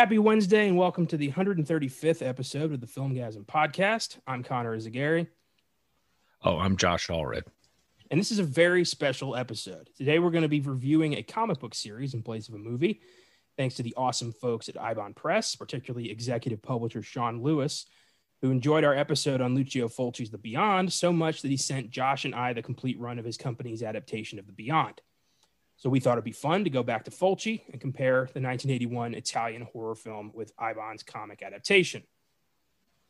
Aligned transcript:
Happy 0.00 0.18
Wednesday 0.18 0.66
and 0.66 0.78
welcome 0.78 1.06
to 1.08 1.18
the 1.18 1.30
135th 1.30 2.26
episode 2.26 2.72
of 2.72 2.80
the 2.80 2.86
Filmgazm 2.86 3.44
podcast. 3.44 4.16
I'm 4.26 4.42
Connor 4.42 4.74
Eyzaguirre. 4.74 5.26
Oh, 6.42 6.56
I'm 6.56 6.78
Josh 6.78 7.08
Allred. 7.08 7.42
And 8.10 8.18
this 8.18 8.30
is 8.30 8.38
a 8.38 8.42
very 8.42 8.82
special 8.86 9.36
episode. 9.36 9.90
Today 9.98 10.18
we're 10.18 10.30
going 10.30 10.40
to 10.40 10.48
be 10.48 10.62
reviewing 10.62 11.12
a 11.12 11.22
comic 11.22 11.60
book 11.60 11.74
series 11.74 12.14
in 12.14 12.22
place 12.22 12.48
of 12.48 12.54
a 12.54 12.58
movie. 12.58 13.02
Thanks 13.58 13.74
to 13.74 13.82
the 13.82 13.92
awesome 13.94 14.32
folks 14.32 14.70
at 14.70 14.76
Eibon 14.76 15.14
Press, 15.14 15.54
particularly 15.54 16.10
executive 16.10 16.62
publisher 16.62 17.02
Shawn 17.02 17.42
Lewis, 17.42 17.84
who 18.40 18.50
enjoyed 18.50 18.84
our 18.84 18.94
episode 18.94 19.42
on 19.42 19.54
Lucio 19.54 19.86
Fulci's 19.86 20.30
The 20.30 20.38
Beyond 20.38 20.90
so 20.90 21.12
much 21.12 21.42
that 21.42 21.50
he 21.50 21.58
sent 21.58 21.90
Josh 21.90 22.24
and 22.24 22.34
I 22.34 22.54
the 22.54 22.62
complete 22.62 22.98
run 22.98 23.18
of 23.18 23.26
his 23.26 23.36
company's 23.36 23.82
adaptation 23.82 24.38
of 24.38 24.46
The 24.46 24.54
Beyond. 24.54 25.02
So 25.80 25.88
we 25.88 25.98
thought 25.98 26.12
it'd 26.12 26.24
be 26.24 26.32
fun 26.32 26.64
to 26.64 26.70
go 26.70 26.82
back 26.82 27.04
to 27.04 27.10
Fulci 27.10 27.62
and 27.72 27.80
compare 27.80 28.28
the 28.34 28.40
1981 28.42 29.14
Italian 29.14 29.62
horror 29.72 29.94
film 29.94 30.30
with 30.34 30.54
Eibon's 30.58 31.02
comic 31.02 31.42
adaptation. 31.42 32.02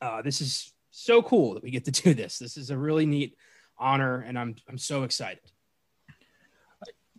Uh, 0.01 0.23
this 0.23 0.41
is 0.41 0.73
so 0.93 1.20
cool 1.20 1.55
that 1.55 1.65
we 1.65 1.73
get 1.73 1.84
to 1.87 1.91
do 2.02 2.15
this. 2.15 2.38
This 2.38 2.56
is 2.56 2.70
a 2.70 2.79
really 2.79 3.06
neat 3.06 3.37
honor, 3.77 4.20
and 4.20 4.38
I'm 4.38 4.55
I'm 4.69 4.79
so 4.79 5.02
excited. 5.02 5.43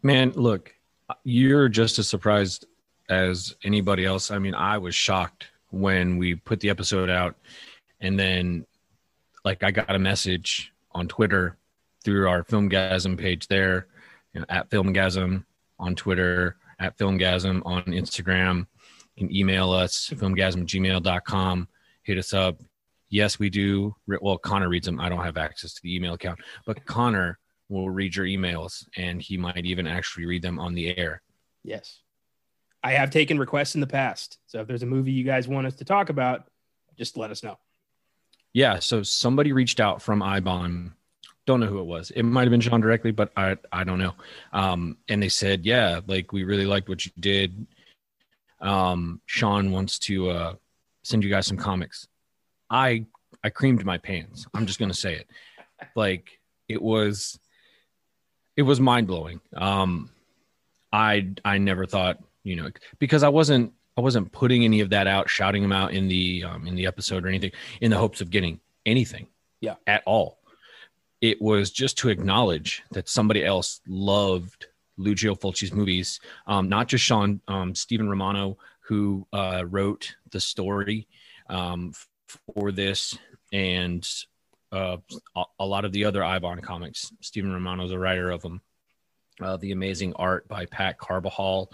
Man, 0.01 0.31
look, 0.31 0.73
you're 1.25 1.67
just 1.67 1.99
as 1.99 2.07
surprised 2.07 2.65
as 3.09 3.53
anybody 3.65 4.05
else. 4.05 4.31
I 4.31 4.39
mean, 4.39 4.55
I 4.55 4.77
was 4.77 4.95
shocked 4.95 5.47
when 5.69 6.17
we 6.17 6.35
put 6.35 6.61
the 6.61 6.69
episode 6.69 7.09
out, 7.09 7.35
and 7.99 8.17
then 8.17 8.65
like 9.43 9.63
I 9.63 9.71
got 9.71 9.93
a 9.93 9.99
message 9.99 10.71
on 10.93 11.09
Twitter 11.09 11.57
through 12.05 12.29
our 12.29 12.41
Filmgazm 12.45 13.17
page 13.17 13.49
there 13.49 13.87
you 14.33 14.39
know, 14.41 14.45
at 14.49 14.69
Filmgazm 14.69 15.45
on 15.79 15.95
Twitter, 15.95 16.57
at 16.79 16.97
Filmgazm 16.97 17.61
on 17.65 17.83
Instagram. 17.83 18.67
You 19.15 19.27
can 19.27 19.35
email 19.35 19.71
us, 19.71 20.09
filmgazm@gmail.com. 20.13 21.67
Hit 22.03 22.17
us 22.17 22.33
up. 22.33 22.61
Yes, 23.09 23.37
we 23.39 23.49
do. 23.49 23.95
Well, 24.07 24.37
Connor 24.37 24.69
reads 24.69 24.85
them. 24.85 24.99
I 24.99 25.09
don't 25.09 25.23
have 25.23 25.37
access 25.37 25.73
to 25.73 25.81
the 25.83 25.93
email 25.93 26.13
account, 26.13 26.39
but 26.65 26.85
Connor 26.85 27.39
will 27.67 27.89
read 27.89 28.15
your 28.15 28.25
emails 28.25 28.87
and 28.97 29.21
he 29.21 29.37
might 29.37 29.65
even 29.65 29.85
actually 29.87 30.25
read 30.25 30.41
them 30.41 30.59
on 30.59 30.73
the 30.73 30.97
air. 30.97 31.21
Yes. 31.63 32.01
I 32.83 32.93
have 32.93 33.11
taken 33.11 33.37
requests 33.37 33.75
in 33.75 33.81
the 33.81 33.87
past. 33.87 34.39
So 34.47 34.61
if 34.61 34.67
there's 34.67 34.83
a 34.83 34.87
movie 34.87 35.11
you 35.11 35.23
guys 35.23 35.47
want 35.47 35.67
us 35.67 35.75
to 35.75 35.85
talk 35.85 36.09
about, 36.09 36.49
just 36.97 37.17
let 37.17 37.31
us 37.31 37.43
know. 37.43 37.59
Yeah. 38.53 38.79
So 38.79 39.03
somebody 39.03 39.53
reached 39.53 39.79
out 39.79 40.01
from 40.01 40.21
Eibon 40.21 40.93
don't 41.45 41.59
know 41.59 41.67
who 41.67 41.79
it 41.79 41.85
was. 41.85 42.11
It 42.11 42.23
might 42.23 42.43
have 42.43 42.51
been 42.51 42.61
Shawn 42.61 42.81
directly, 42.81 43.11
but 43.11 43.31
I 43.35 43.57
I 43.71 43.83
don't 43.83 43.99
know. 43.99 44.13
Um, 44.53 44.97
and 45.09 45.21
they 45.21 45.29
said, 45.29 45.65
yeah, 45.65 46.01
like 46.07 46.31
we 46.31 46.43
really 46.43 46.65
liked 46.65 46.89
what 46.89 47.05
you 47.05 47.11
did. 47.19 47.67
Um, 48.59 49.21
Shawn 49.25 49.71
wants 49.71 49.97
to 49.99 50.29
uh, 50.29 50.53
send 51.03 51.23
you 51.23 51.29
guys 51.29 51.47
some 51.47 51.57
comics. 51.57 52.07
I 52.69 53.05
I 53.43 53.49
creamed 53.49 53.83
my 53.85 53.97
pants. 53.97 54.45
I'm 54.53 54.65
just 54.65 54.79
gonna 54.79 54.93
say 54.93 55.15
it. 55.15 55.29
Like 55.95 56.39
it 56.67 56.81
was 56.81 57.39
it 58.55 58.61
was 58.61 58.79
mind 58.79 59.07
blowing. 59.07 59.41
Um, 59.55 60.11
I 60.93 61.29
I 61.43 61.57
never 61.57 61.85
thought 61.85 62.19
you 62.43 62.55
know 62.55 62.69
because 62.99 63.23
I 63.23 63.29
wasn't 63.29 63.73
I 63.97 64.01
wasn't 64.01 64.31
putting 64.31 64.63
any 64.63 64.81
of 64.81 64.91
that 64.91 65.07
out, 65.07 65.29
shouting 65.29 65.63
them 65.63 65.71
out 65.71 65.91
in 65.93 66.07
the 66.07 66.43
um, 66.43 66.67
in 66.67 66.75
the 66.75 66.85
episode 66.85 67.25
or 67.25 67.29
anything 67.29 67.51
in 67.81 67.89
the 67.89 67.97
hopes 67.97 68.21
of 68.21 68.29
getting 68.29 68.59
anything. 68.85 69.27
Yeah, 69.59 69.75
at 69.87 70.03
all 70.05 70.40
it 71.21 71.39
was 71.41 71.71
just 71.71 71.97
to 71.99 72.09
acknowledge 72.09 72.83
that 72.91 73.07
somebody 73.07 73.45
else 73.45 73.79
loved 73.87 74.65
Lucio 74.97 75.35
Fulci's 75.35 75.71
movies. 75.71 76.19
Um, 76.47 76.67
not 76.67 76.87
just 76.87 77.03
Shawn, 77.03 77.41
um, 77.47 77.75
Stephen 77.75 78.09
Romano, 78.09 78.57
who 78.81 79.25
uh, 79.31 79.63
wrote 79.67 80.15
the 80.31 80.39
story 80.39 81.07
um, 81.47 81.93
for 82.53 82.71
this, 82.71 83.17
and 83.53 84.07
uh, 84.71 84.97
a 85.59 85.65
lot 85.65 85.85
of 85.85 85.91
the 85.91 86.05
other 86.05 86.21
Eibon 86.21 86.61
comics. 86.61 87.11
Stephen 87.21 87.53
Romano 87.53 87.85
is 87.85 87.91
a 87.91 87.99
writer 87.99 88.31
of 88.31 88.41
them. 88.41 88.61
Uh, 89.39 89.57
the 89.57 89.71
amazing 89.71 90.13
art 90.15 90.47
by 90.47 90.65
Pat 90.65 90.97
Carbajal 90.97 91.71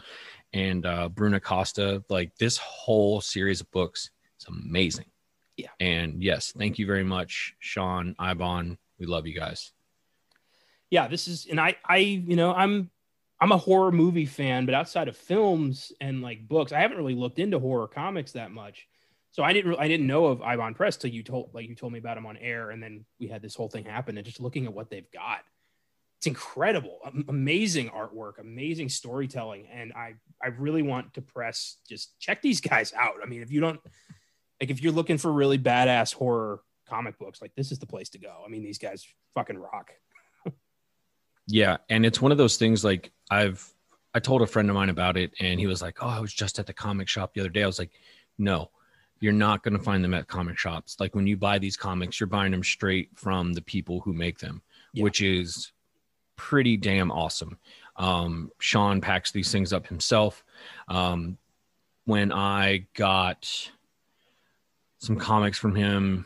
and 0.53 0.85
uh, 0.85 1.09
Bruna 1.09 1.39
Costa. 1.39 2.03
Like 2.09 2.35
this 2.37 2.57
whole 2.57 3.21
series 3.21 3.61
of 3.61 3.69
books 3.71 4.09
is 4.39 4.47
amazing. 4.47 5.05
Yeah. 5.57 5.69
And 5.79 6.23
yes, 6.23 6.53
thank 6.57 6.79
you 6.79 6.85
very 6.85 7.03
much, 7.03 7.55
Shawn 7.59 8.15
Eibon 8.19 8.77
we 8.99 9.05
love 9.05 9.27
you 9.27 9.33
guys. 9.33 9.71
Yeah, 10.89 11.07
this 11.07 11.27
is, 11.27 11.47
and 11.49 11.59
I, 11.59 11.75
I, 11.85 11.97
you 11.97 12.35
know, 12.35 12.53
I'm, 12.53 12.89
I'm 13.39 13.51
a 13.51 13.57
horror 13.57 13.91
movie 13.91 14.25
fan, 14.25 14.65
but 14.65 14.73
outside 14.73 15.07
of 15.07 15.17
films 15.17 15.91
and 16.01 16.21
like 16.21 16.47
books, 16.47 16.71
I 16.71 16.79
haven't 16.79 16.97
really 16.97 17.15
looked 17.15 17.39
into 17.39 17.59
horror 17.59 17.87
comics 17.87 18.31
that 18.31 18.51
much. 18.51 18.87
So 19.31 19.43
I 19.43 19.53
didn't, 19.53 19.75
I 19.77 19.87
didn't 19.87 20.07
know 20.07 20.25
of 20.25 20.39
Eibon 20.39 20.75
Press 20.75 20.97
till 20.97 21.11
you 21.11 21.21
told, 21.21 21.51
like 21.53 21.67
you 21.67 21.75
told 21.75 21.93
me 21.93 21.99
about 21.99 22.17
him 22.17 22.25
on 22.25 22.37
air, 22.37 22.71
and 22.71 22.81
then 22.81 23.05
we 23.19 23.27
had 23.27 23.41
this 23.41 23.53
whole 23.53 23.69
thing 23.69 23.85
happen. 23.85 24.17
And 24.17 24.25
just 24.25 24.39
looking 24.39 24.65
at 24.65 24.73
what 24.73 24.89
they've 24.89 25.11
got, 25.11 25.41
it's 26.17 26.25
incredible, 26.25 26.97
amazing 27.27 27.89
artwork, 27.89 28.39
amazing 28.39 28.89
storytelling, 28.89 29.67
and 29.71 29.93
I, 29.93 30.15
I 30.41 30.47
really 30.47 30.81
want 30.81 31.13
to 31.13 31.21
press 31.21 31.77
just 31.87 32.19
check 32.19 32.41
these 32.41 32.59
guys 32.59 32.91
out. 32.97 33.17
I 33.21 33.27
mean, 33.27 33.43
if 33.43 33.51
you 33.51 33.59
don't, 33.59 33.79
like, 34.59 34.71
if 34.71 34.81
you're 34.81 34.93
looking 34.93 35.19
for 35.19 35.31
really 35.31 35.59
badass 35.59 36.15
horror 36.15 36.61
comic 36.87 37.17
books, 37.19 37.41
like 37.41 37.53
this 37.55 37.71
is 37.71 37.79
the 37.79 37.85
place 37.85 38.09
to 38.09 38.17
go. 38.17 38.41
I 38.45 38.49
mean, 38.49 38.63
these 38.63 38.77
guys 38.77 39.05
fucking 39.33 39.57
rock. 39.57 39.91
yeah, 41.47 41.77
and 41.89 42.05
it's 42.05 42.21
one 42.21 42.31
of 42.31 42.37
those 42.37 42.57
things 42.57 42.83
like 42.83 43.11
I've 43.29 43.73
I 44.13 44.19
told 44.19 44.41
a 44.41 44.47
friend 44.47 44.69
of 44.69 44.75
mine 44.75 44.89
about 44.89 45.17
it 45.17 45.31
and 45.39 45.59
he 45.59 45.67
was 45.67 45.81
like, 45.81 45.97
"Oh, 46.01 46.07
I 46.07 46.19
was 46.19 46.33
just 46.33 46.59
at 46.59 46.65
the 46.65 46.73
comic 46.73 47.07
shop 47.07 47.33
the 47.33 47.41
other 47.41 47.49
day." 47.49 47.63
I 47.63 47.67
was 47.67 47.79
like, 47.79 47.91
"No. 48.37 48.71
You're 49.19 49.33
not 49.33 49.63
going 49.63 49.75
to 49.75 49.83
find 49.83 50.03
them 50.03 50.13
at 50.13 50.27
comic 50.27 50.59
shops. 50.59 50.97
Like 50.99 51.15
when 51.15 51.25
you 51.25 51.37
buy 51.37 51.57
these 51.57 51.75
comics, 51.75 52.19
you're 52.19 52.27
buying 52.27 52.51
them 52.51 52.63
straight 52.63 53.09
from 53.15 53.53
the 53.53 53.63
people 53.63 53.99
who 54.01 54.13
make 54.13 54.37
them, 54.37 54.61
yeah. 54.93 55.03
which 55.03 55.21
is 55.21 55.71
pretty 56.35 56.77
damn 56.77 57.11
awesome." 57.11 57.57
Um, 57.95 58.51
Shawn 58.59 59.01
packs 59.01 59.31
these 59.31 59.51
things 59.51 59.73
up 59.73 59.87
himself. 59.87 60.43
Um, 60.87 61.39
when 62.05 62.31
I 62.31 62.85
got 62.93 63.69
some 64.99 65.17
comics 65.17 65.57
from 65.57 65.75
him 65.75 66.25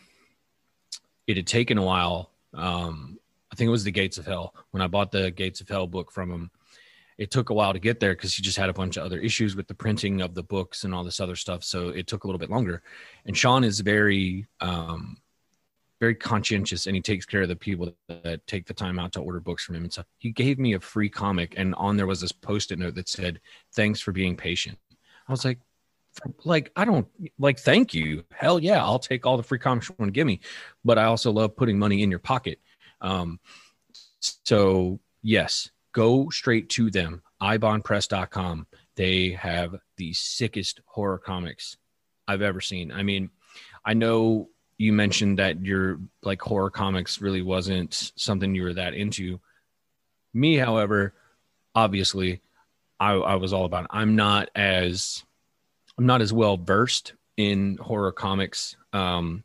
it 1.31 1.37
had 1.37 1.47
taken 1.47 1.77
a 1.77 1.83
while. 1.83 2.31
Um, 2.53 3.19
I 3.51 3.55
think 3.55 3.67
it 3.67 3.71
was 3.71 3.83
the 3.83 3.91
Gates 3.91 4.17
of 4.17 4.25
Hell 4.25 4.53
when 4.71 4.81
I 4.81 4.87
bought 4.87 5.11
the 5.11 5.31
Gates 5.31 5.61
of 5.61 5.69
Hell 5.69 5.87
book 5.87 6.11
from 6.11 6.31
him. 6.31 6.51
It 7.17 7.31
took 7.31 7.49
a 7.49 7.53
while 7.53 7.73
to 7.73 7.79
get 7.79 7.99
there 7.99 8.13
because 8.13 8.33
he 8.33 8.41
just 8.41 8.57
had 8.57 8.69
a 8.69 8.73
bunch 8.73 8.97
of 8.97 9.03
other 9.03 9.19
issues 9.19 9.55
with 9.55 9.67
the 9.67 9.73
printing 9.73 10.21
of 10.21 10.33
the 10.33 10.43
books 10.43 10.83
and 10.83 10.93
all 10.93 11.03
this 11.03 11.19
other 11.19 11.35
stuff. 11.35 11.63
So 11.63 11.89
it 11.89 12.07
took 12.07 12.23
a 12.23 12.27
little 12.27 12.39
bit 12.39 12.49
longer. 12.49 12.81
And 13.25 13.37
Shawn 13.37 13.63
is 13.63 13.79
very, 13.79 14.47
um, 14.59 15.17
very 15.99 16.15
conscientious 16.15 16.87
and 16.87 16.95
he 16.95 17.01
takes 17.01 17.25
care 17.25 17.43
of 17.43 17.47
the 17.47 17.55
people 17.55 17.93
that 18.07 18.45
take 18.47 18.65
the 18.65 18.73
time 18.73 18.97
out 18.97 19.11
to 19.13 19.21
order 19.21 19.39
books 19.39 19.63
from 19.63 19.75
him 19.75 19.83
and 19.83 19.93
stuff. 19.93 20.07
He 20.17 20.31
gave 20.31 20.57
me 20.57 20.73
a 20.73 20.79
free 20.79 21.09
comic 21.09 21.53
and 21.57 21.75
on 21.75 21.95
there 21.95 22.07
was 22.07 22.21
this 22.21 22.31
post-it 22.31 22.79
note 22.79 22.95
that 22.95 23.07
said, 23.07 23.39
"Thanks 23.75 24.01
for 24.01 24.11
being 24.11 24.35
patient." 24.35 24.79
I 25.27 25.31
was 25.31 25.45
like, 25.45 25.59
like 26.43 26.71
I 26.75 26.85
don't 26.85 27.07
like 27.39 27.59
thank 27.59 27.93
you. 27.93 28.23
Hell 28.31 28.59
yeah, 28.59 28.83
I'll 28.83 28.99
take 28.99 29.25
all 29.25 29.37
the 29.37 29.43
free 29.43 29.59
comics 29.59 29.89
you 29.89 29.95
want 29.97 30.09
to 30.09 30.13
give 30.13 30.27
me. 30.27 30.41
But 30.83 30.97
I 30.97 31.05
also 31.05 31.31
love 31.31 31.55
putting 31.55 31.79
money 31.79 32.03
in 32.03 32.09
your 32.09 32.19
pocket. 32.19 32.59
Um, 32.99 33.39
so 34.19 34.99
yes, 35.21 35.69
go 35.93 36.29
straight 36.29 36.69
to 36.69 36.89
them. 36.89 37.21
eibonpress.com. 37.41 38.67
They 38.95 39.31
have 39.31 39.75
the 39.97 40.13
sickest 40.13 40.81
horror 40.85 41.17
comics 41.17 41.77
I've 42.27 42.41
ever 42.41 42.61
seen. 42.61 42.91
I 42.91 43.03
mean, 43.03 43.29
I 43.83 43.93
know 43.93 44.49
you 44.77 44.93
mentioned 44.93 45.39
that 45.39 45.63
your 45.63 45.99
like 46.23 46.41
horror 46.41 46.69
comics 46.69 47.21
really 47.21 47.41
wasn't 47.41 48.11
something 48.15 48.53
you 48.53 48.63
were 48.63 48.73
that 48.73 48.93
into. 48.93 49.39
Me, 50.33 50.55
however, 50.55 51.13
obviously, 51.75 52.41
I, 52.99 53.13
I 53.13 53.35
was 53.35 53.53
all 53.53 53.65
about. 53.65 53.85
It. 53.85 53.91
I'm 53.91 54.15
not 54.15 54.49
as 54.55 55.23
I'm 55.97 56.05
not 56.05 56.21
as 56.21 56.33
well 56.33 56.57
versed 56.57 57.13
in 57.37 57.77
horror 57.77 58.11
comics. 58.11 58.75
Um, 58.93 59.43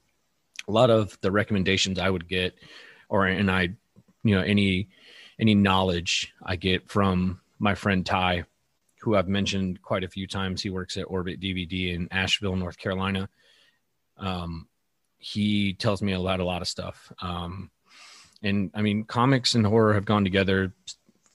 a 0.69 0.73
lot 0.73 0.91
of 0.91 1.19
the 1.21 1.31
recommendations 1.31 1.99
I 1.99 2.11
would 2.11 2.29
get, 2.29 2.55
or 3.09 3.27
and 3.27 3.51
I, 3.51 3.71
you 4.23 4.35
know, 4.35 4.43
any 4.43 4.89
any 5.39 5.55
knowledge 5.55 6.33
I 6.43 6.57
get 6.57 6.89
from 6.89 7.41
my 7.59 7.75
friend 7.75 8.05
Ty, 8.05 8.45
who 9.01 9.17
I've 9.17 9.29
mentioned 9.29 9.83
quite 9.83 10.05
a 10.05 10.09
few 10.09 10.27
times. 10.27 10.63
He 10.63 10.71
works 10.71 10.97
at 10.97 11.05
Orbit 11.05 11.41
DVD 11.41 11.95
in 11.95 12.09
Asheville, 12.11 12.57
North 12.57 12.79
Carolina. 12.79 13.29
Um, 14.19 14.67
he 15.19 15.75
tells 15.75 16.03
me 16.03 16.13
about 16.13 16.41
a 16.41 16.45
lot 16.45 16.63
of 16.63 16.69
stuff. 16.69 17.13
Um, 17.21 17.71
and 18.43 18.71
I 18.75 18.83
mean, 18.83 19.05
comics 19.05 19.55
and 19.55 19.67
horror 19.67 19.95
have 19.95 20.05
gone 20.05 20.25
together 20.25 20.73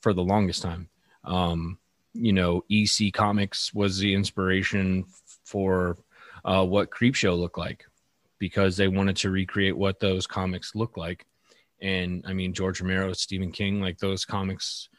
for 0.02 0.14
the 0.14 0.24
longest 0.24 0.62
time. 0.62 0.90
Um, 1.24 1.78
you 2.14 2.34
know, 2.34 2.64
EC 2.70 3.14
Comics 3.14 3.74
was 3.74 3.98
the 3.98 4.14
inspiration 4.14 5.06
for 5.46 5.98
uh, 6.46 6.66
what 6.66 6.90
Creepshow 6.90 7.38
looked 7.38 7.58
like 7.58 7.86
because 8.40 8.76
they 8.76 8.88
wanted 8.88 9.16
to 9.18 9.30
recreate 9.30 9.78
what 9.78 10.00
those 10.00 10.26
comics 10.26 10.74
look 10.76 10.98
like. 10.98 11.26
And 11.82 12.24
I 12.28 12.34
mean, 12.34 12.54
George 12.54 12.82
Romero, 12.82 13.14
Stephen 13.14 13.52
King, 13.52 13.82
like 13.82 13.98
those 13.98 14.26
comics 14.26 14.90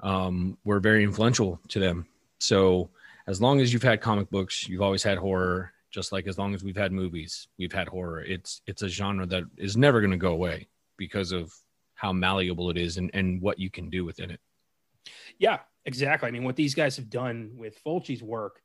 um, 0.00 0.58
were 0.64 0.80
very 0.80 1.04
influential 1.04 1.60
to 1.68 1.78
them. 1.78 2.06
So 2.38 2.90
as 3.26 3.40
long 3.40 3.60
as 3.60 3.72
you've 3.72 3.82
had 3.82 4.00
comic 4.00 4.30
books, 4.30 4.68
you've 4.68 4.82
always 4.82 5.02
had 5.02 5.18
horror. 5.18 5.72
Just 5.90 6.10
like 6.10 6.26
as 6.26 6.38
long 6.38 6.54
as 6.54 6.64
we've 6.64 6.76
had 6.76 6.90
movies, 6.90 7.48
we've 7.58 7.72
had 7.72 7.86
horror. 7.86 8.22
It's 8.22 8.62
it's 8.66 8.82
a 8.82 8.88
genre 8.88 9.26
that 9.26 9.44
is 9.58 9.76
never 9.76 10.00
going 10.00 10.10
to 10.10 10.16
go 10.16 10.32
away 10.32 10.68
because 10.96 11.32
of 11.32 11.52
how 11.94 12.12
malleable 12.12 12.70
it 12.70 12.78
is 12.78 12.96
and, 12.96 13.10
and 13.12 13.40
what 13.42 13.58
you 13.58 13.70
can 13.70 13.90
do 13.90 14.04
within 14.04 14.30
it. 14.30 14.40
Yeah, 15.38 15.58
exactly. 15.84 16.28
I 16.28 16.32
mean, 16.32 16.44
what 16.44 16.56
these 16.56 16.74
guys 16.74 16.96
have 16.96 17.10
done 17.10 17.52
with 17.56 17.82
Fulci's 17.84 18.22
work, 18.22 18.60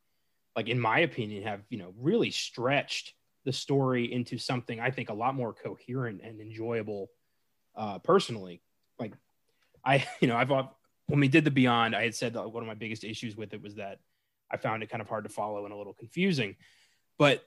like 0.55 0.67
in 0.67 0.79
my 0.79 0.99
opinion, 0.99 1.43
have 1.43 1.61
you 1.69 1.77
know 1.77 1.93
really 1.97 2.31
stretched 2.31 3.13
the 3.45 3.53
story 3.53 4.11
into 4.11 4.37
something 4.37 4.79
I 4.79 4.91
think 4.91 5.09
a 5.09 5.13
lot 5.13 5.35
more 5.35 5.53
coherent 5.53 6.21
and 6.23 6.41
enjoyable. 6.41 7.09
Uh, 7.75 7.99
personally, 7.99 8.61
like 8.99 9.13
I, 9.85 10.05
you 10.19 10.27
know, 10.27 10.35
I've 10.35 10.49
when 10.49 11.19
we 11.21 11.27
did 11.29 11.45
the 11.45 11.51
Beyond, 11.51 11.95
I 11.95 12.03
had 12.03 12.15
said 12.15 12.33
that 12.33 12.51
one 12.51 12.61
of 12.61 12.67
my 12.67 12.73
biggest 12.73 13.03
issues 13.03 13.37
with 13.37 13.53
it 13.53 13.61
was 13.61 13.75
that 13.75 13.99
I 14.51 14.57
found 14.57 14.83
it 14.83 14.89
kind 14.89 15.01
of 15.01 15.07
hard 15.07 15.23
to 15.23 15.29
follow 15.29 15.63
and 15.63 15.73
a 15.73 15.77
little 15.77 15.93
confusing. 15.93 16.55
But 17.17 17.45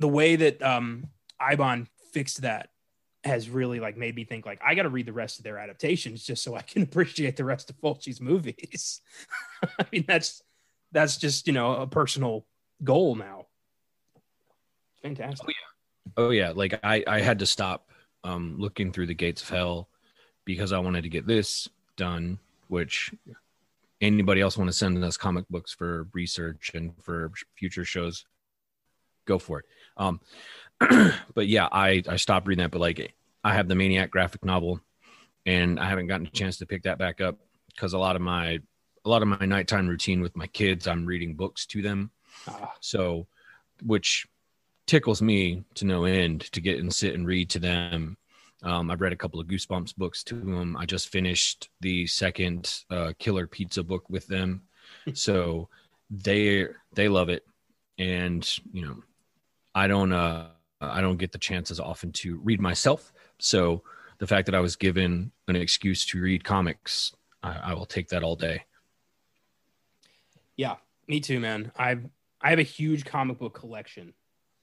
the 0.00 0.08
way 0.08 0.36
that 0.36 0.62
um, 0.62 1.06
Eibon 1.40 1.86
fixed 2.12 2.42
that 2.42 2.70
has 3.24 3.50
really 3.50 3.80
like 3.80 3.96
made 3.96 4.14
me 4.14 4.24
think 4.24 4.46
like 4.46 4.60
I 4.64 4.74
got 4.74 4.84
to 4.84 4.88
read 4.88 5.06
the 5.06 5.12
rest 5.12 5.38
of 5.38 5.44
their 5.44 5.58
adaptations 5.58 6.24
just 6.24 6.42
so 6.42 6.54
I 6.54 6.62
can 6.62 6.82
appreciate 6.84 7.36
the 7.36 7.44
rest 7.44 7.70
of 7.70 7.76
Fulci's 7.80 8.20
movies. 8.20 9.00
I 9.78 9.84
mean 9.92 10.04
that's 10.06 10.42
that's 10.92 11.16
just 11.16 11.46
you 11.46 11.52
know 11.52 11.74
a 11.74 11.86
personal 11.86 12.46
goal 12.82 13.14
now. 13.14 13.46
Fantastic. 15.02 15.48
Oh 15.48 15.50
yeah, 15.50 16.24
oh 16.24 16.30
yeah. 16.30 16.52
Like 16.54 16.80
I 16.82 17.04
I 17.06 17.20
had 17.20 17.40
to 17.40 17.46
stop 17.46 17.90
um, 18.24 18.56
looking 18.58 18.92
through 18.92 19.06
the 19.06 19.14
gates 19.14 19.42
of 19.42 19.48
hell 19.48 19.88
because 20.44 20.72
I 20.72 20.78
wanted 20.78 21.02
to 21.02 21.08
get 21.08 21.26
this 21.26 21.68
done, 21.96 22.38
which 22.68 23.12
anybody 24.00 24.40
else 24.40 24.56
want 24.56 24.68
to 24.68 24.76
send 24.76 25.02
us 25.02 25.16
comic 25.16 25.44
books 25.48 25.72
for 25.72 26.08
research 26.12 26.72
and 26.74 26.92
for 27.02 27.32
future 27.56 27.84
shows, 27.84 28.24
go 29.26 29.38
for 29.38 29.60
it. 29.60 29.66
Um, 29.96 30.20
but 31.34 31.46
yeah, 31.48 31.68
I 31.70 32.02
I 32.08 32.16
stopped 32.16 32.46
reading 32.46 32.62
that. 32.62 32.70
But 32.70 32.80
like, 32.80 33.14
I 33.44 33.54
have 33.54 33.68
the 33.68 33.74
Maniac 33.74 34.10
graphic 34.10 34.44
novel, 34.44 34.80
and 35.46 35.78
I 35.78 35.88
haven't 35.88 36.06
gotten 36.06 36.26
a 36.26 36.30
chance 36.30 36.58
to 36.58 36.66
pick 36.66 36.82
that 36.84 36.98
back 36.98 37.20
up 37.20 37.38
because 37.74 37.92
a 37.92 37.98
lot 37.98 38.16
of 38.16 38.22
my 38.22 38.60
a 39.04 39.08
lot 39.08 39.22
of 39.22 39.28
my 39.28 39.46
nighttime 39.46 39.88
routine 39.88 40.20
with 40.20 40.36
my 40.36 40.46
kids, 40.48 40.86
I'm 40.86 41.06
reading 41.06 41.34
books 41.34 41.66
to 41.66 41.82
them. 41.82 42.10
Ah. 42.46 42.74
So, 42.80 43.26
which 43.84 44.26
tickles 44.86 45.20
me 45.20 45.64
to 45.74 45.84
no 45.84 46.04
end 46.04 46.40
to 46.52 46.60
get 46.60 46.78
and 46.78 46.92
sit 46.94 47.14
and 47.14 47.26
read 47.26 47.50
to 47.50 47.58
them 47.58 48.16
um, 48.62 48.90
I've 48.90 49.00
read 49.00 49.12
a 49.12 49.16
couple 49.16 49.38
of 49.40 49.46
Goosebumps 49.46 49.96
books 49.96 50.24
to 50.24 50.34
them. 50.34 50.76
I 50.76 50.84
just 50.84 51.10
finished 51.10 51.70
the 51.80 52.06
second 52.06 52.82
uh, 52.90 53.12
Killer 53.18 53.46
Pizza 53.46 53.82
book 53.82 54.04
with 54.08 54.26
them, 54.26 54.62
so 55.14 55.68
they 56.10 56.66
they 56.92 57.08
love 57.08 57.28
it, 57.28 57.44
and 57.98 58.48
you 58.72 58.82
know, 58.82 58.96
I 59.74 59.86
don't 59.86 60.12
uh, 60.12 60.48
Uh, 60.80 60.90
I 60.92 61.00
don't 61.00 61.16
get 61.16 61.32
the 61.32 61.38
chances 61.38 61.80
often 61.80 62.12
to 62.12 62.38
read 62.38 62.60
myself. 62.60 63.12
So 63.38 63.82
the 64.18 64.26
fact 64.26 64.46
that 64.46 64.54
I 64.54 64.60
was 64.60 64.76
given 64.76 65.32
an 65.46 65.56
excuse 65.56 66.04
to 66.06 66.20
read 66.20 66.44
comics, 66.44 67.12
I, 67.42 67.58
I 67.64 67.74
will 67.74 67.86
take 67.86 68.08
that 68.08 68.22
all 68.22 68.36
day. 68.36 68.64
Yeah, 70.56 70.76
me 71.06 71.20
too, 71.20 71.40
man. 71.40 71.72
I've 71.76 72.04
I 72.40 72.50
have 72.50 72.58
a 72.58 72.64
huge 72.64 73.04
comic 73.04 73.38
book 73.38 73.54
collection 73.54 74.12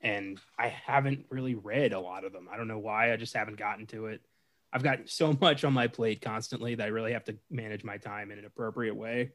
and 0.02 0.40
I 0.58 0.68
haven't 0.68 1.26
really 1.30 1.56
read 1.56 1.94
a 1.94 2.00
lot 2.00 2.24
of 2.24 2.32
them. 2.32 2.48
I 2.52 2.58
don't 2.58 2.68
know 2.68 2.80
why. 2.80 3.12
I 3.12 3.18
just 3.18 3.36
haven't 3.36 3.58
gotten 3.58 3.86
to 3.88 4.08
it. 4.08 4.22
I've 4.72 4.84
got 4.84 5.00
so 5.10 5.38
much 5.42 5.64
on 5.64 5.74
my 5.74 5.88
plate 5.88 6.22
constantly 6.22 6.76
that 6.76 6.84
I 6.84 6.88
really 6.88 7.14
have 7.14 7.26
to 7.26 7.38
manage 7.50 7.84
my 7.84 7.98
time 7.98 8.32
in 8.32 8.40
an 8.40 8.46
appropriate 8.46 8.96
way. 8.96 9.32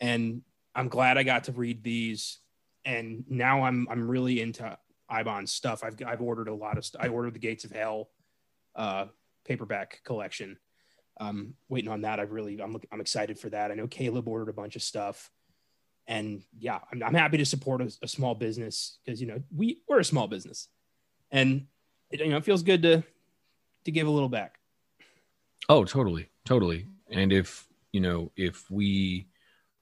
And 0.00 0.42
I'm 0.74 0.88
glad 0.88 1.18
I 1.18 1.22
got 1.22 1.44
to 1.44 1.52
read 1.52 1.82
these. 1.82 2.38
And 2.84 3.24
now 3.28 3.64
I'm 3.64 3.86
I'm 3.90 4.08
really 4.08 4.40
into 4.40 4.76
Eibon's 5.12 5.52
stuff. 5.52 5.84
I've 5.84 5.96
I've 6.06 6.22
ordered 6.22 6.48
a 6.48 6.54
lot 6.54 6.78
of 6.78 6.84
stuff. 6.84 7.02
I 7.04 7.08
ordered 7.08 7.34
the 7.34 7.38
Gates 7.38 7.64
of 7.64 7.72
Hell 7.72 8.08
uh, 8.74 9.06
paperback 9.44 10.00
collection. 10.04 10.58
Um, 11.20 11.54
waiting 11.68 11.90
on 11.90 12.00
that. 12.02 12.18
I 12.18 12.22
really 12.22 12.60
I'm 12.60 12.76
I'm 12.90 13.00
excited 13.00 13.38
for 13.38 13.50
that. 13.50 13.70
I 13.70 13.74
know 13.74 13.86
Caleb 13.86 14.28
ordered 14.28 14.48
a 14.48 14.54
bunch 14.54 14.76
of 14.76 14.82
stuff 14.82 15.30
and 16.06 16.42
yeah 16.58 16.80
i'm, 16.90 17.02
I'm 17.02 17.14
happy 17.14 17.38
to 17.38 17.44
support 17.44 17.80
a, 17.80 17.92
a 18.02 18.08
small 18.08 18.34
business 18.34 18.98
because 19.04 19.20
you 19.20 19.26
know 19.26 19.42
we 19.54 19.82
we're 19.88 20.00
a 20.00 20.04
small 20.04 20.26
business 20.26 20.68
and 21.30 21.66
it, 22.10 22.20
you 22.20 22.28
know 22.28 22.36
it 22.36 22.44
feels 22.44 22.62
good 22.62 22.82
to 22.82 23.02
to 23.84 23.90
give 23.90 24.06
a 24.06 24.10
little 24.10 24.28
back 24.28 24.58
oh 25.68 25.84
totally 25.84 26.28
totally 26.44 26.86
and 27.10 27.32
if 27.32 27.66
you 27.92 28.00
know 28.00 28.30
if 28.36 28.70
we 28.70 29.26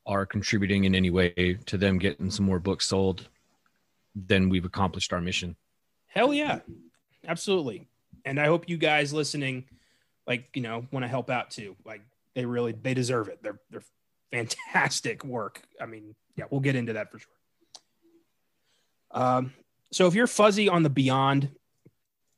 are 0.06 0.26
contributing 0.26 0.84
in 0.84 0.94
any 0.94 1.10
way 1.10 1.58
to 1.66 1.78
them 1.78 1.98
getting 1.98 2.30
some 2.30 2.44
more 2.44 2.58
books 2.58 2.86
sold 2.86 3.28
then 4.14 4.48
we've 4.48 4.64
accomplished 4.64 5.12
our 5.12 5.20
mission 5.20 5.56
hell 6.06 6.32
yeah 6.34 6.60
absolutely 7.26 7.88
and 8.24 8.40
i 8.40 8.46
hope 8.46 8.68
you 8.68 8.76
guys 8.76 9.12
listening 9.12 9.64
like 10.26 10.48
you 10.54 10.62
know 10.62 10.86
want 10.90 11.04
to 11.04 11.08
help 11.08 11.30
out 11.30 11.50
too 11.50 11.76
like 11.84 12.02
they 12.34 12.44
really 12.44 12.72
they 12.72 12.94
deserve 12.94 13.28
it 13.28 13.42
they're 13.42 13.60
they're 13.70 13.82
fantastic 14.30 15.24
work. 15.24 15.62
I 15.80 15.86
mean, 15.86 16.14
yeah, 16.36 16.44
we'll 16.50 16.60
get 16.60 16.76
into 16.76 16.94
that 16.94 17.10
for 17.10 17.18
sure. 17.18 17.32
Um, 19.10 19.52
so 19.92 20.06
if 20.06 20.14
you're 20.14 20.26
fuzzy 20.26 20.68
on 20.68 20.82
the 20.82 20.90
Beyond 20.90 21.50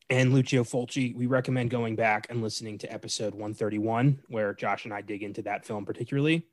and 0.08 0.32
Lucio 0.32 0.64
Fulci, 0.64 1.14
we 1.14 1.26
recommend 1.26 1.70
going 1.70 1.96
back 1.96 2.26
and 2.30 2.42
listening 2.42 2.78
to 2.78 2.92
episode 2.92 3.34
131, 3.34 4.20
where 4.28 4.54
Josh 4.54 4.84
and 4.84 4.94
I 4.94 5.02
dig 5.02 5.22
into 5.22 5.42
that 5.42 5.64
film 5.64 5.84
particularly. 5.84 6.46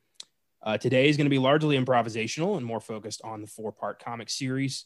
Uh, 0.62 0.77
today 0.77 1.07
is 1.07 1.16
going 1.16 1.25
to 1.25 1.30
be 1.30 1.39
largely 1.39 1.77
improvisational 1.77 2.57
and 2.57 2.66
more 2.66 2.81
focused 2.81 3.21
on 3.24 3.42
the 3.42 3.48
four 3.48 3.71
part 3.71 4.04
comic 4.04 4.30
series. 4.30 4.86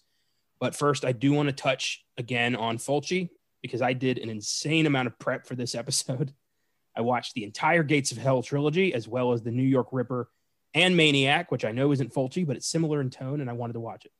But 0.64 0.76
first, 0.76 1.04
I 1.04 1.12
do 1.12 1.34
want 1.34 1.50
to 1.50 1.54
touch 1.54 2.06
again 2.18 2.56
on 2.56 2.78
Fulci 2.78 3.32
because 3.62 3.82
I 3.82 3.92
did 3.92 4.18
an 4.18 4.30
insane 4.30 4.86
amount 4.86 5.08
of 5.08 5.20
prep 5.20 5.46
for 5.46 5.56
this 5.56 5.76
episode. 5.84 6.34
I 6.96 7.02
watched 7.02 7.34
the 7.34 7.44
entire 7.44 7.84
Gates 7.84 8.14
of 8.14 8.18
Hell 8.18 8.42
trilogy 8.42 8.94
as 8.94 9.06
well 9.06 9.34
as 9.34 9.42
the 9.42 9.52
New 9.52 9.64
York 9.64 9.88
Ripper 9.92 10.30
and 10.74 10.96
Maniac, 10.96 11.52
which 11.52 11.66
I 11.66 11.74
know 11.74 11.92
isn't 11.92 12.14
Fulci, 12.14 12.48
but 12.48 12.56
it's 12.56 12.66
similar 12.66 13.02
in 13.02 13.10
tone, 13.10 13.42
and 13.42 13.50
I 13.50 13.54
wanted 13.54 13.74
to 13.74 13.82
watch 13.82 14.06
it. 14.06 14.12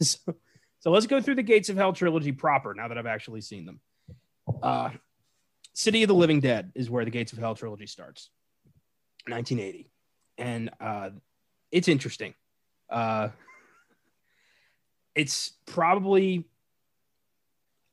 so, 0.06 0.36
so 0.78 0.92
let's 0.92 1.08
go 1.08 1.20
through 1.20 1.34
the 1.34 1.42
Gates 1.42 1.68
of 1.68 1.76
Hell 1.76 1.94
trilogy 1.94 2.30
proper 2.30 2.72
now 2.72 2.86
that 2.86 2.96
I've 2.96 3.06
actually 3.06 3.40
seen 3.40 3.66
them. 3.66 3.80
Uh, 4.62 4.90
City 5.74 6.04
of 6.04 6.08
the 6.08 6.14
Living 6.14 6.38
Dead 6.38 6.70
is 6.76 6.88
where 6.88 7.04
the 7.04 7.10
Gates 7.10 7.32
of 7.32 7.40
Hell 7.40 7.56
trilogy 7.56 7.86
starts, 7.86 8.30
1980, 9.26 9.90
and 10.38 10.70
uh, 10.80 11.10
it's 11.72 11.88
interesting. 11.88 12.34
Uh, 12.88 13.30
it's 15.20 15.52
probably, 15.66 16.46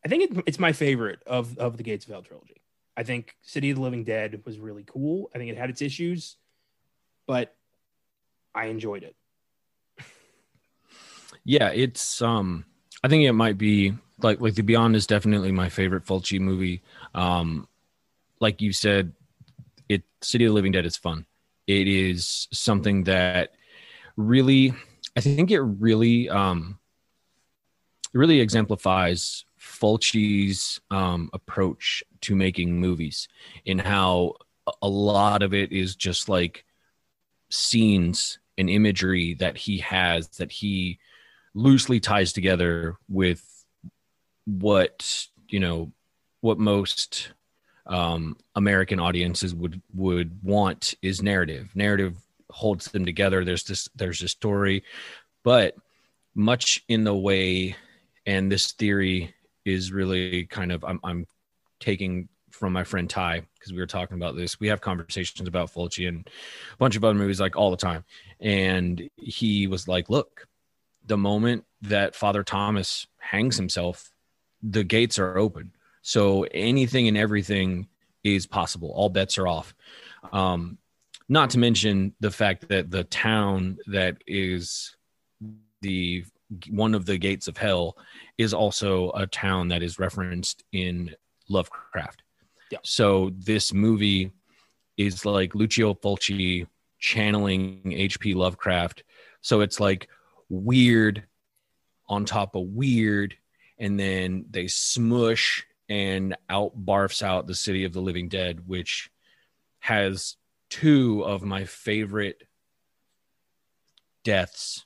I 0.05 0.07
think 0.07 0.31
it, 0.31 0.43
it's 0.47 0.59
my 0.59 0.71
favorite 0.71 1.19
of 1.27 1.57
of 1.57 1.75
the 1.75 1.83
Gates 1.83 2.05
of 2.05 2.11
Hell 2.11 2.21
trilogy. 2.21 2.61
I 2.95 3.03
think 3.03 3.35
City 3.41 3.69
of 3.69 3.75
the 3.75 3.81
Living 3.81 4.05
Dead 4.05 4.41
was 4.45 4.57
really 4.59 4.85
cool. 4.87 5.29
I 5.35 5.37
think 5.37 5.51
it 5.51 5.57
had 5.57 5.69
its 5.69 5.81
issues, 5.81 6.37
but 7.27 7.53
I 8.55 8.67
enjoyed 8.67 9.03
it. 9.03 9.15
yeah, 11.43 11.69
it's 11.69 12.21
um 12.21 12.63
I 13.03 13.09
think 13.09 13.25
it 13.25 13.33
might 13.33 13.57
be 13.57 13.93
like 14.23 14.39
like 14.39 14.55
the 14.55 14.63
Beyond 14.63 14.95
is 14.95 15.05
definitely 15.05 15.51
my 15.51 15.67
favorite 15.67 16.05
Fulci 16.05 16.39
movie. 16.39 16.81
Um 17.13 17.67
like 18.39 18.61
you 18.61 18.71
said, 18.71 19.11
it 19.89 20.03
City 20.21 20.45
of 20.45 20.51
the 20.51 20.55
Living 20.55 20.71
Dead 20.71 20.85
is 20.85 20.95
fun. 20.95 21.25
It 21.67 21.89
is 21.89 22.47
something 22.53 23.03
that 23.03 23.51
really 24.15 24.73
I 25.17 25.19
think 25.19 25.51
it 25.51 25.59
really 25.59 26.29
um 26.29 26.79
really 28.13 28.39
exemplifies 28.39 29.45
Fulci's 29.59 30.79
um, 30.91 31.29
approach 31.33 32.03
to 32.21 32.35
making 32.35 32.79
movies 32.79 33.27
in 33.65 33.79
how 33.79 34.33
a 34.81 34.87
lot 34.87 35.43
of 35.43 35.53
it 35.53 35.71
is 35.71 35.95
just 35.95 36.29
like 36.29 36.65
scenes 37.49 38.39
and 38.57 38.69
imagery 38.69 39.33
that 39.35 39.57
he 39.57 39.77
has 39.79 40.27
that 40.29 40.51
he 40.51 40.99
loosely 41.53 41.99
ties 41.99 42.33
together 42.33 42.97
with 43.09 43.65
what 44.45 45.27
you 45.49 45.59
know 45.59 45.91
what 46.41 46.59
most 46.59 47.31
um, 47.87 48.37
American 48.55 48.99
audiences 48.99 49.55
would 49.55 49.81
would 49.93 50.43
want 50.43 50.93
is 51.01 51.21
narrative. 51.21 51.71
Narrative 51.75 52.15
holds 52.49 52.91
them 52.91 53.05
together. 53.05 53.43
There's 53.43 53.63
this 53.63 53.89
there's 53.95 54.21
a 54.21 54.27
story, 54.27 54.83
but 55.43 55.75
much 56.35 56.83
in 56.87 57.03
the 57.03 57.15
way, 57.15 57.75
and 58.27 58.51
this 58.51 58.73
theory 58.73 59.33
is 59.65 59.91
really 59.91 60.45
kind 60.45 60.71
of 60.71 60.83
I'm, 60.83 60.99
I'm 61.03 61.25
taking 61.79 62.29
from 62.51 62.73
my 62.73 62.83
friend 62.83 63.09
Ty 63.09 63.43
because 63.55 63.71
we 63.71 63.79
were 63.79 63.87
talking 63.87 64.17
about 64.17 64.35
this. 64.35 64.59
We 64.59 64.67
have 64.67 64.81
conversations 64.81 65.47
about 65.47 65.71
Fulci 65.71 66.07
and 66.07 66.27
a 66.73 66.77
bunch 66.77 66.95
of 66.95 67.03
other 67.03 67.17
movies 67.17 67.39
like 67.39 67.55
all 67.55 67.71
the 67.71 67.77
time. 67.77 68.03
And 68.39 69.09
he 69.15 69.67
was 69.67 69.87
like, 69.87 70.09
look, 70.09 70.47
the 71.05 71.17
moment 71.17 71.65
that 71.83 72.15
Father 72.15 72.43
Thomas 72.43 73.07
hangs 73.17 73.57
himself, 73.57 74.11
the 74.61 74.83
gates 74.83 75.19
are 75.19 75.37
open. 75.37 75.71
So 76.01 76.43
anything 76.51 77.07
and 77.07 77.17
everything 77.17 77.87
is 78.23 78.45
possible. 78.45 78.91
All 78.91 79.09
bets 79.09 79.37
are 79.37 79.47
off. 79.47 79.73
Um, 80.31 80.77
not 81.29 81.51
to 81.51 81.59
mention 81.59 82.13
the 82.19 82.31
fact 82.31 82.69
that 82.69 82.89
the 82.89 83.03
town 83.03 83.77
that 83.87 84.17
is 84.25 84.95
the 85.81 86.25
one 86.69 86.95
of 86.95 87.05
the 87.05 87.17
gates 87.17 87.47
of 87.47 87.57
hell 87.57 87.97
is 88.37 88.53
also 88.53 89.11
a 89.11 89.27
town 89.27 89.67
that 89.69 89.83
is 89.83 89.99
referenced 89.99 90.63
in 90.71 91.15
Lovecraft. 91.49 92.23
Yeah. 92.71 92.79
So 92.83 93.31
this 93.37 93.73
movie 93.73 94.31
is 94.97 95.25
like 95.25 95.55
Lucio 95.55 95.93
Fulci 95.93 96.67
channeling 96.99 97.93
H.P. 97.93 98.33
Lovecraft. 98.33 99.03
So 99.41 99.61
it's 99.61 99.79
like 99.79 100.09
weird 100.49 101.23
on 102.09 102.25
top 102.25 102.55
of 102.55 102.63
weird, 102.63 103.35
and 103.77 103.99
then 103.99 104.45
they 104.49 104.67
smush 104.67 105.65
and 105.89 106.35
out 106.49 106.73
barfs 106.85 107.21
out 107.21 107.47
the 107.47 107.55
City 107.55 107.83
of 107.85 107.93
the 107.93 108.01
Living 108.01 108.29
Dead, 108.29 108.67
which 108.67 109.09
has 109.79 110.35
two 110.69 111.21
of 111.23 111.43
my 111.43 111.65
favorite 111.65 112.43
deaths 114.23 114.85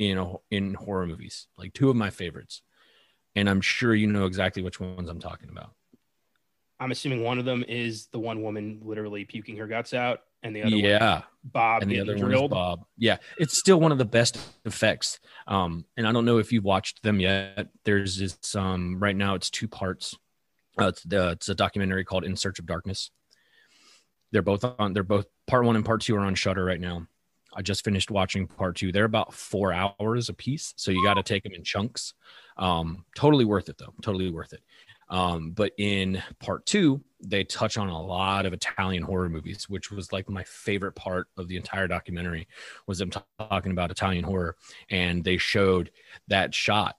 in 0.00 0.16
a, 0.16 0.34
in 0.50 0.72
horror 0.74 1.06
movies, 1.06 1.46
like 1.58 1.74
two 1.74 1.90
of 1.90 1.94
my 1.94 2.08
favorites. 2.08 2.62
And 3.36 3.48
I'm 3.48 3.60
sure 3.60 3.94
you 3.94 4.06
know 4.06 4.24
exactly 4.24 4.62
which 4.62 4.80
ones 4.80 5.08
I'm 5.08 5.20
talking 5.20 5.50
about. 5.50 5.72
I'm 6.80 6.90
assuming 6.90 7.22
one 7.22 7.38
of 7.38 7.44
them 7.44 7.62
is 7.68 8.06
the 8.06 8.18
one 8.18 8.42
woman 8.42 8.80
literally 8.82 9.26
puking 9.26 9.58
her 9.58 9.66
guts 9.66 9.92
out, 9.92 10.22
and 10.42 10.56
the 10.56 10.62
other 10.62 10.74
yeah, 10.74 11.12
one, 11.12 11.22
Bob, 11.44 11.82
and 11.82 11.90
the 11.90 12.00
other 12.00 12.16
one 12.16 12.24
drilled. 12.24 12.50
Bob. 12.50 12.86
Yeah, 12.96 13.18
it's 13.38 13.58
still 13.58 13.78
one 13.78 13.92
of 13.92 13.98
the 13.98 14.06
best 14.06 14.38
effects. 14.64 15.20
Um, 15.46 15.84
and 15.98 16.08
I 16.08 16.12
don't 16.12 16.24
know 16.24 16.38
if 16.38 16.50
you've 16.50 16.64
watched 16.64 17.02
them 17.02 17.20
yet. 17.20 17.68
There's 17.84 18.16
this 18.16 18.56
um 18.56 18.98
right 18.98 19.14
now 19.14 19.34
it's 19.34 19.50
two 19.50 19.68
parts. 19.68 20.16
Uh, 20.80 20.88
it's 20.88 21.02
the 21.02 21.32
it's 21.32 21.50
a 21.50 21.54
documentary 21.54 22.06
called 22.06 22.24
In 22.24 22.34
Search 22.34 22.58
of 22.58 22.64
Darkness. 22.64 23.10
They're 24.32 24.40
both 24.40 24.64
on. 24.64 24.94
They're 24.94 25.02
both 25.02 25.26
part 25.46 25.66
one 25.66 25.76
and 25.76 25.84
part 25.84 26.00
two 26.00 26.16
are 26.16 26.20
on 26.20 26.34
Shudder 26.34 26.64
right 26.64 26.80
now. 26.80 27.06
I 27.54 27.62
just 27.62 27.84
finished 27.84 28.10
watching 28.10 28.46
part 28.46 28.76
two. 28.76 28.92
They're 28.92 29.04
about 29.04 29.34
four 29.34 29.72
hours 29.72 30.28
a 30.28 30.34
piece, 30.34 30.72
so 30.76 30.90
you 30.90 31.02
got 31.04 31.14
to 31.14 31.22
take 31.22 31.42
them 31.42 31.52
in 31.52 31.64
chunks. 31.64 32.14
Um, 32.56 33.04
totally 33.16 33.44
worth 33.44 33.68
it 33.68 33.78
though. 33.78 33.94
Totally 34.02 34.30
worth 34.30 34.52
it. 34.52 34.62
Um, 35.08 35.50
but 35.50 35.72
in 35.76 36.22
part 36.38 36.64
two, 36.66 37.02
they 37.20 37.42
touch 37.42 37.76
on 37.76 37.88
a 37.88 38.00
lot 38.00 38.46
of 38.46 38.52
Italian 38.52 39.02
horror 39.02 39.28
movies, 39.28 39.68
which 39.68 39.90
was 39.90 40.12
like 40.12 40.28
my 40.28 40.44
favorite 40.44 40.94
part 40.94 41.26
of 41.36 41.48
the 41.48 41.56
entire 41.56 41.88
documentary 41.88 42.46
was 42.86 42.98
them 42.98 43.10
talking 43.38 43.72
about 43.72 43.90
Italian 43.90 44.24
horror. 44.24 44.56
And 44.88 45.24
they 45.24 45.36
showed 45.36 45.90
that 46.28 46.54
shot 46.54 46.96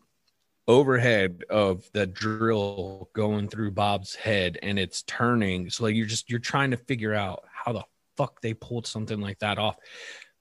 overhead 0.68 1.44
of 1.50 1.90
the 1.94 2.06
drill 2.06 3.10
going 3.14 3.48
through 3.48 3.72
Bob's 3.72 4.14
head 4.14 4.60
and 4.62 4.78
it's 4.78 5.04
turning. 5.04 5.70
So 5.70 5.86
like 5.86 5.96
you're 5.96 6.06
just 6.06 6.30
you're 6.30 6.40
trying 6.40 6.72
to 6.72 6.78
figure 6.78 7.14
out 7.14 7.44
how 7.52 7.74
the 7.74 7.84
fuck 8.18 8.42
they 8.42 8.54
pulled 8.54 8.86
something 8.86 9.20
like 9.20 9.40
that 9.40 9.58
off. 9.58 9.78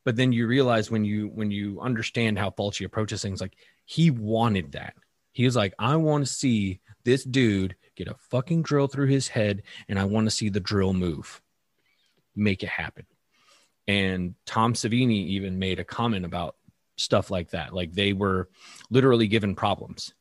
But 0.05 0.17
then 0.17 0.33
you 0.33 0.47
realize 0.47 0.91
when 0.91 1.05
you 1.05 1.29
when 1.29 1.51
you 1.51 1.81
understand 1.81 2.39
how 2.39 2.51
Fulci 2.51 2.85
approaches 2.85 3.23
things, 3.23 3.41
like 3.41 3.57
he 3.85 4.11
wanted 4.11 4.73
that. 4.73 4.95
He 5.33 5.45
was 5.45 5.57
like, 5.57 5.75
I 5.79 5.97
want 5.97 6.27
to 6.27 6.33
see 6.33 6.81
this 7.05 7.25
dude 7.25 7.77
get 7.97 8.09
a 8.09 8.17
fucking 8.31 8.63
drill 8.63 8.89
through 8.89 9.09
his 9.09 9.29
head, 9.29 9.63
and 9.89 9.99
I 9.99 10.05
want 10.05 10.27
to 10.27 10.31
see 10.31 10.49
the 10.49 10.61
drill 10.61 10.93
move. 10.93 11.41
Make 12.35 12.63
it 12.63 12.69
happen. 12.69 13.07
And 13.87 14.35
Tom 14.47 14.75
Savini 14.75 15.27
even 15.29 15.59
made 15.59 15.81
a 15.81 15.85
comment 15.85 16.25
about 16.25 16.57
stuff 16.97 17.31
like 17.31 17.51
that. 17.51 17.75
Like 17.75 17.93
they 17.93 18.13
were 18.13 18.49
literally 18.91 19.27
given 19.27 19.55
problems. 19.55 20.15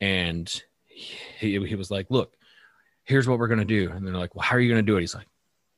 And 0.00 0.48
he, 0.88 1.58
he 1.66 1.74
was 1.74 1.90
like, 1.90 2.06
Look, 2.10 2.36
here's 3.04 3.28
what 3.28 3.38
we're 3.38 3.48
going 3.48 3.58
to 3.58 3.64
do. 3.64 3.90
And 3.90 4.06
they're 4.06 4.14
like, 4.14 4.34
Well, 4.34 4.44
how 4.44 4.56
are 4.56 4.60
you 4.60 4.72
going 4.72 4.84
to 4.84 4.90
do 4.90 4.96
it? 4.96 5.00
He's 5.00 5.14
like, 5.14 5.26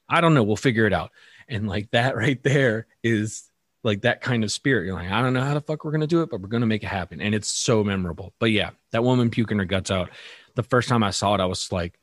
I 0.08 0.20
don't 0.20 0.34
know. 0.34 0.42
We'll 0.42 0.56
figure 0.56 0.86
it 0.86 0.92
out. 0.92 1.10
And 1.48 1.68
like 1.68 1.90
that 1.92 2.16
right 2.16 2.42
there 2.42 2.86
is 3.02 3.48
like 3.84 4.02
that 4.02 4.20
kind 4.20 4.44
of 4.44 4.52
spirit. 4.52 4.86
You're 4.86 4.94
like, 4.94 5.10
I 5.10 5.22
don't 5.22 5.32
know 5.32 5.42
how 5.42 5.54
the 5.54 5.60
fuck 5.60 5.84
we're 5.84 5.96
to 5.96 6.06
do 6.06 6.22
it, 6.22 6.30
but 6.30 6.40
we're 6.40 6.48
to 6.48 6.66
make 6.66 6.82
it 6.82 6.88
happen. 6.88 7.20
And 7.20 7.34
it's 7.34 7.48
so 7.48 7.84
memorable. 7.84 8.34
But 8.38 8.50
yeah, 8.50 8.70
that 8.92 9.04
woman 9.04 9.30
puking 9.30 9.58
her 9.58 9.64
guts 9.64 9.90
out. 9.90 10.10
The 10.54 10.62
first 10.62 10.88
time 10.88 11.02
I 11.02 11.10
saw 11.10 11.34
it, 11.34 11.40
I 11.40 11.46
was 11.46 11.70
like, 11.70 11.98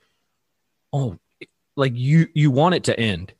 oh, 0.93 1.17
like 1.75 1.93
you, 1.95 2.27
you 2.33 2.51
want 2.51 2.75
it 2.75 2.85
to 2.85 2.99
end. 2.99 3.33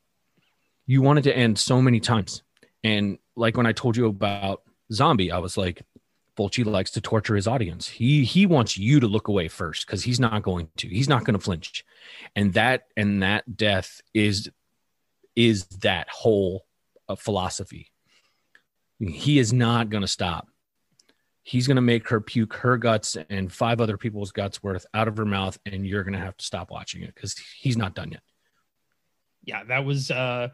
You 0.86 1.02
want 1.02 1.20
it 1.20 1.24
to 1.24 1.36
end 1.36 1.58
so 1.58 1.82
many 1.82 2.00
times. 2.00 2.44
And 2.84 3.18
like 3.36 3.58
when 3.58 3.66
I 3.66 3.72
told 3.72 3.98
you 3.98 4.08
about 4.08 4.62
Zombie, 4.92 5.32
I 5.32 5.40
was 5.40 5.58
like, 5.58 5.82
Fulci 6.38 6.66
likes 6.66 6.92
to 6.92 7.02
torture 7.02 7.36
his 7.36 7.48
audience. 7.48 7.88
He 7.88 8.26
he 8.26 8.46
wants 8.46 8.78
you 8.78 9.00
to 9.00 9.08
look 9.08 9.30
away 9.30 9.48
first 9.48 9.88
because 9.88 10.04
he's 10.04 10.20
not 10.20 10.44
going 10.44 10.68
to. 10.78 10.88
He's 10.90 11.08
not 11.08 11.24
going 11.24 11.38
to 11.38 11.44
flinch, 11.44 11.86
and 12.36 12.54
that 12.54 12.88
and 12.98 13.24
that 13.24 13.56
death 13.56 14.02
is 14.14 14.50
is 15.36 15.66
that 15.82 16.08
whole 16.10 16.66
uh, 17.10 17.16
philosophy. 17.16 17.92
He 19.00 19.40
is 19.40 19.52
not 19.52 19.90
going 19.90 20.02
to 20.02 20.08
stop. 20.08 20.48
He's 21.44 21.68
going 21.68 21.76
to 21.76 21.82
make 21.82 22.10
her 22.10 22.22
puke 22.22 22.54
her 22.56 22.78
guts 22.78 23.18
and 23.30 23.52
five 23.52 23.80
other 23.80 23.98
people's 23.98 24.32
guts 24.32 24.64
worth 24.64 24.86
out 24.94 25.08
of 25.08 25.18
her 25.18 25.26
mouth, 25.26 25.60
and 25.66 25.86
you're 25.86 26.04
going 26.04 26.18
to 26.18 26.20
have 26.20 26.38
to 26.38 26.46
stop 26.46 26.72
watching 26.72 27.04
it 27.04 27.14
because 27.14 27.38
he's 27.60 27.78
not 27.78 27.94
done 27.94 28.12
yet. 28.12 28.22
Yeah, 29.44 29.64
that 29.66 29.86
was. 29.86 30.10
uh 30.10 30.50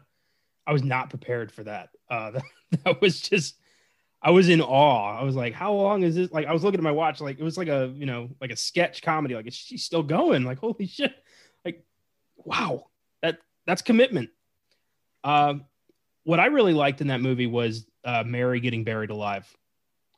I 0.64 0.72
was 0.72 0.84
not 0.84 1.10
prepared 1.10 1.50
for 1.50 1.64
that. 1.64 1.88
Uh 2.10 2.30
that, 2.70 2.84
that 2.84 3.00
was 3.00 3.20
just. 3.20 3.56
I 4.24 4.30
was 4.30 4.48
in 4.48 4.60
awe. 4.60 5.18
I 5.18 5.24
was 5.24 5.34
like, 5.34 5.54
"How 5.54 5.72
long 5.72 6.02
is 6.02 6.14
this?" 6.14 6.30
Like, 6.30 6.46
I 6.46 6.52
was 6.52 6.62
looking 6.62 6.78
at 6.78 6.84
my 6.84 6.92
watch. 6.92 7.20
Like, 7.20 7.40
it 7.40 7.42
was 7.42 7.56
like 7.56 7.68
a 7.68 7.92
you 7.96 8.06
know 8.06 8.28
like 8.40 8.52
a 8.52 8.56
sketch 8.56 9.02
comedy. 9.02 9.34
Like, 9.34 9.48
is 9.48 9.54
she 9.54 9.78
still 9.78 10.02
going? 10.02 10.44
Like, 10.44 10.58
holy 10.58 10.86
shit! 10.86 11.14
Like, 11.64 11.84
wow, 12.36 12.86
that 13.22 13.38
that's 13.66 13.82
commitment. 13.82 14.30
Um, 15.24 15.64
what 16.24 16.40
I 16.40 16.46
really 16.46 16.74
liked 16.74 17.00
in 17.00 17.08
that 17.08 17.20
movie 17.20 17.46
was 17.46 17.86
uh, 18.04 18.24
Mary 18.24 18.60
getting 18.60 18.84
buried 18.84 19.10
alive. 19.10 19.46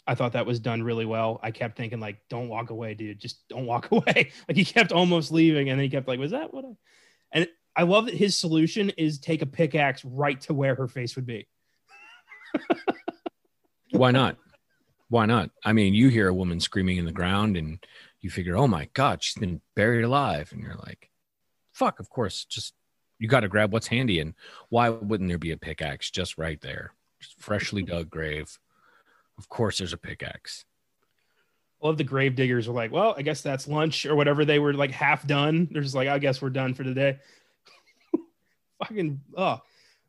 I 0.07 0.15
thought 0.15 0.33
that 0.33 0.45
was 0.47 0.61
done 0.61 0.83
really 0.83 1.07
well. 1.07 1.41
I 1.43 1.51
kept 1.51 1.77
thinking 1.77 2.01
like, 2.01 2.19
"Don't 2.29 2.49
walk 2.49 2.71
away, 2.71 2.95
dude. 2.95 3.19
Just 3.19 3.47
don't 3.49 3.67
walk 3.67 3.91
away." 3.91 4.33
like 4.49 4.57
he 4.57 4.65
kept 4.65 4.93
almost 4.93 5.33
leaving, 5.33 5.71
and 5.71 5.79
then 5.79 5.85
he 5.85 5.91
kept 5.91 6.09
like, 6.09 6.19
"Was 6.19 6.33
that 6.33 6.53
what?" 6.53 6.65
I... 6.65 6.69
And 7.33 7.49
I 7.77 7.83
love 7.83 8.07
that 8.07 8.15
his 8.15 8.39
solution 8.39 8.91
is 8.91 9.19
take 9.19 9.43
a 9.43 9.47
pickaxe 9.47 10.05
right 10.05 10.41
to 10.43 10.55
where 10.55 10.77
her 10.77 10.87
face 10.87 11.17
would 11.17 11.27
be. 11.27 11.49
Why 13.91 14.13
not? 14.13 14.37
Why 15.09 15.27
not? 15.27 15.51
I 15.65 15.73
mean, 15.73 15.93
you 15.95 16.09
hear 16.09 16.29
a 16.29 16.35
woman 16.35 16.61
screaming 16.61 16.99
in 16.99 17.05
the 17.05 17.13
ground, 17.13 17.57
and 17.57 17.85
you 18.21 18.31
figure, 18.31 18.57
"Oh 18.57 18.69
my 18.69 18.89
god, 18.95 19.23
she's 19.23 19.41
been 19.41 19.61
buried 19.75 20.05
alive," 20.05 20.51
and 20.53 20.61
you're 20.61 20.77
like, 20.77 21.11
"Fuck, 21.73 21.99
of 21.99 22.11
course." 22.11 22.45
Just 22.45 22.75
you 23.25 23.29
got 23.29 23.41
to 23.41 23.49
grab 23.49 23.73
what's 23.73 23.87
handy, 23.87 24.21
and 24.21 24.35
why 24.69 24.91
wouldn't 24.91 25.31
there 25.31 25.39
be 25.39 25.53
a 25.53 25.57
pickaxe 25.57 26.11
just 26.11 26.37
right 26.37 26.61
there, 26.61 26.93
just 27.19 27.41
freshly 27.41 27.83
dug 27.83 28.11
grave? 28.11 28.59
Of 29.39 29.49
course, 29.49 29.79
there's 29.79 29.95
a 29.95 29.97
pickaxe. 29.97 30.67
All 31.81 31.89
of 31.89 31.97
the 31.97 32.05
grave 32.05 32.37
diggers 32.37 32.69
were 32.69 32.75
like, 32.75 32.93
well, 32.93 33.15
I 33.17 33.23
guess 33.23 33.41
that's 33.41 33.67
lunch 33.67 34.05
or 34.05 34.15
whatever. 34.15 34.45
They 34.45 34.59
were 34.59 34.75
like 34.75 34.91
half 34.91 35.27
done. 35.27 35.69
They're 35.71 35.81
just 35.81 35.95
like, 35.95 36.07
I 36.07 36.19
guess 36.19 36.43
we're 36.43 36.51
done 36.51 36.75
for 36.75 36.85
today. 36.85 37.19
Fucking, 38.79 39.23
oh, 39.39 39.63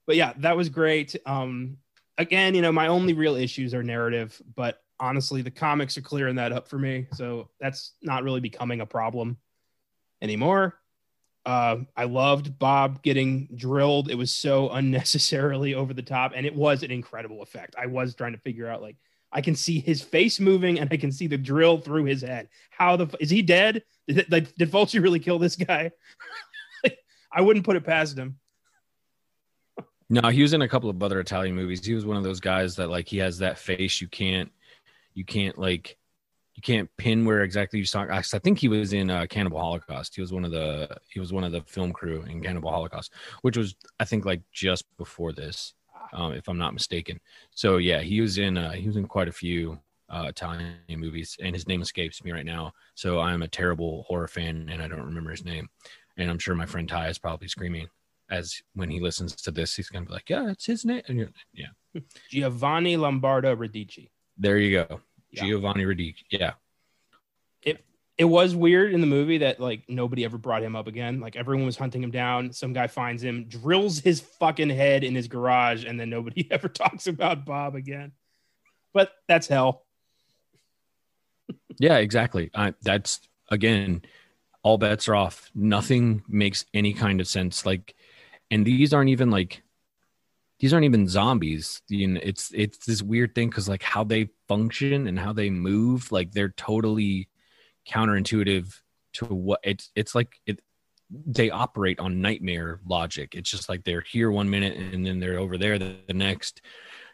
but 0.06 0.18
yeah, 0.18 0.34
that 0.40 0.58
was 0.58 0.68
great. 0.68 1.16
Um, 1.26 1.78
again, 2.18 2.54
you 2.54 2.62
know, 2.62 2.74
my 2.74 2.88
only 2.88 3.14
real 3.14 3.36
issues 3.36 3.74
are 3.74 3.82
narrative, 3.82 4.42
but 4.58 4.82
honestly, 5.00 5.42
the 5.42 5.52
comics 5.52 5.98
are 5.98 6.02
clearing 6.02 6.36
that 6.36 6.52
up 6.52 6.68
for 6.68 6.78
me. 6.78 7.08
So 7.14 7.48
that's 7.62 7.94
not 8.02 8.24
really 8.24 8.42
becoming 8.42 8.82
a 8.82 8.86
problem 8.86 9.38
anymore. 10.22 10.76
Uh, 11.46 11.78
I 11.96 12.06
loved 12.06 12.58
Bob 12.58 13.04
getting 13.04 13.48
drilled. 13.56 14.10
It 14.10 14.16
was 14.16 14.32
so 14.32 14.70
unnecessarily 14.72 15.76
over 15.76 15.94
the 15.94 16.02
top, 16.02 16.34
and 16.36 16.46
it 16.46 16.56
was 16.56 16.84
an 16.84 16.92
incredible 16.92 17.42
effect. 17.42 17.76
I 17.78 17.86
was 17.86 18.16
trying 18.16 18.34
to 18.34 18.40
figure 18.40 18.68
out 18.68 18.82
like 18.82 18.98
I 19.32 19.42
can 19.42 19.56
see 19.56 19.80
his 19.80 20.02
face 20.02 20.40
moving, 20.40 20.80
and 20.80 20.90
I 20.92 20.98
can 20.98 21.12
see 21.12 21.28
the 21.28 21.38
drill 21.38 21.78
through 21.78 22.06
his 22.06 22.22
head. 22.22 22.50
How 22.70 22.96
the 22.96 23.16
is 23.20 23.30
he 23.30 23.42
dead? 23.42 23.84
Did, 24.08 24.32
like, 24.32 24.54
did 24.54 24.72
Fulci 24.72 25.02
really 25.02 25.18
kill 25.18 25.40
this 25.40 25.56
guy? 25.56 25.90
I 27.32 27.42
wouldn't 27.42 27.66
put 27.66 27.76
it 27.76 27.84
past 27.84 28.16
him. 28.16 28.38
No, 30.12 30.30
he 30.30 30.44
was 30.44 30.54
in 30.54 30.62
a 30.62 30.68
couple 30.68 30.92
of 30.92 31.02
other 31.02 31.20
Italian 31.20 31.56
movies. 31.56 31.84
He 31.84 31.96
was 31.96 32.06
one 32.06 32.16
of 32.16 32.24
those 32.24 32.40
guys 32.40 32.76
that 32.76 32.90
like 32.90 33.08
he 33.08 33.18
has 33.18 33.40
that 33.40 33.58
face 33.58 34.00
you 34.00 34.08
can't 34.08 34.52
you 35.16 35.26
can't 35.26 35.58
like 35.58 35.98
you 36.56 36.62
can't 36.62 36.90
pin 36.98 37.26
where 37.26 37.44
exactly 37.44 37.80
you 37.80 37.86
saw. 37.86 38.06
I 38.10 38.22
think 38.22 38.60
he 38.60 38.70
was 38.70 38.94
in 38.94 39.10
uh, 39.10 39.26
Cannibal 39.30 39.60
Holocaust. 39.60 40.16
He 40.16 40.22
was 40.22 40.32
one 40.32 40.46
of 40.46 40.52
the 40.52 40.98
he 41.10 41.20
was 41.20 41.34
one 41.34 41.44
of 41.44 41.52
the 41.52 41.62
film 41.62 41.92
crew 41.92 42.24
in 42.24 42.42
Cannibal 42.42 42.72
Holocaust, 42.72 43.14
which 43.42 43.58
was 43.58 43.76
I 44.00 44.06
think 44.06 44.26
like 44.26 44.42
just 44.54 44.86
before 44.98 45.34
this, 45.34 45.74
um, 46.14 46.32
if 46.34 46.48
I'm 46.48 46.58
not 46.58 46.74
mistaken. 46.74 47.20
So 47.52 47.78
yeah, 47.78 48.00
he 48.00 48.22
was 48.22 48.38
in 48.38 48.58
uh, 48.58 48.72
he 48.72 48.88
was 48.88 48.96
in 48.96 49.06
quite 49.06 49.28
a 49.28 49.34
few 49.34 49.80
uh, 50.10 50.26
Italian 50.30 50.78
movies, 50.90 51.38
and 51.42 51.54
his 51.54 51.68
name 51.68 51.82
escapes 51.82 52.24
me 52.24 52.32
right 52.32 52.46
now. 52.46 52.74
So 52.96 53.20
I'm 53.20 53.42
a 53.42 53.48
terrible 53.50 54.04
horror 54.08 54.30
fan, 54.30 54.70
and 54.72 54.82
I 54.82 54.88
don't 54.88 55.06
remember 55.06 55.32
his 55.32 55.44
name. 55.44 55.68
And 56.18 56.32
I'm 56.32 56.40
sure 56.40 56.56
my 56.56 56.66
friend 56.66 56.88
Ty 56.88 57.10
is 57.10 57.18
probably 57.18 57.50
screaming 57.50 57.90
as 58.30 58.62
when 58.74 58.90
he 58.90 59.00
listens 59.00 59.36
to 59.36 59.52
this, 59.52 59.76
he's 59.76 59.90
gonna 59.90 60.06
be 60.06 60.14
like, 60.14 60.30
"Yeah, 60.30 60.50
it's 60.50 60.66
his 60.66 60.86
name." 60.86 61.02
Yeah, 61.54 62.02
Giovanni 62.30 62.98
Lombardo 62.98 63.56
Radici. 63.56 64.10
there 64.38 64.58
you 64.58 64.86
go, 64.88 65.02
Yeah. 65.36 65.44
Giovanni 65.44 65.84
Radici. 65.84 66.24
Yeah, 66.30 66.54
It 67.62 67.84
it 68.18 68.26
was 68.26 68.56
weird 68.56 68.94
in 68.94 69.02
the 69.02 69.08
movie 69.08 69.40
that 69.40 69.60
like 69.60 69.84
nobody 69.90 70.26
ever 70.26 70.38
brought 70.38 70.64
him 70.64 70.76
up 70.76 70.88
again. 70.88 71.20
Like 71.20 71.36
everyone 71.36 71.66
was 71.66 71.78
hunting 71.78 72.04
him 72.04 72.12
down. 72.12 72.54
Some 72.54 72.74
guy 72.74 72.88
finds 72.88 73.24
him, 73.24 73.46
drills 73.46 74.00
his 74.00 74.22
fucking 74.22 74.70
head 74.70 75.04
in 75.04 75.16
his 75.16 75.28
garage, 75.28 75.86
and 75.86 76.00
then 76.00 76.10
nobody 76.10 76.48
ever 76.52 76.68
talks 76.68 77.08
about 77.08 77.46
Bob 77.46 77.76
again. 77.76 78.14
But 78.94 79.12
that's 79.28 79.48
hell. 79.48 79.86
yeah, 81.80 81.98
exactly. 81.98 82.50
I, 82.56 82.74
that's 82.82 83.20
again, 83.50 84.04
all 84.64 84.78
bets 84.78 85.08
are 85.08 85.16
off. 85.16 85.52
Nothing 85.54 86.24
makes 86.28 86.66
any 86.74 86.94
kind 86.94 87.20
of 87.20 87.28
sense. 87.28 87.66
Like, 87.66 87.94
and 88.50 88.66
these 88.66 88.94
aren't 88.94 89.10
even 89.10 89.30
like 89.30 89.62
these 90.60 90.74
aren't 90.74 90.86
even 90.86 91.08
zombies. 91.08 91.82
You 91.90 92.08
know, 92.08 92.20
it's 92.24 92.52
it's 92.54 92.86
this 92.86 93.02
weird 93.02 93.36
thing 93.36 93.50
because 93.50 93.68
like 93.68 93.84
how 93.84 94.04
they 94.04 94.30
function 94.48 95.08
and 95.08 95.20
how 95.20 95.34
they 95.34 95.50
move, 95.50 96.12
like 96.12 96.32
they're 96.32 96.50
totally 96.50 97.28
counterintuitive 97.88 98.74
to 99.14 99.26
what 99.26 99.60
it's 99.64 99.92
it's 99.96 100.16
like 100.16 100.40
it 100.46 100.62
they 101.10 101.50
operate 101.50 102.00
on 102.00 102.22
nightmare 102.22 102.80
logic. 102.86 103.36
It's 103.36 103.50
just 103.50 103.70
like 103.70 103.84
they're 103.84 104.02
here 104.02 104.32
one 104.32 104.50
minute 104.50 104.78
and 104.78 105.06
then 105.06 105.20
they're 105.20 105.40
over 105.40 105.58
there 105.58 105.78
the, 105.78 105.96
the 106.08 106.14
next. 106.14 106.62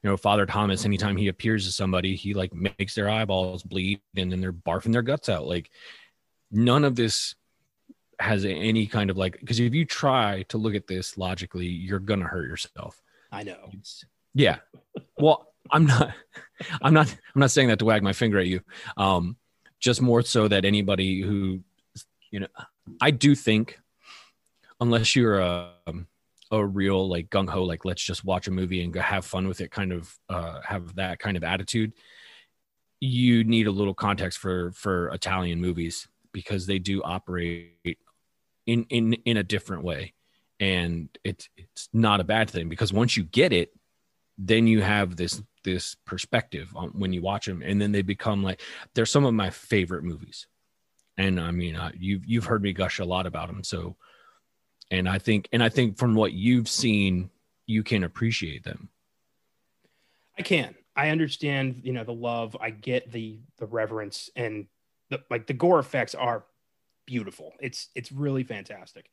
You 0.03 0.09
know 0.09 0.17
father 0.17 0.47
thomas 0.47 0.83
anytime 0.83 1.15
he 1.15 1.27
appears 1.27 1.67
to 1.67 1.71
somebody 1.71 2.15
he 2.15 2.33
like 2.33 2.51
makes 2.55 2.95
their 2.95 3.07
eyeballs 3.07 3.61
bleed 3.61 4.01
and 4.15 4.31
then 4.31 4.41
they're 4.41 4.51
barfing 4.51 4.93
their 4.93 5.03
guts 5.03 5.29
out. 5.29 5.45
Like 5.45 5.69
none 6.51 6.83
of 6.83 6.95
this 6.95 7.35
has 8.19 8.45
any 8.45 8.87
kind 8.87 9.09
of 9.09 9.17
like 9.17 9.39
because 9.39 9.59
if 9.59 9.73
you 9.73 9.85
try 9.85 10.43
to 10.49 10.57
look 10.57 10.73
at 10.75 10.87
this 10.87 11.17
logically 11.17 11.67
you're 11.67 11.99
gonna 11.99 12.25
hurt 12.25 12.47
yourself 12.47 13.01
i 13.31 13.43
know. 13.43 13.71
Yeah. 14.33 14.57
Well 15.17 15.47
i'm 15.71 15.85
not 15.85 16.13
i'm 16.81 16.93
not 16.93 17.07
i'm 17.35 17.39
not 17.39 17.51
saying 17.51 17.67
that 17.69 17.79
to 17.79 17.85
wag 17.85 18.03
my 18.03 18.13
finger 18.13 18.39
at 18.39 18.47
you. 18.47 18.61
Um 18.97 19.37
just 19.79 20.01
more 20.01 20.21
so 20.21 20.47
that 20.47 20.63
anybody 20.63 21.21
who 21.21 21.59
you 22.29 22.39
know 22.39 22.47
i 23.01 23.11
do 23.11 23.35
think 23.35 23.79
unless 24.79 25.15
you're 25.15 25.39
a 25.39 25.71
a 26.51 26.65
real 26.65 27.07
like 27.07 27.29
gung 27.29 27.49
ho 27.49 27.63
like 27.63 27.85
let's 27.85 28.03
just 28.03 28.25
watch 28.25 28.47
a 28.47 28.51
movie 28.51 28.83
and 28.83 28.93
have 28.95 29.25
fun 29.25 29.47
with 29.47 29.61
it 29.61 29.71
kind 29.71 29.91
of 29.91 30.17
uh 30.29 30.59
have 30.61 30.95
that 30.95 31.17
kind 31.19 31.37
of 31.37 31.43
attitude 31.43 31.93
you 32.99 33.43
need 33.43 33.67
a 33.67 33.71
little 33.71 33.93
context 33.93 34.37
for 34.37 34.71
for 34.73 35.09
italian 35.09 35.59
movies 35.61 36.07
because 36.33 36.67
they 36.67 36.77
do 36.77 37.01
operate 37.03 37.97
in 38.67 38.85
in 38.89 39.13
in 39.25 39.37
a 39.37 39.43
different 39.43 39.83
way 39.83 40.13
and 40.61 41.09
it's 41.25 41.49
it's 41.57 41.89
not 41.91 42.21
a 42.21 42.23
bad 42.23 42.49
thing 42.49 42.69
because 42.69 42.93
once 42.93 43.17
you 43.17 43.23
get 43.23 43.51
it 43.51 43.73
then 44.37 44.67
you 44.67 44.81
have 44.81 45.17
this 45.17 45.41
this 45.63 45.95
perspective 46.05 46.71
on 46.75 46.89
when 46.89 47.13
you 47.13 47.21
watch 47.21 47.45
them. 47.45 47.61
And 47.63 47.79
then 47.79 47.91
they 47.91 48.01
become 48.01 48.41
like 48.41 48.61
they're 48.95 49.05
some 49.05 49.25
of 49.25 49.33
my 49.33 49.49
favorite 49.49 50.03
movies. 50.03 50.47
And 51.17 51.39
i 51.39 51.51
mean 51.51 51.75
uh, 51.75 51.91
you've 51.97 52.25
you've 52.25 52.45
heard 52.45 52.63
me 52.63 52.73
gush 52.73 52.99
a 52.99 53.05
lot 53.05 53.27
about 53.27 53.47
them 53.47 53.63
so 53.63 53.97
and 54.89 55.07
i 55.09 55.19
think 55.19 55.49
and 55.51 55.61
i 55.61 55.69
think 55.69 55.97
from 55.97 56.15
what 56.15 56.31
you've 56.31 56.69
seen 56.69 57.29
you 57.67 57.83
can 57.83 58.03
appreciate 58.03 58.63
them. 58.63 58.89
I 60.37 60.41
can. 60.41 60.75
I 60.95 61.09
understand 61.09 61.81
you 61.83 61.93
know 61.93 62.03
the 62.03 62.13
love. 62.13 62.57
I 62.59 62.69
get 62.69 63.11
the 63.11 63.39
the 63.57 63.65
reverence 63.65 64.29
and 64.35 64.67
the 65.09 65.21
like 65.29 65.47
the 65.47 65.53
gore 65.53 65.79
effects 65.79 66.15
are 66.15 66.45
beautiful. 67.05 67.53
It's 67.59 67.89
it's 67.95 68.11
really 68.11 68.43
fantastic 68.43 69.09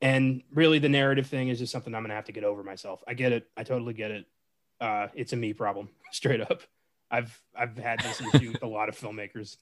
and 0.00 0.42
really 0.52 0.78
the 0.78 0.88
narrative 0.88 1.26
thing 1.26 1.48
is 1.48 1.58
just 1.58 1.72
something 1.72 1.94
i'm 1.94 2.02
gonna 2.02 2.14
have 2.14 2.24
to 2.24 2.32
get 2.32 2.44
over 2.44 2.62
myself 2.62 3.02
i 3.08 3.14
get 3.14 3.32
it 3.32 3.48
i 3.56 3.62
totally 3.62 3.92
get 3.92 4.10
it 4.10 4.26
uh, 4.80 5.08
it's 5.14 5.32
a 5.32 5.36
me 5.36 5.52
problem, 5.52 5.88
straight 6.12 6.40
up. 6.40 6.62
I've 7.10 7.40
I've 7.56 7.76
had 7.78 8.00
this 8.00 8.20
issue 8.20 8.52
with 8.52 8.62
a 8.62 8.66
lot 8.66 8.88
of 8.88 8.98
filmmakers. 8.98 9.56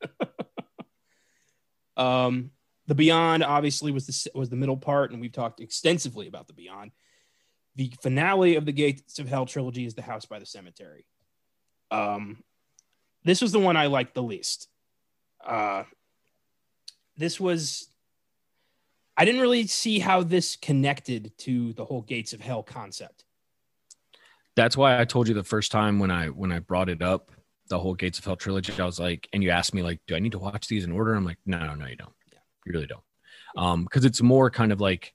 um, 1.96 2.50
the 2.86 2.94
Beyond 2.94 3.44
obviously 3.44 3.92
was 3.92 4.06
the 4.06 4.30
was 4.38 4.48
the 4.48 4.56
middle 4.56 4.78
part, 4.78 5.10
and 5.12 5.20
we've 5.20 5.32
talked 5.32 5.60
extensively 5.60 6.26
about 6.26 6.46
the 6.46 6.54
Beyond. 6.54 6.92
The 7.74 7.92
finale 8.00 8.56
of 8.56 8.64
the 8.64 8.72
Gates 8.72 9.18
of 9.18 9.28
Hell 9.28 9.44
trilogy 9.44 9.84
is 9.84 9.94
the 9.94 10.02
House 10.02 10.24
by 10.24 10.38
the 10.38 10.46
Cemetery. 10.46 11.04
Um, 11.90 12.42
this 13.24 13.42
was 13.42 13.52
the 13.52 13.58
one 13.58 13.76
I 13.76 13.86
liked 13.86 14.14
the 14.14 14.22
least. 14.22 14.68
Uh, 15.44 15.82
this 17.18 17.38
was 17.38 17.90
I 19.16 19.24
didn't 19.24 19.40
really 19.40 19.66
see 19.66 19.98
how 19.98 20.22
this 20.22 20.56
connected 20.56 21.32
to 21.38 21.72
the 21.72 21.84
whole 21.84 22.02
Gates 22.02 22.32
of 22.32 22.40
Hell 22.40 22.62
concept 22.62 23.24
that's 24.56 24.76
why 24.76 24.98
I 24.98 25.04
told 25.04 25.28
you 25.28 25.34
the 25.34 25.44
first 25.44 25.70
time 25.70 25.98
when 25.98 26.10
I 26.10 26.28
when 26.28 26.50
I 26.50 26.58
brought 26.58 26.88
it 26.88 27.02
up, 27.02 27.30
the 27.68 27.78
whole 27.78 27.94
Gates 27.94 28.18
of 28.18 28.24
Hell 28.24 28.36
trilogy. 28.36 28.72
I 28.80 28.86
was 28.86 28.98
like, 28.98 29.28
and 29.32 29.42
you 29.42 29.50
asked 29.50 29.74
me 29.74 29.82
like, 29.82 30.00
do 30.06 30.16
I 30.16 30.18
need 30.18 30.32
to 30.32 30.38
watch 30.38 30.66
these 30.66 30.84
in 30.84 30.90
order? 30.90 31.14
I'm 31.14 31.24
like, 31.24 31.38
no, 31.46 31.58
no, 31.58 31.74
no, 31.74 31.86
you 31.86 31.96
don't. 31.96 32.12
Yeah, 32.32 32.38
you 32.64 32.72
really 32.72 32.86
don't. 32.86 33.04
Um, 33.56 33.84
because 33.84 34.04
it's 34.04 34.22
more 34.22 34.50
kind 34.50 34.72
of 34.72 34.80
like 34.80 35.12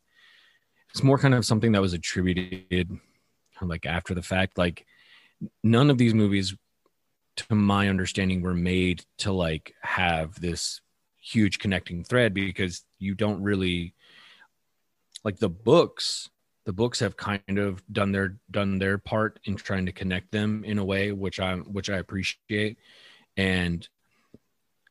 it's 0.91 1.03
more 1.03 1.17
kind 1.17 1.33
of 1.33 1.45
something 1.45 1.71
that 1.71 1.81
was 1.81 1.93
attributed 1.93 2.91
like 3.61 3.85
after 3.85 4.13
the 4.13 4.21
fact. 4.21 4.57
Like 4.57 4.85
none 5.63 5.89
of 5.89 5.97
these 5.97 6.13
movies, 6.13 6.55
to 7.37 7.55
my 7.55 7.89
understanding, 7.89 8.41
were 8.41 8.53
made 8.53 9.03
to 9.19 9.31
like 9.31 9.73
have 9.81 10.39
this 10.39 10.81
huge 11.21 11.59
connecting 11.59 12.03
thread 12.03 12.33
because 12.33 12.83
you 12.99 13.15
don't 13.15 13.41
really 13.41 13.93
like 15.23 15.37
the 15.37 15.49
books 15.49 16.29
the 16.65 16.73
books 16.73 16.99
have 16.99 17.17
kind 17.17 17.57
of 17.57 17.83
done 17.91 18.11
their 18.11 18.37
done 18.49 18.77
their 18.77 18.97
part 18.97 19.39
in 19.45 19.55
trying 19.55 19.85
to 19.85 19.91
connect 19.91 20.31
them 20.31 20.63
in 20.63 20.77
a 20.77 20.85
way 20.85 21.11
which 21.11 21.39
i 21.39 21.55
which 21.55 21.89
i 21.89 21.97
appreciate. 21.97 22.77
And 23.37 23.87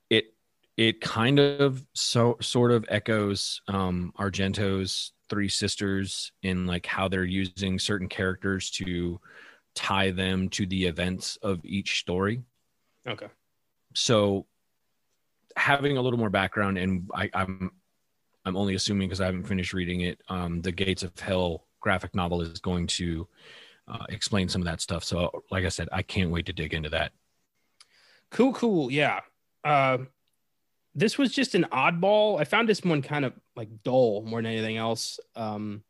it 0.08 0.34
it 0.76 1.00
kind 1.00 1.38
of 1.38 1.84
so 1.94 2.36
sort 2.40 2.72
of 2.72 2.84
echoes 2.88 3.60
um 3.68 4.12
argento's 4.18 5.12
three 5.28 5.48
sisters 5.48 6.32
in 6.42 6.66
like 6.66 6.86
how 6.86 7.06
they're 7.06 7.24
using 7.24 7.78
certain 7.78 8.08
characters 8.08 8.70
to 8.70 9.20
tie 9.76 10.10
them 10.10 10.48
to 10.48 10.66
the 10.66 10.86
events 10.86 11.38
of 11.42 11.64
each 11.64 12.00
story. 12.00 12.42
Okay. 13.06 13.28
So 13.94 14.46
having 15.56 15.96
a 15.96 16.02
little 16.02 16.18
more 16.18 16.30
background 16.30 16.78
and 16.78 17.08
I, 17.14 17.30
i'm 17.34 17.72
I'm 18.44 18.56
only 18.56 18.74
assuming 18.74 19.08
because 19.08 19.20
I 19.20 19.26
haven't 19.26 19.44
finished 19.44 19.72
reading 19.72 20.02
it. 20.02 20.20
Um, 20.28 20.62
the 20.62 20.72
Gates 20.72 21.02
of 21.02 21.18
Hell 21.18 21.66
graphic 21.80 22.14
novel 22.14 22.40
is 22.40 22.58
going 22.58 22.86
to 22.86 23.28
uh, 23.86 24.06
explain 24.08 24.48
some 24.48 24.62
of 24.62 24.66
that 24.66 24.80
stuff. 24.80 25.04
So, 25.04 25.42
like 25.50 25.64
I 25.64 25.68
said, 25.68 25.88
I 25.92 26.02
can't 26.02 26.30
wait 26.30 26.46
to 26.46 26.52
dig 26.52 26.74
into 26.74 26.90
that. 26.90 27.12
Cool, 28.30 28.52
cool. 28.54 28.90
Yeah. 28.90 29.20
Uh, 29.64 29.98
this 30.94 31.18
was 31.18 31.32
just 31.32 31.54
an 31.54 31.66
oddball. 31.72 32.40
I 32.40 32.44
found 32.44 32.68
this 32.68 32.82
one 32.82 33.02
kind 33.02 33.24
of 33.24 33.34
like 33.56 33.68
dull 33.82 34.22
more 34.22 34.40
than 34.40 34.52
anything 34.52 34.76
else. 34.76 35.20
Um, 35.36 35.82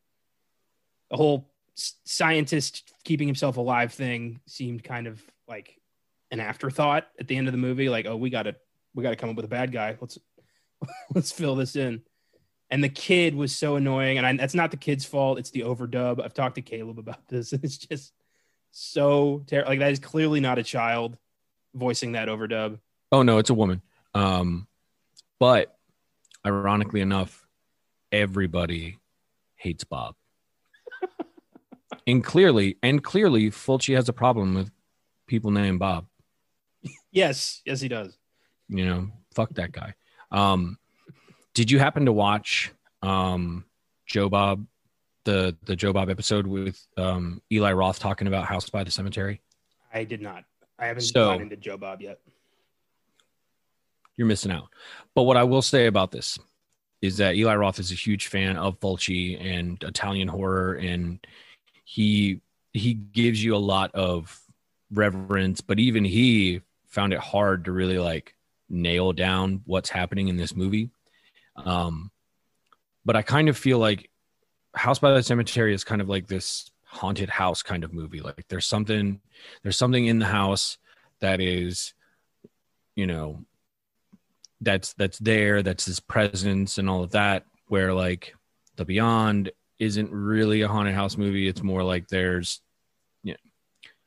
the 1.10 1.16
whole 1.16 1.50
scientist 1.74 2.92
keeping 3.04 3.28
himself 3.28 3.56
alive 3.56 3.92
thing 3.92 4.40
seemed 4.46 4.84
kind 4.84 5.06
of 5.06 5.22
like 5.48 5.80
an 6.30 6.40
afterthought 6.40 7.06
at 7.18 7.28
the 7.28 7.36
end 7.36 7.48
of 7.48 7.52
the 7.52 7.58
movie. 7.58 7.88
Like, 7.88 8.06
oh, 8.06 8.16
we 8.16 8.30
got 8.30 8.42
to 8.44 8.56
we 8.94 9.02
got 9.02 9.10
to 9.10 9.16
come 9.16 9.30
up 9.30 9.36
with 9.36 9.44
a 9.44 9.48
bad 9.48 9.72
guy. 9.72 9.96
Let's 10.00 10.18
let's 11.14 11.32
fill 11.32 11.56
this 11.56 11.76
in. 11.76 12.02
And 12.70 12.84
the 12.84 12.88
kid 12.88 13.34
was 13.34 13.54
so 13.54 13.76
annoying 13.76 14.18
and 14.18 14.26
I, 14.26 14.36
that's 14.36 14.54
not 14.54 14.70
the 14.70 14.76
kid's 14.76 15.04
fault 15.04 15.38
it's 15.38 15.50
the 15.50 15.60
overdub. 15.60 16.22
I've 16.22 16.34
talked 16.34 16.54
to 16.56 16.62
caleb 16.62 16.98
about 16.98 17.26
this. 17.28 17.52
It's 17.62 17.78
just 17.78 18.12
so 18.72 19.42
terrible 19.46 19.70
like 19.70 19.80
that 19.80 19.90
is 19.90 19.98
clearly 19.98 20.38
not 20.38 20.58
a 20.58 20.62
child 20.62 21.18
voicing 21.74 22.12
that 22.12 22.28
overdub. 22.28 22.78
Oh 23.10 23.22
no 23.22 23.38
it's 23.38 23.50
a 23.50 23.54
woman. 23.54 23.82
Um 24.14 24.66
but 25.38 25.76
ironically 26.46 27.00
enough 27.00 27.46
everybody 28.12 28.98
hates 29.56 29.84
bob. 29.84 30.14
And 32.06 32.24
clearly 32.24 32.76
and 32.82 33.02
clearly 33.04 33.50
fulci 33.50 33.94
has 33.94 34.08
a 34.08 34.12
problem 34.12 34.54
with 34.54 34.70
people 35.26 35.50
named 35.50 35.80
bob. 35.80 36.06
Yes 37.10 37.62
yes 37.64 37.80
he 37.80 37.88
does 37.88 38.16
you 38.70 38.86
know 38.86 39.08
fuck 39.34 39.50
that 39.50 39.72
guy 39.72 39.92
um 40.30 40.78
did 41.54 41.70
you 41.70 41.78
happen 41.78 42.06
to 42.06 42.12
watch 42.12 42.72
um, 43.02 43.64
Joe 44.06 44.28
Bob, 44.28 44.66
the 45.24 45.56
the 45.64 45.76
Joe 45.76 45.92
Bob 45.92 46.08
episode 46.08 46.46
with 46.46 46.86
um, 46.96 47.42
Eli 47.52 47.72
Roth 47.72 47.98
talking 47.98 48.26
about 48.26 48.46
House 48.46 48.68
by 48.70 48.84
the 48.84 48.90
Cemetery? 48.90 49.40
I 49.92 50.04
did 50.04 50.20
not. 50.20 50.44
I 50.78 50.86
haven't 50.86 51.02
so, 51.02 51.32
gone 51.32 51.42
into 51.42 51.56
Joe 51.56 51.76
Bob 51.76 52.00
yet. 52.00 52.20
You're 54.16 54.26
missing 54.26 54.52
out. 54.52 54.68
But 55.14 55.22
what 55.24 55.36
I 55.36 55.44
will 55.44 55.62
say 55.62 55.86
about 55.86 56.10
this 56.10 56.38
is 57.02 57.16
that 57.16 57.34
Eli 57.34 57.54
Roth 57.54 57.78
is 57.78 57.90
a 57.90 57.94
huge 57.94 58.28
fan 58.28 58.56
of 58.56 58.78
Fulci 58.80 59.42
and 59.42 59.82
Italian 59.82 60.28
horror, 60.28 60.74
and 60.74 61.18
he 61.84 62.40
he 62.72 62.94
gives 62.94 63.42
you 63.42 63.54
a 63.54 63.58
lot 63.58 63.94
of 63.94 64.40
reverence. 64.92 65.60
But 65.60 65.80
even 65.80 66.04
he 66.04 66.62
found 66.86 67.12
it 67.12 67.20
hard 67.20 67.64
to 67.64 67.72
really 67.72 67.98
like 67.98 68.34
nail 68.70 69.12
down 69.12 69.62
what's 69.66 69.90
happening 69.90 70.28
in 70.28 70.36
this 70.36 70.54
movie. 70.54 70.90
Um, 71.56 72.10
but 73.04 73.16
I 73.16 73.22
kind 73.22 73.48
of 73.48 73.58
feel 73.58 73.78
like 73.78 74.10
House 74.74 74.98
by 74.98 75.12
the 75.12 75.22
Cemetery 75.22 75.74
is 75.74 75.84
kind 75.84 76.00
of 76.00 76.08
like 76.08 76.28
this 76.28 76.70
haunted 76.84 77.28
house 77.28 77.62
kind 77.62 77.84
of 77.84 77.92
movie. 77.92 78.20
Like 78.20 78.46
there's 78.48 78.66
something, 78.66 79.20
there's 79.62 79.76
something 79.76 80.06
in 80.06 80.18
the 80.18 80.26
house 80.26 80.78
that 81.20 81.40
is, 81.40 81.92
you 82.94 83.06
know, 83.06 83.44
that's 84.60 84.92
that's 84.94 85.18
there 85.18 85.62
that's 85.62 85.86
his 85.86 86.00
presence 86.00 86.78
and 86.78 86.88
all 86.88 87.02
of 87.02 87.12
that 87.12 87.44
where 87.68 87.94
like 87.94 88.34
the 88.76 88.84
beyond 88.84 89.50
isn't 89.78 90.10
really 90.10 90.62
a 90.62 90.68
haunted 90.68 90.94
house 90.94 91.16
movie 91.16 91.48
it's 91.48 91.62
more 91.62 91.82
like 91.82 92.08
there's 92.08 92.60
you 93.22 93.32
know, 93.32 93.38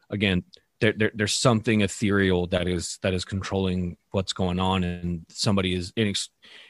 again 0.09 0.43
there, 0.83 0.93
there, 0.97 1.11
there's 1.13 1.33
something 1.33 1.79
ethereal 1.79 2.45
that 2.47 2.67
is 2.67 2.99
that 3.03 3.13
is 3.13 3.23
controlling 3.23 3.95
what's 4.11 4.33
going 4.33 4.59
on 4.59 4.83
and 4.83 5.25
somebody 5.29 5.73
is 5.73 5.93
inex- 5.93 6.27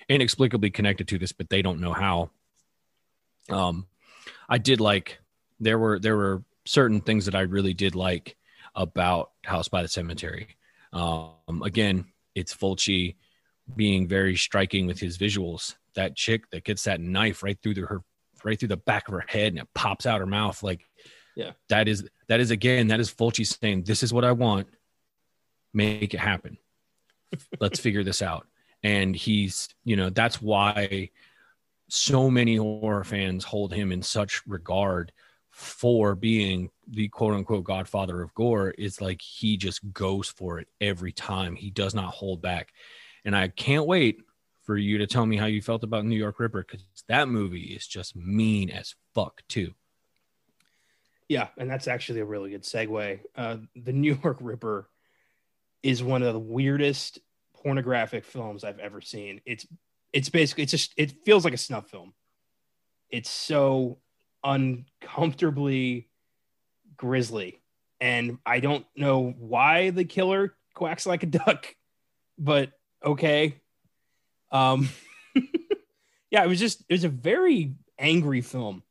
inexplicably 0.07 0.69
connected 0.69 1.07
to 1.07 1.17
this 1.17 1.31
but 1.31 1.49
they 1.49 1.63
don't 1.63 1.81
know 1.81 1.93
how. 1.93 2.29
Um 3.49 3.87
i 4.47 4.59
did 4.59 4.79
like 4.79 5.19
there 5.59 5.79
were 5.79 5.97
there 5.97 6.15
were 6.15 6.43
certain 6.65 7.01
things 7.01 7.25
that 7.25 7.33
i 7.33 7.41
really 7.41 7.73
did 7.73 7.95
like 7.95 8.37
about 8.75 9.31
house 9.43 9.67
by 9.67 9.81
the 9.81 9.87
cemetery. 9.87 10.57
Um 10.93 11.63
again 11.63 12.05
it's 12.35 12.53
fulci 12.53 13.15
being 13.75 14.07
very 14.07 14.35
striking 14.35 14.85
with 14.85 14.99
his 14.99 15.17
visuals. 15.17 15.75
That 15.95 16.15
chick 16.15 16.51
that 16.51 16.65
gets 16.65 16.83
that 16.83 17.01
knife 17.01 17.41
right 17.41 17.57
through 17.63 17.73
the, 17.73 17.81
her 17.87 18.03
right 18.43 18.59
through 18.59 18.75
the 18.75 18.77
back 18.77 19.07
of 19.07 19.15
her 19.15 19.25
head 19.27 19.53
and 19.53 19.59
it 19.59 19.67
pops 19.73 20.05
out 20.05 20.19
her 20.19 20.27
mouth 20.27 20.61
like 20.61 20.85
Yeah. 21.35 21.51
that 21.69 21.87
is 21.87 22.07
that 22.27 22.39
is 22.39 22.51
again 22.51 22.87
that 22.87 22.99
is 22.99 23.11
fulci 23.11 23.45
saying 23.45 23.83
this 23.83 24.03
is 24.03 24.13
what 24.13 24.25
i 24.25 24.31
want. 24.31 24.67
Make 25.73 26.13
it 26.13 26.19
happen. 26.19 26.57
Let's 27.59 27.79
figure 27.79 28.03
this 28.03 28.21
out. 28.21 28.47
And 28.83 29.15
he's 29.15 29.69
you 29.83 29.95
know 29.95 30.09
that's 30.09 30.41
why 30.41 31.09
so 31.89 32.29
many 32.29 32.57
horror 32.57 33.03
fans 33.03 33.43
hold 33.43 33.73
him 33.73 33.91
in 33.91 34.01
such 34.03 34.41
regard 34.47 35.11
for 35.49 36.15
being 36.15 36.69
the 36.87 37.07
quote 37.09 37.33
unquote 37.33 37.63
godfather 37.63 38.21
of 38.21 38.33
gore. 38.33 38.71
Is 38.71 39.01
like 39.01 39.21
he 39.21 39.57
just 39.57 39.91
goes 39.93 40.27
for 40.27 40.59
it 40.59 40.67
every 40.79 41.11
time. 41.11 41.55
He 41.55 41.71
does 41.71 41.95
not 41.95 42.13
hold 42.13 42.41
back. 42.41 42.73
And 43.25 43.35
i 43.35 43.47
can't 43.47 43.87
wait 43.87 44.21
for 44.63 44.77
you 44.77 44.97
to 44.97 45.07
tell 45.07 45.25
me 45.25 45.37
how 45.37 45.45
you 45.45 45.61
felt 45.61 45.83
about 45.83 46.05
new 46.05 46.15
york 46.15 46.39
ripper 46.39 46.65
because 46.65 46.85
that 47.07 47.27
movie 47.27 47.73
is 47.75 47.85
just 47.85 48.15
mean 48.15 48.69
as 48.69 48.95
fuck 49.13 49.41
too 49.47 49.73
Yeah, 51.29 51.47
and 51.57 51.69
that's 51.69 51.87
actually 51.87 52.19
a 52.19 52.25
really 52.25 52.51
good 52.51 52.63
segue. 52.63 53.19
Uh, 53.35 53.57
the 53.75 53.93
New 53.93 54.17
York 54.23 54.37
Ripper 54.41 54.89
is 55.81 56.03
one 56.03 56.23
of 56.23 56.33
the 56.33 56.39
weirdest 56.39 57.19
pornographic 57.55 58.25
films 58.25 58.63
I've 58.63 58.79
ever 58.79 59.01
seen. 59.01 59.41
It's 59.45 59.65
it's 60.11 60.29
basically 60.29 60.63
it's 60.63 60.71
just 60.71 60.93
it 60.97 61.23
feels 61.25 61.43
like 61.43 61.53
a 61.53 61.57
snuff 61.57 61.89
film. 61.89 62.13
It's 63.09 63.29
so 63.29 63.99
uncomfortably 64.43 66.09
grisly, 66.97 67.61
and 67.99 68.37
I 68.45 68.59
don't 68.59 68.85
know 68.95 69.33
why 69.37 69.89
the 69.89 70.05
killer 70.05 70.55
quacks 70.73 71.05
like 71.05 71.23
a 71.23 71.27
duck, 71.27 71.75
but 72.37 72.71
okay. 73.03 73.61
Um, 74.51 74.89
yeah, 76.29 76.43
it 76.43 76.47
was 76.47 76.59
just 76.59 76.83
it 76.87 76.93
was 76.93 77.03
a 77.03 77.09
very 77.09 77.73
angry 77.97 78.41
film. 78.41 78.83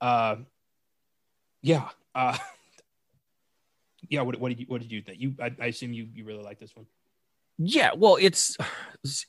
Uh, 0.00 0.36
yeah. 1.62 1.88
Uh, 2.14 2.36
yeah. 4.08 4.22
What, 4.22 4.38
what 4.40 4.48
did 4.50 4.60
you 4.60 4.66
What 4.68 4.80
did 4.80 4.92
you 4.92 5.02
think? 5.02 5.20
You, 5.20 5.34
I, 5.40 5.52
I 5.60 5.66
assume 5.66 5.92
you 5.92 6.08
you 6.14 6.24
really 6.24 6.42
like 6.42 6.58
this 6.58 6.74
one. 6.76 6.86
Yeah, 7.58 7.90
well, 7.96 8.16
it's 8.20 8.56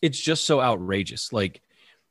it's 0.01 0.19
just 0.19 0.45
so 0.45 0.61
outrageous. 0.61 1.31
Like 1.31 1.61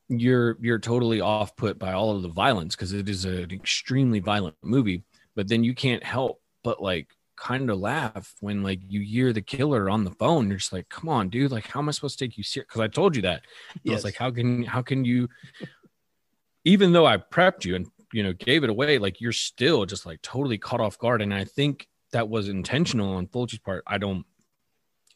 you're 0.08 0.56
you're 0.60 0.78
totally 0.78 1.20
off 1.20 1.56
put 1.56 1.78
by 1.78 1.92
all 1.92 2.14
of 2.14 2.22
the 2.22 2.28
violence 2.28 2.76
because 2.76 2.92
it 2.92 3.08
is 3.08 3.24
an 3.24 3.50
extremely 3.50 4.20
violent 4.20 4.56
movie, 4.62 5.04
but 5.34 5.48
then 5.48 5.64
you 5.64 5.74
can't 5.74 6.04
help 6.04 6.40
but 6.62 6.82
like 6.82 7.08
kind 7.34 7.70
of 7.70 7.78
laugh 7.80 8.34
when 8.40 8.62
like 8.62 8.78
you 8.86 9.00
hear 9.00 9.32
the 9.32 9.40
killer 9.42 9.90
on 9.90 10.04
the 10.04 10.10
phone. 10.12 10.48
You're 10.48 10.58
just 10.58 10.72
like, 10.72 10.88
come 10.88 11.08
on, 11.08 11.28
dude, 11.28 11.50
like 11.50 11.66
how 11.66 11.80
am 11.80 11.88
I 11.88 11.92
supposed 11.92 12.18
to 12.18 12.24
take 12.24 12.36
you 12.36 12.44
serious? 12.44 12.68
Because 12.68 12.82
I 12.82 12.88
told 12.88 13.16
you 13.16 13.22
that. 13.22 13.42
I 13.74 13.80
Yes. 13.82 13.94
was 13.96 14.04
like, 14.04 14.16
how 14.16 14.30
can 14.30 14.62
how 14.64 14.82
can 14.82 15.04
you 15.04 15.28
even 16.64 16.92
though 16.92 17.06
I 17.06 17.16
prepped 17.16 17.64
you 17.64 17.74
and 17.74 17.86
you 18.12 18.22
know 18.22 18.32
gave 18.32 18.64
it 18.64 18.70
away, 18.70 18.98
like 18.98 19.20
you're 19.20 19.32
still 19.32 19.84
just 19.86 20.06
like 20.06 20.20
totally 20.22 20.58
caught 20.58 20.80
off 20.80 20.98
guard. 20.98 21.22
And 21.22 21.32
I 21.32 21.44
think 21.44 21.88
that 22.12 22.28
was 22.28 22.48
intentional 22.48 23.14
on 23.14 23.26
Fulci's 23.26 23.58
part. 23.58 23.82
I 23.86 23.98
don't 23.98 24.24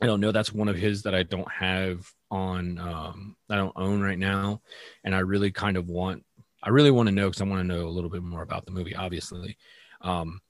I 0.01 0.07
don't 0.07 0.21
know. 0.21 0.33
That's 0.33 0.53
one 0.53 0.69
of 0.69 0.77
his 0.77 1.03
that 1.05 1.15
I 1.15 1.23
don't 1.23 1.51
have 1.51 2.11
on 2.31 2.79
um 2.79 3.37
I 3.49 3.57
don't 3.57 3.73
own 3.77 4.01
right 4.01 4.19
now. 4.19 4.63
And 5.05 5.15
I 5.15 5.21
really 5.21 5.51
kind 5.51 5.77
of 5.77 5.89
want 5.89 6.25
I 6.63 6.71
really 6.71 6.91
want 6.91 7.09
to 7.09 7.15
know 7.15 7.29
because 7.29 7.41
I 7.41 7.45
want 7.45 7.61
to 7.61 7.75
know 7.75 7.87
a 7.87 7.89
little 7.89 8.11
bit 8.11 8.23
more 8.23 8.43
about 8.43 8.67
the 8.67 8.73
movie, 8.73 8.95
obviously. 8.95 9.57
Um 10.01 10.41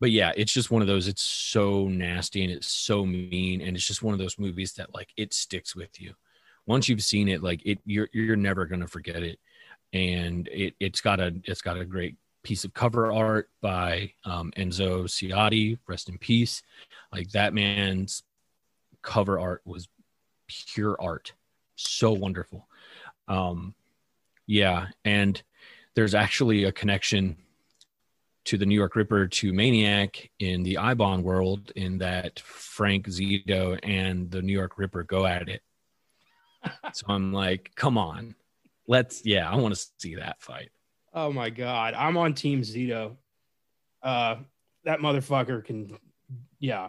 but 0.00 0.10
yeah, 0.10 0.32
it's 0.36 0.52
just 0.52 0.72
one 0.72 0.82
of 0.82 0.88
those, 0.88 1.06
it's 1.06 1.22
so 1.22 1.86
nasty 1.86 2.42
and 2.42 2.52
it's 2.52 2.66
so 2.66 3.06
mean. 3.06 3.60
And 3.60 3.76
it's 3.76 3.86
just 3.86 4.02
one 4.02 4.14
of 4.14 4.18
those 4.18 4.36
movies 4.36 4.72
that 4.72 4.92
like 4.92 5.10
it 5.16 5.32
sticks 5.32 5.76
with 5.76 6.00
you. 6.00 6.14
Once 6.66 6.88
you've 6.88 7.04
seen 7.04 7.28
it, 7.28 7.40
like 7.42 7.64
it 7.64 7.78
you're 7.84 8.08
you're 8.12 8.36
never 8.36 8.66
gonna 8.66 8.88
forget 8.88 9.22
it. 9.22 9.38
And 9.92 10.48
it 10.48 10.74
it's 10.80 11.00
got 11.00 11.20
a 11.20 11.34
it's 11.44 11.62
got 11.62 11.78
a 11.78 11.84
great 11.84 12.16
piece 12.42 12.64
of 12.64 12.74
cover 12.74 13.12
art 13.12 13.50
by 13.60 14.12
um, 14.24 14.52
Enzo 14.56 15.04
Sciotti, 15.04 15.78
rest 15.86 16.08
in 16.08 16.18
peace. 16.18 16.62
Like 17.12 17.30
that 17.30 17.54
man's 17.54 18.22
cover 19.02 19.38
art 19.38 19.62
was 19.64 19.88
pure 20.48 20.96
art, 21.00 21.32
so 21.76 22.12
wonderful. 22.12 22.68
Um, 23.28 23.74
yeah, 24.46 24.88
and 25.04 25.40
there's 25.94 26.14
actually 26.14 26.64
a 26.64 26.72
connection 26.72 27.36
to 28.44 28.58
the 28.58 28.66
New 28.66 28.74
York 28.74 28.96
Ripper 28.96 29.28
to 29.28 29.52
Maniac 29.52 30.30
in 30.40 30.62
the 30.62 30.74
Eibon 30.74 31.22
world, 31.22 31.70
in 31.76 31.98
that 31.98 32.40
Frank 32.40 33.06
Zito 33.06 33.78
and 33.82 34.30
the 34.30 34.42
New 34.42 34.52
York 34.52 34.78
Ripper 34.78 35.04
go 35.04 35.26
at 35.26 35.48
it. 35.48 35.62
so 36.92 37.06
I'm 37.08 37.32
like, 37.32 37.70
come 37.76 37.96
on, 37.96 38.34
let's 38.86 39.24
yeah, 39.24 39.50
I 39.50 39.56
want 39.56 39.74
to 39.74 39.86
see 39.98 40.16
that 40.16 40.40
fight. 40.40 40.70
Oh 41.14 41.32
my 41.32 41.50
god, 41.50 41.94
I'm 41.94 42.16
on 42.16 42.34
Team 42.34 42.62
Zito. 42.62 43.16
Uh, 44.02 44.36
that 44.84 45.00
motherfucker 45.00 45.64
can, 45.64 45.96
yeah. 46.58 46.88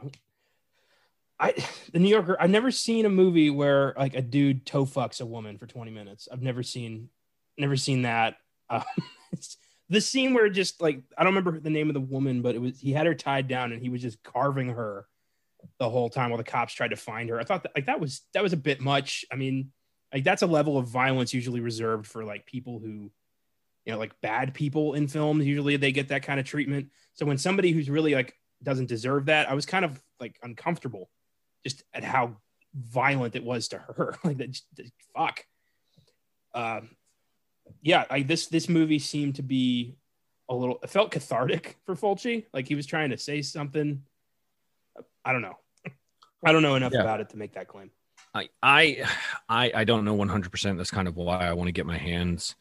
I 1.40 1.54
the 1.92 2.00
New 2.00 2.10
Yorker. 2.10 2.38
I've 2.40 2.50
never 2.50 2.72
seen 2.72 3.06
a 3.06 3.10
movie 3.10 3.50
where 3.50 3.94
like 3.98 4.16
a 4.16 4.22
dude 4.22 4.66
toe 4.66 4.86
fucks 4.86 5.22
a 5.22 5.26
woman 5.26 5.58
for 5.58 5.68
20 5.68 5.92
minutes. 5.92 6.28
I've 6.32 6.42
never 6.42 6.64
seen, 6.64 7.10
never 7.58 7.76
seen 7.76 8.04
that. 8.04 8.36
Uh, 8.70 8.84
the 9.90 10.02
scene 10.02 10.34
where 10.34 10.50
just 10.50 10.82
like 10.82 11.02
I 11.18 11.24
don't 11.24 11.36
remember 11.36 11.60
the 11.60 11.70
name 11.70 11.90
of 11.90 11.94
the 11.94 12.00
woman, 12.00 12.42
but 12.42 12.56
it 12.56 12.60
was 12.60 12.80
he 12.80 12.94
had 12.94 13.08
her 13.08 13.16
tied 13.16 13.48
down 13.48 13.72
and 13.72 13.82
he 13.82 13.90
was 13.90 14.02
just 14.02 14.24
carving 14.24 14.70
her 14.70 15.06
the 15.80 15.90
whole 15.90 16.10
time 16.10 16.30
while 16.30 16.38
the 16.38 16.44
cops 16.44 16.74
tried 16.74 16.90
to 16.90 16.96
find 16.96 17.30
her. 17.30 17.40
I 17.40 17.44
thought 17.44 17.64
that 17.64 17.74
like 17.76 17.88
that 17.88 18.00
was 18.00 18.22
that 18.34 18.44
was 18.44 18.54
a 18.54 18.58
bit 18.58 18.80
much. 18.80 19.26
I 19.32 19.36
mean, 19.36 19.72
like 20.14 20.24
that's 20.24 20.42
a 20.44 20.48
level 20.48 20.78
of 20.78 20.88
violence 20.88 21.34
usually 21.34 21.60
reserved 21.60 22.06
for 22.08 22.24
like 22.24 22.46
people 22.46 22.80
who 22.80 23.12
you 23.86 23.92
know 23.92 23.98
like 23.98 24.20
bad 24.22 24.54
people 24.54 24.94
in 24.94 25.08
films. 25.08 25.46
Usually 25.46 25.76
they 25.78 25.92
get 25.92 26.10
that 26.10 26.24
kind 26.24 26.40
of 26.40 26.46
treatment. 26.46 26.90
So 27.14 27.26
when 27.26 27.38
somebody 27.38 27.72
who's 27.72 27.90
really 27.90 28.14
like 28.16 28.36
doesn't 28.62 28.86
deserve 28.86 29.26
that 29.26 29.50
i 29.50 29.54
was 29.54 29.66
kind 29.66 29.84
of 29.84 30.02
like 30.22 30.40
uncomfortable 30.42 31.10
just 31.66 31.84
at 31.94 32.02
how 32.02 32.38
violent 32.74 33.36
it 33.36 33.44
was 33.44 33.68
to 33.70 33.78
her. 33.78 34.16
Like 34.24 34.38
that 34.38 34.58
fuck. 35.16 35.46
Um 36.54 36.96
yeah 37.82 38.06
like 38.10 38.28
this 38.28 38.48
this 38.48 38.70
movie 38.70 39.00
seemed 39.00 39.36
to 39.36 39.42
be 39.44 39.96
a 40.50 40.54
little 40.56 40.80
it 40.84 40.90
felt 40.90 41.12
cathartic 41.12 41.78
for 41.86 41.96
fulci. 41.96 42.46
Like 42.54 42.68
he 42.68 42.76
was 42.76 42.86
trying 42.86 43.10
to 43.10 43.18
say 43.18 43.42
something. 43.42 44.04
I 45.26 45.34
don't 45.34 45.42
know. 45.42 45.58
I 46.46 46.52
don't 46.52 46.62
know 46.62 46.76
enough 46.76 46.94
Yeah. 46.94 47.02
about 47.02 47.20
it 47.22 47.30
to 47.30 47.38
make 47.38 47.54
that 47.54 47.68
claim 47.68 47.90
I 48.34 48.50
I 49.48 49.72
I 49.76 49.84
don't 49.84 50.06
know 50.06 50.16
100%. 50.16 50.78
That's 50.78 50.92
kind 50.92 51.08
of 51.08 51.16
why 51.16 51.48
I 51.48 51.54
want 51.54 51.68
to 51.68 51.74
get 51.74 51.86
my 51.86 51.98
hands 51.98 52.56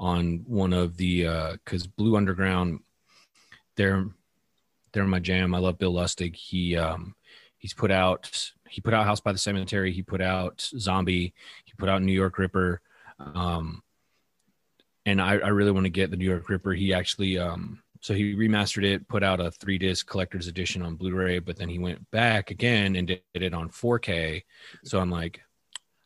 on 0.00 0.44
one 0.46 0.72
of 0.72 0.96
the 0.96 1.26
uh 1.26 1.56
cuz 1.64 1.86
Blue 1.86 2.16
Underground 2.16 2.80
they're 3.76 4.06
they're 4.92 5.06
my 5.06 5.18
jam. 5.18 5.54
I 5.54 5.58
love 5.58 5.78
Bill 5.78 5.92
Lustig. 5.92 6.34
He 6.34 6.76
um 6.76 7.14
he's 7.58 7.74
put 7.74 7.90
out 7.90 8.52
he 8.68 8.80
put 8.80 8.94
out 8.94 9.06
House 9.06 9.20
by 9.20 9.32
the 9.32 9.38
Cemetery, 9.38 9.92
he 9.92 10.02
put 10.02 10.20
out 10.20 10.60
Zombie, 10.78 11.34
he 11.64 11.72
put 11.76 11.88
out 11.88 12.02
New 12.02 12.12
York 12.12 12.38
Ripper. 12.38 12.80
Um 13.18 13.82
and 15.04 15.22
I, 15.22 15.38
I 15.38 15.48
really 15.48 15.70
want 15.70 15.84
to 15.84 15.90
get 15.90 16.10
the 16.10 16.18
New 16.18 16.26
York 16.26 16.48
Ripper. 16.48 16.72
He 16.72 16.92
actually 16.92 17.38
um 17.38 17.82
so 18.00 18.14
he 18.14 18.34
remastered 18.34 18.84
it, 18.84 19.08
put 19.08 19.22
out 19.22 19.40
a 19.40 19.50
three 19.50 19.78
disc 19.78 20.06
collector's 20.06 20.46
edition 20.46 20.82
on 20.82 20.96
Blu-ray, 20.96 21.38
but 21.38 21.56
then 21.56 21.68
he 21.68 21.78
went 21.78 22.10
back 22.10 22.50
again 22.50 22.96
and 22.96 23.06
did 23.08 23.22
it 23.34 23.54
on 23.54 23.68
4K. 23.68 24.42
So 24.84 25.00
I'm 25.00 25.10
like, 25.10 25.40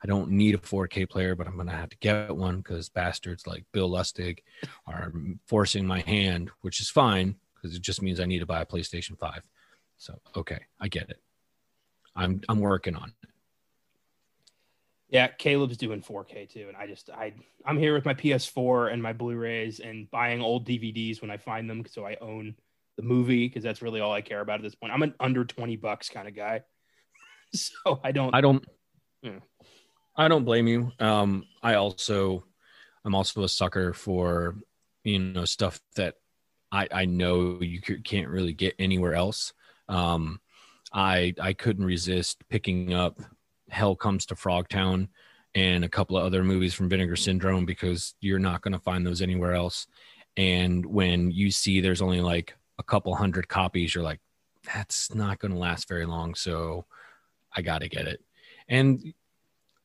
I 0.02 0.06
don't 0.06 0.30
need 0.30 0.54
a 0.54 0.58
4K 0.58 1.08
player, 1.08 1.34
but 1.34 1.46
I'm 1.46 1.56
gonna 1.56 1.72
have 1.72 1.90
to 1.90 1.96
get 1.98 2.34
one 2.34 2.58
because 2.58 2.88
bastards 2.88 3.46
like 3.46 3.64
Bill 3.72 3.90
Lustig 3.90 4.40
are 4.86 5.12
forcing 5.46 5.86
my 5.86 6.00
hand, 6.00 6.50
which 6.62 6.80
is 6.80 6.90
fine 6.90 7.36
because 7.54 7.76
it 7.76 7.82
just 7.82 8.02
means 8.02 8.18
I 8.18 8.26
need 8.26 8.40
to 8.40 8.46
buy 8.46 8.62
a 8.62 8.66
PlayStation 8.66 9.18
5. 9.18 9.48
So 9.98 10.18
okay, 10.36 10.60
I 10.80 10.88
get 10.88 11.10
it. 11.10 11.20
I'm 12.16 12.40
I'm 12.48 12.58
working 12.58 12.96
on 12.96 13.12
it. 13.22 13.28
Yeah, 15.12 15.28
Caleb's 15.28 15.76
doing 15.76 16.00
4K 16.00 16.48
too, 16.48 16.68
and 16.68 16.76
I 16.76 16.86
just 16.86 17.10
I 17.10 17.34
I'm 17.66 17.76
here 17.76 17.92
with 17.92 18.06
my 18.06 18.14
PS4 18.14 18.90
and 18.90 19.02
my 19.02 19.12
Blu-rays 19.12 19.78
and 19.78 20.10
buying 20.10 20.40
old 20.40 20.66
DVDs 20.66 21.20
when 21.20 21.30
I 21.30 21.36
find 21.36 21.68
them, 21.68 21.84
so 21.86 22.06
I 22.06 22.16
own 22.22 22.54
the 22.96 23.02
movie 23.02 23.46
because 23.46 23.62
that's 23.62 23.82
really 23.82 24.00
all 24.00 24.10
I 24.10 24.22
care 24.22 24.40
about 24.40 24.60
at 24.60 24.62
this 24.62 24.74
point. 24.74 24.90
I'm 24.90 25.02
an 25.02 25.14
under 25.20 25.44
20 25.44 25.76
bucks 25.76 26.08
kind 26.08 26.26
of 26.26 26.34
guy, 26.34 26.62
so 27.54 28.00
I 28.02 28.12
don't. 28.12 28.34
I 28.34 28.40
don't. 28.40 28.64
Yeah. 29.20 29.40
I 30.16 30.28
don't 30.28 30.44
blame 30.44 30.66
you. 30.66 30.92
Um, 30.98 31.44
I 31.62 31.74
also, 31.74 32.44
I'm 33.04 33.14
also 33.14 33.44
a 33.44 33.48
sucker 33.50 33.92
for, 33.92 34.56
you 35.04 35.18
know, 35.18 35.44
stuff 35.44 35.78
that 35.96 36.14
I 36.70 36.88
I 36.90 37.04
know 37.04 37.58
you 37.60 37.82
can't 37.82 38.28
really 38.30 38.54
get 38.54 38.76
anywhere 38.78 39.14
else. 39.14 39.52
Um, 39.90 40.40
I 40.90 41.34
I 41.38 41.52
couldn't 41.52 41.84
resist 41.84 42.42
picking 42.48 42.94
up 42.94 43.20
Hell 43.72 43.96
Comes 43.96 44.26
to 44.26 44.34
Frogtown 44.34 45.08
and 45.54 45.82
a 45.82 45.88
couple 45.88 46.16
of 46.16 46.24
other 46.24 46.44
movies 46.44 46.74
from 46.74 46.90
Vinegar 46.90 47.16
Syndrome 47.16 47.64
because 47.64 48.14
you're 48.20 48.38
not 48.38 48.60
going 48.60 48.72
to 48.72 48.78
find 48.78 49.06
those 49.06 49.22
anywhere 49.22 49.54
else. 49.54 49.86
And 50.36 50.84
when 50.84 51.30
you 51.30 51.50
see 51.50 51.80
there's 51.80 52.02
only 52.02 52.20
like 52.20 52.54
a 52.78 52.82
couple 52.82 53.14
hundred 53.14 53.48
copies, 53.48 53.94
you're 53.94 54.04
like, 54.04 54.20
that's 54.62 55.14
not 55.14 55.38
going 55.38 55.52
to 55.52 55.58
last 55.58 55.88
very 55.88 56.04
long. 56.04 56.34
So 56.34 56.84
I 57.56 57.62
got 57.62 57.78
to 57.80 57.88
get 57.88 58.06
it. 58.06 58.22
And 58.68 59.14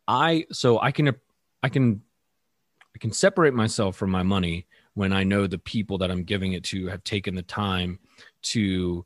I, 0.08 0.46
so 0.52 0.80
I 0.80 0.92
can, 0.92 1.16
I 1.64 1.70
can, 1.70 2.02
I 2.94 3.00
can 3.00 3.14
separate 3.14 3.54
myself 3.54 3.96
from 3.96 4.10
my 4.10 4.24
money 4.24 4.68
when 4.96 5.14
I 5.14 5.24
know 5.24 5.48
the 5.48 5.60
people 5.60 5.98
that 6.00 6.12
I'm 6.12 6.24
giving 6.24 6.54
it 6.54 6.64
to 6.66 6.88
have 6.88 7.04
taken 7.04 7.36
the 7.36 7.42
time 7.42 8.00
to, 8.44 9.06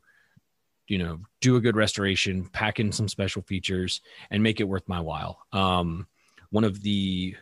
you 0.88 0.98
know, 0.98 1.20
do 1.40 1.56
a 1.56 1.60
good 1.60 1.76
restoration, 1.76 2.46
pack 2.46 2.80
in 2.80 2.92
some 2.92 3.08
special 3.08 3.42
features, 3.42 4.00
and 4.30 4.42
make 4.42 4.60
it 4.60 4.68
worth 4.68 4.88
my 4.88 5.00
while. 5.00 5.38
Um, 5.52 6.06
one 6.50 6.64
of 6.64 6.82
the 6.82 7.36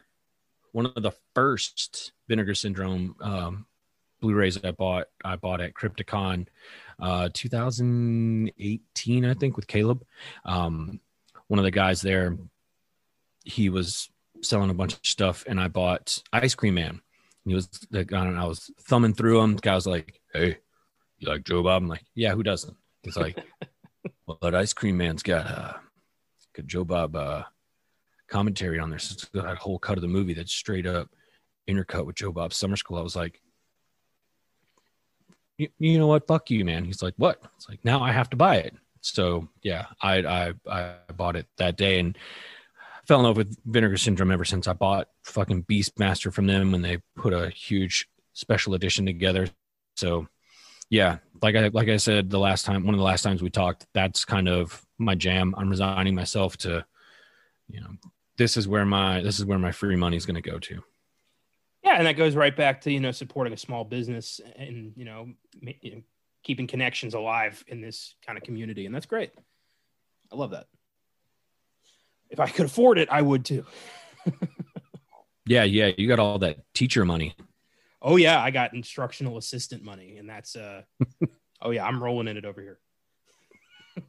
one 0.73 0.87
of 0.87 1.03
the 1.03 1.13
first 1.35 2.13
Vinegar 2.29 2.55
Syndrome 2.55 3.17
um, 3.21 3.67
Blu-rays 4.21 4.63
I 4.63 4.71
bought 4.71 5.07
I 5.25 5.37
bought 5.37 5.61
at 5.61 5.75
Crypticon, 5.75 6.47
uh, 7.01 7.31
2018, 7.33 9.25
I 9.25 9.35
think, 9.35 9.57
with 9.57 9.67
Caleb. 9.67 10.05
Um, 10.45 11.01
one 11.49 11.59
of 11.59 11.65
the 11.65 11.71
guys 11.71 12.03
there, 12.03 12.37
he 13.45 13.69
was 13.71 14.11
selling 14.43 14.71
a 14.71 14.75
bunch 14.75 14.95
of 14.95 15.01
stuff, 15.03 15.45
and 15.47 15.61
I 15.61 15.69
bought 15.69 16.23
Ice 16.33 16.55
Cream 16.55 16.75
Man. 16.75 17.01
He 17.47 17.55
was 17.55 17.69
the 17.91 18.05
guy, 18.05 18.27
and 18.27 18.39
I 18.39 18.45
was 18.45 18.71
thumbing 18.83 19.15
through 19.15 19.41
him. 19.41 19.57
The 19.57 19.63
guy 19.63 19.75
was 19.75 19.87
like, 19.87 20.21
"Hey, 20.33 20.59
you 21.19 21.29
like 21.29 21.45
Joe 21.45 21.63
Bob?" 21.63 21.83
I'm 21.83 21.89
like, 21.89 22.05
"Yeah, 22.15 22.35
who 22.35 22.43
doesn't?" 22.43 22.77
He's 23.03 23.17
like, 23.17 23.39
"Well, 24.27 24.39
that 24.43 24.55
Ice 24.55 24.73
Cream 24.73 24.97
Man's 24.97 25.23
got 25.23 25.47
uh, 25.47 25.73
got 26.55 26.67
Joe 26.67 26.85
Bob 26.85 27.17
uh, 27.17 27.45
commentary 28.29 28.79
on 28.79 28.91
this. 28.91 29.11
It's 29.11 29.29
that 29.33 29.59
whole 29.59 29.79
cut 29.79 29.99
of 29.99 30.03
the 30.03 30.09
movie 30.09 30.35
that's 30.35 30.53
straight 30.53 30.87
up 30.87 31.09
intercut 31.69 32.07
with 32.07 32.17
Joe 32.17 32.33
Bob 32.33 32.53
Summer 32.53 32.77
School. 32.77 32.99
I 32.99 33.03
was 33.03 33.17
like, 33.17 33.41
you, 35.59 35.69
you 35.79 35.99
know 35.99 36.07
what? 36.07 36.27
Fuck 36.27 36.51
you, 36.51 36.65
man. 36.65 36.85
He's 36.85 37.03
like, 37.03 37.15
what? 37.17 37.43
It's 37.57 37.69
like, 37.69 37.85
now 37.85 38.01
I 38.01 38.13
have 38.13 38.31
to 38.31 38.37
buy 38.37 38.57
it. 38.57 38.75
So 39.03 39.49
yeah, 39.63 39.87
I, 40.01 40.19
I, 40.19 40.53
I 40.71 40.95
bought 41.15 41.37
it 41.37 41.47
that 41.59 41.77
day 41.77 41.99
and 41.99 42.17
fell 43.07 43.21
in 43.21 43.27
love 43.27 43.37
with 43.37 43.57
Vinegar 43.65 43.97
Syndrome 43.97 44.31
ever 44.31 44.45
since 44.45 44.69
I 44.69 44.73
bought 44.73 45.09
fucking 45.25 45.65
Beastmaster 45.65 46.33
from 46.33 46.47
them 46.47 46.73
when 46.73 46.83
they 46.83 46.99
put 47.17 47.33
a 47.33 47.51
huge 47.51 48.09
special 48.33 48.75
edition 48.75 49.07
together. 49.07 49.49
So 49.97 50.29
yeah, 50.91 51.19
like 51.43 51.57
I 51.57 51.69
like 51.69 51.89
I 51.89 51.97
said 51.97 52.31
the 52.31 52.39
last 52.39 52.65
time, 52.65 52.85
one 52.85 52.95
of 52.95 52.99
the 52.99 53.05
last 53.05 53.23
times 53.23 53.43
we 53.43 53.51
talked, 53.51 53.87
that's 53.95 54.25
kind 54.25 54.49
of 54.49 54.85
my 54.99 55.15
jam. 55.15 55.55
I'm 55.57 55.71
resigning 55.71 56.15
myself 56.15 56.57
to, 56.59 56.85
you 57.69 57.81
know, 57.81 57.91
this 58.37 58.57
is 58.57 58.69
where 58.69 58.85
my 58.85 59.21
this 59.23 59.39
is 59.39 59.45
where 59.45 59.59
my 59.59 59.73
free 59.73 59.97
money 59.97 60.17
is 60.17 60.27
going 60.27 60.41
to 60.41 60.51
go 60.51 60.59
to. 60.59 60.83
Yeah, 61.83 61.95
and 61.97 62.07
that 62.07 62.17
goes 62.17 62.37
right 62.37 62.55
back 62.55 62.83
to 62.83 62.93
you 62.93 63.01
know 63.01 63.11
supporting 63.11 63.53
a 63.53 63.57
small 63.57 63.85
business 63.85 64.41
and 64.57 64.93
you 64.97 65.05
know, 65.05 65.29
you 65.61 65.97
know 65.97 66.03
keeping 66.43 66.67
connections 66.67 67.15
alive 67.15 67.63
in 67.69 67.81
this 67.81 68.15
kind 68.27 68.39
of 68.39 68.45
community, 68.45 68.87
and 68.87 68.95
that's 68.95 69.07
great. 69.07 69.31
I 70.33 70.37
love 70.37 70.51
that. 70.53 70.67
If 72.31 72.39
I 72.39 72.49
could 72.49 72.67
afford 72.67 72.99
it, 72.99 73.09
I 73.11 73.21
would 73.21 73.45
too. 73.45 73.65
yeah, 75.47 75.65
yeah, 75.65 75.91
you 75.97 76.07
got 76.07 76.19
all 76.19 76.39
that 76.39 76.59
teacher 76.75 77.05
money. 77.05 77.35
Oh 78.03 78.17
yeah, 78.17 78.43
I 78.43 78.51
got 78.51 78.75
instructional 78.75 79.37
assistant 79.37 79.83
money, 79.83 80.17
and 80.17 80.29
that's 80.29 80.57
uh, 80.57 80.83
oh 81.63 81.71
yeah, 81.71 81.85
I'm 81.85 82.03
rolling 82.03 82.29
in 82.29 82.37
it 82.37 82.45
over 82.45 82.61
here. 82.61 82.79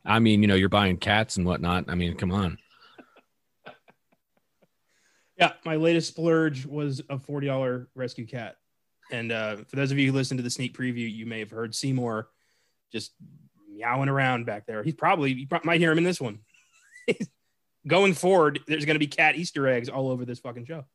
I 0.06 0.20
mean, 0.20 0.42
you 0.42 0.48
know, 0.48 0.56
you're 0.56 0.70
buying 0.70 0.98
cats 0.98 1.38
and 1.38 1.46
whatnot. 1.46 1.86
I 1.90 1.96
mean, 1.96 2.16
come 2.16 2.32
on. 2.32 2.58
Yeah, 5.38 5.54
my 5.66 5.76
latest 5.76 6.08
splurge 6.10 6.66
was 6.66 7.02
a 7.10 7.20
forty 7.20 7.48
dollar 7.48 7.90
rescue 7.96 8.28
cat, 8.28 8.56
and 9.12 9.32
uh, 9.32 9.58
for 9.68 9.76
those 9.76 9.92
of 9.92 9.98
you 9.98 10.12
who 10.12 10.18
listened 10.18 10.38
to 10.38 10.44
the 10.44 10.50
sneak 10.50 10.78
preview, 10.78 11.12
you 11.12 11.26
may 11.26 11.40
have 11.40 11.52
heard 11.52 11.76
Seymour 11.76 12.30
just 12.92 13.12
meowing 13.70 14.10
around 14.10 14.46
back 14.46 14.66
there. 14.66 14.84
He's 14.84 14.94
probably 14.94 15.34
you 15.34 15.48
might 15.64 15.80
hear 15.80 15.92
him 15.92 15.98
in 15.98 16.04
this 16.04 16.22
one. 16.22 16.40
Going 17.88 18.14
forward, 18.14 18.60
there's 18.68 18.86
going 18.86 18.96
to 18.96 19.00
be 19.00 19.08
cat 19.08 19.36
Easter 19.36 19.68
eggs 19.68 19.90
all 19.90 20.10
over 20.10 20.24
this 20.24 20.40
fucking 20.40 20.66
show. 20.66 20.86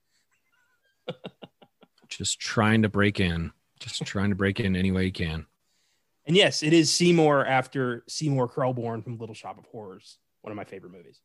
just 2.09 2.41
trying 2.41 2.83
to 2.83 2.89
break 2.89 3.21
in, 3.21 3.53
just 3.81 4.05
trying 4.05 4.31
to 4.31 4.37
break 4.37 4.61
in 4.61 4.77
any 4.77 4.93
way 4.93 5.07
you 5.07 5.13
can. 5.13 5.47
And 6.27 6.37
yes, 6.37 6.63
it 6.63 6.73
is 6.73 6.93
Seymour 6.93 7.47
after 7.47 8.05
Seymour 8.09 8.49
Krelborn 8.49 9.03
from 9.05 9.19
Little 9.19 9.35
Shop 9.35 9.59
of 9.59 9.67
Horrors, 9.67 10.19
one 10.43 10.51
of 10.51 10.57
my 10.57 10.65
favorite 10.65 10.93
movies. 10.93 11.21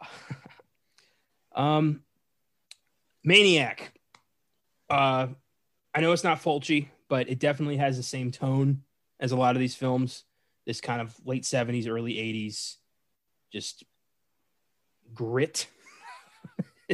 Um, 1.52 2.02
Maniac. 3.24 3.92
Uh, 4.88 5.28
I 5.94 6.00
know 6.00 6.12
it's 6.12 6.24
not 6.24 6.42
Fulci, 6.42 6.88
but 7.08 7.28
it 7.28 7.38
definitely 7.38 7.76
has 7.76 7.96
the 7.96 8.02
same 8.02 8.30
tone 8.30 8.82
as 9.18 9.32
a 9.32 9.36
lot 9.36 9.56
of 9.56 9.60
these 9.60 9.74
films. 9.74 10.24
This 10.66 10.80
kind 10.80 11.00
of 11.00 11.14
late 11.26 11.42
70s, 11.42 11.88
early 11.88 12.14
80s, 12.14 12.76
just 13.52 13.84
grit. 15.12 15.66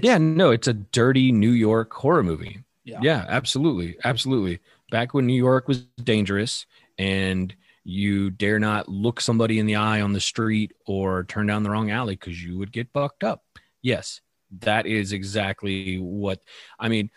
Yeah, 0.03 0.19
no, 0.21 0.51
it's 0.51 0.69
a 0.69 0.75
dirty 0.75 1.33
New 1.33 1.51
York 1.51 1.93
horror 1.93 2.23
movie. 2.23 2.61
Yeah. 2.85 3.01
yeah, 3.03 3.25
absolutely. 3.29 3.97
Absolutely. 4.05 4.61
Back 4.91 5.13
when 5.13 5.27
New 5.27 5.35
York 5.35 5.67
was 5.67 5.81
dangerous 6.03 6.67
and 6.99 7.55
you 7.83 8.31
dare 8.31 8.59
not 8.59 8.89
look 8.89 9.21
somebody 9.21 9.59
in 9.59 9.67
the 9.67 9.77
eye 9.77 10.01
on 10.01 10.13
the 10.13 10.21
street 10.21 10.73
or 10.87 11.25
turn 11.25 11.47
down 11.47 11.63
the 11.63 11.71
wrong 11.71 11.91
alley 11.91 12.15
because 12.15 12.43
you 12.43 12.59
would 12.59 12.73
get 12.73 12.93
bucked 12.93 13.25
up. 13.25 13.45
Yes, 13.83 14.21
that 14.61 14.87
is 14.87 15.13
exactly 15.13 15.99
what 15.99 16.41
I 16.79 16.89
mean. 16.89 17.11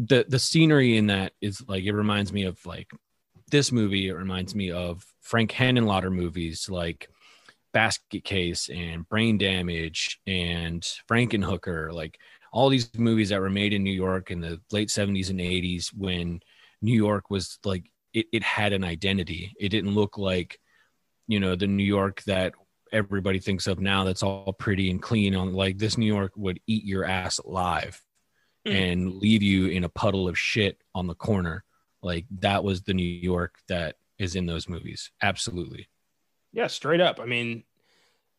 The 0.00 0.24
the 0.28 0.38
scenery 0.38 0.96
in 0.96 1.06
that 1.08 1.32
is 1.40 1.62
like 1.68 1.84
it 1.84 1.92
reminds 1.92 2.32
me 2.32 2.44
of 2.44 2.64
like 2.66 2.90
this 3.50 3.70
movie. 3.72 4.08
It 4.08 4.14
reminds 4.14 4.54
me 4.54 4.70
of 4.70 5.04
Frank 5.20 5.52
Henenlotter 5.52 6.12
movies 6.12 6.68
like 6.68 7.08
Basket 7.74 8.24
Case 8.24 8.70
and 8.70 9.06
Brain 9.08 9.36
Damage 9.36 10.20
and 10.26 10.82
Frankenhooker, 11.10 11.92
like 11.92 12.18
all 12.52 12.70
these 12.70 12.88
movies 12.96 13.28
that 13.28 13.40
were 13.40 13.50
made 13.50 13.74
in 13.74 13.82
New 13.82 13.92
York 13.92 14.30
in 14.30 14.40
the 14.40 14.60
late 14.70 14.88
70s 14.88 15.28
and 15.28 15.40
80s 15.40 15.88
when 15.88 16.40
New 16.80 16.94
York 16.94 17.28
was 17.28 17.58
like 17.64 17.90
it, 18.14 18.26
it 18.32 18.42
had 18.42 18.72
an 18.72 18.84
identity. 18.84 19.54
It 19.58 19.70
didn't 19.70 19.94
look 19.94 20.16
like, 20.16 20.58
you 21.26 21.40
know, 21.40 21.56
the 21.56 21.66
New 21.66 21.84
York 21.84 22.22
that 22.22 22.54
everybody 22.92 23.40
thinks 23.40 23.66
of 23.66 23.80
now 23.80 24.04
that's 24.04 24.22
all 24.22 24.52
pretty 24.52 24.88
and 24.88 25.02
clean 25.02 25.34
on 25.34 25.52
like 25.52 25.76
this 25.76 25.98
New 25.98 26.06
York 26.06 26.32
would 26.36 26.60
eat 26.68 26.84
your 26.84 27.04
ass 27.04 27.38
alive 27.38 28.00
mm. 28.66 28.72
and 28.72 29.16
leave 29.16 29.42
you 29.42 29.66
in 29.66 29.82
a 29.82 29.88
puddle 29.88 30.28
of 30.28 30.38
shit 30.38 30.78
on 30.94 31.08
the 31.08 31.14
corner. 31.14 31.64
Like 32.02 32.26
that 32.38 32.62
was 32.62 32.82
the 32.82 32.94
New 32.94 33.02
York 33.02 33.56
that 33.68 33.96
is 34.16 34.36
in 34.36 34.46
those 34.46 34.68
movies. 34.68 35.10
Absolutely. 35.20 35.88
Yeah, 36.54 36.68
straight 36.68 37.00
up. 37.00 37.18
I 37.20 37.26
mean, 37.26 37.64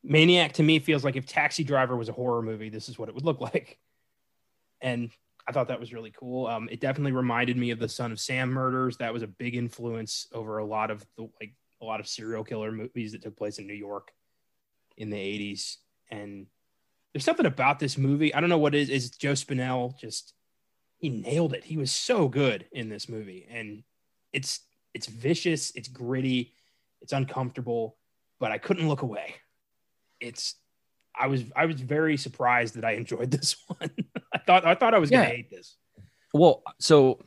Maniac 0.01 0.53
to 0.53 0.63
me 0.63 0.79
feels 0.79 1.03
like 1.03 1.17
if 1.17 1.25
Taxi 1.25 1.63
Driver 1.63 1.95
was 1.95 2.09
a 2.09 2.13
horror 2.13 2.41
movie, 2.41 2.69
this 2.69 2.87
is 2.87 2.97
what 2.97 3.09
it 3.09 3.15
would 3.15 3.25
look 3.25 3.41
like. 3.53 3.77
And 4.81 5.11
I 5.47 5.51
thought 5.51 5.67
that 5.67 5.79
was 5.79 5.93
really 5.93 6.13
cool. 6.17 6.47
Um, 6.47 6.69
it 6.71 6.79
definitely 6.79 7.11
reminded 7.11 7.57
me 7.57 7.71
of 7.71 7.79
the 7.79 7.89
Son 7.89 8.11
of 8.11 8.19
Sam 8.19 8.49
murders. 8.49 8.97
That 8.97 9.13
was 9.13 9.21
a 9.21 9.27
big 9.27 9.55
influence 9.55 10.27
over 10.33 10.57
a 10.57 10.65
lot 10.65 10.89
of 10.89 11.05
the 11.17 11.29
like 11.39 11.53
a 11.81 11.85
lot 11.85 11.99
of 11.99 12.07
serial 12.07 12.43
killer 12.43 12.71
movies 12.71 13.11
that 13.11 13.21
took 13.21 13.35
place 13.35 13.59
in 13.59 13.67
New 13.67 13.73
York 13.73 14.11
in 14.97 15.09
the 15.09 15.17
80s. 15.17 15.75
And 16.09 16.47
there's 17.13 17.25
something 17.25 17.45
about 17.45 17.79
this 17.79 17.97
movie. 17.97 18.33
I 18.33 18.39
don't 18.39 18.49
know 18.49 18.57
what 18.57 18.73
it 18.73 18.81
is. 18.81 18.89
Is 18.89 19.09
Joe 19.11 19.33
Spinell 19.33 19.97
just 19.99 20.33
he 20.97 21.09
nailed 21.09 21.53
it. 21.53 21.65
He 21.65 21.77
was 21.77 21.91
so 21.91 22.29
good 22.29 22.65
in 22.71 22.89
this 22.89 23.09
movie. 23.09 23.45
And 23.49 23.83
it's 24.31 24.61
it's 24.93 25.07
vicious, 25.07 25.71
it's 25.75 25.89
gritty, 25.89 26.53
it's 27.01 27.13
uncomfortable, 27.13 27.97
but 28.39 28.51
I 28.51 28.57
couldn't 28.57 28.87
look 28.87 29.01
away. 29.01 29.35
It's 30.19 30.55
I 31.17 31.27
was 31.27 31.43
I 31.55 31.65
was 31.65 31.79
very 31.79 32.17
surprised 32.17 32.75
that 32.75 32.85
I 32.85 32.91
enjoyed 32.91 33.31
this 33.31 33.55
one. 33.67 33.91
I 34.33 34.39
thought 34.39 34.65
I 34.65 34.75
thought 34.75 34.93
I 34.93 34.99
was 34.99 35.09
gonna 35.09 35.25
hate 35.25 35.49
this. 35.49 35.75
Well, 36.33 36.63
so 36.79 37.19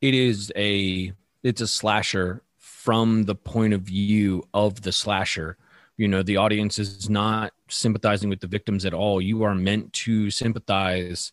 it 0.00 0.14
is 0.14 0.52
a 0.56 1.12
it's 1.42 1.60
a 1.60 1.66
slasher 1.66 2.42
from 2.58 3.24
the 3.24 3.34
point 3.34 3.72
of 3.74 3.82
view 3.82 4.46
of 4.52 4.82
the 4.82 4.92
slasher 4.92 5.56
you 5.96 6.08
know 6.08 6.22
the 6.22 6.36
audience 6.36 6.78
is 6.78 7.08
not 7.08 7.52
sympathizing 7.68 8.28
with 8.28 8.40
the 8.40 8.46
victims 8.46 8.84
at 8.84 8.94
all 8.94 9.20
you 9.20 9.42
are 9.42 9.54
meant 9.54 9.92
to 9.92 10.30
sympathize 10.30 11.32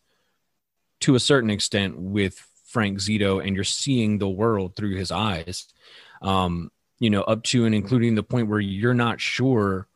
to 0.99 1.15
a 1.15 1.19
certain 1.19 1.49
extent 1.49 1.97
with 1.97 2.47
frank 2.65 2.99
zito 2.99 3.45
and 3.45 3.55
you're 3.55 3.63
seeing 3.63 4.17
the 4.17 4.29
world 4.29 4.75
through 4.75 4.95
his 4.95 5.11
eyes 5.11 5.67
um 6.21 6.71
you 7.01 7.09
know 7.09 7.21
up 7.23 7.43
to 7.43 7.65
and 7.65 7.75
including 7.75 8.15
the 8.15 8.23
point 8.23 8.47
where 8.47 8.61
you're 8.61 8.93
not 8.93 9.19
sure 9.19 9.87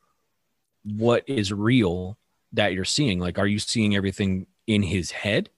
what 0.83 1.23
is 1.27 1.53
real 1.53 2.17
that 2.51 2.73
you're 2.73 2.83
seeing. 2.83 3.19
Like 3.19 3.39
are 3.39 3.47
you 3.47 3.59
seeing 3.59 3.95
everything 3.95 4.47
in 4.67 4.83
his 4.83 5.11
head 5.11 5.49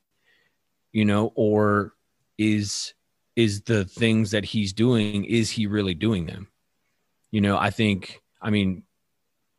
you 0.91 1.05
know 1.05 1.31
or 1.35 1.93
is 2.37 2.93
is 3.35 3.61
the 3.61 3.85
things 3.85 4.31
that 4.31 4.43
he's 4.43 4.73
doing 4.73 5.23
is 5.25 5.49
he 5.49 5.65
really 5.65 5.95
doing 5.95 6.27
them? 6.27 6.47
You 7.31 7.41
know 7.41 7.57
i 7.57 7.69
think 7.71 8.21
i 8.41 8.49
mean 8.49 8.83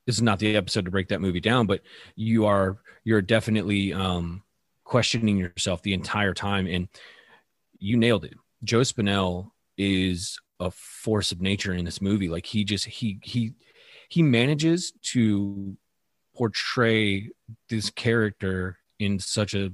this 0.07 0.17
is 0.17 0.23
not 0.23 0.39
the 0.39 0.57
episode 0.57 0.85
to 0.85 0.91
break 0.91 1.09
that 1.09 1.21
movie 1.21 1.41
down 1.41 1.67
but 1.67 1.83
you 2.17 2.47
are 2.47 2.79
you're 3.05 3.21
definitely 3.21 3.93
um 3.93 4.43
questioning 4.89 5.37
yourself 5.37 5.83
the 5.83 5.93
entire 5.93 6.33
time 6.33 6.67
and 6.67 6.89
you 7.79 7.97
nailed 7.97 8.25
it. 8.25 8.35
Joe 8.65 8.81
spinell 8.81 9.51
is 9.77 10.41
a 10.61 10.71
force 10.71 11.33
of 11.33 11.41
nature 11.41 11.73
in 11.73 11.85
this 11.85 12.01
movie. 12.01 12.29
Like 12.29 12.47
he 12.47 12.65
just 12.65 12.87
he 12.87 13.19
he 13.23 13.53
he 14.09 14.23
manages 14.23 14.93
to 15.03 15.77
portray 16.37 17.31
this 17.69 17.91
character 17.91 18.79
in 18.99 19.19
such 19.19 19.55
a 19.55 19.73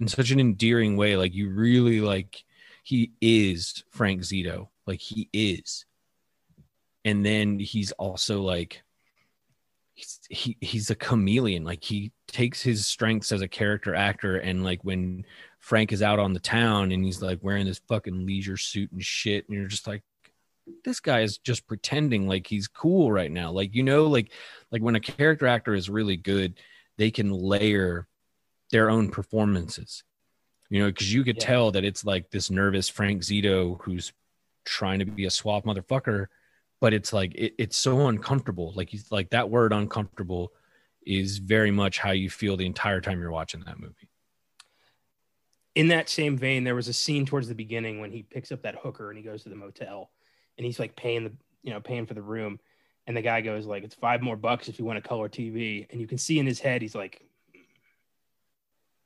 in 0.00 0.08
such 0.08 0.30
an 0.30 0.40
endearing 0.40 0.96
way. 0.96 1.16
Like 1.16 1.34
you 1.34 1.50
really 1.50 2.00
like 2.00 2.44
he 2.84 3.12
is 3.20 3.84
frank 3.90 4.22
zito. 4.22 4.68
Like 4.86 5.00
he 5.00 5.28
is. 5.32 5.86
And 7.04 7.24
then 7.24 7.58
he's 7.58 7.92
also 7.92 8.42
like 8.42 8.82
he's 9.94 10.20
he, 10.28 10.56
he's 10.60 10.90
a 10.90 10.94
chameleon. 10.94 11.64
Like 11.64 11.82
he 11.82 12.12
takes 12.26 12.62
his 12.62 12.86
strengths 12.86 13.32
as 13.32 13.40
a 13.40 13.48
character 13.48 13.94
actor 13.94 14.36
and 14.36 14.64
like 14.64 14.82
when 14.82 15.24
frank 15.58 15.92
is 15.92 16.02
out 16.02 16.18
on 16.18 16.32
the 16.32 16.40
town 16.40 16.90
and 16.90 17.04
he's 17.04 17.22
like 17.22 17.38
wearing 17.42 17.66
this 17.66 17.80
fucking 17.86 18.26
leisure 18.26 18.56
suit 18.56 18.90
and 18.90 19.04
shit 19.04 19.46
and 19.48 19.56
you're 19.56 19.68
just 19.68 19.86
like 19.86 20.02
this 20.84 21.00
guy 21.00 21.20
is 21.20 21.38
just 21.38 21.66
pretending 21.66 22.28
like 22.28 22.46
he's 22.46 22.68
cool 22.68 23.10
right 23.10 23.30
now. 23.30 23.50
Like 23.50 23.74
you 23.74 23.82
know 23.82 24.06
like 24.06 24.30
like 24.70 24.82
when 24.82 24.96
a 24.96 25.00
character 25.00 25.46
actor 25.46 25.74
is 25.74 25.90
really 25.90 26.16
good 26.16 26.60
they 26.98 27.10
can 27.10 27.30
layer 27.30 28.06
their 28.70 28.90
own 28.90 29.10
performances 29.10 30.04
you 30.70 30.80
know 30.80 30.86
because 30.86 31.12
you 31.12 31.24
could 31.24 31.36
yeah. 31.36 31.44
tell 31.44 31.70
that 31.70 31.84
it's 31.84 32.04
like 32.04 32.30
this 32.30 32.50
nervous 32.50 32.88
frank 32.88 33.22
zito 33.22 33.80
who's 33.82 34.12
trying 34.64 34.98
to 34.98 35.04
be 35.04 35.24
a 35.24 35.30
suave 35.30 35.64
motherfucker 35.64 36.26
but 36.82 36.92
it's 36.92 37.12
like 37.12 37.32
it, 37.36 37.54
it's 37.58 37.76
so 37.76 38.08
uncomfortable. 38.08 38.72
Like 38.74 38.90
he's 38.90 39.10
like 39.12 39.30
that 39.30 39.48
word 39.48 39.72
uncomfortable 39.72 40.52
is 41.06 41.38
very 41.38 41.70
much 41.70 42.00
how 42.00 42.10
you 42.10 42.28
feel 42.28 42.56
the 42.56 42.66
entire 42.66 43.00
time 43.00 43.20
you're 43.20 43.30
watching 43.30 43.62
that 43.66 43.78
movie. 43.78 44.10
In 45.76 45.88
that 45.88 46.08
same 46.08 46.36
vein 46.36 46.64
there 46.64 46.74
was 46.74 46.88
a 46.88 46.92
scene 46.92 47.24
towards 47.24 47.46
the 47.46 47.54
beginning 47.54 48.00
when 48.00 48.10
he 48.10 48.24
picks 48.24 48.50
up 48.50 48.62
that 48.62 48.74
hooker 48.74 49.10
and 49.10 49.16
he 49.16 49.22
goes 49.22 49.44
to 49.44 49.48
the 49.48 49.54
motel 49.54 50.10
and 50.62 50.66
he's 50.68 50.78
like 50.78 50.94
paying 50.94 51.24
the 51.24 51.32
you 51.64 51.72
know 51.72 51.80
paying 51.80 52.06
for 52.06 52.14
the 52.14 52.22
room. 52.22 52.60
And 53.08 53.16
the 53.16 53.20
guy 53.20 53.40
goes 53.40 53.66
like 53.66 53.82
it's 53.82 53.96
five 53.96 54.22
more 54.22 54.36
bucks 54.36 54.68
if 54.68 54.78
you 54.78 54.84
want 54.84 54.96
a 54.96 55.02
color 55.02 55.28
tv 55.28 55.88
and 55.90 56.00
you 56.00 56.06
can 56.06 56.18
see 56.18 56.38
in 56.38 56.46
his 56.46 56.60
head 56.60 56.82
he's 56.82 56.94
like 56.94 57.20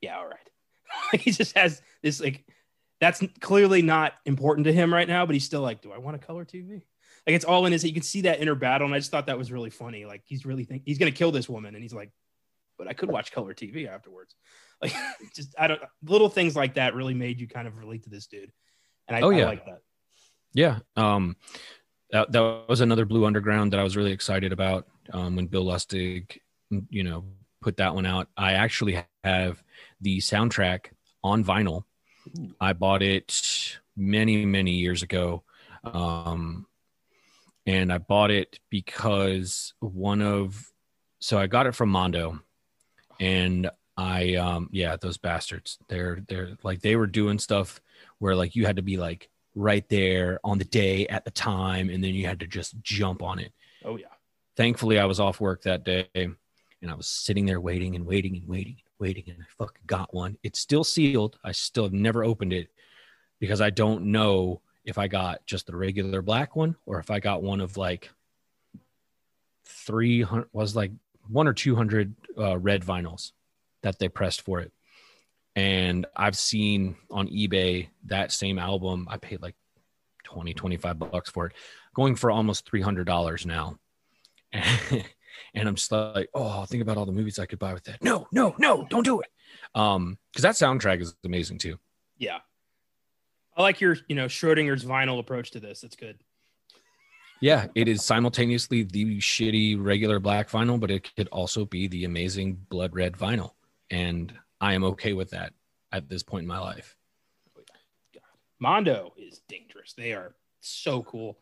yeah 0.01 0.17
all 0.17 0.27
right. 0.27 0.37
Like 1.11 1.21
he 1.21 1.31
just 1.31 1.57
has 1.57 1.81
this 2.03 2.21
like 2.21 2.45
that's 3.01 3.23
clearly 3.41 3.81
not 3.81 4.13
important 4.25 4.65
to 4.65 4.73
him 4.73 4.93
right 4.93 5.07
now 5.07 5.25
but 5.25 5.33
he's 5.33 5.45
still 5.45 5.61
like 5.61 5.81
do 5.81 5.91
i 5.91 5.97
want 5.97 6.15
a 6.15 6.19
color 6.19 6.45
tv 6.45 6.83
like 7.25 7.35
it's 7.35 7.43
all 7.43 7.65
in 7.65 7.71
his 7.71 7.83
you 7.83 7.93
can 7.93 8.03
see 8.03 8.21
that 8.21 8.39
inner 8.39 8.53
battle 8.53 8.85
and 8.85 8.93
i 8.93 8.99
just 8.99 9.09
thought 9.09 9.25
that 9.25 9.37
was 9.37 9.51
really 9.51 9.71
funny. 9.71 10.05
Like 10.05 10.21
he's 10.25 10.45
really 10.45 10.63
think 10.63 10.83
he's 10.85 10.99
gonna 10.99 11.11
kill 11.11 11.31
this 11.31 11.49
woman 11.49 11.73
and 11.73 11.83
he's 11.83 11.93
like 11.93 12.11
but 12.77 12.87
i 12.87 12.93
could 12.93 13.09
watch 13.09 13.31
color 13.31 13.55
tv 13.55 13.87
afterwards. 13.87 14.35
Like 14.79 14.93
just 15.35 15.55
i 15.57 15.65
don't 15.65 15.81
little 16.03 16.29
things 16.29 16.55
like 16.55 16.75
that 16.75 16.93
really 16.93 17.15
made 17.15 17.39
you 17.39 17.47
kind 17.47 17.67
of 17.67 17.79
relate 17.79 18.03
to 18.03 18.11
this 18.11 18.27
dude. 18.27 18.51
And 19.07 19.17
i, 19.17 19.21
oh, 19.21 19.31
yeah. 19.31 19.45
I 19.45 19.47
like 19.47 19.65
that 19.65 19.81
yeah. 20.53 20.79
Um, 20.95 21.35
that, 22.11 22.31
that 22.31 22.65
was 22.69 22.81
another 22.81 23.05
Blue 23.05 23.25
Underground 23.25 23.73
that 23.73 23.79
I 23.79 23.83
was 23.83 23.97
really 23.97 24.11
excited 24.11 24.53
about 24.53 24.87
um, 25.11 25.35
when 25.35 25.47
Bill 25.47 25.65
Lustig, 25.65 26.37
you 26.89 27.03
know, 27.03 27.25
put 27.61 27.77
that 27.77 27.95
one 27.95 28.05
out. 28.05 28.29
I 28.37 28.53
actually 28.53 29.03
have 29.23 29.61
the 29.99 30.19
soundtrack 30.19 30.87
on 31.23 31.43
vinyl. 31.43 31.83
I 32.59 32.73
bought 32.73 33.01
it 33.01 33.77
many, 33.95 34.45
many 34.45 34.71
years 34.71 35.03
ago. 35.03 35.43
Um, 35.83 36.65
and 37.65 37.91
I 37.91 37.97
bought 37.97 38.31
it 38.31 38.59
because 38.69 39.73
one 39.79 40.21
of, 40.21 40.71
so 41.19 41.37
I 41.37 41.47
got 41.47 41.67
it 41.67 41.75
from 41.75 41.89
Mondo 41.89 42.39
and 43.19 43.69
I, 43.97 44.35
um, 44.35 44.69
yeah, 44.71 44.95
those 44.95 45.17
bastards, 45.17 45.77
they're, 45.89 46.19
they're 46.27 46.57
like, 46.63 46.81
they 46.81 46.95
were 46.95 47.07
doing 47.07 47.39
stuff 47.39 47.81
where 48.19 48.35
like 48.35 48.55
you 48.55 48.65
had 48.65 48.77
to 48.77 48.81
be 48.81 48.97
like 48.97 49.29
right 49.57 49.87
there 49.89 50.39
on 50.43 50.57
the 50.57 50.65
day 50.65 51.07
at 51.07 51.25
the 51.25 51.31
time 51.31 51.89
and 51.89 52.03
then 52.03 52.13
you 52.13 52.25
had 52.27 52.39
to 52.39 52.47
just 52.47 52.79
jump 52.81 53.23
on 53.23 53.39
it. 53.39 53.51
Oh 53.83 53.97
yeah. 53.97 54.07
Thankfully 54.55 54.99
i 54.99 55.05
was 55.05 55.19
off 55.19 55.39
work 55.39 55.63
that 55.63 55.83
day 55.83 56.07
and 56.15 56.35
i 56.87 56.93
was 56.93 57.07
sitting 57.07 57.45
there 57.45 57.59
waiting 57.59 57.95
and 57.95 58.05
waiting 58.05 58.35
and 58.35 58.47
waiting 58.47 58.77
and 58.79 58.93
waiting 58.99 59.23
and 59.27 59.37
i 59.41 59.45
fucking 59.57 59.83
got 59.85 60.13
one. 60.13 60.37
It's 60.43 60.59
still 60.59 60.83
sealed. 60.83 61.37
I 61.43 61.51
still 61.51 61.83
have 61.83 61.93
never 61.93 62.23
opened 62.23 62.53
it 62.53 62.69
because 63.39 63.61
i 63.61 63.69
don't 63.69 64.05
know 64.05 64.61
if 64.85 64.97
i 64.97 65.07
got 65.07 65.45
just 65.45 65.67
the 65.67 65.75
regular 65.75 66.21
black 66.21 66.55
one 66.55 66.75
or 66.85 66.99
if 66.99 67.11
i 67.11 67.19
got 67.19 67.43
one 67.43 67.61
of 67.61 67.77
like 67.77 68.09
300 69.65 70.47
was 70.53 70.75
like 70.75 70.91
one 71.27 71.47
or 71.47 71.53
200 71.53 72.15
uh, 72.37 72.57
red 72.57 72.83
vinyls 72.83 73.31
that 73.83 73.99
they 73.99 74.07
pressed 74.07 74.41
for 74.41 74.59
it 74.59 74.71
and 75.57 76.05
I've 76.15 76.37
seen 76.37 76.95
on 77.09 77.27
eBay 77.29 77.87
that 78.05 78.31
same 78.31 78.59
album. 78.59 79.07
I 79.09 79.17
paid 79.17 79.41
like 79.41 79.55
20, 80.25 80.53
25 80.53 80.99
bucks 80.99 81.31
for 81.31 81.47
it, 81.47 81.53
going 81.95 82.15
for 82.15 82.29
almost 82.29 82.71
$300 82.71 83.45
now. 83.45 83.77
And, 85.53 85.67
I'm 85.69 85.75
just 85.75 85.91
like, 85.91 86.29
oh, 86.33 86.65
think 86.65 86.81
about 86.81 86.97
all 86.97 87.05
the 87.05 87.11
movies 87.11 87.37
I 87.37 87.45
could 87.45 87.59
buy 87.59 87.73
with 87.73 87.83
that. 87.83 88.03
No, 88.03 88.27
no, 88.31 88.55
no, 88.57 88.87
don't 88.89 89.03
do 89.03 89.21
it. 89.21 89.27
Um, 89.75 90.17
because 90.31 90.41
that 90.41 90.55
soundtrack 90.55 90.99
is 90.99 91.15
amazing 91.23 91.59
too. 91.59 91.77
Yeah. 92.17 92.39
I 93.55 93.61
like 93.61 93.79
your, 93.79 93.97
you 94.07 94.15
know, 94.15 94.25
Schrodinger's 94.25 94.83
vinyl 94.83 95.19
approach 95.19 95.51
to 95.51 95.59
this. 95.59 95.81
That's 95.81 95.95
good. 95.95 96.17
Yeah, 97.39 97.67
it 97.75 97.87
is 97.87 98.03
simultaneously 98.03 98.83
the 98.83 99.19
shitty 99.19 99.77
regular 99.79 100.19
black 100.19 100.49
vinyl, 100.49 100.79
but 100.79 100.89
it 100.89 101.15
could 101.15 101.27
also 101.27 101.65
be 101.65 101.87
the 101.87 102.05
amazing 102.05 102.65
blood 102.69 102.95
red 102.95 103.13
vinyl. 103.13 103.51
And 103.91 104.33
I 104.59 104.73
am 104.73 104.83
okay 104.83 105.13
with 105.13 105.31
that 105.31 105.53
at 105.91 106.09
this 106.09 106.23
point 106.23 106.43
in 106.43 106.47
my 106.47 106.59
life. 106.59 106.95
God. 108.13 108.21
Mondo 108.59 109.13
is 109.17 109.41
dangerous. 109.47 109.93
They 109.93 110.13
are 110.13 110.35
so 110.59 111.03
cool. 111.03 111.39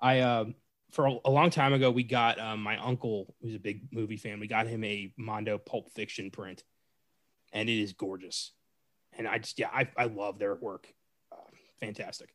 I 0.00 0.20
um 0.20 0.54
for 0.90 1.06
a, 1.06 1.16
a 1.24 1.30
long 1.30 1.50
time 1.50 1.72
ago 1.72 1.90
we 1.90 2.02
got 2.02 2.38
um, 2.38 2.62
my 2.62 2.76
uncle 2.78 3.34
who's 3.40 3.54
a 3.54 3.60
big 3.60 3.88
movie 3.92 4.16
fan. 4.16 4.40
We 4.40 4.46
got 4.46 4.66
him 4.66 4.84
a 4.84 5.12
Mondo 5.16 5.58
Pulp 5.58 5.90
Fiction 5.92 6.30
print, 6.30 6.62
and 7.52 7.68
it 7.68 7.80
is 7.80 7.92
gorgeous. 7.92 8.52
And 9.12 9.26
I 9.26 9.38
just 9.38 9.58
yeah 9.58 9.70
I 9.72 9.88
I 9.96 10.04
love 10.04 10.38
their 10.38 10.54
work. 10.54 10.92
Uh, 11.32 11.50
fantastic. 11.80 12.34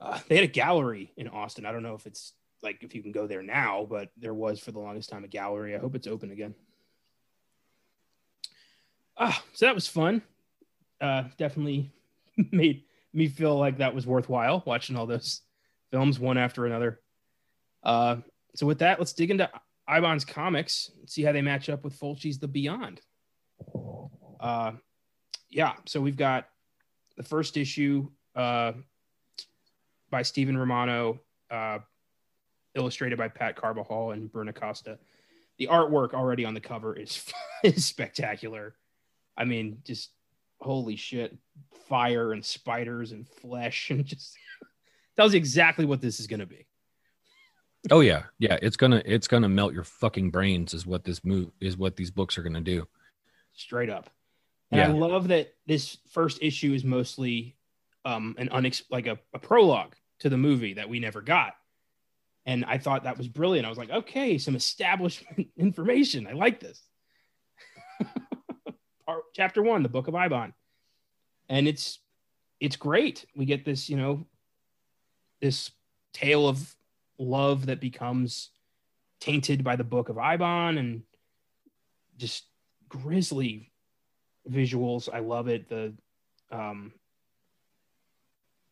Uh, 0.00 0.18
they 0.28 0.36
had 0.36 0.44
a 0.44 0.48
gallery 0.48 1.12
in 1.16 1.28
Austin. 1.28 1.66
I 1.66 1.72
don't 1.72 1.82
know 1.82 1.94
if 1.94 2.06
it's 2.06 2.32
like 2.62 2.82
if 2.82 2.94
you 2.94 3.02
can 3.02 3.12
go 3.12 3.26
there 3.26 3.42
now, 3.42 3.86
but 3.88 4.10
there 4.16 4.34
was 4.34 4.60
for 4.60 4.72
the 4.72 4.80
longest 4.80 5.10
time 5.10 5.24
a 5.24 5.28
gallery. 5.28 5.74
I 5.74 5.78
hope 5.78 5.94
it's 5.94 6.06
open 6.06 6.30
again 6.30 6.54
ah, 9.20 9.42
so 9.52 9.66
that 9.66 9.74
was 9.74 9.86
fun. 9.86 10.22
Uh, 11.00 11.24
definitely 11.36 11.90
made 12.50 12.82
me 13.12 13.28
feel 13.28 13.56
like 13.56 13.78
that 13.78 13.94
was 13.94 14.06
worthwhile 14.06 14.62
watching 14.66 14.96
all 14.96 15.06
those 15.06 15.42
films 15.90 16.18
one 16.18 16.38
after 16.38 16.66
another. 16.66 17.00
Uh, 17.82 18.16
so 18.54 18.66
with 18.66 18.80
that, 18.80 18.98
let's 18.98 19.12
dig 19.12 19.30
into 19.30 19.48
Eibon's 19.88 20.24
comics 20.24 20.90
and 20.98 21.08
see 21.08 21.22
how 21.22 21.32
they 21.32 21.42
match 21.42 21.68
up 21.68 21.84
with 21.84 21.98
Fulci's 21.98 22.38
The 22.38 22.48
Beyond. 22.48 23.00
Uh, 24.40 24.72
yeah, 25.50 25.74
so 25.86 26.00
we've 26.00 26.16
got 26.16 26.48
the 27.16 27.22
first 27.22 27.56
issue 27.56 28.08
uh, 28.34 28.72
by 30.10 30.22
Stephen 30.22 30.56
Romano, 30.56 31.20
uh, 31.50 31.78
illustrated 32.74 33.18
by 33.18 33.28
Pat 33.28 33.56
Carbajal 33.56 34.12
and 34.12 34.30
Bruna 34.30 34.52
Costa. 34.52 34.98
The 35.58 35.66
artwork 35.66 36.14
already 36.14 36.44
on 36.44 36.54
the 36.54 36.60
cover 36.60 36.96
is, 36.96 37.24
is 37.64 37.84
spectacular. 37.84 38.74
I 39.40 39.44
mean, 39.46 39.78
just 39.84 40.10
holy 40.60 40.96
shit, 40.96 41.36
fire 41.88 42.32
and 42.32 42.44
spiders 42.44 43.12
and 43.12 43.26
flesh 43.26 43.90
and 43.90 44.04
just 44.04 44.36
tells 45.16 45.32
you 45.32 45.38
exactly 45.38 45.86
what 45.86 46.02
this 46.02 46.20
is 46.20 46.26
going 46.26 46.40
to 46.40 46.46
be. 46.46 46.66
Oh 47.90 48.00
yeah, 48.00 48.24
yeah. 48.38 48.58
It's 48.60 48.76
gonna 48.76 49.00
it's 49.06 49.26
gonna 49.26 49.48
melt 49.48 49.72
your 49.72 49.84
fucking 49.84 50.30
brains. 50.30 50.74
Is 50.74 50.86
what 50.86 51.02
this 51.02 51.24
move 51.24 51.50
is. 51.62 51.78
What 51.78 51.96
these 51.96 52.10
books 52.10 52.36
are 52.36 52.42
gonna 52.42 52.60
do. 52.60 52.86
Straight 53.54 53.88
up. 53.88 54.10
And 54.70 54.80
yeah. 54.80 54.88
I 54.88 54.90
love 54.90 55.28
that 55.28 55.54
this 55.66 55.96
first 56.10 56.40
issue 56.42 56.74
is 56.74 56.84
mostly 56.84 57.56
um 58.04 58.34
an 58.36 58.50
unex 58.50 58.82
like 58.90 59.06
a, 59.06 59.18
a 59.32 59.38
prologue 59.38 59.94
to 60.18 60.28
the 60.28 60.36
movie 60.36 60.74
that 60.74 60.90
we 60.90 61.00
never 61.00 61.22
got. 61.22 61.54
And 62.44 62.66
I 62.66 62.76
thought 62.76 63.04
that 63.04 63.16
was 63.16 63.28
brilliant. 63.28 63.64
I 63.64 63.70
was 63.70 63.78
like, 63.78 63.90
okay, 63.90 64.36
some 64.36 64.56
establishment 64.56 65.48
information. 65.56 66.26
I 66.26 66.32
like 66.32 66.60
this 66.60 66.82
chapter 69.34 69.62
one, 69.62 69.82
the 69.82 69.88
Book 69.88 70.08
of 70.08 70.14
Eibon. 70.14 70.52
and 71.50 71.68
it's 71.68 71.98
it's 72.60 72.76
great. 72.76 73.26
We 73.34 73.44
get 73.44 73.64
this, 73.64 73.90
you 73.90 73.96
know, 73.96 74.26
this 75.40 75.70
tale 76.12 76.48
of 76.48 76.74
love 77.18 77.66
that 77.66 77.80
becomes 77.80 78.50
tainted 79.18 79.64
by 79.64 79.76
the 79.76 79.84
Book 79.84 80.08
of 80.08 80.16
Eibon 80.16 80.78
and 80.78 81.02
just 82.16 82.44
grisly 82.88 83.70
visuals. 84.48 85.08
I 85.12 85.18
love 85.20 85.48
it. 85.48 85.68
The 85.68 85.92
um, 86.50 86.92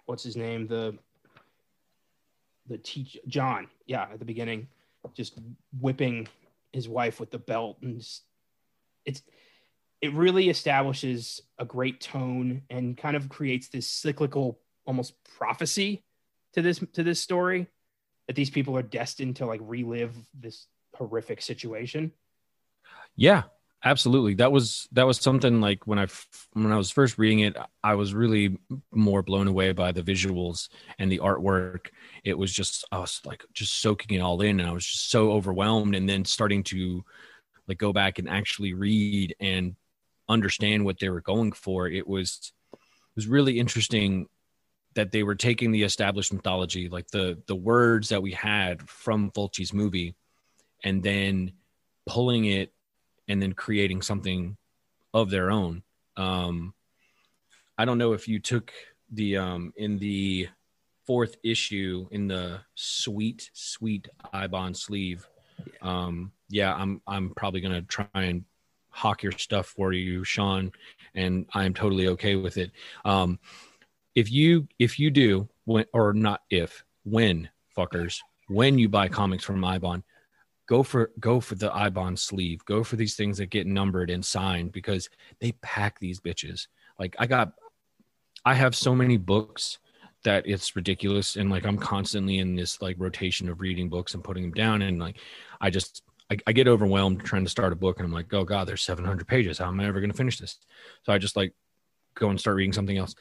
what's 0.07 0.22
his 0.22 0.36
name? 0.36 0.66
The 0.66 0.97
the 2.68 2.78
teach 2.78 3.16
John, 3.26 3.68
yeah, 3.86 4.07
at 4.12 4.18
the 4.18 4.24
beginning, 4.24 4.68
just 5.14 5.39
whipping 5.80 6.28
his 6.72 6.89
wife 6.89 7.18
with 7.18 7.30
the 7.30 7.39
belt, 7.39 7.78
and 7.82 7.99
just, 7.99 8.24
it's 9.07 9.22
it 10.01 10.12
really 10.14 10.49
establishes 10.49 11.40
a 11.59 11.64
great 11.64 12.01
tone 12.01 12.62
and 12.70 12.96
kind 12.96 13.16
of 13.16 13.28
creates 13.28 13.68
this 13.68 13.86
cyclical 13.86 14.61
almost 14.86 15.14
prophecy 15.36 16.05
to 16.55 16.62
this 16.62 16.82
to 16.92 17.03
this 17.03 17.20
story 17.20 17.66
that 18.26 18.36
these 18.36 18.51
people 18.51 18.76
are 18.76 18.82
destined 18.82 19.36
to 19.36 19.46
like 19.46 19.61
relive 19.62 20.14
this 20.34 20.66
horrific 20.94 21.42
situation. 21.42 22.12
Yeah 23.16 23.44
absolutely. 23.84 24.34
That 24.34 24.53
was 24.53 24.88
that 24.92 25.07
was 25.07 25.18
something 25.18 25.61
like 25.61 25.86
when 25.86 25.99
i 25.99 26.07
when 26.53 26.72
i 26.72 26.76
was 26.76 26.90
first 26.90 27.18
reading 27.18 27.40
it 27.40 27.57
i 27.84 27.94
was 27.94 28.14
really 28.14 28.59
more 28.92 29.22
blown 29.22 29.46
away 29.46 29.72
by 29.72 29.92
the 29.92 30.03
visuals 30.03 30.68
and 30.99 31.11
the 31.11 31.18
artwork. 31.18 31.88
It 32.24 32.36
was 32.36 32.53
just 32.53 32.84
i 32.92 32.99
was 32.99 33.20
like 33.24 33.44
just 33.53 33.80
soaking 33.80 34.16
it 34.16 34.20
all 34.20 34.40
in 34.40 34.61
and 34.61 34.68
i 34.68 34.72
was 34.72 34.86
just 34.86 35.11
so 35.11 35.32
overwhelmed 35.32 35.94
and 35.94 36.09
then 36.09 36.24
starting 36.24 36.62
to 36.64 37.05
like 37.66 37.78
go 37.78 37.92
back 37.92 38.18
and 38.18 38.28
actually 38.28 38.74
read 38.74 39.34
and 39.40 39.76
understand 40.29 40.85
what 40.85 40.99
they 40.99 41.09
were 41.09 41.20
going 41.20 41.53
for 41.53 41.89
it 41.89 42.07
was 42.07 42.53
it 42.72 43.16
was 43.16 43.26
really 43.26 43.59
interesting 43.59 44.26
that 44.95 45.12
they 45.12 45.22
were 45.22 45.35
taking 45.35 45.70
the 45.70 45.83
established 45.83 46.33
mythology 46.33 46.89
like 46.89 47.09
the 47.09 47.41
the 47.47 47.55
words 47.55 48.09
that 48.09 48.22
we 48.22 48.33
had 48.33 48.89
from 48.89 49.31
Fulci's 49.31 49.72
movie 49.72 50.14
and 50.85 51.03
then 51.03 51.53
pulling 52.07 52.47
it 52.47 52.72
and 53.29 53.41
then 53.41 53.53
creating 53.53 54.03
something 54.03 54.57
of 55.12 55.31
their 55.31 55.51
own. 55.51 55.83
Um, 56.16 56.74
I 57.76 57.85
don't 57.85 57.99
know 57.99 58.12
if 58.12 58.26
you 58.26 58.41
took 58.41 58.72
the 59.12 59.37
um, 59.37 59.72
in 59.76 59.99
the 59.99 60.49
fourth 61.07 61.37
issue 61.45 62.09
in 62.11 62.26
the 62.29 62.61
sweet 62.74 63.51
sweet 63.53 64.09
Eibon 64.35 64.76
sleeve. 64.76 65.29
Um, 65.83 66.33
yeah, 66.49 66.74
I'm 66.74 67.01
I'm 67.07 67.35
probably 67.35 67.61
gonna 67.61 67.83
try 67.83 68.07
and 68.14 68.45
hawk 68.99 69.22
your 69.22 69.32
stuff 69.32 69.66
for 69.66 69.92
you, 69.92 70.24
Shawn, 70.24 70.72
and 71.14 71.46
I'm 71.55 71.72
totally 71.72 72.09
okay 72.09 72.34
with 72.34 72.59
it. 72.59 72.72
Um, 73.05 73.38
if 74.14 74.30
you 74.30 74.66
if 74.78 74.99
you 74.99 75.11
do 75.11 75.49
when 75.64 75.86
or 75.92 76.12
not 76.12 76.42
if 76.51 76.84
when 77.05 77.49
fuckers 77.76 78.18
when 78.49 78.78
you 78.78 78.88
buy 78.88 79.09
comics 79.09 79.44
from 79.44 79.61
Eibon, 79.61 80.03
go 80.66 80.82
for 80.82 81.12
go 81.20 81.40
for 81.40 81.55
the 81.55 81.70
Eibon 81.70 82.18
sleeve. 82.18 82.64
Go 82.64 82.82
for 82.82 82.96
these 82.96 83.14
things 83.14 83.38
that 83.38 83.51
get 83.51 83.66
numbered 83.66 84.11
and 84.11 84.24
signed 84.24 84.72
because 84.72 85.09
they 85.40 85.53
pack 85.62 86.01
these 86.01 86.20
bitches. 86.20 86.66
Like 86.99 87.14
I 87.18 87.26
got 87.26 87.53
I 88.44 88.55
have 88.55 88.74
so 88.74 88.94
many 88.94 89.16
books 89.16 89.78
that 90.24 90.46
it's 90.46 90.74
ridiculous 90.74 91.36
and 91.36 91.51
like 91.51 91.64
I'm 91.64 91.78
constantly 91.78 92.38
in 92.38 92.57
this 92.57 92.82
like 92.82 92.96
rotation 92.99 93.49
of 93.49 93.61
reading 93.61 93.88
books 93.88 94.14
and 94.14 94.24
putting 94.24 94.42
them 94.42 94.53
down 94.53 94.82
and 94.82 94.99
like 94.99 95.18
I 95.61 95.70
just 95.70 96.03
I, 96.31 96.39
I 96.47 96.53
get 96.53 96.68
overwhelmed 96.68 97.24
trying 97.24 97.45
to 97.45 97.51
start 97.51 97.72
a 97.72 97.76
book 97.76 97.99
and 97.99 98.07
I'm 98.07 98.12
like, 98.12 98.33
oh 98.33 98.45
god, 98.45 98.68
there's 98.68 98.83
700 98.83 99.26
pages. 99.26 99.59
How 99.59 99.68
am 99.68 99.81
I 99.81 99.87
ever 99.87 100.01
going 100.01 100.11
to 100.11 100.16
finish 100.16 100.39
this? 100.39 100.59
So 101.05 101.12
I 101.12 101.18
just 101.18 101.37
like 101.37 101.55
go 102.14 102.31
and 102.31 102.39
start 102.39 102.57
reading 102.57 102.72
something 102.72 102.99
else. 102.99 103.14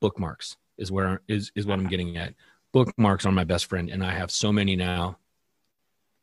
Bookmarks 0.00 0.56
is 0.76 0.92
where 0.92 1.22
is 1.28 1.52
is 1.54 1.66
what 1.66 1.78
I'm 1.78 1.88
getting 1.88 2.16
at. 2.16 2.34
Bookmarks 2.72 3.26
are 3.26 3.32
my 3.32 3.44
best 3.44 3.66
friend, 3.66 3.88
and 3.88 4.04
I 4.04 4.12
have 4.12 4.30
so 4.30 4.52
many 4.52 4.76
now 4.76 5.18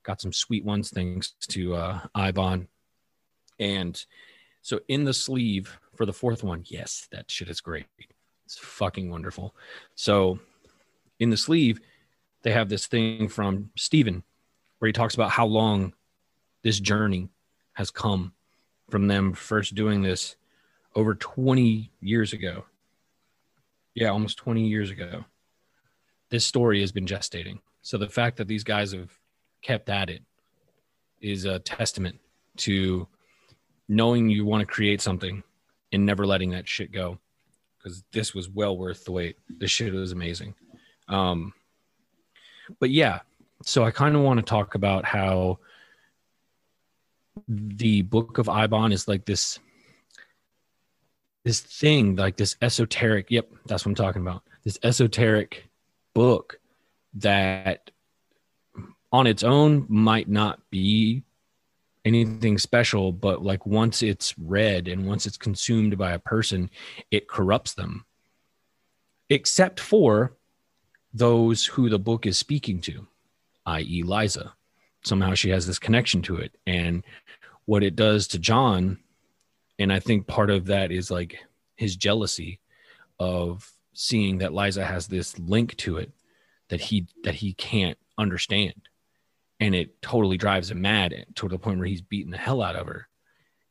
got 0.04 0.22
some 0.22 0.32
sweet 0.32 0.64
ones 0.64 0.92
thanks 0.92 1.34
to 1.48 1.76
uh, 1.76 2.00
Eibon. 2.16 2.68
And 3.60 4.04
so 4.62 4.80
in 4.88 5.04
the 5.04 5.14
sleeve 5.14 5.78
for 5.96 6.06
the 6.06 6.14
fourth 6.14 6.44
one, 6.44 6.64
yes, 6.68 7.08
that 7.12 7.30
shit 7.30 7.50
is 7.50 7.62
great. 7.62 7.88
It's 8.46 8.58
fucking 8.58 9.10
wonderful. 9.10 9.56
So 9.96 10.40
in 11.20 11.32
the 11.32 11.38
sleeve, 11.38 11.80
they 12.44 12.52
have 12.52 12.70
this 12.70 12.86
thing 12.86 13.28
from 13.28 13.72
Stephen 13.76 14.24
where 14.78 14.88
he 14.88 14.94
talks 14.94 15.16
about 15.16 15.32
how 15.32 15.48
long 15.48 15.94
this 16.66 16.80
journey 16.80 17.30
has 17.74 17.92
come 17.92 18.34
from 18.90 19.06
them 19.06 19.34
first 19.34 19.76
doing 19.76 20.02
this 20.02 20.36
over 20.96 21.14
20 21.14 21.92
years 22.02 22.34
ago. 22.34 22.66
Yeah, 23.94 24.08
almost 24.10 24.40
20 24.40 24.66
years 24.66 24.90
ago. 24.90 25.26
This 26.32 26.44
story 26.44 26.82
has 26.82 26.92
been 26.92 27.06
gestating. 27.06 27.60
So 27.84 28.00
the 28.00 28.10
fact 28.10 28.38
that 28.38 28.48
these 28.48 28.64
guys 28.64 28.94
have 28.94 29.12
kept 29.62 29.90
at 29.90 30.10
it 30.10 30.24
is 31.22 31.46
a 31.46 31.60
testament 31.60 32.20
to 32.58 33.08
knowing 33.88 34.32
you 34.32 34.44
want 34.44 34.62
to 34.62 34.66
create 34.66 35.02
something 35.02 35.44
and 35.92 36.04
never 36.04 36.26
letting 36.26 36.50
that 36.50 36.68
shit 36.68 36.92
go 36.92 37.20
because 37.78 38.04
this 38.12 38.34
was 38.34 38.50
well 38.50 38.76
worth 38.76 39.06
the 39.06 39.12
wait 39.12 39.38
this 39.60 39.70
shit 39.70 39.94
was 39.94 40.12
amazing 40.12 40.56
um 41.08 41.54
but 42.80 42.90
yeah 42.90 43.20
so 43.64 43.84
i 43.84 43.92
kind 43.92 44.16
of 44.16 44.24
want 44.24 44.40
to 44.40 44.44
talk 44.44 44.74
about 44.74 45.06
how 45.06 45.60
the 47.48 48.02
book 48.04 48.38
of 48.38 48.48
Eibon 48.48 48.94
is 48.94 49.08
like 49.08 49.26
this 49.26 49.60
this 51.44 51.60
thing 51.60 52.16
like 52.16 52.38
this 52.38 52.56
esoteric 52.62 53.30
yep 53.30 53.48
that's 53.68 53.86
what 53.86 53.92
i'm 53.92 53.96
talking 53.96 54.22
about 54.24 54.42
this 54.64 54.80
esoteric 54.82 55.70
book 56.16 56.60
that 57.14 57.92
on 59.12 59.28
its 59.28 59.44
own 59.44 59.86
might 59.88 60.28
not 60.28 60.60
be 60.72 61.24
anything 62.06 62.58
special, 62.58 63.12
but 63.12 63.44
like 63.44 63.66
once 63.66 64.04
it's 64.04 64.38
read 64.38 64.88
and 64.88 65.08
once 65.08 65.26
it's 65.26 65.38
consumed 65.38 65.98
by 65.98 66.12
a 66.12 66.20
person, 66.20 66.70
it 67.12 67.28
corrupts 67.28 67.74
them. 67.74 68.06
Except 69.30 69.80
for 69.80 70.34
those 71.14 71.66
who 71.66 71.90
the 71.90 71.98
book 71.98 72.26
is 72.26 72.38
speaking 72.38 72.82
to, 72.82 73.08
i.e., 73.66 74.04
Liza. 74.04 74.54
Somehow 75.06 75.34
she 75.34 75.50
has 75.50 75.68
this 75.68 75.80
connection 75.80 76.22
to 76.24 76.38
it. 76.38 76.58
And 76.66 77.04
what 77.66 77.84
it 77.84 77.96
does 77.96 78.28
to 78.30 78.40
John, 78.40 79.00
and 79.80 79.94
I 79.94 80.00
think 80.00 80.28
part 80.28 80.50
of 80.50 80.66
that 80.66 80.92
is 80.92 81.12
like 81.12 81.38
his 81.76 81.96
jealousy 81.96 82.60
of 83.20 83.72
seeing 83.94 84.40
that 84.40 84.54
Liza 84.54 84.86
has 84.86 85.08
this 85.08 85.38
link 85.40 85.76
to 85.78 85.98
it 85.98 86.12
that 86.70 86.82
he 86.82 87.08
that 87.24 87.36
he 87.36 87.54
can't 87.54 87.98
understand 88.18 88.90
and 89.60 89.74
it 89.74 90.02
totally 90.02 90.38
drives 90.38 90.72
him 90.72 90.82
mad 90.82 91.26
to 91.36 91.48
the 91.48 91.58
point 91.58 91.80
where 91.80 91.88
he's 91.88 92.02
beating 92.02 92.32
the 92.32 92.38
hell 92.38 92.62
out 92.62 92.76
of 92.76 92.88
her. 92.88 93.08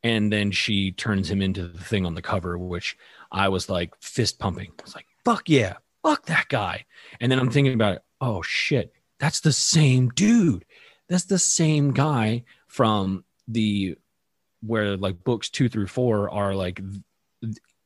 And 0.02 0.32
then 0.32 0.50
she 0.50 0.92
turns 0.92 1.30
him 1.30 1.40
into 1.40 1.66
the 1.66 1.82
thing 1.82 2.04
on 2.04 2.14
the 2.14 2.22
cover, 2.22 2.58
which 2.58 2.96
I 3.32 3.48
was 3.48 3.68
like 3.68 3.94
fist 4.00 4.38
pumping. 4.38 4.72
I 4.78 4.82
was 4.82 4.94
like, 4.94 5.06
fuck 5.24 5.48
yeah, 5.48 5.74
fuck 6.02 6.26
that 6.26 6.48
guy. 6.48 6.84
And 7.20 7.30
then 7.30 7.38
I'm 7.38 7.50
thinking 7.50 7.74
about 7.74 7.96
it. 7.96 8.02
Oh 8.20 8.42
shit, 8.42 8.92
that's 9.18 9.40
the 9.40 9.52
same 9.52 10.08
dude. 10.10 10.64
That's 11.08 11.24
the 11.24 11.38
same 11.38 11.92
guy 11.92 12.44
from 12.66 13.24
the 13.46 13.96
where 14.62 14.96
like 14.96 15.22
books 15.22 15.50
two 15.50 15.68
through 15.68 15.88
four 15.88 16.30
are 16.30 16.54
like 16.54 16.80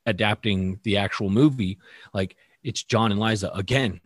adapting 0.06 0.78
the 0.84 0.98
actual 0.98 1.28
movie. 1.28 1.78
Like 2.14 2.36
it's 2.62 2.82
John 2.82 3.10
and 3.10 3.20
Liza 3.20 3.50
again. 3.50 4.00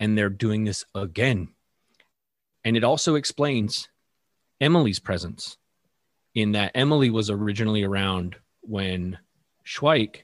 And 0.00 0.18
they're 0.18 0.30
doing 0.30 0.64
this 0.64 0.84
again 0.94 1.48
and 2.64 2.76
it 2.76 2.84
also 2.84 3.14
explains 3.14 3.88
Emily's 4.60 4.98
presence 4.98 5.58
in 6.34 6.52
that 6.52 6.72
Emily 6.74 7.10
was 7.10 7.28
originally 7.30 7.84
around 7.84 8.36
when 8.62 9.18
Schweick, 9.64 10.22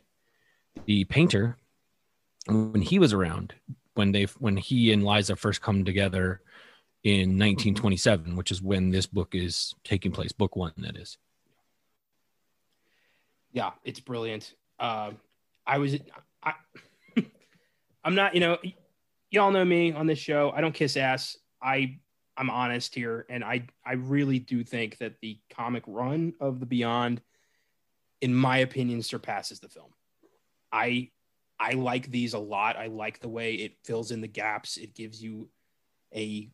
the 0.87 1.05
painter, 1.05 1.59
when 2.47 2.81
he 2.81 2.99
was 2.99 3.13
around, 3.13 3.55
when 3.95 4.13
they 4.13 4.25
when 4.39 4.57
he 4.57 4.93
and 4.93 5.05
Liza 5.05 5.37
first 5.37 5.61
come 5.61 5.85
together 5.85 6.41
in 7.03 7.39
1927, 7.39 8.37
which 8.37 8.51
is 8.51 8.61
when 8.61 8.91
this 8.91 9.07
book 9.07 9.35
is 9.35 9.75
taking 9.85 10.13
place, 10.13 10.33
book 10.33 10.57
one, 10.57 10.73
that 10.79 10.97
is. 10.97 11.19
Yeah, 13.53 13.71
it's 13.85 14.01
brilliant. 14.01 14.55
Uh, 14.79 15.13
I 15.67 15.79
was, 15.79 15.97
I, 16.43 16.53
I'm 18.05 18.15
not, 18.15 18.35
you 18.35 18.41
know, 18.41 18.59
y'all 19.31 19.51
know 19.51 19.65
me 19.65 19.93
on 19.93 20.07
this 20.07 20.19
show. 20.19 20.53
I 20.55 20.61
don't 20.61 20.75
kiss 20.75 20.97
ass. 20.97 21.37
I 21.63 21.99
I'm 22.37 22.51
honest 22.51 22.95
here, 22.95 23.27
and 23.29 23.45
I 23.45 23.67
I 23.85 23.95
really 23.95 24.39
do 24.39 24.65
think 24.65 24.99
that 24.99 25.21
the 25.21 25.39
comic 25.55 25.85
run 25.87 26.33
of 26.41 26.61
the 26.61 26.67
Beyond, 26.67 27.21
in 28.21 28.35
my 28.35 28.59
opinion, 28.59 29.03
surpasses 29.03 29.61
the 29.61 29.69
film. 29.69 29.91
I 30.73 31.11
I 31.59 31.73
like 31.73 32.11
these 32.11 32.33
a 32.35 32.39
lot. 32.39 32.77
I 32.77 32.87
like 32.87 33.21
the 33.21 33.29
way 33.29 33.55
it 33.55 33.77
fills 33.85 34.11
in 34.11 34.21
the 34.21 34.27
gaps. 34.27 34.79
It 34.79 34.95
gives 34.95 35.23
you 35.23 35.51
a 36.15 36.51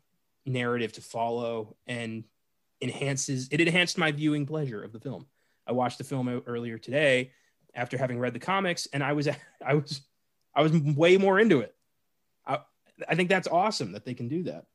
narrative 0.46 0.92
to 0.92 1.00
follow 1.00 1.76
and 1.86 2.24
enhances 2.80 3.48
it 3.50 3.60
enhanced 3.60 3.98
my 3.98 4.12
viewing 4.12 4.46
pleasure 4.46 4.82
of 4.82 4.92
the 4.92 5.00
film. 5.00 5.26
I 5.66 5.72
watched 5.72 5.98
the 5.98 6.04
film 6.04 6.42
earlier 6.46 6.78
today 6.78 7.32
after 7.74 7.98
having 7.98 8.18
read 8.18 8.32
the 8.32 8.38
comics 8.38 8.86
and 8.92 9.02
I 9.02 9.12
was 9.12 9.28
I 9.66 9.74
was 9.74 10.02
I 10.54 10.62
was 10.62 10.72
way 10.72 11.16
more 11.16 11.38
into 11.38 11.60
it. 11.60 11.74
I 12.46 12.60
I 13.08 13.14
think 13.14 13.28
that's 13.28 13.48
awesome 13.48 13.92
that 13.92 14.04
they 14.04 14.14
can 14.14 14.28
do 14.28 14.44
that. 14.44 14.66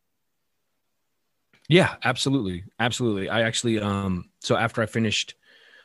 Yeah, 1.70 1.96
absolutely. 2.04 2.66
Absolutely. 2.80 3.30
I 3.30 3.42
actually 3.42 3.80
um 3.80 4.30
so 4.40 4.56
after 4.56 4.82
I 4.82 4.86
finished 4.86 5.36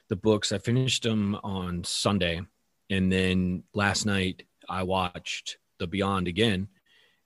the 0.09 0.17
books. 0.17 0.53
I 0.53 0.59
finished 0.59 1.03
them 1.03 1.37
on 1.43 1.85
Sunday, 1.85 2.41
and 2.91 3.11
then 3.13 3.65
last 3.75 4.07
night 4.07 4.45
I 4.69 4.83
watched 4.83 5.59
The 5.79 5.87
Beyond 5.87 6.29
again, 6.29 6.69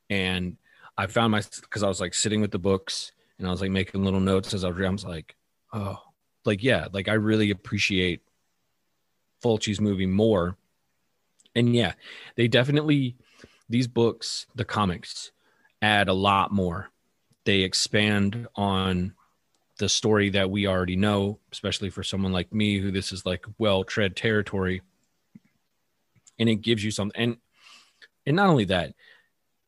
and 0.09 0.57
I 1.01 1.07
found 1.07 1.33
my 1.33 1.41
because 1.63 1.83
I 1.83 1.89
was 1.89 1.99
like 1.99 2.13
sitting 2.13 2.43
with 2.43 2.51
the 2.51 2.59
books 2.59 3.13
and 3.39 3.49
I 3.49 3.51
was 3.51 3.63
like 3.63 3.71
making 3.71 4.05
little 4.05 4.21
notes 4.21 4.53
as 4.53 4.65
I 4.65 4.69
was 4.69 4.77
reading. 4.77 4.91
I 4.91 4.93
was 4.93 5.05
like, 5.07 5.35
oh, 5.73 5.99
like 6.45 6.63
yeah, 6.63 6.89
like 6.93 7.09
I 7.09 7.15
really 7.15 7.51
appreciate 7.51 8.21
Fulci's 9.43 9.81
movie 9.81 10.05
more. 10.05 10.59
And 11.55 11.75
yeah, 11.75 11.95
they 12.37 12.49
definitely 12.49 13.17
these 13.71 13.89
books, 13.89 14.45
the 14.55 14.67
comics, 14.67 15.33
add 15.81 16.11
a 16.11 16.13
lot 16.13 16.53
more. 16.53 16.91
They 17.45 17.61
expand 17.61 18.47
on 18.55 19.15
the 19.79 19.89
story 19.89 20.29
that 20.29 20.51
we 20.51 20.67
already 20.67 20.97
know, 20.97 21.39
especially 21.51 21.89
for 21.89 22.03
someone 22.03 22.33
like 22.33 22.53
me 22.53 22.79
who 22.79 22.91
this 22.91 23.11
is 23.11 23.25
like 23.25 23.47
well 23.57 23.85
tread 23.85 24.17
territory. 24.17 24.83
And 26.39 26.51
it 26.51 26.57
gives 26.57 26.85
you 26.85 26.91
something 26.91 27.19
and 27.19 27.37
and 28.27 28.37
not 28.37 28.51
only 28.51 28.67
that, 28.67 28.93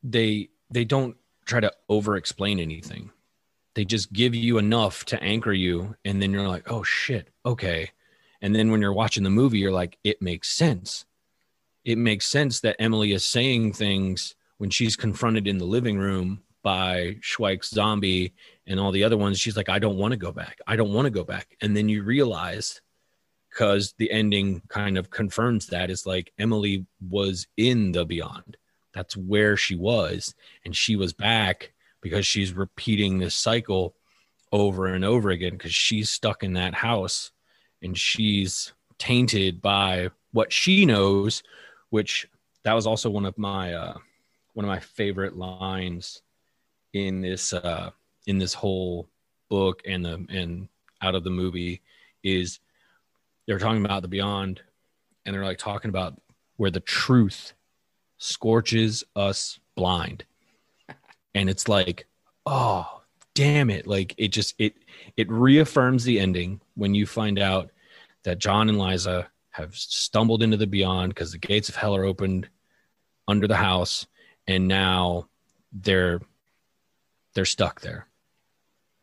they 0.03 0.51
they 0.71 0.85
don't 0.85 1.17
try 1.45 1.61
to 1.61 1.73
over 1.89 2.17
explain 2.17 2.61
anything. 2.61 3.11
They 3.75 3.85
just 3.85 4.13
give 4.13 4.35
you 4.35 4.59
enough 4.59 5.05
to 5.07 5.23
anchor 5.23 5.53
you 5.53 5.97
and 6.05 6.21
then 6.21 6.33
you're 6.33 6.49
like, 6.49 6.71
"Oh 6.71 6.83
shit, 6.83 7.29
okay." 7.45 7.91
And 8.41 8.55
then 8.55 8.71
when 8.71 8.81
you're 8.81 8.93
watching 8.93 9.23
the 9.23 9.31
movie, 9.31 9.59
you're 9.59 9.73
like, 9.73 9.99
"It 10.05 10.21
makes 10.21 10.49
sense." 10.49 11.05
It 11.85 11.99
makes 11.99 12.27
sense 12.27 12.61
that 12.61 12.77
Emily 12.79 13.13
is 13.13 13.25
saying 13.25 13.73
things 13.73 14.35
when 14.59 14.71
she's 14.71 14.95
confronted 14.95 15.49
in 15.49 15.59
the 15.59 15.65
living 15.65 15.99
room 15.99 16.43
by 16.63 17.17
Schweick's 17.21 17.71
zombie 17.71 18.33
and 18.67 18.79
all 18.79 18.93
the 18.93 19.05
other 19.05 19.17
ones. 19.17 19.41
She's 19.41 19.57
like, 19.57 19.69
I 19.69 19.79
don't 19.79 19.97
want 19.97 20.13
to 20.13 20.17
go 20.17 20.33
back. 20.33 20.61
I 20.67 20.77
don't 20.77 20.93
want 20.93 21.07
to 21.07 21.11
go 21.11 21.25
back. 21.25 21.57
And 21.61 21.77
then 21.77 21.89
you 21.89 22.05
realize, 22.05 22.81
because 23.51 23.95
the 23.99 24.11
ending 24.11 24.63
kind 24.69 24.97
of 24.97 25.11
confirms 25.11 25.67
that, 25.69 25.91
is 25.91 26.07
like 26.07 26.33
Emily 26.39 26.87
was 27.11 27.47
in 27.57 27.93
the 27.93 28.05
beyond. 28.05 28.57
That's 28.95 29.17
where 29.17 29.57
she 29.57 29.75
was. 29.75 30.35
And 30.65 30.77
she 30.77 30.97
was 30.97 31.13
back 31.13 31.73
because 32.01 32.27
she's 32.27 32.53
repeating 32.53 33.19
this 33.19 33.35
cycle 33.35 33.95
over 34.53 34.87
and 34.87 35.05
over 35.05 35.31
again 35.31 35.53
because 35.53 35.75
she's 35.75 36.11
stuck 36.11 36.43
in 36.43 36.53
that 36.55 36.75
house 36.75 37.31
and 37.83 37.97
she's 37.97 38.73
tainted 38.99 39.63
by 39.63 40.11
what 40.33 40.53
she 40.53 40.85
knows, 40.85 41.43
which 41.91 42.29
that 42.65 42.75
was 42.75 42.87
also 42.87 43.11
one 43.11 43.25
of 43.25 43.37
my 43.39 43.73
uh, 43.73 43.97
one 44.55 44.65
of 44.65 44.69
my 44.69 44.81
favorite 44.81 45.37
lines 45.37 46.23
in 46.93 47.21
this 47.21 47.53
uh, 47.53 47.91
in 48.27 48.39
this 48.39 48.55
whole 48.55 49.09
book 49.49 49.83
and 49.87 50.05
the 50.05 50.25
and 50.29 50.69
out 51.01 51.15
of 51.15 51.25
the 51.25 51.31
movie 51.31 51.83
is 52.23 52.61
they're 53.47 53.59
talking 53.59 53.85
about 53.85 54.03
the 54.03 54.09
beyond 54.09 54.61
and 55.25 55.35
they're 55.35 55.45
like 55.45 55.59
talking 55.59 55.89
about 55.89 56.21
where 56.57 56.71
the 56.71 56.81
truth 56.81 57.55
scorches 58.23 59.03
us 59.17 59.59
blind. 59.75 60.25
And 61.35 61.51
it's 61.51 61.69
like 61.69 62.07
oh 62.47 63.03
damn 63.35 63.71
it. 63.71 63.87
Like 63.87 64.15
it 64.17 64.29
just 64.29 64.55
it 64.59 64.75
it 65.17 65.31
reaffirms 65.31 66.05
the 66.05 66.21
ending 66.21 66.61
when 66.75 66.95
you 66.95 67.07
find 67.07 67.39
out 67.39 67.71
that 68.25 68.39
john 68.39 68.69
and 68.69 68.79
liza 68.79 69.29
have 69.51 69.75
stumbled 69.75 70.43
into 70.43 70.57
the 70.57 70.67
beyond 70.67 71.11
because 71.11 71.33
the 71.33 71.39
gates 71.39 71.69
of 71.69 71.75
hell 71.75 71.97
are 71.97 72.05
opened 72.05 72.49
under 73.27 73.47
the 73.49 73.57
house. 73.57 74.07
And 74.47 74.69
now 74.69 75.29
they're 75.73 76.21
they're 77.35 77.45
stuck 77.45 77.81
there. 77.81 78.07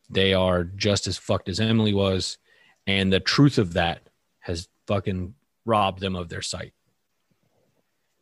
They 0.10 0.34
are 0.34 0.64
just 0.64 1.08
as 1.08 1.18
fucked 1.18 1.50
as 1.50 1.60
emily 1.60 1.94
was. 1.94 2.38
And 2.88 3.12
the 3.12 3.20
truth 3.20 3.58
of 3.58 3.74
that 3.74 4.02
has 4.40 4.70
fucking 4.88 5.36
robbed 5.66 6.00
them 6.00 6.16
of 6.16 6.30
their 6.30 6.42
sight. 6.42 6.74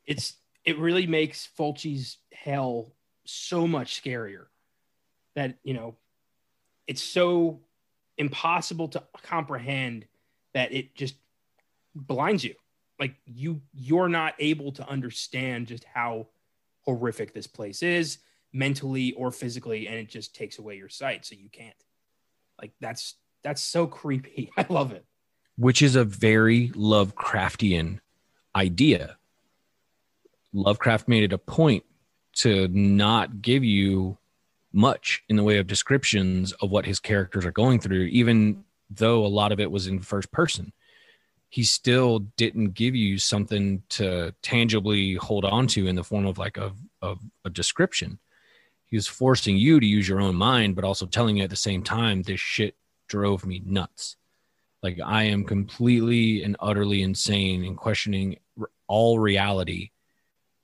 It's 0.05 0.37
it 0.67 0.77
really 0.77 1.07
makes 1.07 1.47
Fulci's 1.57 2.17
hell 2.33 2.93
so 3.23 3.65
much 3.65 4.03
scarier 4.03 4.47
that 5.33 5.57
you 5.63 5.73
know 5.73 5.95
it's 6.85 7.01
so 7.01 7.61
impossible 8.17 8.89
to 8.89 9.03
comprehend 9.23 10.05
that 10.53 10.73
it 10.73 10.93
just 10.93 11.15
blinds 11.95 12.43
you. 12.43 12.53
Like 12.99 13.15
you 13.25 13.61
you're 13.73 14.09
not 14.09 14.35
able 14.39 14.73
to 14.73 14.87
understand 14.87 15.67
just 15.67 15.85
how 15.85 16.27
horrific 16.81 17.33
this 17.33 17.47
place 17.47 17.81
is 17.81 18.19
mentally 18.53 19.13
or 19.13 19.31
physically 19.31 19.87
and 19.87 19.97
it 19.97 20.09
just 20.09 20.35
takes 20.35 20.57
away 20.57 20.75
your 20.75 20.89
sight 20.89 21.25
so 21.25 21.35
you 21.35 21.49
can't. 21.49 21.75
Like 22.59 22.71
that's 22.81 23.15
that's 23.41 23.63
so 23.63 23.87
creepy. 23.87 24.51
I 24.57 24.65
love 24.69 24.91
it. 24.91 25.05
Which 25.57 25.81
is 25.81 25.95
a 25.95 26.03
very 26.03 26.69
lovecraftian 26.69 27.99
idea 28.55 29.17
Lovecraft 30.53 31.07
made 31.07 31.23
it 31.23 31.33
a 31.33 31.37
point 31.37 31.83
to 32.33 32.67
not 32.69 33.41
give 33.41 33.63
you 33.63 34.17
much 34.71 35.23
in 35.27 35.35
the 35.35 35.43
way 35.43 35.57
of 35.57 35.67
descriptions 35.67 36.51
of 36.53 36.69
what 36.69 36.85
his 36.85 36.99
characters 36.99 37.45
are 37.45 37.51
going 37.51 37.79
through, 37.79 38.03
even 38.03 38.63
though 38.89 39.25
a 39.25 39.27
lot 39.27 39.51
of 39.51 39.59
it 39.59 39.71
was 39.71 39.87
in 39.87 39.99
first 39.99 40.31
person. 40.31 40.71
He 41.49 41.63
still 41.63 42.19
didn't 42.19 42.73
give 42.73 42.95
you 42.95 43.17
something 43.17 43.81
to 43.89 44.33
tangibly 44.41 45.15
hold 45.15 45.45
on 45.45 45.67
to 45.67 45.87
in 45.87 45.95
the 45.95 46.03
form 46.03 46.25
of 46.25 46.37
like 46.37 46.57
a, 46.57 46.73
a 47.01 47.49
description. 47.49 48.19
He 48.85 48.95
was 48.95 49.07
forcing 49.07 49.57
you 49.57 49.79
to 49.79 49.85
use 49.85 50.07
your 50.07 50.21
own 50.21 50.35
mind, 50.35 50.75
but 50.75 50.85
also 50.85 51.05
telling 51.05 51.37
you 51.37 51.43
at 51.43 51.49
the 51.49 51.55
same 51.55 51.83
time, 51.83 52.21
this 52.21 52.39
shit 52.39 52.75
drove 53.07 53.45
me 53.45 53.61
nuts. 53.65 54.17
Like 54.83 54.99
I 55.03 55.23
am 55.23 55.43
completely 55.43 56.43
and 56.43 56.55
utterly 56.59 57.01
insane 57.01 57.65
and 57.65 57.75
questioning 57.77 58.37
all 58.87 59.19
reality 59.19 59.91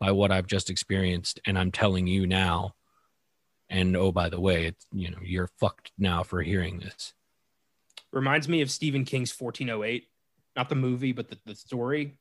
by 0.04 0.12
what 0.12 0.34
I've 0.34 0.48
just 0.48 0.70
experienced, 0.70 1.40
and 1.46 1.58
I'm 1.58 1.72
telling 1.72 2.08
you 2.08 2.28
now. 2.28 2.76
And 3.70 3.96
oh, 3.96 4.12
by 4.12 4.28
the 4.28 4.40
way, 4.40 4.66
it's 4.66 4.86
you 4.92 5.10
know 5.10 5.20
you're 5.24 5.50
fucked 5.62 5.94
now 5.98 6.24
for 6.24 6.42
hearing 6.42 6.80
this. 6.80 7.14
Reminds 8.12 8.50
me 8.50 8.60
of 8.60 8.70
Stephen 8.70 9.06
King's 9.06 9.34
1408, 9.34 10.10
not 10.58 10.68
the 10.68 10.76
movie, 10.76 11.14
but 11.14 11.30
the, 11.30 11.38
the 11.46 11.56
story, 11.56 12.18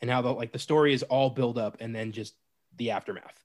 and 0.00 0.10
how 0.10 0.22
the 0.22 0.32
like 0.32 0.50
the 0.50 0.58
story 0.58 0.92
is 0.92 1.04
all 1.04 1.30
build 1.30 1.56
up 1.56 1.76
and 1.78 1.94
then 1.94 2.10
just 2.10 2.34
the 2.78 2.90
aftermath. 2.90 3.44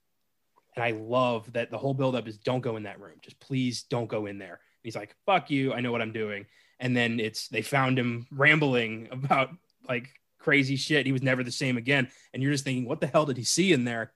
And 0.74 0.84
I 0.84 0.90
love 0.90 1.52
that 1.52 1.70
the 1.70 1.78
whole 1.78 1.94
build 1.94 2.16
up 2.16 2.26
is 2.26 2.38
don't 2.38 2.62
go 2.62 2.76
in 2.76 2.82
that 2.82 3.00
room. 3.00 3.18
Just 3.22 3.38
please 3.38 3.84
don't 3.84 4.08
go 4.08 4.26
in 4.26 4.38
there. 4.38 4.54
And 4.54 4.82
he's 4.82 4.96
like, 4.96 5.14
fuck 5.26 5.48
you. 5.48 5.72
I 5.72 5.80
know 5.80 5.92
what 5.92 6.02
I'm 6.02 6.12
doing. 6.12 6.46
And 6.80 6.96
then 6.96 7.20
it's 7.20 7.46
they 7.46 7.62
found 7.62 8.00
him 8.00 8.26
rambling 8.32 9.06
about 9.12 9.50
like 9.88 10.19
crazy 10.40 10.76
shit. 10.76 11.06
He 11.06 11.12
was 11.12 11.22
never 11.22 11.44
the 11.44 11.52
same 11.52 11.76
again. 11.76 12.08
And 12.32 12.42
you're 12.42 12.52
just 12.52 12.64
thinking, 12.64 12.86
what 12.86 13.00
the 13.00 13.06
hell 13.06 13.26
did 13.26 13.36
he 13.36 13.44
see 13.44 13.72
in 13.72 13.84
there? 13.84 14.12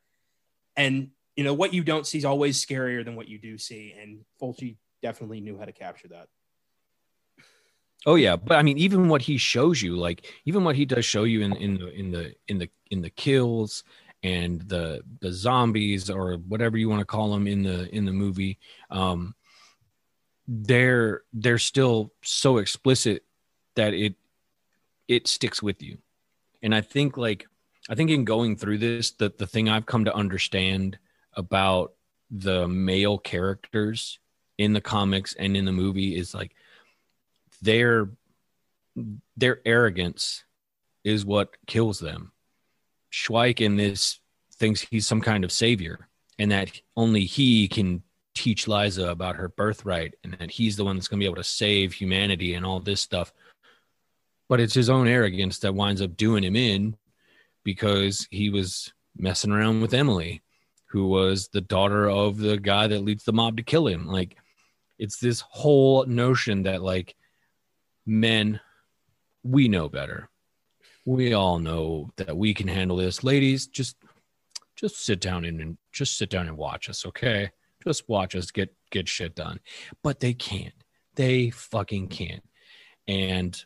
And 0.76 1.10
you 1.36 1.44
know, 1.44 1.54
what 1.54 1.74
you 1.74 1.82
don't 1.82 2.06
see 2.06 2.18
is 2.18 2.24
always 2.24 2.64
scarier 2.64 3.04
than 3.04 3.16
what 3.16 3.28
you 3.28 3.38
do 3.38 3.58
see. 3.58 3.94
And 4.00 4.24
Fulci 4.40 4.76
definitely 5.02 5.40
knew 5.40 5.58
how 5.58 5.64
to 5.64 5.72
capture 5.72 6.08
that. 6.08 6.28
Oh 8.06 8.16
yeah, 8.16 8.36
but 8.36 8.58
I 8.58 8.62
mean, 8.62 8.78
even 8.78 9.08
what 9.08 9.22
he 9.22 9.38
shows 9.38 9.80
you, 9.80 9.96
like 9.96 10.26
even 10.44 10.62
what 10.62 10.76
he 10.76 10.84
does 10.84 11.04
show 11.04 11.24
you 11.24 11.42
in 11.42 11.54
in 11.56 11.78
the 11.78 11.90
in 11.92 12.10
the 12.10 12.34
in 12.48 12.58
the 12.58 12.68
in 12.90 13.00
the 13.00 13.10
kills 13.10 13.82
and 14.22 14.60
the 14.62 15.02
the 15.20 15.32
zombies 15.32 16.10
or 16.10 16.34
whatever 16.36 16.76
you 16.76 16.88
want 16.88 17.00
to 17.00 17.06
call 17.06 17.32
them 17.32 17.46
in 17.46 17.62
the 17.62 17.88
in 17.94 18.04
the 18.04 18.12
movie, 18.12 18.58
um, 18.90 19.34
they're 20.46 21.22
they're 21.32 21.58
still 21.58 22.12
so 22.22 22.58
explicit 22.58 23.24
that 23.74 23.94
it 23.94 24.14
it 25.08 25.26
sticks 25.26 25.62
with 25.62 25.82
you 25.82 25.98
and 26.64 26.74
I 26.74 26.80
think 26.80 27.16
like 27.16 27.46
I 27.88 27.94
think 27.94 28.10
in 28.10 28.24
going 28.24 28.56
through 28.56 28.78
this, 28.78 29.12
the 29.12 29.32
the 29.36 29.46
thing 29.46 29.68
I've 29.68 29.86
come 29.86 30.06
to 30.06 30.14
understand 30.14 30.98
about 31.34 31.92
the 32.30 32.66
male 32.66 33.18
characters 33.18 34.18
in 34.56 34.72
the 34.72 34.80
comics 34.80 35.34
and 35.34 35.56
in 35.56 35.66
the 35.66 35.72
movie 35.72 36.16
is 36.16 36.34
like 36.34 36.56
their 37.62 38.08
their 39.36 39.60
arrogance 39.64 40.44
is 41.04 41.24
what 41.24 41.56
kills 41.66 41.98
them. 41.98 42.32
Schweick 43.12 43.60
in 43.60 43.76
this 43.76 44.18
thinks 44.54 44.80
he's 44.80 45.06
some 45.06 45.20
kind 45.20 45.44
of 45.44 45.52
savior 45.52 46.08
and 46.38 46.50
that 46.50 46.80
only 46.96 47.24
he 47.26 47.68
can 47.68 48.02
teach 48.34 48.66
Liza 48.66 49.08
about 49.10 49.36
her 49.36 49.48
birthright 49.48 50.14
and 50.24 50.32
that 50.34 50.50
he's 50.50 50.76
the 50.76 50.84
one 50.84 50.96
that's 50.96 51.08
going 51.08 51.20
to 51.20 51.22
be 51.22 51.26
able 51.26 51.36
to 51.36 51.44
save 51.44 51.92
humanity 51.92 52.54
and 52.54 52.64
all 52.64 52.80
this 52.80 53.00
stuff 53.00 53.32
but 54.54 54.60
it's 54.60 54.72
his 54.74 54.88
own 54.88 55.08
arrogance 55.08 55.58
that 55.58 55.74
winds 55.74 56.00
up 56.00 56.16
doing 56.16 56.44
him 56.44 56.54
in 56.54 56.96
because 57.64 58.28
he 58.30 58.50
was 58.50 58.92
messing 59.16 59.50
around 59.50 59.80
with 59.80 59.92
Emily, 59.92 60.42
who 60.86 61.08
was 61.08 61.48
the 61.48 61.60
daughter 61.60 62.08
of 62.08 62.38
the 62.38 62.56
guy 62.56 62.86
that 62.86 63.02
leads 63.02 63.24
the 63.24 63.32
mob 63.32 63.56
to 63.56 63.64
kill 63.64 63.88
him. 63.88 64.06
Like, 64.06 64.36
it's 64.96 65.18
this 65.18 65.40
whole 65.40 66.06
notion 66.06 66.62
that, 66.62 66.82
like, 66.82 67.16
men, 68.06 68.60
we 69.42 69.66
know 69.66 69.88
better. 69.88 70.30
We 71.04 71.34
all 71.34 71.58
know 71.58 72.10
that 72.14 72.36
we 72.36 72.54
can 72.54 72.68
handle 72.68 72.98
this. 72.98 73.24
Ladies, 73.24 73.66
just 73.66 73.96
just 74.76 75.04
sit 75.04 75.20
down 75.20 75.44
and 75.44 75.78
just 75.90 76.16
sit 76.16 76.30
down 76.30 76.46
and 76.46 76.56
watch 76.56 76.88
us, 76.88 77.04
okay? 77.06 77.50
Just 77.82 78.08
watch 78.08 78.36
us 78.36 78.52
get 78.52 78.72
get 78.92 79.08
shit 79.08 79.34
done. 79.34 79.58
But 80.04 80.20
they 80.20 80.32
can't. 80.32 80.74
They 81.16 81.50
fucking 81.50 82.06
can't. 82.06 82.44
And 83.08 83.60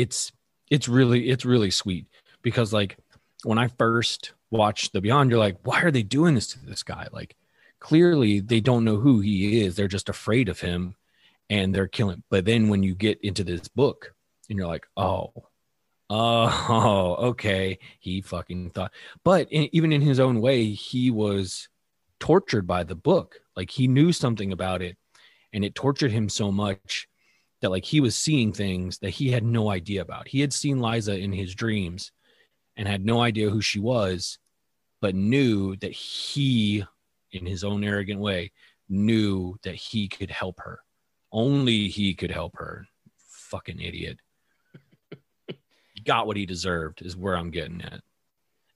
it's 0.00 0.32
it's 0.70 0.88
really 0.88 1.28
it's 1.28 1.44
really 1.44 1.70
sweet 1.70 2.06
because 2.42 2.72
like 2.72 2.96
when 3.44 3.58
I 3.58 3.68
first 3.68 4.32
watched 4.50 4.92
The 4.92 5.00
Beyond, 5.00 5.30
you're 5.30 5.38
like, 5.38 5.58
why 5.62 5.82
are 5.82 5.90
they 5.90 6.02
doing 6.02 6.34
this 6.34 6.48
to 6.48 6.64
this 6.64 6.82
guy? 6.82 7.08
Like 7.12 7.36
clearly 7.78 8.40
they 8.40 8.60
don't 8.60 8.84
know 8.84 8.96
who 8.96 9.20
he 9.20 9.62
is. 9.62 9.76
They're 9.76 9.88
just 9.88 10.08
afraid 10.08 10.48
of 10.48 10.60
him 10.60 10.94
and 11.48 11.74
they're 11.74 11.88
killing. 11.88 12.22
But 12.30 12.44
then 12.44 12.68
when 12.68 12.82
you 12.82 12.94
get 12.94 13.20
into 13.22 13.44
this 13.44 13.68
book 13.68 14.14
and 14.48 14.58
you're 14.58 14.68
like, 14.68 14.86
oh, 14.96 15.32
oh, 16.08 17.16
okay, 17.30 17.78
he 17.98 18.20
fucking 18.20 18.70
thought. 18.70 18.92
But 19.24 19.50
in, 19.50 19.68
even 19.72 19.92
in 19.92 20.02
his 20.02 20.20
own 20.20 20.40
way, 20.40 20.70
he 20.70 21.10
was 21.10 21.68
tortured 22.18 22.66
by 22.66 22.84
the 22.84 22.94
book. 22.94 23.40
Like 23.56 23.70
he 23.70 23.88
knew 23.88 24.12
something 24.12 24.52
about 24.52 24.82
it 24.82 24.96
and 25.52 25.64
it 25.64 25.74
tortured 25.74 26.12
him 26.12 26.28
so 26.28 26.52
much 26.52 27.08
that 27.60 27.70
like 27.70 27.84
he 27.84 28.00
was 28.00 28.16
seeing 28.16 28.52
things 28.52 28.98
that 28.98 29.10
he 29.10 29.30
had 29.30 29.44
no 29.44 29.70
idea 29.70 30.02
about. 30.02 30.28
He 30.28 30.40
had 30.40 30.52
seen 30.52 30.80
Liza 30.80 31.18
in 31.18 31.32
his 31.32 31.54
dreams 31.54 32.12
and 32.76 32.88
had 32.88 33.04
no 33.04 33.20
idea 33.20 33.50
who 33.50 33.60
she 33.60 33.78
was, 33.78 34.38
but 35.00 35.14
knew 35.14 35.76
that 35.76 35.92
he, 35.92 36.84
in 37.32 37.46
his 37.46 37.64
own 37.64 37.84
arrogant 37.84 38.20
way, 38.20 38.52
knew 38.88 39.56
that 39.62 39.74
he 39.74 40.08
could 40.08 40.30
help 40.30 40.60
her. 40.60 40.80
Only 41.32 41.88
he 41.88 42.14
could 42.14 42.30
help 42.30 42.56
her. 42.56 42.86
Fucking 43.18 43.80
idiot. 43.80 44.18
Got 46.04 46.26
what 46.26 46.36
he 46.36 46.46
deserved, 46.46 47.02
is 47.02 47.16
where 47.16 47.36
I'm 47.36 47.50
getting 47.50 47.82
at. 47.82 48.00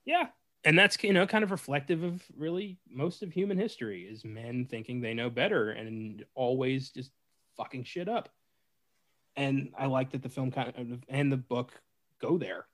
Yeah. 0.05 0.27
And 0.63 0.77
that's, 0.77 0.97
you 1.03 1.13
know, 1.13 1.27
kind 1.27 1.43
of 1.43 1.51
reflective 1.51 2.03
of 2.03 2.23
really 2.37 2.77
most 2.89 3.23
of 3.23 3.31
human 3.31 3.57
history 3.57 4.03
is 4.03 4.25
men 4.25 4.65
thinking 4.65 5.01
they 5.01 5.13
know 5.13 5.29
better 5.29 5.71
and 5.71 6.23
always 6.33 6.89
just 6.89 7.11
fucking 7.55 7.83
shit 7.83 8.09
up 8.09 8.29
and 9.35 9.71
I 9.77 9.87
like 9.87 10.11
that 10.11 10.23
the 10.23 10.29
film 10.29 10.51
kind 10.51 10.73
of 10.77 11.03
and 11.09 11.31
the 11.31 11.37
book 11.37 11.73
go 12.19 12.37
there. 12.37 12.65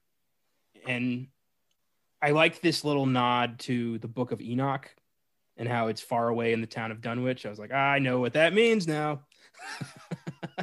And 0.88 1.28
I 2.22 2.32
like 2.32 2.62
this 2.62 2.84
little 2.84 3.06
nod 3.06 3.60
to 3.60 3.98
the 4.00 4.08
Book 4.08 4.32
of 4.32 4.42
Enoch 4.42 4.94
and 5.58 5.68
how 5.68 5.88
it's 5.88 6.02
far 6.02 6.28
away 6.28 6.54
in 6.54 6.62
the 6.62 6.68
town 6.68 6.92
of 6.92 7.02
Dunwich. 7.02 7.46
I 7.46 7.50
was 7.50 7.60
like, 7.60 7.72
I 7.72 8.00
know 8.00 8.20
what 8.20 8.34
that 8.34 8.54
means 8.54 8.88
now. 8.88 9.22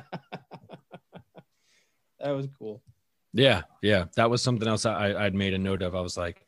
that 2.21 2.31
was 2.31 2.49
cool. 2.59 2.83
Yeah, 3.33 3.63
yeah, 3.83 4.05
that 4.17 4.31
was 4.31 4.43
something 4.43 4.67
else 4.67 4.87
I, 4.87 5.15
I'd 5.15 5.35
made 5.35 5.55
a 5.55 5.59
note 5.59 5.83
of. 5.83 5.95
I 5.95 6.01
was 6.01 6.17
like, 6.17 6.45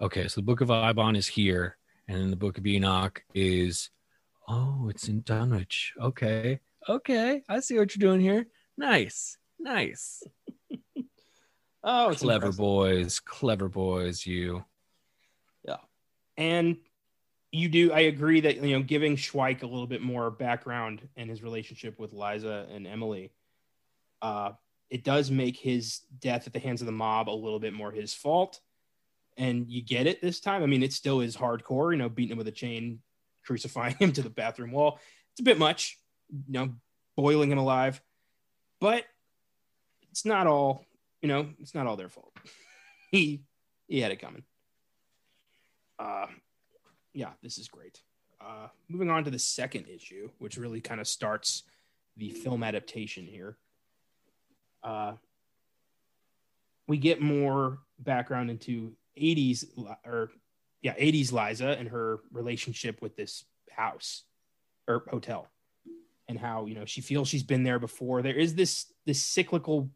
okay, 0.00 0.28
so 0.28 0.40
the 0.40 0.44
Book 0.44 0.60
of 0.60 0.68
Eibon 0.68 1.16
is 1.16 1.26
here, 1.26 1.76
and 2.08 2.18
then 2.18 2.30
the 2.30 2.36
Book 2.36 2.58
of 2.58 2.66
Enoch 2.66 3.22
is, 3.34 3.90
oh, 4.48 4.88
it's 4.90 5.08
in 5.08 5.20
Dunwich. 5.22 5.92
Okay, 6.00 6.60
okay, 6.88 7.42
I 7.48 7.60
see 7.60 7.78
what 7.78 7.94
you're 7.94 8.10
doing 8.10 8.20
here. 8.20 8.46
Nice, 8.76 9.38
nice. 9.58 10.22
oh, 11.84 12.14
clever 12.16 12.46
impressive. 12.46 12.58
boys, 12.58 13.20
clever 13.20 13.68
boys. 13.68 14.26
You. 14.26 14.64
Yeah, 15.64 15.76
and 16.36 16.76
you 17.52 17.68
do. 17.68 17.92
I 17.92 18.00
agree 18.00 18.40
that 18.40 18.56
you 18.62 18.76
know 18.76 18.82
giving 18.82 19.16
Schweick 19.16 19.62
a 19.62 19.66
little 19.66 19.86
bit 19.86 20.02
more 20.02 20.30
background 20.30 21.08
in 21.16 21.28
his 21.28 21.42
relationship 21.42 21.98
with 21.98 22.12
Liza 22.12 22.66
and 22.70 22.86
Emily. 22.86 23.32
Uh, 24.20 24.52
it 24.90 25.04
does 25.04 25.30
make 25.30 25.56
his 25.56 26.00
death 26.20 26.46
at 26.46 26.52
the 26.52 26.58
hands 26.58 26.80
of 26.80 26.86
the 26.86 26.92
mob 26.92 27.28
a 27.28 27.30
little 27.30 27.58
bit 27.58 27.72
more 27.72 27.90
his 27.90 28.14
fault. 28.14 28.60
And 29.36 29.68
you 29.68 29.82
get 29.82 30.06
it 30.06 30.22
this 30.22 30.40
time. 30.40 30.62
I 30.62 30.66
mean, 30.66 30.82
it 30.82 30.92
still 30.92 31.20
is 31.20 31.36
hardcore, 31.36 31.92
you 31.92 31.98
know, 31.98 32.08
beating 32.08 32.32
him 32.32 32.38
with 32.38 32.48
a 32.48 32.52
chain, 32.52 33.00
crucifying 33.44 33.96
him 33.98 34.12
to 34.12 34.22
the 34.22 34.30
bathroom 34.30 34.72
wall. 34.72 34.98
It's 35.32 35.40
a 35.40 35.44
bit 35.44 35.58
much, 35.58 35.98
you 36.30 36.52
know, 36.52 36.74
boiling 37.16 37.52
him 37.52 37.58
alive 37.58 38.00
but 38.80 39.04
it's 40.10 40.24
not 40.24 40.46
all 40.46 40.84
you 41.22 41.28
know 41.28 41.48
it's 41.60 41.74
not 41.74 41.86
all 41.86 41.96
their 41.96 42.08
fault. 42.08 42.32
He 43.12 43.44
he 43.86 44.00
had 44.00 44.10
it 44.10 44.20
coming. 44.20 44.42
Uh 45.98 46.26
yeah 47.14 47.30
this 47.40 47.56
is 47.56 47.68
great. 47.68 48.02
Uh 48.40 48.66
moving 48.88 49.10
on 49.10 49.24
to 49.24 49.30
the 49.30 49.38
second 49.38 49.86
issue 49.86 50.28
which 50.38 50.56
really 50.56 50.80
kind 50.80 51.00
of 51.00 51.06
starts 51.06 51.62
the 52.16 52.30
film 52.30 52.64
adaptation 52.64 53.24
here. 53.24 53.56
Uh 54.82 55.12
we 56.88 56.98
get 56.98 57.20
more 57.20 57.78
background 57.98 58.50
into 58.50 58.92
80s 59.18 59.64
or 60.04 60.30
yeah 60.82 60.94
80s 60.94 61.32
liza 61.32 61.76
and 61.78 61.88
her 61.88 62.18
relationship 62.32 63.00
with 63.00 63.16
this 63.16 63.44
house 63.70 64.24
or 64.88 65.04
hotel 65.08 65.48
and 66.28 66.38
how 66.38 66.66
you 66.66 66.74
know 66.74 66.84
she 66.84 67.00
feels 67.00 67.28
she's 67.28 67.42
been 67.42 67.62
there 67.62 67.78
before. 67.78 68.22
There 68.22 68.34
is 68.34 68.54
this 68.54 68.92
this 69.04 69.22
cyclical 69.22 69.90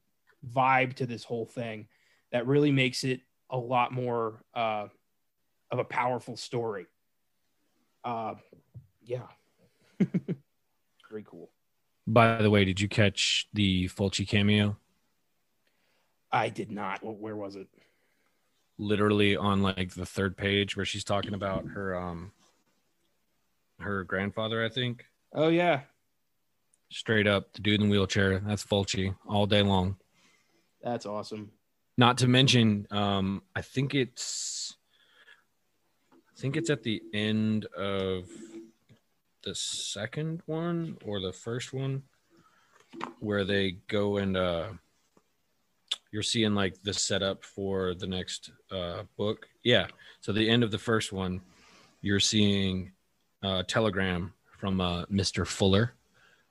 vibe 0.54 0.94
to 0.94 1.06
this 1.06 1.24
whole 1.24 1.46
thing 1.46 1.88
that 2.32 2.46
really 2.46 2.70
makes 2.70 3.04
it 3.04 3.20
a 3.50 3.58
lot 3.58 3.92
more 3.92 4.42
uh, 4.54 4.86
of 5.70 5.78
a 5.78 5.84
powerful 5.84 6.36
story. 6.36 6.86
Uh, 8.04 8.34
yeah, 9.02 9.26
very 11.10 11.24
cool. 11.24 11.50
By 12.06 12.40
the 12.40 12.50
way, 12.50 12.64
did 12.64 12.80
you 12.80 12.88
catch 12.88 13.48
the 13.52 13.88
Fulci 13.88 14.26
cameo? 14.26 14.76
I 16.32 16.48
did 16.48 16.70
not. 16.70 17.00
Where 17.02 17.36
was 17.36 17.56
it? 17.56 17.68
Literally 18.78 19.36
on 19.36 19.62
like 19.62 19.94
the 19.94 20.06
third 20.06 20.36
page 20.36 20.76
where 20.76 20.86
she's 20.86 21.04
talking 21.04 21.34
about 21.34 21.66
her 21.66 21.94
um 21.94 22.32
her 23.80 24.04
grandfather, 24.04 24.64
I 24.64 24.68
think. 24.68 25.04
Oh 25.34 25.48
yeah, 25.48 25.82
Straight 26.90 27.26
up, 27.26 27.52
the 27.52 27.62
dude 27.62 27.80
in 27.80 27.88
the 27.88 27.92
wheelchair. 27.92 28.40
That's 28.40 28.64
Fulci 28.64 29.14
all 29.28 29.46
day 29.46 29.62
long. 29.62 29.96
That's 30.82 31.06
awesome. 31.06 31.52
Not 31.96 32.18
to 32.18 32.28
mention, 32.28 32.86
um, 32.90 33.42
I 33.54 33.62
think 33.62 33.94
it's, 33.94 34.76
I 36.12 36.40
think 36.40 36.56
it's 36.56 36.70
at 36.70 36.82
the 36.82 37.00
end 37.12 37.66
of 37.76 38.24
the 39.44 39.54
second 39.54 40.42
one 40.46 40.96
or 41.04 41.20
the 41.20 41.32
first 41.32 41.72
one, 41.72 42.02
where 43.20 43.44
they 43.44 43.76
go 43.86 44.16
and 44.16 44.36
uh, 44.36 44.68
you're 46.10 46.22
seeing 46.22 46.54
like 46.54 46.82
the 46.82 46.92
setup 46.92 47.44
for 47.44 47.94
the 47.94 48.06
next 48.06 48.50
uh, 48.72 49.04
book. 49.16 49.46
Yeah. 49.62 49.86
So 50.20 50.32
the 50.32 50.48
end 50.48 50.64
of 50.64 50.70
the 50.70 50.78
first 50.78 51.12
one, 51.12 51.40
you're 52.00 52.20
seeing 52.20 52.92
a 53.42 53.62
telegram 53.62 54.32
from 54.58 54.80
uh, 54.80 55.04
Mr. 55.06 55.46
Fuller 55.46 55.94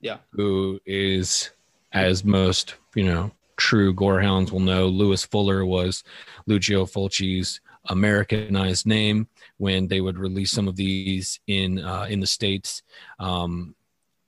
yeah. 0.01 0.17
Who 0.31 0.79
is, 0.85 1.51
as 1.91 2.23
most, 2.23 2.75
you 2.95 3.03
know, 3.05 3.31
true 3.57 3.93
gorehounds 3.93 4.51
will 4.51 4.59
know, 4.59 4.87
Louis 4.87 5.23
Fuller 5.25 5.65
was 5.65 6.03
Lucio 6.47 6.85
Fulci's 6.85 7.59
Americanized 7.89 8.85
name 8.85 9.27
when 9.57 9.87
they 9.87 10.01
would 10.01 10.17
release 10.17 10.51
some 10.51 10.67
of 10.67 10.75
these 10.75 11.39
in 11.47 11.79
uh, 11.79 12.07
in 12.09 12.19
the 12.19 12.27
states. 12.27 12.83
Um, 13.19 13.75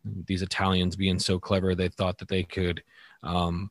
these 0.04 0.42
Italians 0.42 0.96
being 0.96 1.20
so 1.20 1.40
clever, 1.40 1.76
they 1.76 1.90
thought 1.90 2.18
that 2.18 2.28
they 2.28 2.44
could 2.44 2.84
um, 3.24 3.70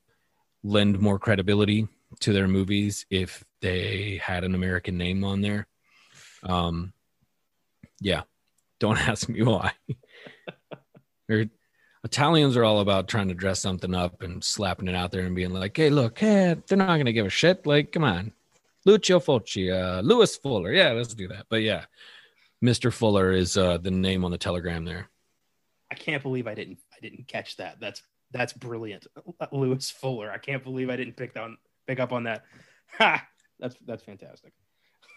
lend 0.62 1.00
more 1.00 1.18
credibility 1.18 1.88
to 2.20 2.32
their 2.32 2.48
movies 2.48 3.06
if 3.10 3.44
they 3.60 4.20
had 4.22 4.44
an 4.44 4.54
American 4.54 4.96
name 4.96 5.24
on 5.24 5.40
there. 5.40 5.66
Um, 6.42 6.92
yeah, 8.00 8.22
don't 8.78 8.98
ask 9.08 9.28
me 9.28 9.42
why. 9.42 9.72
Italians 12.02 12.56
are 12.56 12.64
all 12.64 12.80
about 12.80 13.08
trying 13.08 13.28
to 13.28 13.34
dress 13.34 13.60
something 13.60 13.94
up 13.94 14.22
and 14.22 14.42
slapping 14.42 14.88
it 14.88 14.94
out 14.94 15.10
there 15.10 15.26
and 15.26 15.36
being 15.36 15.52
like, 15.52 15.76
"Hey, 15.76 15.90
look, 15.90 16.18
hey, 16.18 16.56
they're 16.66 16.78
not 16.78 16.96
gonna 16.96 17.12
give 17.12 17.26
a 17.26 17.30
shit." 17.30 17.66
Like, 17.66 17.92
come 17.92 18.04
on, 18.04 18.32
Lucio 18.84 19.20
Fulci, 19.20 19.70
uh, 19.70 20.00
Louis 20.00 20.34
Fuller, 20.38 20.72
yeah, 20.72 20.92
let's 20.92 21.14
do 21.14 21.28
that. 21.28 21.46
But 21.48 21.62
yeah, 21.62 21.84
Mister 22.62 22.90
Fuller 22.90 23.32
is 23.32 23.56
uh, 23.56 23.78
the 23.78 23.90
name 23.90 24.24
on 24.24 24.30
the 24.30 24.38
telegram 24.38 24.84
there. 24.84 25.10
I 25.90 25.94
can't 25.94 26.22
believe 26.22 26.46
I 26.46 26.54
didn't 26.54 26.78
I 26.96 27.00
didn't 27.00 27.28
catch 27.28 27.56
that. 27.58 27.80
That's 27.80 28.02
that's 28.30 28.52
brilliant, 28.52 29.06
Louis 29.52 29.90
Fuller. 29.90 30.30
I 30.30 30.38
can't 30.38 30.64
believe 30.64 30.88
I 30.88 30.96
didn't 30.96 31.16
pick 31.16 31.38
on 31.38 31.58
pick 31.86 32.00
up 32.00 32.12
on 32.12 32.24
that. 32.24 32.44
Ha! 32.98 33.26
That's 33.58 33.76
that's 33.86 34.02
fantastic. 34.02 34.52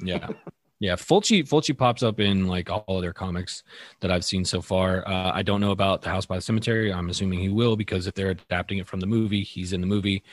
Yeah. 0.02 0.28
Yeah, 0.84 0.98
Fulci 0.98 1.48
Fulci 1.48 1.78
pops 1.78 2.04
up 2.04 2.20
in 2.20 2.46
like 2.46 2.70
all 2.70 2.84
of 2.98 3.02
their 3.02 3.14
comics 3.14 3.64
that 4.02 4.12
I've 4.12 4.26
seen 4.26 4.44
so 4.44 4.62
far. 4.62 5.08
Uh, 5.08 5.32
I 5.34 5.42
don't 5.42 5.62
know 5.62 5.72
about 5.72 6.02
the 6.02 6.10
House 6.10 6.26
by 6.26 6.36
the 6.36 6.42
Cemetery. 6.42 6.92
I'm 6.92 7.10
assuming 7.10 7.40
he 7.40 7.48
will 7.48 7.78
because 7.78 8.06
if 8.06 8.16
they're 8.16 8.32
adapting 8.32 8.80
it 8.80 8.88
from 8.88 9.00
the 9.00 9.08
movie, 9.08 9.44
he's 9.44 9.72
in 9.72 9.80
the 9.80 9.88
movie. 9.88 10.24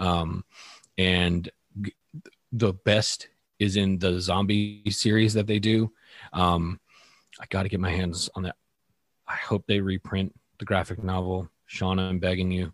Um, 0.00 0.44
and 0.98 1.48
g- 1.80 1.94
the 2.50 2.72
best 2.72 3.28
is 3.60 3.76
in 3.76 4.00
the 4.00 4.20
zombie 4.20 4.82
series 4.90 5.32
that 5.34 5.46
they 5.46 5.60
do. 5.60 5.92
Um, 6.32 6.80
I 7.40 7.44
got 7.48 7.62
to 7.62 7.68
get 7.68 7.78
my 7.78 7.92
hands 7.92 8.28
on 8.34 8.42
that. 8.42 8.56
I 9.28 9.36
hope 9.36 9.64
they 9.68 9.78
reprint 9.78 10.34
the 10.58 10.64
graphic 10.64 11.04
novel. 11.04 11.48
Shauna, 11.70 12.08
I'm 12.08 12.18
begging 12.18 12.50
you, 12.50 12.72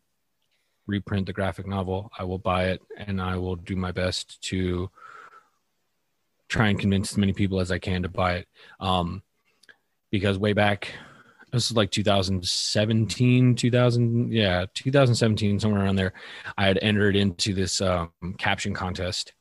reprint 0.86 1.26
the 1.26 1.34
graphic 1.34 1.66
novel. 1.66 2.10
I 2.18 2.24
will 2.24 2.38
buy 2.38 2.68
it 2.68 2.80
and 2.96 3.20
I 3.20 3.36
will 3.36 3.56
do 3.56 3.76
my 3.76 3.92
best 3.92 4.40
to 4.44 4.90
try 6.48 6.68
and 6.68 6.78
convince 6.78 7.12
as 7.12 7.18
many 7.18 7.32
people 7.32 7.60
as 7.60 7.70
I 7.70 7.78
can 7.78 8.02
to 8.02 8.08
buy 8.08 8.34
it. 8.36 8.48
Um, 8.80 9.22
because 10.10 10.38
way 10.38 10.52
back 10.52 10.92
this 11.52 11.70
is 11.70 11.76
like 11.76 11.90
2017 11.90 13.54
2000 13.54 14.32
yeah 14.32 14.66
2017 14.74 15.58
somewhere 15.58 15.82
around 15.82 15.96
there 15.96 16.12
i 16.58 16.66
had 16.66 16.78
entered 16.82 17.16
into 17.16 17.54
this 17.54 17.80
um, 17.80 18.10
caption 18.38 18.74
contest 18.74 19.32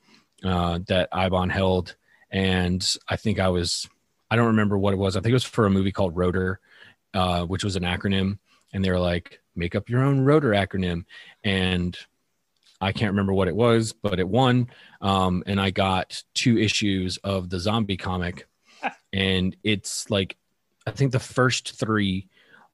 uh, 0.44 0.80
that 0.88 1.12
Eibon 1.12 1.52
held. 1.52 1.96
And 2.32 2.86
i 3.08 3.16
think 3.16 3.40
i 3.40 3.48
was 3.48 3.88
i 4.32 4.36
don't 4.36 4.48
remember 4.48 4.78
what 4.78 4.94
it 4.94 4.98
was. 4.98 5.16
I 5.16 5.20
think 5.20 5.32
it 5.32 5.34
was 5.34 5.44
for 5.44 5.66
a 5.66 5.70
movie 5.70 5.92
called 5.92 6.16
rotor 6.16 6.60
uh, 7.16 7.46
which 7.46 7.64
was 7.64 7.76
an 7.76 7.84
acronym. 7.84 8.38
And 8.74 8.84
they 8.84 8.92
were 8.92 9.00
like 9.00 9.40
make 9.56 9.74
up 9.74 9.90
your 9.90 10.04
own 10.04 10.20
rotor 10.20 10.50
acronym. 10.50 11.06
And 11.44 11.98
i 12.86 12.92
can't 12.92 13.12
remember 13.12 13.34
what 13.34 13.48
it 13.48 13.56
was 13.56 13.94
but 13.94 14.20
it 14.20 14.28
won 14.28 14.68
um, 15.02 15.44
and 15.46 15.60
i 15.60 15.70
got 15.70 16.24
two 16.34 16.58
issues 16.58 17.18
of 17.18 17.50
the 17.50 17.60
zombie 17.60 17.98
comic 17.98 18.48
and 19.14 19.56
it's 19.64 20.10
like 20.10 20.38
I 20.86 20.92
think 20.92 21.12
the 21.12 21.20
first 21.20 21.78
three 21.78 22.28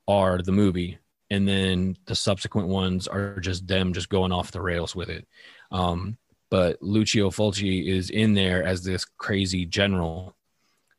are 0.07 0.41
the 0.41 0.51
movie, 0.51 0.99
and 1.29 1.47
then 1.47 1.97
the 2.05 2.15
subsequent 2.15 2.67
ones 2.67 3.07
are 3.07 3.39
just 3.39 3.67
them 3.67 3.93
just 3.93 4.09
going 4.09 4.31
off 4.31 4.51
the 4.51 4.61
rails 4.61 4.95
with 4.95 5.09
it. 5.09 5.27
Um, 5.71 6.17
but 6.49 6.81
Lucio 6.81 7.29
Fulci 7.29 7.87
is 7.87 8.09
in 8.09 8.33
there 8.33 8.63
as 8.63 8.83
this 8.83 9.05
crazy 9.05 9.65
general 9.65 10.35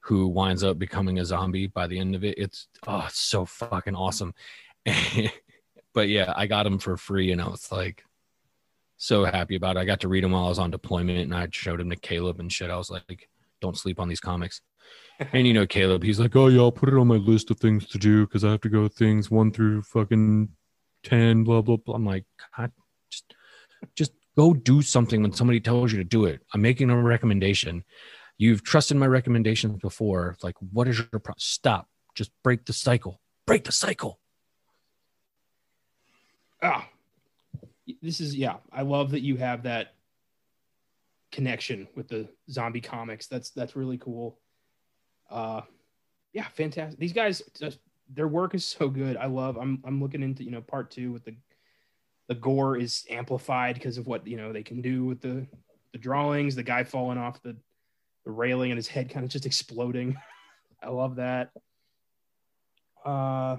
who 0.01 0.27
winds 0.27 0.65
up 0.65 0.79
becoming 0.79 1.19
a 1.19 1.25
zombie 1.25 1.67
by 1.67 1.87
the 1.87 1.99
end 1.99 2.15
of 2.15 2.25
it. 2.25 2.39
It's 2.39 2.69
oh, 2.87 3.05
it's 3.07 3.21
so 3.21 3.45
fucking 3.45 3.95
awesome. 3.95 4.35
but 5.95 6.09
yeah, 6.09 6.33
I 6.35 6.47
got 6.47 6.63
them 6.63 6.79
for 6.79 6.97
free, 6.97 7.31
and 7.33 7.43
I 7.43 7.49
was 7.49 7.71
like 7.71 8.05
so 9.03 9.25
happy 9.25 9.57
about 9.57 9.77
it. 9.77 9.81
I 9.81 9.85
got 9.85 9.99
to 10.01 10.09
read 10.09 10.23
him 10.23 10.31
while 10.31 10.47
I 10.47 10.49
was 10.49 10.61
on 10.61 10.71
deployment, 10.71 11.19
and 11.19 11.35
I 11.35 11.49
showed 11.51 11.81
him 11.81 11.91
to 11.91 11.97
Caleb 11.97 12.39
and 12.39 12.53
shit. 12.53 12.71
I 12.71 12.77
was 12.77 12.89
like, 12.89 13.29
"Don't 13.61 13.77
sleep 13.77 13.99
on 13.99 14.09
these 14.09 14.21
comics." 14.21 14.61
and 15.33 15.45
you 15.45 15.53
know 15.53 15.67
Caleb, 15.67 16.05
he's 16.05 16.21
like, 16.21 16.37
"Oh 16.37 16.47
yeah, 16.47 16.61
I'll 16.61 16.71
put 16.71 16.89
it 16.89 16.95
on 16.95 17.09
my 17.09 17.17
list 17.17 17.51
of 17.51 17.59
things 17.59 17.89
to 17.89 17.99
do 17.99 18.25
because 18.25 18.45
I 18.45 18.53
have 18.53 18.61
to 18.61 18.69
go 18.69 18.87
things 18.87 19.29
one 19.29 19.51
through 19.51 19.83
fucking 19.83 20.51
ten, 21.03 21.43
blah 21.43 21.63
blah 21.63 21.79
blah." 21.79 21.97
I'm 21.97 22.07
like, 22.07 22.25
God, 22.57 22.71
just 23.11 23.35
just 23.97 24.13
go 24.37 24.55
do 24.55 24.81
something 24.83 25.21
when 25.21 25.33
somebody 25.33 25.59
tells 25.59 25.91
you 25.91 25.99
to 25.99 26.05
do 26.05 26.27
it. 26.27 26.41
I'm 26.55 26.63
making 26.63 26.89
a 26.89 26.97
recommendation. 26.97 27.83
You've 28.39 28.63
trusted 28.63 28.97
my 28.97 29.07
recommendations 29.07 29.79
before. 29.81 30.37
Like, 30.45 30.55
what 30.61 30.87
is 30.87 30.99
your 30.99 31.19
pro- 31.19 31.35
stop? 31.39 31.89
Just 32.15 32.31
break 32.45 32.67
the 32.67 32.73
cycle. 32.73 33.21
Break 33.47 33.65
the 33.65 33.73
cycle. 33.73 34.21
Ah, 36.63 36.89
this 38.01 38.21
is 38.21 38.35
yeah. 38.35 38.57
I 38.73 38.83
love 38.83 39.11
that 39.11 39.23
you 39.23 39.37
have 39.37 39.65
that 39.65 39.95
connection 41.31 41.89
with 41.95 42.09
the 42.09 42.29
zombie 42.51 42.81
comics. 42.81 43.27
That's 43.27 43.51
that's 43.51 43.77
really 43.77 43.99
cool 43.99 44.39
uh, 45.33 45.63
yeah, 46.33 46.47
fantastic. 46.49 47.01
These 47.01 47.15
guys, 47.15 47.43
just, 47.59 47.79
their 48.13 48.29
work 48.29 48.55
is 48.55 48.65
so 48.65 48.89
good. 48.89 49.17
I 49.17 49.27
love. 49.27 49.57
I'm 49.57 49.83
I'm 49.85 50.01
looking 50.01 50.23
into 50.23 50.45
you 50.45 50.51
know 50.51 50.61
part 50.61 50.91
two 50.91 51.13
with 51.13 51.25
the 51.25 51.35
the 52.29 52.35
gore 52.35 52.77
is 52.77 53.05
amplified 53.11 53.75
because 53.75 53.99
of 53.99 54.07
what 54.07 54.27
you 54.27 54.37
know 54.37 54.53
they 54.53 54.63
can 54.63 54.83
do 54.83 55.05
with 55.05 55.21
the 55.21 55.47
the 55.93 55.99
drawings. 55.99 56.55
The 56.55 56.63
guy 56.63 56.85
falling 56.85 57.19
off 57.19 57.43
the 57.43 57.57
the 58.25 58.31
railing 58.31 58.71
and 58.71 58.79
his 58.79 58.89
head 58.89 59.11
kind 59.11 59.25
of 59.25 59.31
just 59.31 59.47
exploding. 59.47 60.17
I 60.83 60.91
love 60.91 61.17
that. 61.17 61.51
Uh, 63.05 63.57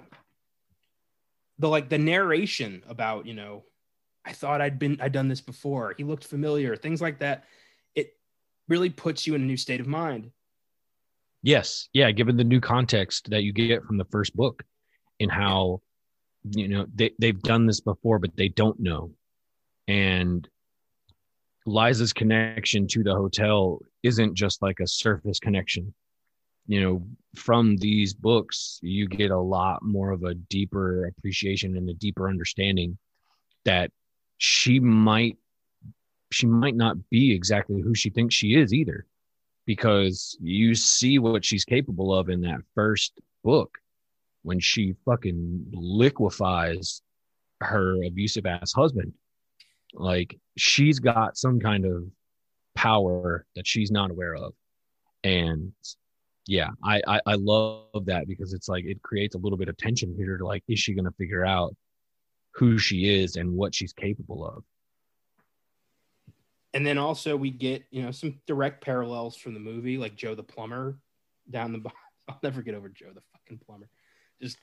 the 1.58 1.68
like 1.68 1.90
the 1.90 1.98
narration 1.98 2.84
about 2.88 3.26
you 3.26 3.34
know, 3.34 3.64
I 4.26 4.32
thought 4.32 4.62
I'd 4.62 4.80
been 4.80 4.98
I'd 5.02 5.12
done 5.12 5.28
this 5.28 5.42
before. 5.42 5.94
He 5.98 6.04
looked 6.04 6.26
familiar. 6.26 6.76
Things 6.76 7.02
like 7.02 7.20
that. 7.20 7.46
It 7.96 8.16
really 8.68 8.90
puts 8.90 9.28
you 9.28 9.36
in 9.36 9.42
a 9.42 9.46
new 9.46 9.58
state 9.58 9.82
of 9.82 9.88
mind. 9.88 10.32
Yes. 11.42 11.90
Yeah. 11.94 12.10
Given 12.12 12.38
the 12.38 12.44
new 12.44 12.62
context 12.62 13.30
that 13.30 13.44
you 13.44 13.52
get 13.52 13.84
from 13.84 13.98
the 13.98 14.06
first 14.06 14.36
book 14.36 14.64
and 15.20 15.30
how, 15.30 15.82
you 16.52 16.70
know, 16.70 16.86
they, 16.96 17.12
they've 17.20 17.42
done 17.42 17.66
this 17.66 17.82
before, 17.82 18.18
but 18.18 18.36
they 18.38 18.48
don't 18.48 18.80
know. 18.80 19.12
And 19.90 20.48
Liza's 21.66 22.14
connection 22.14 22.88
to 22.88 23.04
the 23.04 23.14
hotel 23.14 23.80
isn't 24.04 24.36
just 24.36 24.62
like 24.62 24.80
a 24.80 24.88
surface 24.88 25.40
connection. 25.40 25.94
You 26.66 26.82
know, 26.82 27.08
from 27.36 27.76
these 27.76 28.14
books, 28.14 28.80
you 28.82 29.10
get 29.10 29.32
a 29.32 29.38
lot 29.38 29.84
more 29.84 30.12
of 30.12 30.24
a 30.24 30.36
deeper 30.36 31.08
appreciation 31.08 31.76
and 31.76 31.90
a 31.90 31.94
deeper 31.94 32.30
understanding 32.30 32.98
that 33.66 33.92
she 34.46 34.78
might 34.78 35.38
she 36.30 36.48
might 36.48 36.76
not 36.76 36.98
be 37.10 37.34
exactly 37.34 37.80
who 37.80 37.96
she 37.96 38.10
thinks 38.10 38.36
she 38.36 38.56
is 38.56 38.74
either 38.74 39.06
because 39.66 40.38
you 40.42 40.76
see 40.76 41.18
what 41.18 41.46
she's 41.46 41.64
capable 41.64 42.14
of 42.14 42.28
in 42.28 42.42
that 42.42 42.60
first 42.76 43.22
book 43.46 43.78
when 44.42 44.60
she 44.60 44.96
fucking 45.06 45.68
liquefies 45.72 47.02
her 47.62 48.04
abusive 48.04 48.46
ass 48.46 48.74
husband. 48.74 49.14
Like 49.94 50.38
she's 50.58 51.00
got 51.00 51.38
some 51.38 51.62
kind 51.62 51.86
of 51.86 52.04
power 52.76 53.46
that 53.56 53.66
she's 53.66 53.92
not 53.92 54.12
aware 54.12 54.36
of. 54.36 54.54
And 55.24 55.72
yeah, 56.48 56.72
I, 56.84 57.02
I, 57.08 57.22
I 57.28 57.36
love 57.36 58.08
that 58.08 58.28
because 58.28 58.52
it's 58.52 58.68
like 58.68 58.84
it 58.84 59.02
creates 59.04 59.36
a 59.36 59.40
little 59.40 59.58
bit 59.58 59.70
of 59.70 59.78
tension 59.78 60.14
here. 60.18 60.38
Like, 60.42 60.66
is 60.68 60.82
she 60.82 60.94
going 60.94 61.06
to 61.06 61.12
figure 61.12 61.46
out 61.46 61.74
who 62.56 62.78
she 62.78 63.22
is 63.22 63.36
and 63.36 63.52
what 63.52 63.76
she's 63.76 63.94
capable 63.94 64.46
of? 64.46 64.64
and 66.74 66.86
then 66.86 66.98
also 66.98 67.36
we 67.36 67.52
get 67.52 67.84
you 67.92 68.02
know 68.02 68.12
some 68.12 68.40
direct 68.48 68.84
parallels 68.84 69.38
from 69.38 69.54
the 69.54 69.60
movie, 69.60 69.98
like 69.98 70.16
Joe 70.16 70.36
the 70.36 70.44
plumber 70.44 70.98
down 71.50 71.74
the. 71.74 71.82
I'll 72.30 72.40
never 72.42 72.62
get 72.62 72.74
over 72.74 72.88
Joe 72.88 73.12
the 73.14 73.22
fucking 73.34 73.60
plumber, 73.66 73.90
just 74.42 74.58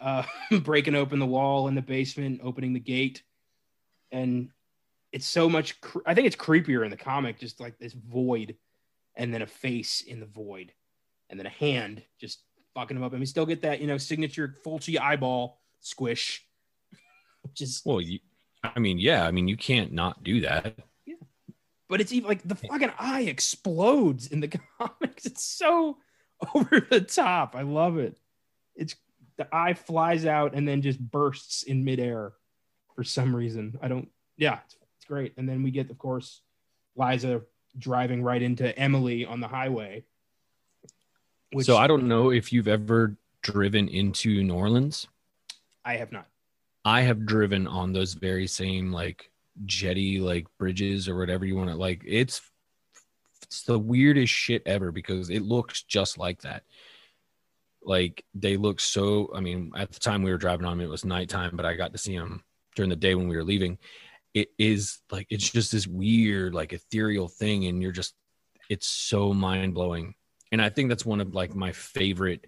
uh, 0.00 0.24
breaking 0.62 0.94
open 0.94 1.18
the 1.18 1.26
wall 1.26 1.68
in 1.68 1.74
the 1.74 1.82
basement, 1.82 2.40
opening 2.42 2.72
the 2.72 2.80
gate, 2.80 3.22
and 4.10 4.48
it's 5.12 5.26
so 5.26 5.48
much. 5.48 5.80
Cre- 5.80 6.00
I 6.06 6.14
think 6.14 6.26
it's 6.26 6.36
creepier 6.36 6.84
in 6.84 6.90
the 6.90 6.96
comic, 6.96 7.38
just 7.38 7.60
like 7.60 7.78
this 7.78 7.92
void, 7.92 8.56
and 9.14 9.32
then 9.32 9.42
a 9.42 9.46
face 9.46 10.00
in 10.00 10.20
the 10.20 10.26
void, 10.26 10.72
and 11.30 11.38
then 11.38 11.46
a 11.46 11.50
hand 11.50 12.02
just 12.18 12.42
fucking 12.74 12.96
him 12.96 13.02
up, 13.02 13.12
and 13.12 13.20
we 13.20 13.26
still 13.26 13.46
get 13.46 13.62
that 13.62 13.80
you 13.80 13.86
know 13.86 13.98
signature 13.98 14.56
Fulci 14.64 14.98
eyeball 14.98 15.60
squish, 15.80 16.46
just 17.54 17.84
well, 17.84 18.00
you, 18.00 18.20
I 18.62 18.78
mean, 18.78 18.98
yeah, 18.98 19.26
I 19.26 19.30
mean, 19.30 19.48
you 19.48 19.56
can't 19.56 19.92
not 19.92 20.22
do 20.22 20.40
that 20.42 20.76
but 21.92 22.00
it's 22.00 22.10
even 22.10 22.26
like 22.26 22.40
the 22.42 22.54
fucking 22.54 22.90
eye 22.98 23.24
explodes 23.24 24.28
in 24.28 24.40
the 24.40 24.48
comics. 24.80 25.26
It's 25.26 25.44
so 25.44 25.98
over 26.54 26.80
the 26.80 27.02
top. 27.02 27.54
I 27.54 27.62
love 27.62 27.98
it. 27.98 28.16
It's 28.74 28.96
the 29.36 29.46
eye 29.54 29.74
flies 29.74 30.24
out 30.24 30.54
and 30.54 30.66
then 30.66 30.80
just 30.80 30.98
bursts 30.98 31.64
in 31.64 31.84
midair 31.84 32.32
for 32.96 33.04
some 33.04 33.36
reason. 33.36 33.78
I 33.82 33.88
don't. 33.88 34.08
Yeah, 34.38 34.60
it's, 34.64 34.74
it's 34.96 35.04
great. 35.04 35.34
And 35.36 35.46
then 35.46 35.62
we 35.62 35.70
get, 35.70 35.90
of 35.90 35.98
course, 35.98 36.40
Liza 36.96 37.42
driving 37.76 38.22
right 38.22 38.40
into 38.40 38.74
Emily 38.78 39.26
on 39.26 39.40
the 39.40 39.48
highway. 39.48 40.06
Which, 41.52 41.66
so 41.66 41.76
I 41.76 41.88
don't 41.88 42.08
know 42.08 42.30
if 42.30 42.54
you've 42.54 42.68
ever 42.68 43.18
driven 43.42 43.88
into 43.88 44.42
New 44.42 44.54
Orleans. 44.54 45.08
I 45.84 45.96
have 45.96 46.10
not. 46.10 46.26
I 46.84 47.02
have 47.02 47.26
driven 47.26 47.66
on 47.66 47.92
those 47.92 48.14
very 48.14 48.46
same 48.46 48.92
like 48.92 49.30
jetty 49.66 50.18
like 50.18 50.46
bridges 50.58 51.08
or 51.08 51.16
whatever 51.16 51.44
you 51.44 51.56
want 51.56 51.68
to 51.70 51.76
like 51.76 52.02
it's 52.06 52.40
it's 53.42 53.62
the 53.64 53.78
weirdest 53.78 54.32
shit 54.32 54.62
ever 54.66 54.90
because 54.90 55.28
it 55.28 55.42
looks 55.42 55.82
just 55.82 56.16
like 56.16 56.42
that. 56.42 56.62
Like 57.84 58.24
they 58.34 58.56
look 58.56 58.80
so 58.80 59.30
i 59.34 59.40
mean 59.40 59.72
at 59.76 59.92
the 59.92 60.00
time 60.00 60.22
we 60.22 60.30
were 60.30 60.38
driving 60.38 60.66
on 60.66 60.78
them 60.78 60.86
it 60.86 60.90
was 60.90 61.04
nighttime 61.04 61.56
but 61.56 61.66
i 61.66 61.74
got 61.74 61.92
to 61.92 61.98
see 61.98 62.16
them 62.16 62.44
during 62.74 62.90
the 62.90 62.96
day 62.96 63.14
when 63.14 63.28
we 63.28 63.36
were 63.36 63.44
leaving. 63.44 63.78
It 64.34 64.48
is 64.58 65.00
like 65.10 65.26
it's 65.30 65.50
just 65.50 65.72
this 65.72 65.86
weird 65.86 66.54
like 66.54 66.72
ethereal 66.72 67.28
thing 67.28 67.66
and 67.66 67.82
you're 67.82 67.92
just 67.92 68.14
it's 68.70 68.86
so 68.86 69.34
mind-blowing. 69.34 70.14
And 70.52 70.62
i 70.62 70.68
think 70.68 70.88
that's 70.88 71.04
one 71.04 71.20
of 71.20 71.34
like 71.34 71.54
my 71.54 71.72
favorite 71.72 72.46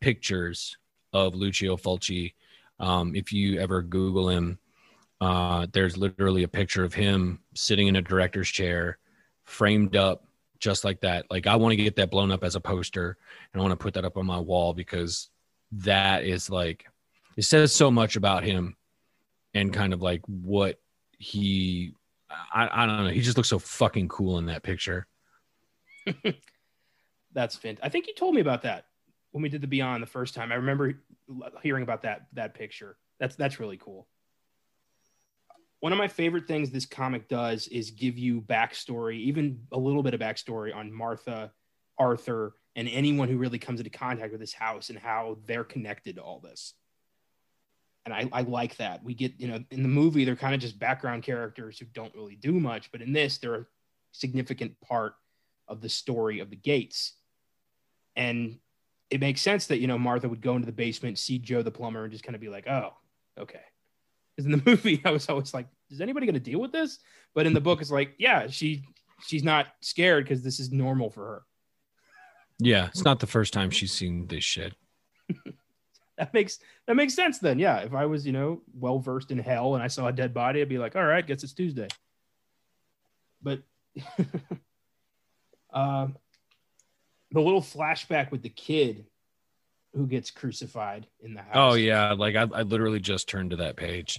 pictures 0.00 0.76
of 1.12 1.34
lucio 1.34 1.76
fulci 1.76 2.34
um, 2.78 3.14
if 3.14 3.32
you 3.32 3.58
ever 3.60 3.82
google 3.82 4.28
him 4.28 4.58
uh, 5.20 5.66
there's 5.72 5.96
literally 5.96 6.42
a 6.42 6.48
picture 6.48 6.84
of 6.84 6.92
him 6.92 7.40
sitting 7.54 7.86
in 7.88 7.96
a 7.96 8.02
director's 8.02 8.48
chair, 8.48 8.98
framed 9.44 9.96
up 9.96 10.26
just 10.58 10.84
like 10.84 11.00
that. 11.00 11.26
Like 11.30 11.46
I 11.46 11.56
want 11.56 11.72
to 11.72 11.76
get 11.76 11.96
that 11.96 12.10
blown 12.10 12.30
up 12.30 12.44
as 12.44 12.54
a 12.54 12.60
poster, 12.60 13.16
and 13.52 13.60
I 13.60 13.62
want 13.62 13.72
to 13.72 13.82
put 13.82 13.94
that 13.94 14.04
up 14.04 14.16
on 14.16 14.26
my 14.26 14.38
wall 14.38 14.74
because 14.74 15.30
that 15.72 16.24
is 16.24 16.50
like 16.50 16.84
it 17.36 17.42
says 17.42 17.74
so 17.74 17.90
much 17.90 18.16
about 18.16 18.44
him 18.44 18.76
and 19.54 19.72
kind 19.72 19.92
of 19.92 20.02
like 20.02 20.22
what 20.26 20.78
he 21.18 21.92
I, 22.30 22.68
I 22.82 22.86
don't 22.86 23.04
know 23.04 23.10
he 23.10 23.20
just 23.20 23.36
looks 23.36 23.48
so 23.48 23.58
fucking 23.58 24.08
cool 24.08 24.38
in 24.38 24.46
that 24.46 24.62
picture 24.62 25.08
that's 27.32 27.56
fantastic 27.56 27.80
i 27.82 27.88
think 27.88 28.06
you 28.06 28.14
told 28.14 28.36
me 28.36 28.40
about 28.40 28.62
that 28.62 28.86
when 29.36 29.42
we 29.42 29.50
did 29.50 29.60
the 29.60 29.66
beyond 29.66 30.02
the 30.02 30.06
first 30.06 30.34
time 30.34 30.50
i 30.50 30.54
remember 30.54 30.94
hearing 31.62 31.82
about 31.82 32.02
that 32.02 32.26
that 32.32 32.54
picture 32.54 32.96
that's 33.20 33.36
that's 33.36 33.60
really 33.60 33.76
cool 33.76 34.08
one 35.80 35.92
of 35.92 35.98
my 35.98 36.08
favorite 36.08 36.48
things 36.48 36.70
this 36.70 36.86
comic 36.86 37.28
does 37.28 37.68
is 37.68 37.90
give 37.90 38.18
you 38.18 38.40
backstory, 38.40 39.18
even 39.20 39.60
a 39.72 39.78
little 39.78 40.02
bit 40.02 40.14
of 40.14 40.20
backstory 40.20 40.74
on 40.74 40.92
Martha, 40.92 41.52
Arthur, 41.98 42.54
and 42.74 42.88
anyone 42.88 43.28
who 43.28 43.38
really 43.38 43.58
comes 43.58 43.78
into 43.80 43.90
contact 43.90 44.32
with 44.32 44.40
this 44.40 44.52
house 44.52 44.90
and 44.90 44.98
how 44.98 45.38
they're 45.46 45.64
connected 45.64 46.16
to 46.16 46.22
all 46.22 46.40
this. 46.40 46.74
And 48.04 48.14
I, 48.14 48.28
I 48.32 48.42
like 48.42 48.76
that. 48.76 49.04
We 49.04 49.14
get, 49.14 49.38
you 49.38 49.48
know, 49.48 49.62
in 49.70 49.82
the 49.82 49.88
movie, 49.88 50.24
they're 50.24 50.36
kind 50.36 50.54
of 50.54 50.60
just 50.60 50.78
background 50.78 51.24
characters 51.24 51.78
who 51.78 51.86
don't 51.86 52.14
really 52.14 52.36
do 52.36 52.52
much, 52.52 52.90
but 52.92 53.02
in 53.02 53.12
this, 53.12 53.38
they're 53.38 53.54
a 53.54 53.66
significant 54.12 54.80
part 54.80 55.14
of 55.68 55.80
the 55.80 55.88
story 55.88 56.38
of 56.40 56.50
the 56.50 56.56
gates. 56.56 57.14
And 58.14 58.58
it 59.10 59.20
makes 59.20 59.40
sense 59.40 59.66
that, 59.66 59.78
you 59.78 59.86
know, 59.86 59.98
Martha 59.98 60.28
would 60.28 60.40
go 60.40 60.56
into 60.56 60.66
the 60.66 60.72
basement, 60.72 61.18
see 61.18 61.38
Joe 61.38 61.62
the 61.62 61.70
plumber, 61.70 62.04
and 62.04 62.12
just 62.12 62.24
kind 62.24 62.34
of 62.34 62.40
be 62.40 62.48
like, 62.48 62.66
oh, 62.66 62.92
okay. 63.38 63.60
Because 64.34 64.46
in 64.46 64.52
the 64.52 64.62
movie, 64.70 65.00
I 65.04 65.10
was 65.10 65.28
always 65.28 65.54
like, 65.54 65.66
is 65.90 66.00
anybody 66.00 66.26
going 66.26 66.34
to 66.34 66.40
deal 66.40 66.60
with 66.60 66.72
this? 66.72 66.98
But 67.34 67.46
in 67.46 67.52
the 67.52 67.60
book, 67.60 67.80
it's 67.80 67.90
like, 67.90 68.14
yeah, 68.18 68.48
she 68.48 68.82
she's 69.26 69.44
not 69.44 69.66
scared 69.80 70.24
because 70.24 70.42
this 70.42 70.60
is 70.60 70.72
normal 70.72 71.10
for 71.10 71.24
her. 71.24 71.42
Yeah, 72.58 72.86
it's 72.86 73.04
not 73.04 73.20
the 73.20 73.26
first 73.26 73.52
time 73.52 73.70
she's 73.70 73.92
seen 73.92 74.26
this 74.26 74.44
shit. 74.44 74.74
that 76.18 76.32
makes 76.32 76.58
that 76.86 76.96
makes 76.96 77.14
sense 77.14 77.38
then. 77.38 77.58
Yeah, 77.58 77.78
if 77.78 77.94
I 77.94 78.06
was, 78.06 78.26
you 78.26 78.32
know, 78.32 78.62
well 78.74 78.98
versed 78.98 79.30
in 79.30 79.38
hell 79.38 79.74
and 79.74 79.82
I 79.82 79.88
saw 79.88 80.06
a 80.06 80.12
dead 80.12 80.34
body, 80.34 80.60
I'd 80.60 80.68
be 80.68 80.78
like, 80.78 80.96
all 80.96 81.04
right, 81.04 81.26
guess 81.26 81.44
it's 81.44 81.52
Tuesday. 81.52 81.88
But 83.42 83.62
uh, 85.72 86.08
the 87.36 87.42
little 87.42 87.60
flashback 87.60 88.30
with 88.30 88.40
the 88.40 88.48
kid 88.48 89.04
who 89.92 90.06
gets 90.06 90.30
crucified 90.30 91.06
in 91.20 91.34
the 91.34 91.42
house. 91.42 91.52
Oh 91.52 91.74
yeah, 91.74 92.14
like 92.14 92.34
I, 92.34 92.48
I 92.50 92.62
literally 92.62 92.98
just 92.98 93.28
turned 93.28 93.50
to 93.50 93.56
that 93.56 93.76
page 93.76 94.18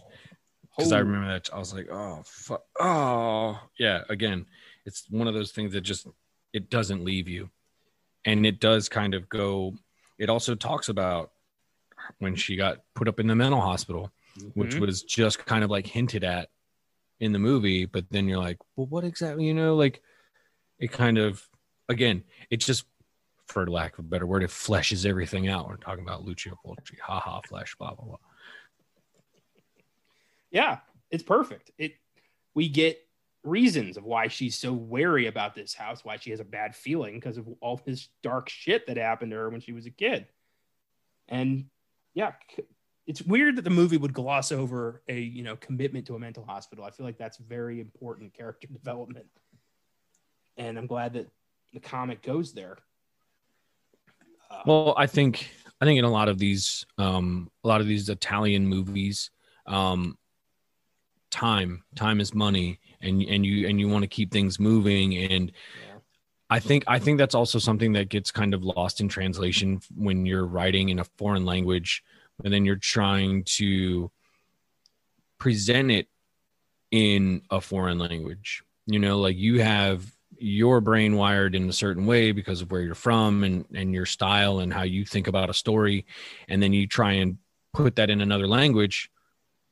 because 0.78 0.92
I 0.92 1.00
remember 1.00 1.28
that 1.30 1.50
I 1.52 1.58
was 1.58 1.74
like, 1.74 1.90
oh, 1.92 2.22
fuck. 2.24 2.62
oh, 2.80 3.60
yeah. 3.80 4.04
Again, 4.10 4.46
it's 4.86 5.06
one 5.10 5.28
of 5.28 5.34
those 5.34 5.52
things 5.52 5.74
that 5.74 5.82
just 5.82 6.06
it 6.54 6.70
doesn't 6.70 7.04
leave 7.04 7.28
you, 7.28 7.50
and 8.24 8.46
it 8.46 8.60
does 8.60 8.88
kind 8.88 9.16
of 9.16 9.28
go. 9.30 9.74
It 10.20 10.30
also 10.30 10.54
talks 10.54 10.88
about 10.88 11.32
when 12.20 12.36
she 12.36 12.56
got 12.56 12.84
put 12.94 13.08
up 13.08 13.20
in 13.20 13.26
the 13.26 13.36
mental 13.36 13.62
hospital, 13.62 14.12
mm-hmm. 14.38 14.60
which 14.60 14.76
was 14.76 15.02
just 15.02 15.44
kind 15.44 15.64
of 15.64 15.72
like 15.72 15.88
hinted 15.88 16.24
at 16.24 16.50
in 17.20 17.32
the 17.32 17.40
movie, 17.40 17.86
but 17.86 18.06
then 18.12 18.28
you're 18.28 18.38
like, 18.38 18.60
well, 18.76 18.86
what 18.86 19.04
exactly? 19.04 19.46
You 19.46 19.56
know, 19.56 19.76
like 19.76 20.04
it 20.78 20.92
kind 20.92 21.18
of 21.18 21.42
again, 21.90 22.24
it 22.52 22.58
just 22.58 22.86
for 23.48 23.66
lack 23.68 23.94
of 23.94 24.06
a 24.06 24.08
better 24.08 24.28
word, 24.28 24.44
it 24.44 24.50
fleshes 24.50 25.06
everything 25.06 25.48
out. 25.48 25.68
We're 25.68 25.78
talking 25.78 26.04
about 26.04 26.26
Lucio 26.26 26.58
Fulci, 26.66 27.00
ha 27.02 27.20
ha, 27.20 27.42
flesh, 27.42 27.76
blah 27.76 27.94
blah 27.94 28.06
blah. 28.06 28.18
Yeah, 30.52 30.80
it's 31.10 31.24
perfect. 31.24 31.72
It 31.78 31.96
we 32.54 32.70
get 32.70 33.00
reasons 33.44 33.98
of 33.98 34.04
why 34.04 34.28
she's 34.28 34.58
so 34.58 34.74
wary 34.74 35.28
about 35.28 35.56
this 35.56 35.74
house, 35.74 36.04
why 36.04 36.18
she 36.18 36.32
has 36.32 36.40
a 36.40 36.46
bad 36.46 36.76
feeling 36.76 37.16
because 37.16 37.38
of 37.38 37.48
all 37.62 37.82
this 37.86 38.10
dark 38.22 38.50
shit 38.50 38.88
that 38.88 38.98
happened 38.98 39.32
to 39.32 39.38
her 39.38 39.50
when 39.50 39.62
she 39.62 39.72
was 39.72 39.86
a 39.86 39.92
kid. 39.92 40.28
And 41.30 41.66
yeah, 42.14 42.34
it's 43.06 43.22
weird 43.22 43.56
that 43.56 43.64
the 43.64 43.70
movie 43.70 43.98
would 43.98 44.14
gloss 44.14 44.52
over 44.52 45.02
a 45.08 45.20
you 45.20 45.44
know 45.44 45.56
commitment 45.56 46.08
to 46.08 46.16
a 46.16 46.20
mental 46.20 46.44
hospital. 46.44 46.84
I 46.84 46.92
feel 46.92 47.06
like 47.06 47.18
that's 47.18 47.38
very 47.38 47.80
important 47.80 48.34
character 48.34 48.68
development, 48.72 49.28
and 50.58 50.78
I'm 50.78 50.88
glad 50.88 51.14
that 51.14 51.28
the 51.74 51.80
comic 51.80 52.22
goes 52.22 52.54
there. 52.54 52.78
Uh, 54.50 54.62
well, 54.66 54.94
I 54.98 55.08
think 55.08 55.50
I 55.82 55.86
think 55.86 56.00
in 56.00 56.06
a 56.06 56.12
lot 56.12 56.30
of 56.30 56.38
these 56.38 56.86
um, 56.98 57.50
a 57.64 57.68
lot 57.68 57.82
of 57.82 57.88
these 57.88 58.10
Italian 58.10 58.68
movies, 58.68 59.32
um, 59.66 60.18
time 61.32 61.84
time 61.96 62.20
is 62.20 62.34
money, 62.34 62.80
and 63.02 63.22
and 63.22 63.46
you 63.46 63.68
and 63.68 63.80
you 63.80 63.88
want 63.88 64.04
to 64.04 64.08
keep 64.08 64.32
things 64.32 64.60
moving 64.60 65.16
and. 65.16 65.52
I 66.50 66.62
think 66.62 66.86
I 66.88 66.98
think 66.98 67.18
that's 67.18 67.36
also 67.36 67.60
something 67.60 67.92
that 67.92 68.08
gets 68.08 68.32
kind 68.32 68.54
of 68.54 68.64
lost 68.64 69.02
in 69.02 69.10
translation 69.10 69.82
when 69.94 70.26
you're 70.26 70.46
writing 70.46 70.88
in 70.88 71.00
a 71.00 71.04
foreign 71.04 71.44
language, 71.44 72.02
and 72.42 72.54
then 72.54 72.64
you're 72.64 72.78
trying 72.78 73.44
to 73.58 74.10
present 75.40 75.92
it 75.92 76.08
in 76.90 77.42
a 77.52 77.60
foreign 77.60 78.00
language. 78.00 78.64
You 78.86 79.00
know, 79.00 79.20
like 79.20 79.36
you 79.36 79.62
have 79.62 80.10
your 80.40 80.82
brain 80.82 81.16
wired 81.16 81.56
in 81.56 81.70
a 81.70 81.74
certain 81.74 82.06
way 82.06 82.32
because 82.32 82.62
of 82.62 82.72
where 82.72 82.82
you're 82.82 82.96
from 82.96 83.44
and 83.44 83.66
and 83.74 83.94
your 83.94 84.06
style 84.06 84.60
and 84.60 84.74
how 84.74 84.84
you 84.84 85.06
think 85.06 85.28
about 85.28 85.50
a 85.50 85.54
story 85.54 86.06
and 86.48 86.62
then 86.62 86.74
you 86.74 86.88
try 86.88 87.14
and 87.14 87.38
put 87.74 87.96
that 87.96 88.10
in 88.10 88.22
another 88.22 88.48
language 88.48 89.10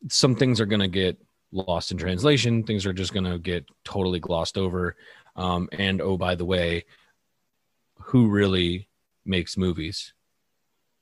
some 0.09 0.35
things 0.35 0.59
are 0.61 0.65
going 0.65 0.81
to 0.81 0.87
get 0.87 1.17
lost 1.51 1.91
in 1.91 1.97
translation 1.97 2.63
things 2.63 2.85
are 2.85 2.93
just 2.93 3.13
going 3.13 3.23
to 3.23 3.37
get 3.37 3.65
totally 3.83 4.19
glossed 4.19 4.57
over 4.57 4.95
um, 5.35 5.69
and 5.71 6.01
oh 6.01 6.17
by 6.17 6.35
the 6.35 6.45
way 6.45 6.83
who 8.05 8.27
really 8.27 8.87
makes 9.25 9.57
movies? 9.57 10.13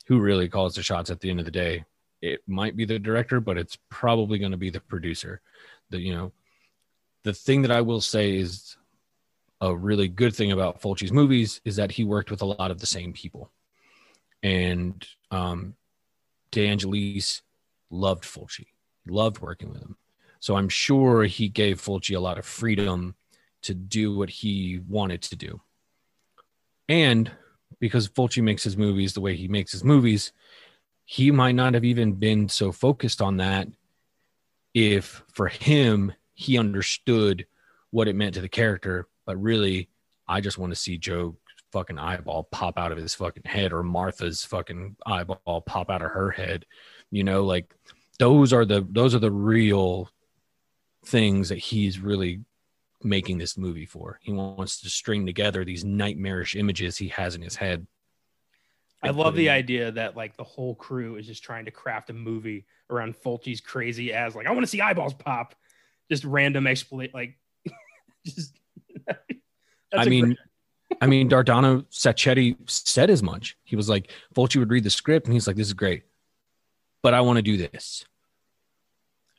Who 0.07 0.19
really 0.19 0.47
calls 0.47 0.75
the 0.75 0.83
shots 0.83 1.09
at 1.09 1.19
the 1.19 1.29
end 1.29 1.39
of 1.39 1.45
the 1.45 1.51
day? 1.51 1.85
It 2.21 2.41
might 2.47 2.77
be 2.77 2.85
the 2.85 2.99
director 2.99 3.39
but 3.39 3.57
it's 3.57 3.77
probably 3.89 4.37
going 4.37 4.51
to 4.51 4.57
be 4.57 4.69
the 4.69 4.79
producer. 4.79 5.41
The 5.89 5.99
you 5.99 6.13
know 6.13 6.31
the 7.23 7.33
thing 7.33 7.61
that 7.61 7.71
i 7.71 7.79
will 7.79 8.01
say 8.01 8.35
is 8.35 8.75
a 9.63 9.73
really 9.73 10.09
good 10.09 10.35
thing 10.35 10.51
about 10.51 10.81
Fulci's 10.81 11.13
movies 11.13 11.61
is 11.63 11.77
that 11.77 11.91
he 11.91 12.03
worked 12.03 12.29
with 12.29 12.41
a 12.41 12.45
lot 12.45 12.69
of 12.69 12.79
the 12.79 12.85
same 12.85 13.13
people. 13.13 13.49
And 14.43 15.07
um, 15.31 15.75
De 16.51 16.67
Angelis 16.67 17.43
loved 17.89 18.25
Fulci, 18.25 18.67
loved 19.07 19.39
working 19.39 19.71
with 19.71 19.81
him. 19.81 19.95
So 20.41 20.57
I'm 20.57 20.67
sure 20.67 21.23
he 21.23 21.47
gave 21.47 21.81
Fulci 21.81 22.13
a 22.13 22.19
lot 22.19 22.37
of 22.37 22.45
freedom 22.45 23.15
to 23.61 23.73
do 23.73 24.13
what 24.13 24.29
he 24.29 24.81
wanted 24.89 25.21
to 25.21 25.37
do. 25.37 25.61
And 26.89 27.31
because 27.79 28.09
Fulci 28.09 28.43
makes 28.43 28.65
his 28.65 28.75
movies 28.75 29.13
the 29.13 29.21
way 29.21 29.33
he 29.33 29.47
makes 29.47 29.71
his 29.71 29.85
movies, 29.85 30.33
he 31.05 31.31
might 31.31 31.55
not 31.55 31.73
have 31.73 31.85
even 31.85 32.11
been 32.11 32.49
so 32.49 32.73
focused 32.73 33.21
on 33.21 33.37
that 33.37 33.69
if 34.73 35.23
for 35.31 35.47
him 35.47 36.11
he 36.33 36.57
understood 36.57 37.45
what 37.91 38.09
it 38.09 38.15
meant 38.17 38.33
to 38.33 38.41
the 38.41 38.49
character 38.49 39.07
but 39.25 39.41
really, 39.41 39.89
I 40.27 40.41
just 40.41 40.57
want 40.57 40.71
to 40.71 40.79
see 40.79 40.97
Joe 40.97 41.35
fucking 41.71 41.97
eyeball 41.97 42.43
pop 42.51 42.77
out 42.77 42.91
of 42.91 42.97
his 42.97 43.15
fucking 43.15 43.43
head 43.45 43.73
or 43.73 43.83
Martha's 43.83 44.43
fucking 44.45 44.95
eyeball 45.05 45.61
pop 45.65 45.89
out 45.89 46.03
of 46.03 46.11
her 46.11 46.31
head. 46.31 46.65
You 47.11 47.23
know, 47.23 47.43
like 47.43 47.73
those 48.19 48.53
are 48.53 48.65
the 48.65 48.85
those 48.89 49.15
are 49.15 49.19
the 49.19 49.31
real 49.31 50.09
things 51.05 51.49
that 51.49 51.57
he's 51.57 51.99
really 51.99 52.41
making 53.03 53.37
this 53.37 53.57
movie 53.57 53.85
for. 53.85 54.19
He 54.21 54.31
wants 54.31 54.81
to 54.81 54.89
string 54.89 55.25
together 55.25 55.65
these 55.65 55.83
nightmarish 55.83 56.55
images 56.55 56.97
he 56.97 57.09
has 57.09 57.35
in 57.35 57.41
his 57.41 57.55
head. 57.55 57.85
I 59.01 59.09
love 59.09 59.35
the 59.35 59.49
idea 59.49 59.91
that 59.91 60.15
like 60.15 60.37
the 60.37 60.45
whole 60.45 60.75
crew 60.75 61.17
is 61.17 61.27
just 61.27 61.43
trying 61.43 61.65
to 61.65 61.71
craft 61.71 62.09
a 62.09 62.13
movie 62.13 62.65
around 62.89 63.15
Fulci's 63.15 63.59
crazy 63.59 64.13
ass. 64.13 64.33
Like, 64.33 64.47
I 64.47 64.51
want 64.51 64.63
to 64.63 64.67
see 64.67 64.79
eyeballs 64.79 65.13
pop. 65.13 65.55
Just 66.09 66.23
random 66.23 66.67
exploit, 66.67 67.11
like 67.13 67.37
just 68.25 68.57
I 69.93 70.05
mean, 70.05 70.25
great... 70.25 70.37
I 71.01 71.07
mean, 71.07 71.29
Dardano 71.29 71.85
Sacchetti 71.91 72.55
said 72.69 73.09
as 73.09 73.23
much. 73.23 73.57
He 73.63 73.75
was 73.75 73.89
like, 73.89 74.11
Fulci 74.35 74.57
would 74.57 74.69
read 74.69 74.83
the 74.83 74.89
script 74.89 75.25
and 75.25 75.33
he's 75.33 75.47
like, 75.47 75.55
this 75.55 75.67
is 75.67 75.73
great, 75.73 76.03
but 77.01 77.13
I 77.13 77.21
want 77.21 77.37
to 77.37 77.41
do 77.41 77.57
this. 77.57 78.05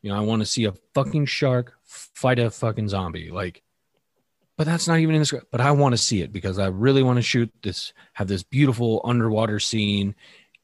You 0.02 0.10
know, 0.10 0.16
I 0.16 0.20
want 0.20 0.42
to 0.42 0.46
see 0.46 0.64
a 0.64 0.74
fucking 0.94 1.26
shark 1.26 1.74
fight 1.84 2.38
a 2.38 2.50
fucking 2.50 2.88
zombie. 2.88 3.30
Like, 3.30 3.62
but 4.56 4.66
that's 4.66 4.86
not 4.86 4.98
even 4.98 5.14
in 5.14 5.20
the 5.20 5.26
script. 5.26 5.46
But 5.50 5.60
I 5.60 5.70
want 5.70 5.94
to 5.94 5.98
see 5.98 6.22
it 6.22 6.32
because 6.32 6.58
I 6.58 6.66
really 6.66 7.02
want 7.02 7.16
to 7.16 7.22
shoot 7.22 7.50
this, 7.62 7.92
have 8.12 8.28
this 8.28 8.42
beautiful 8.42 9.00
underwater 9.04 9.58
scene. 9.58 10.14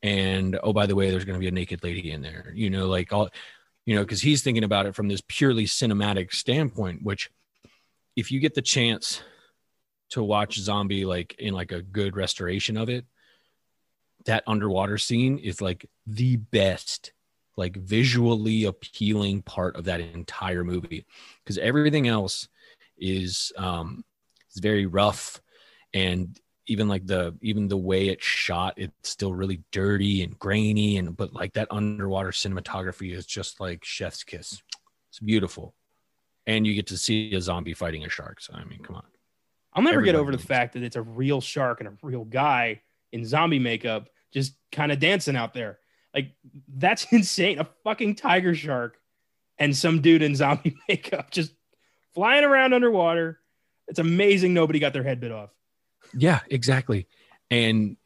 And 0.02 0.58
oh, 0.62 0.72
by 0.72 0.86
the 0.86 0.94
way, 0.94 1.10
there's 1.10 1.24
going 1.24 1.38
to 1.38 1.40
be 1.40 1.48
a 1.48 1.52
naked 1.52 1.82
lady 1.82 2.10
in 2.10 2.22
there, 2.22 2.52
you 2.54 2.68
know, 2.68 2.86
like 2.86 3.12
all, 3.12 3.30
you 3.86 3.94
know, 3.94 4.02
because 4.02 4.20
he's 4.20 4.42
thinking 4.42 4.64
about 4.64 4.86
it 4.86 4.94
from 4.94 5.08
this 5.08 5.22
purely 5.26 5.64
cinematic 5.64 6.32
standpoint, 6.32 7.02
which 7.02 7.30
if 8.16 8.30
you 8.30 8.40
get 8.40 8.54
the 8.54 8.62
chance 8.62 9.22
to 10.10 10.22
watch 10.22 10.58
zombie 10.58 11.04
like 11.04 11.34
in 11.38 11.54
like 11.54 11.72
a 11.72 11.82
good 11.82 12.16
restoration 12.16 12.76
of 12.76 12.88
it 12.88 13.04
that 14.26 14.44
underwater 14.46 14.98
scene 14.98 15.38
is 15.38 15.60
like 15.60 15.88
the 16.06 16.36
best 16.36 17.12
like 17.56 17.76
visually 17.76 18.64
appealing 18.64 19.42
part 19.42 19.76
of 19.76 19.84
that 19.84 20.00
entire 20.00 20.64
movie 20.64 21.04
because 21.42 21.58
everything 21.58 22.08
else 22.08 22.48
is 22.98 23.52
um 23.56 24.04
is 24.52 24.60
very 24.60 24.86
rough 24.86 25.40
and 25.94 26.38
even 26.66 26.86
like 26.88 27.06
the 27.06 27.34
even 27.40 27.66
the 27.68 27.76
way 27.76 28.08
it's 28.08 28.24
shot 28.24 28.74
it's 28.76 29.08
still 29.08 29.34
really 29.34 29.62
dirty 29.72 30.22
and 30.22 30.38
grainy 30.38 30.98
and 30.98 31.16
but 31.16 31.32
like 31.32 31.52
that 31.54 31.68
underwater 31.70 32.30
cinematography 32.30 33.14
is 33.14 33.26
just 33.26 33.58
like 33.60 33.84
chef's 33.84 34.22
kiss 34.22 34.62
it's 35.08 35.18
beautiful 35.18 35.74
and 36.46 36.66
you 36.66 36.74
get 36.74 36.86
to 36.88 36.96
see 36.96 37.34
a 37.34 37.40
zombie 37.40 37.74
fighting 37.74 38.04
a 38.04 38.08
shark. 38.08 38.40
So 38.40 38.54
I 38.54 38.64
mean, 38.64 38.80
come 38.82 38.96
on. 38.96 39.04
I'll 39.72 39.82
never 39.82 39.96
Everybody 39.98 40.12
get 40.12 40.20
over 40.20 40.32
the 40.32 40.38
fact 40.38 40.72
that 40.74 40.82
it's 40.82 40.96
a 40.96 41.02
real 41.02 41.40
shark 41.40 41.80
and 41.80 41.88
a 41.88 41.92
real 42.02 42.24
guy 42.24 42.82
in 43.12 43.24
zombie 43.24 43.58
makeup 43.58 44.08
just 44.32 44.54
kind 44.72 44.92
of 44.92 44.98
dancing 44.98 45.36
out 45.36 45.54
there. 45.54 45.78
Like 46.14 46.32
that's 46.68 47.04
insane. 47.12 47.58
A 47.58 47.68
fucking 47.84 48.16
tiger 48.16 48.54
shark 48.54 48.98
and 49.58 49.76
some 49.76 50.00
dude 50.00 50.22
in 50.22 50.34
zombie 50.34 50.76
makeup 50.88 51.30
just 51.30 51.52
flying 52.14 52.44
around 52.44 52.72
underwater. 52.72 53.38
It's 53.88 53.98
amazing 53.98 54.54
nobody 54.54 54.78
got 54.78 54.92
their 54.92 55.02
head 55.02 55.20
bit 55.20 55.32
off. 55.32 55.50
Yeah, 56.16 56.40
exactly. 56.48 57.06
and 57.50 57.96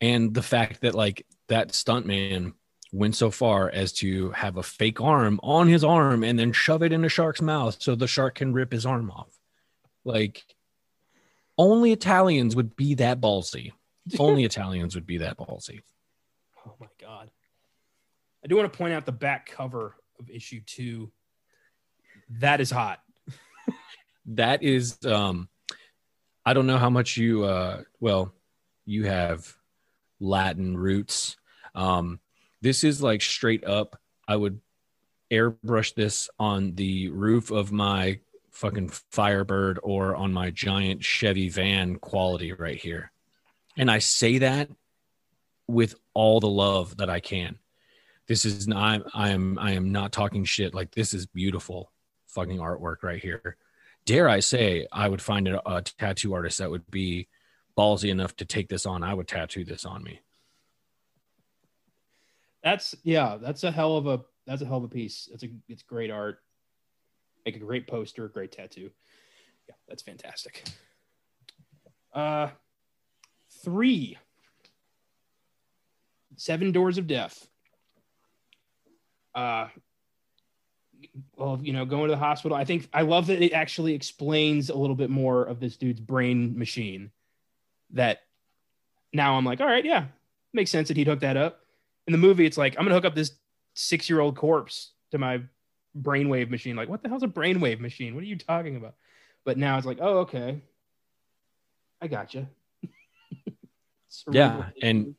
and 0.00 0.32
the 0.32 0.42
fact 0.42 0.80
that 0.80 0.94
like 0.94 1.26
that 1.48 1.68
stuntman 1.68 2.54
went 2.92 3.14
so 3.14 3.30
far 3.30 3.70
as 3.70 3.92
to 3.92 4.30
have 4.30 4.56
a 4.56 4.62
fake 4.62 5.00
arm 5.00 5.38
on 5.42 5.68
his 5.68 5.84
arm 5.84 6.24
and 6.24 6.38
then 6.38 6.52
shove 6.52 6.82
it 6.82 6.92
in 6.92 7.04
a 7.04 7.08
shark's 7.08 7.42
mouth 7.42 7.76
so 7.80 7.94
the 7.94 8.08
shark 8.08 8.36
can 8.36 8.52
rip 8.52 8.72
his 8.72 8.86
arm 8.86 9.10
off. 9.10 9.28
Like 10.04 10.42
only 11.60 11.92
Italians 11.92 12.56
would 12.56 12.74
be 12.74 12.94
that 12.94 13.20
ballsy. 13.20 13.72
only 14.18 14.44
Italians 14.44 14.94
would 14.94 15.06
be 15.06 15.18
that 15.18 15.36
ballsy. 15.36 15.82
Oh 16.66 16.74
my 16.80 16.86
god. 16.98 17.30
I 18.42 18.48
do 18.48 18.56
want 18.56 18.72
to 18.72 18.76
point 18.76 18.94
out 18.94 19.04
the 19.04 19.12
back 19.12 19.50
cover 19.50 19.94
of 20.18 20.30
issue 20.30 20.62
2. 20.64 21.12
That 22.38 22.62
is 22.62 22.70
hot. 22.70 23.00
that 24.26 24.62
is 24.62 24.98
um 25.04 25.48
I 26.46 26.54
don't 26.54 26.66
know 26.66 26.78
how 26.78 26.90
much 26.90 27.18
you 27.18 27.44
uh 27.44 27.82
well, 28.00 28.32
you 28.86 29.04
have 29.04 29.54
Latin 30.18 30.78
roots. 30.78 31.36
Um 31.74 32.20
this 32.62 32.84
is 32.84 33.02
like 33.02 33.20
straight 33.20 33.64
up. 33.66 34.00
I 34.26 34.36
would 34.36 34.60
airbrush 35.30 35.94
this 35.94 36.30
on 36.38 36.74
the 36.74 37.10
roof 37.10 37.50
of 37.50 37.70
my 37.70 38.20
fucking 38.60 38.90
Firebird 39.10 39.80
or 39.82 40.14
on 40.14 40.34
my 40.34 40.50
giant 40.50 41.02
Chevy 41.02 41.48
van 41.48 41.96
quality 41.96 42.52
right 42.52 42.76
here. 42.76 43.10
And 43.78 43.90
I 43.90 44.00
say 44.00 44.38
that 44.38 44.68
with 45.66 45.94
all 46.12 46.40
the 46.40 46.48
love 46.48 46.98
that 46.98 47.08
I 47.08 47.20
can. 47.20 47.58
This 48.26 48.44
is 48.44 48.68
not 48.68 49.02
I 49.14 49.30
am 49.30 49.58
I 49.58 49.72
am 49.72 49.92
not 49.92 50.12
talking 50.12 50.44
shit. 50.44 50.74
Like 50.74 50.90
this 50.90 51.14
is 51.14 51.24
beautiful 51.24 51.90
fucking 52.28 52.58
artwork 52.58 53.02
right 53.02 53.20
here. 53.20 53.56
Dare 54.04 54.28
I 54.28 54.40
say 54.40 54.86
I 54.92 55.08
would 55.08 55.22
find 55.22 55.48
a, 55.48 55.68
a 55.68 55.80
tattoo 55.80 56.34
artist 56.34 56.58
that 56.58 56.70
would 56.70 56.88
be 56.90 57.28
ballsy 57.78 58.10
enough 58.10 58.36
to 58.36 58.44
take 58.44 58.68
this 58.68 58.84
on. 58.84 59.02
I 59.02 59.14
would 59.14 59.26
tattoo 59.26 59.64
this 59.64 59.86
on 59.86 60.04
me. 60.04 60.20
That's 62.62 62.94
yeah, 63.04 63.38
that's 63.40 63.64
a 63.64 63.72
hell 63.72 63.96
of 63.96 64.06
a 64.06 64.20
that's 64.46 64.60
a 64.60 64.66
hell 64.66 64.78
of 64.78 64.84
a 64.84 64.88
piece. 64.88 65.30
It's 65.32 65.44
a 65.44 65.48
it's 65.66 65.82
great 65.82 66.10
art. 66.10 66.40
Make 67.44 67.56
a 67.56 67.60
great 67.60 67.86
poster, 67.86 68.28
great 68.28 68.52
tattoo. 68.52 68.90
Yeah, 69.68 69.74
that's 69.88 70.02
fantastic. 70.02 70.64
Uh 72.12 72.48
three. 73.64 74.18
Seven 76.36 76.72
Doors 76.72 76.98
of 76.98 77.06
Death. 77.06 77.46
Uh 79.34 79.68
well, 81.36 81.58
you 81.62 81.72
know, 81.72 81.86
going 81.86 82.08
to 82.08 82.14
the 82.14 82.18
hospital. 82.18 82.56
I 82.56 82.64
think 82.64 82.88
I 82.92 83.02
love 83.02 83.28
that 83.28 83.42
it 83.42 83.52
actually 83.52 83.94
explains 83.94 84.68
a 84.68 84.76
little 84.76 84.96
bit 84.96 85.08
more 85.08 85.44
of 85.44 85.60
this 85.60 85.76
dude's 85.76 86.00
brain 86.00 86.58
machine. 86.58 87.10
That 87.92 88.20
now 89.12 89.36
I'm 89.36 89.44
like, 89.44 89.60
all 89.60 89.66
right, 89.66 89.84
yeah, 89.84 90.06
makes 90.52 90.70
sense 90.70 90.88
that 90.88 90.96
he'd 90.96 91.06
hook 91.06 91.20
that 91.20 91.36
up 91.36 91.60
in 92.10 92.12
the 92.12 92.18
movie, 92.18 92.44
it's 92.44 92.58
like 92.58 92.74
I'm 92.76 92.84
gonna 92.84 92.96
hook 92.96 93.04
up 93.04 93.14
this 93.14 93.32
six 93.74 94.10
year 94.10 94.18
old 94.18 94.36
corpse 94.36 94.92
to 95.12 95.18
my 95.18 95.42
brainwave 95.98 96.50
machine. 96.50 96.76
Like, 96.76 96.88
what 96.88 97.02
the 97.02 97.08
hell's 97.08 97.22
a 97.22 97.28
brainwave 97.28 97.80
machine? 97.80 98.14
What 98.14 98.22
are 98.22 98.28
you 98.28 98.36
talking 98.36 98.76
about? 98.76 98.94
But 99.44 99.58
now 99.58 99.78
it's 99.78 99.86
like, 99.86 99.98
oh, 100.00 100.18
okay, 100.18 100.60
I 102.00 102.08
got 102.08 102.32
gotcha. 102.32 102.48
you. 102.82 103.52
yeah, 104.32 104.70
and 104.82 105.14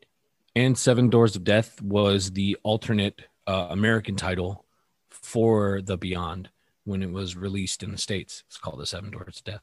and 0.55 0.78
Seven 0.78 1.09
Doors 1.09 1.36
of 1.36 1.43
Death 1.43 1.82
was 1.82 2.32
the 2.32 2.57
alternate 2.63 3.22
uh, 3.47 3.67
American 3.69 4.15
title 4.15 4.65
for 5.09 5.82
the 5.82 5.97
Beyond 5.97 6.49
when 6.84 7.03
it 7.03 7.11
was 7.11 7.36
released 7.36 7.84
in 7.84 7.91
the 7.91 7.97
states. 7.97 8.43
It's 8.47 8.57
called 8.57 8.80
the 8.80 8.86
Seven 8.86 9.11
Doors 9.11 9.38
of 9.38 9.43
Death. 9.43 9.61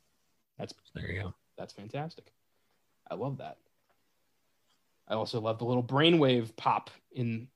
That's 0.59 0.75
there 0.95 1.11
you 1.11 1.23
go. 1.23 1.35
That's 1.57 1.73
fantastic. 1.73 2.33
I 3.11 3.15
love 3.15 3.39
that. 3.39 3.59
I 5.09 5.15
also 5.15 5.41
love 5.41 5.59
the 5.59 5.65
little 5.65 5.83
brainwave 5.83 6.55
pop 6.57 6.91
in 7.13 7.49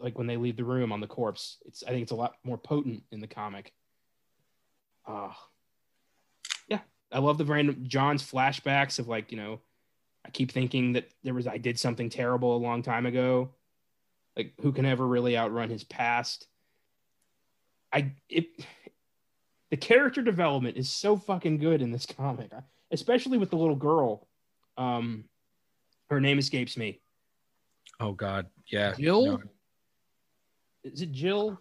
like 0.00 0.18
when 0.18 0.26
they 0.26 0.36
leave 0.36 0.56
the 0.56 0.64
room 0.64 0.92
on 0.92 1.00
the 1.00 1.06
corpse. 1.06 1.58
It's 1.66 1.82
I 1.82 1.90
think 1.90 2.02
it's 2.02 2.12
a 2.12 2.16
lot 2.16 2.34
more 2.44 2.58
potent 2.58 3.02
in 3.10 3.20
the 3.20 3.26
comic. 3.26 3.72
Uh 5.06 5.32
yeah. 6.68 6.80
I 7.12 7.18
love 7.18 7.38
the 7.38 7.44
random 7.44 7.84
John's 7.86 8.28
flashbacks 8.28 8.98
of 8.98 9.08
like, 9.08 9.30
you 9.30 9.38
know, 9.38 9.60
I 10.24 10.30
keep 10.30 10.52
thinking 10.52 10.94
that 10.94 11.08
there 11.22 11.34
was 11.34 11.46
I 11.46 11.58
did 11.58 11.78
something 11.78 12.10
terrible 12.10 12.56
a 12.56 12.58
long 12.58 12.82
time 12.82 13.06
ago. 13.06 13.50
Like 14.36 14.54
who 14.60 14.72
can 14.72 14.86
ever 14.86 15.06
really 15.06 15.36
outrun 15.36 15.70
his 15.70 15.84
past? 15.84 16.46
I 17.92 18.12
it 18.28 18.46
the 19.70 19.76
character 19.76 20.22
development 20.22 20.76
is 20.76 20.90
so 20.90 21.16
fucking 21.16 21.58
good 21.58 21.80
in 21.80 21.92
this 21.92 22.06
comic, 22.06 22.50
especially 22.90 23.38
with 23.38 23.50
the 23.50 23.56
little 23.56 23.76
girl. 23.76 24.26
Um, 24.76 25.24
her 26.08 26.20
name 26.20 26.38
escapes 26.38 26.76
me. 26.76 27.00
Oh 28.00 28.12
God, 28.12 28.46
yeah. 28.70 28.94
Jill. 28.98 29.26
No. 29.26 29.38
Is 30.82 31.02
it 31.02 31.12
Jill? 31.12 31.60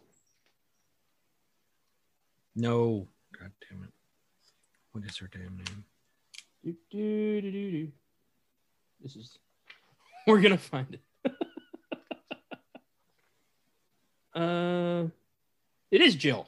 No. 2.56 3.08
God 3.38 3.52
damn 3.70 3.84
it. 3.84 3.90
What 4.92 5.04
is 5.04 5.18
her 5.18 5.30
damn 5.32 5.58
name? 5.58 5.84
Do, 6.64 6.76
do, 6.90 7.42
do, 7.42 7.52
do, 7.52 7.72
do. 7.72 7.92
This 9.02 9.16
is. 9.16 9.38
We're 10.28 10.42
gonna 10.42 10.58
find 10.58 10.88
it. 10.94 11.02
uh, 14.34 15.06
it 15.92 16.02
is 16.02 16.16
Jill. 16.16 16.48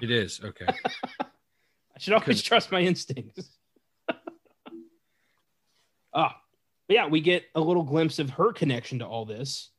It 0.00 0.10
is 0.10 0.40
okay. 0.44 0.66
I 1.20 1.98
should 1.98 2.12
always 2.12 2.42
trust 2.42 2.70
my 2.70 2.80
instincts. 2.80 3.48
ah, 6.12 6.36
but 6.86 6.94
yeah, 6.94 7.08
we 7.08 7.20
get 7.20 7.44
a 7.54 7.60
little 7.60 7.84
glimpse 7.84 8.18
of 8.18 8.30
her 8.30 8.52
connection 8.52 8.98
to 8.98 9.06
all 9.06 9.24
this 9.24 9.70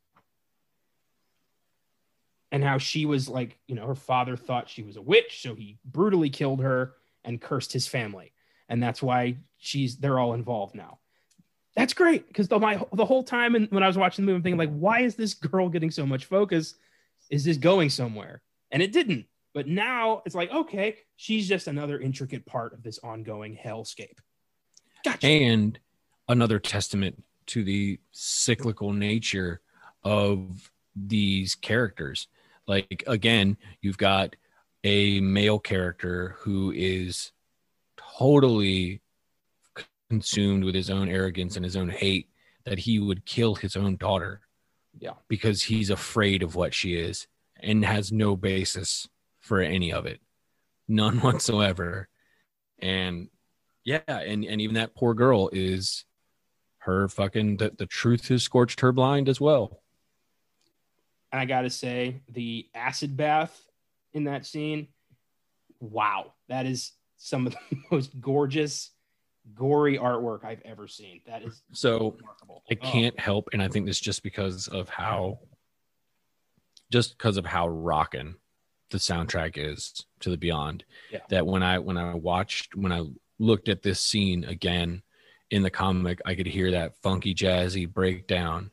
and 2.51 2.63
how 2.63 2.77
she 2.77 3.05
was 3.05 3.27
like, 3.27 3.57
you 3.67 3.75
know, 3.75 3.85
her 3.85 3.95
father 3.95 4.37
thought 4.37 4.69
she 4.69 4.83
was 4.83 4.97
a 4.97 5.01
witch, 5.01 5.41
so 5.41 5.55
he 5.55 5.77
brutally 5.85 6.29
killed 6.29 6.61
her 6.61 6.93
and 7.23 7.41
cursed 7.41 7.73
his 7.73 7.87
family. 7.87 8.31
And 8.69 8.81
that's 8.81 9.01
why 9.01 9.37
she's 9.57 9.97
they're 9.97 10.19
all 10.19 10.33
involved 10.33 10.75
now. 10.75 10.99
That's 11.75 11.93
great 11.93 12.27
because 12.27 12.47
the 12.47 12.59
my 12.59 12.83
the 12.93 13.05
whole 13.05 13.23
time 13.23 13.55
and 13.55 13.69
when 13.71 13.83
I 13.83 13.87
was 13.87 13.97
watching 13.97 14.25
the 14.25 14.31
movie, 14.31 14.37
I'm 14.37 14.43
thinking 14.43 14.57
like, 14.57 14.77
why 14.77 15.01
is 15.01 15.15
this 15.15 15.33
girl 15.33 15.69
getting 15.69 15.91
so 15.91 16.05
much 16.05 16.25
focus? 16.25 16.75
Is 17.29 17.43
this 17.43 17.57
going 17.57 17.89
somewhere? 17.89 18.41
And 18.71 18.81
it 18.81 18.91
didn't. 18.91 19.25
But 19.53 19.67
now 19.67 20.21
it's 20.25 20.35
like, 20.35 20.51
okay, 20.51 20.97
she's 21.15 21.47
just 21.47 21.67
another 21.67 21.99
intricate 21.99 22.45
part 22.45 22.73
of 22.73 22.83
this 22.83 22.99
ongoing 23.03 23.57
hellscape. 23.57 24.17
Gotcha. 25.03 25.27
And 25.27 25.79
another 26.27 26.59
testament 26.59 27.23
to 27.47 27.63
the 27.63 27.99
cyclical 28.11 28.93
nature 28.93 29.61
of 30.03 30.71
these 30.95 31.55
characters. 31.55 32.27
Like 32.68 33.03
again, 33.07 33.57
you've 33.82 33.97
got 33.97 34.36
a 34.84 35.20
male 35.22 35.59
character 35.59 36.36
who 36.39 36.72
is 36.76 37.32
totally 38.18 39.01
consumed 40.09 40.63
with 40.63 40.76
his 40.76 40.89
own 40.89 41.09
arrogance 41.09 41.55
and 41.55 41.65
his 41.65 41.76
own 41.76 41.89
hate 41.89 42.30
that 42.65 42.80
he 42.80 42.99
would 42.99 43.26
kill 43.26 43.55
his 43.55 43.76
own 43.76 43.95
daughter. 43.97 44.41
Yeah. 44.99 45.13
Because 45.28 45.63
he's 45.63 45.89
afraid 45.89 46.43
of 46.43 46.55
what 46.55 46.74
she 46.74 46.95
is 46.95 47.28
and 47.59 47.86
has 47.86 48.11
no 48.11 48.36
basis 48.36 49.07
for 49.39 49.61
any 49.61 49.91
of 49.91 50.05
it. 50.05 50.20
None 50.88 51.20
whatsoever. 51.22 52.09
And 52.80 53.30
yeah, 53.84 54.01
and, 54.07 54.43
and 54.43 54.61
even 54.61 54.76
that 54.76 54.95
poor 54.95 55.13
girl 55.13 55.49
is 55.53 56.05
her 56.80 57.07
fucking 57.07 57.57
the, 57.57 57.72
the 57.78 57.86
truth 57.86 58.28
has 58.30 58.43
scorched 58.43 58.82
her 58.82 58.91
blind 58.91 59.30
as 59.30 59.39
well. 59.39 59.82
And 61.32 61.39
I 61.39 61.45
gotta 61.45 61.69
say, 61.69 62.21
the 62.30 62.67
acid 62.73 63.17
bath 63.17 63.59
in 64.13 64.25
that 64.25 64.45
scene, 64.45 64.88
wow, 65.80 66.34
that 66.49 66.65
is 66.65 66.93
some 67.17 67.47
of 67.47 67.53
the 67.53 67.78
most 67.91 68.19
gorgeous, 68.19 68.91
gory 69.53 69.97
artwork 69.97 70.43
I've 70.45 70.61
ever 70.65 70.88
seen. 70.88 71.21
That 71.25 71.43
is 71.43 71.61
so 71.71 72.15
remarkable. 72.17 72.63
I 72.71 72.78
oh. 72.82 72.91
can't 72.91 73.15
oh. 73.17 73.21
help, 73.21 73.49
and 73.53 73.61
I 73.61 73.67
think 73.67 73.86
this 73.86 73.99
just 73.99 74.23
because 74.23 74.67
of 74.67 74.89
how 74.89 75.39
just 76.91 77.17
because 77.17 77.38
of 77.38 77.45
how 77.45 77.67
rocking 77.67 78.36
the 78.91 78.97
soundtrack 78.97 79.53
is 79.57 80.05
to 80.21 80.30
the 80.30 80.38
beyond. 80.38 80.84
Yeah. 81.11 81.19
That 81.30 81.45
when 81.45 81.63
I 81.63 81.80
when 81.80 81.97
I 81.97 82.13
watched 82.13 82.75
when 82.75 82.91
I 82.91 83.03
looked 83.39 83.69
at 83.69 83.84
this 83.84 83.99
scene 83.99 84.43
again 84.45 85.01
in 85.51 85.63
the 85.63 85.69
comic, 85.69 86.21
I 86.25 86.36
could 86.36 86.47
hear 86.47 86.71
that 86.71 86.97
funky 87.01 87.34
jazzy 87.34 87.91
breakdown. 87.91 88.71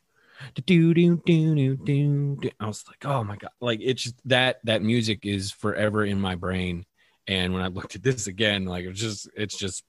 Do 0.54 0.94
do 0.94 1.16
do 1.16 1.76
do 1.76 2.36
do. 2.36 2.50
I 2.60 2.66
was 2.66 2.84
like, 2.88 3.04
oh 3.04 3.24
my 3.24 3.36
god! 3.36 3.50
Like 3.60 3.80
it's 3.82 4.02
just 4.02 4.16
that 4.26 4.60
that 4.64 4.82
music 4.82 5.20
is 5.24 5.50
forever 5.50 6.04
in 6.04 6.20
my 6.20 6.34
brain. 6.34 6.84
And 7.26 7.52
when 7.52 7.62
I 7.62 7.68
looked 7.68 7.94
at 7.94 8.02
this 8.02 8.26
again, 8.26 8.64
like 8.64 8.84
it's 8.84 9.00
just 9.00 9.28
it's 9.36 9.56
just 9.56 9.84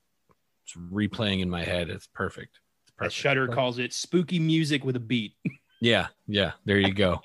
it's 0.63 0.75
replaying 0.75 1.41
in 1.41 1.49
my 1.49 1.63
head. 1.63 1.89
It's 1.89 2.07
perfect. 2.07 2.59
It's 2.83 2.93
perfect. 2.97 3.13
Shudder 3.13 3.47
calls 3.47 3.79
it 3.79 3.93
spooky 3.93 4.39
music 4.39 4.83
with 4.83 4.95
a 4.95 4.99
beat. 5.01 5.33
yeah, 5.81 6.07
yeah. 6.27 6.51
There 6.65 6.79
you 6.79 6.93
go. 6.93 7.21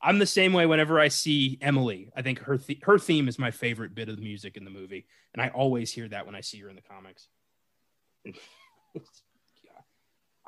I'm 0.00 0.18
the 0.18 0.26
same 0.26 0.52
way 0.52 0.64
whenever 0.66 1.00
I 1.00 1.08
see 1.08 1.58
Emily. 1.60 2.10
I 2.16 2.22
think 2.22 2.38
her 2.40 2.56
th- 2.56 2.80
her 2.82 2.98
theme 2.98 3.28
is 3.28 3.38
my 3.38 3.50
favorite 3.50 3.94
bit 3.94 4.08
of 4.08 4.16
the 4.16 4.22
music 4.22 4.56
in 4.56 4.64
the 4.64 4.70
movie, 4.70 5.06
and 5.34 5.42
I 5.42 5.48
always 5.48 5.92
hear 5.92 6.08
that 6.08 6.24
when 6.24 6.34
I 6.34 6.40
see 6.40 6.58
her 6.60 6.68
in 6.68 6.76
the 6.76 6.82
comics. 6.82 7.28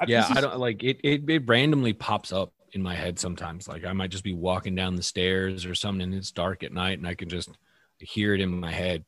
Yeah 0.08 0.30
is- 0.30 0.36
i 0.36 0.40
don't 0.40 0.58
like 0.58 0.82
it, 0.82 1.00
it 1.04 1.28
it 1.28 1.46
randomly 1.46 1.92
pops 1.92 2.32
up 2.32 2.52
in 2.72 2.82
my 2.82 2.94
head 2.94 3.18
sometimes. 3.18 3.66
Like 3.66 3.84
i 3.84 3.92
might 3.92 4.10
just 4.10 4.24
be 4.24 4.32
walking 4.32 4.74
down 4.74 4.96
the 4.96 5.02
stairs 5.02 5.66
or 5.66 5.74
something 5.74 6.02
and 6.02 6.14
it's 6.14 6.30
dark 6.30 6.62
at 6.62 6.72
night 6.72 6.98
and 6.98 7.06
i 7.06 7.14
can 7.14 7.28
just 7.28 7.50
hear 7.98 8.34
it 8.34 8.40
in 8.40 8.60
my 8.60 8.72
head. 8.72 9.04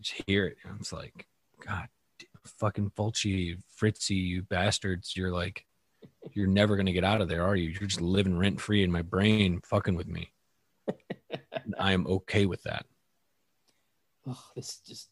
Just 0.00 0.22
hear 0.26 0.46
it. 0.46 0.56
And 0.64 0.80
it's 0.80 0.92
like 0.92 1.26
god 1.66 1.88
fucking 2.58 2.90
fulci 2.96 3.56
Frizzi 3.76 4.14
you 4.14 4.42
bastards. 4.42 5.14
You're 5.16 5.32
like 5.32 5.64
you're 6.32 6.46
never 6.46 6.76
gonna 6.76 6.92
get 6.92 7.04
out 7.04 7.20
of 7.20 7.28
there 7.28 7.44
are 7.44 7.56
you? 7.56 7.70
You're 7.70 7.88
just 7.88 8.00
living 8.00 8.36
rent 8.38 8.60
free 8.60 8.82
in 8.82 8.92
my 8.92 9.02
brain 9.02 9.60
fucking 9.64 9.94
with 9.96 10.08
me. 10.08 10.32
I 11.78 11.92
am 11.92 12.06
okay 12.06 12.46
with 12.46 12.62
that. 12.64 12.86
Ugh, 14.28 14.36
this 14.56 14.80
just 14.86 15.08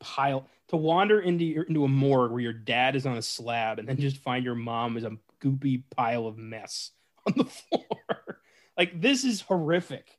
pile 0.00 0.46
to 0.68 0.76
wander 0.76 1.20
into 1.20 1.44
your, 1.44 1.64
into 1.64 1.84
a 1.84 1.88
morgue 1.88 2.32
where 2.32 2.40
your 2.40 2.52
dad 2.52 2.96
is 2.96 3.06
on 3.06 3.16
a 3.16 3.22
slab 3.22 3.78
and 3.78 3.88
then 3.88 3.96
just 3.96 4.18
find 4.18 4.44
your 4.44 4.54
mom 4.54 4.96
is 4.96 5.04
a 5.04 5.16
goopy 5.42 5.82
pile 5.94 6.26
of 6.26 6.36
mess 6.36 6.90
on 7.26 7.34
the 7.36 7.44
floor. 7.44 8.40
like 8.76 9.00
this 9.00 9.24
is 9.24 9.40
horrific, 9.40 10.18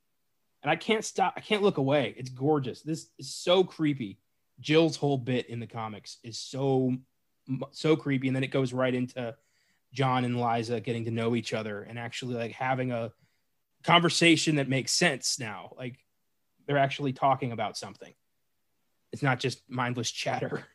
and 0.64 0.72
I 0.72 0.76
can't 0.76 1.06
stop. 1.06 1.34
I 1.38 1.42
can't 1.42 1.64
look 1.64 1.78
away. 1.78 2.14
It's 2.18 2.30
gorgeous. 2.30 2.82
This 2.82 3.08
is 3.18 3.34
so 3.34 3.64
creepy. 3.64 4.20
Jill's 4.60 4.98
whole 4.98 5.18
bit 5.18 5.50
in 5.50 5.60
the 5.60 5.68
comics 5.68 6.18
is 6.24 6.40
so 6.40 6.96
so 7.72 7.96
creepy, 7.96 8.28
and 8.28 8.36
then 8.36 8.44
it 8.44 8.52
goes 8.52 8.74
right 8.74 8.94
into 8.94 9.36
John 9.94 10.26
and 10.26 10.40
Liza 10.40 10.82
getting 10.82 11.06
to 11.06 11.12
know 11.12 11.36
each 11.36 11.54
other 11.54 11.82
and 11.82 11.98
actually 11.98 12.36
like 12.36 12.52
having 12.52 12.92
a 12.92 13.12
conversation 13.84 14.56
that 14.56 14.70
makes 14.70 14.92
sense 14.92 15.40
now. 15.40 15.74
Like 15.78 15.98
they're 16.66 16.78
actually 16.78 17.14
talking 17.14 17.52
about 17.52 17.78
something. 17.78 18.14
It's 19.12 19.24
not 19.24 19.40
just 19.40 19.62
mindless 19.70 20.12
chatter. 20.12 20.66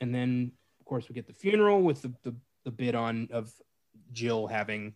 And 0.00 0.14
then, 0.14 0.52
of 0.80 0.86
course, 0.86 1.08
we 1.08 1.14
get 1.14 1.26
the 1.26 1.32
funeral 1.32 1.82
with 1.82 2.02
the, 2.02 2.12
the, 2.22 2.34
the 2.64 2.70
bit 2.70 2.94
on 2.94 3.28
of 3.32 3.52
Jill 4.12 4.46
having 4.46 4.94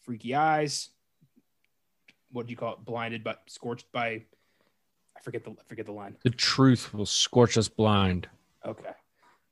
freaky 0.00 0.34
eyes. 0.34 0.90
What 2.30 2.46
do 2.46 2.50
you 2.52 2.56
call 2.56 2.74
it? 2.74 2.84
Blinded 2.84 3.24
but 3.24 3.42
scorched 3.48 3.90
by 3.90 4.22
I 5.16 5.20
forget 5.22 5.42
the 5.44 5.50
I 5.50 5.64
forget 5.66 5.86
the 5.86 5.92
line. 5.92 6.16
the 6.22 6.30
truth 6.30 6.94
will 6.94 7.06
scorch 7.06 7.58
us 7.58 7.68
blind 7.68 8.28
Okay. 8.64 8.90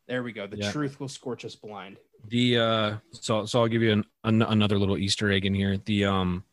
There 0.07 0.23
we 0.23 0.33
go. 0.33 0.47
The 0.47 0.59
Yeah. 0.59 0.71
truth 0.73 1.01
will 1.01 1.09
scorch 1.09 1.45
us 1.45 1.57
blind. 1.57 1.97
The 2.29 2.59
uh, 2.59 2.97
so 3.13 3.45
so 3.47 3.61
I'll 3.61 3.67
give 3.69 3.83
you 3.83 3.93
an, 3.93 4.05
an 4.25 4.43
another 4.43 4.79
little 4.79 4.99
Easter 4.99 5.31
egg 5.33 5.47
in 5.47 5.55
here. 5.55 5.79
The 5.79 6.05
um, 6.05 6.45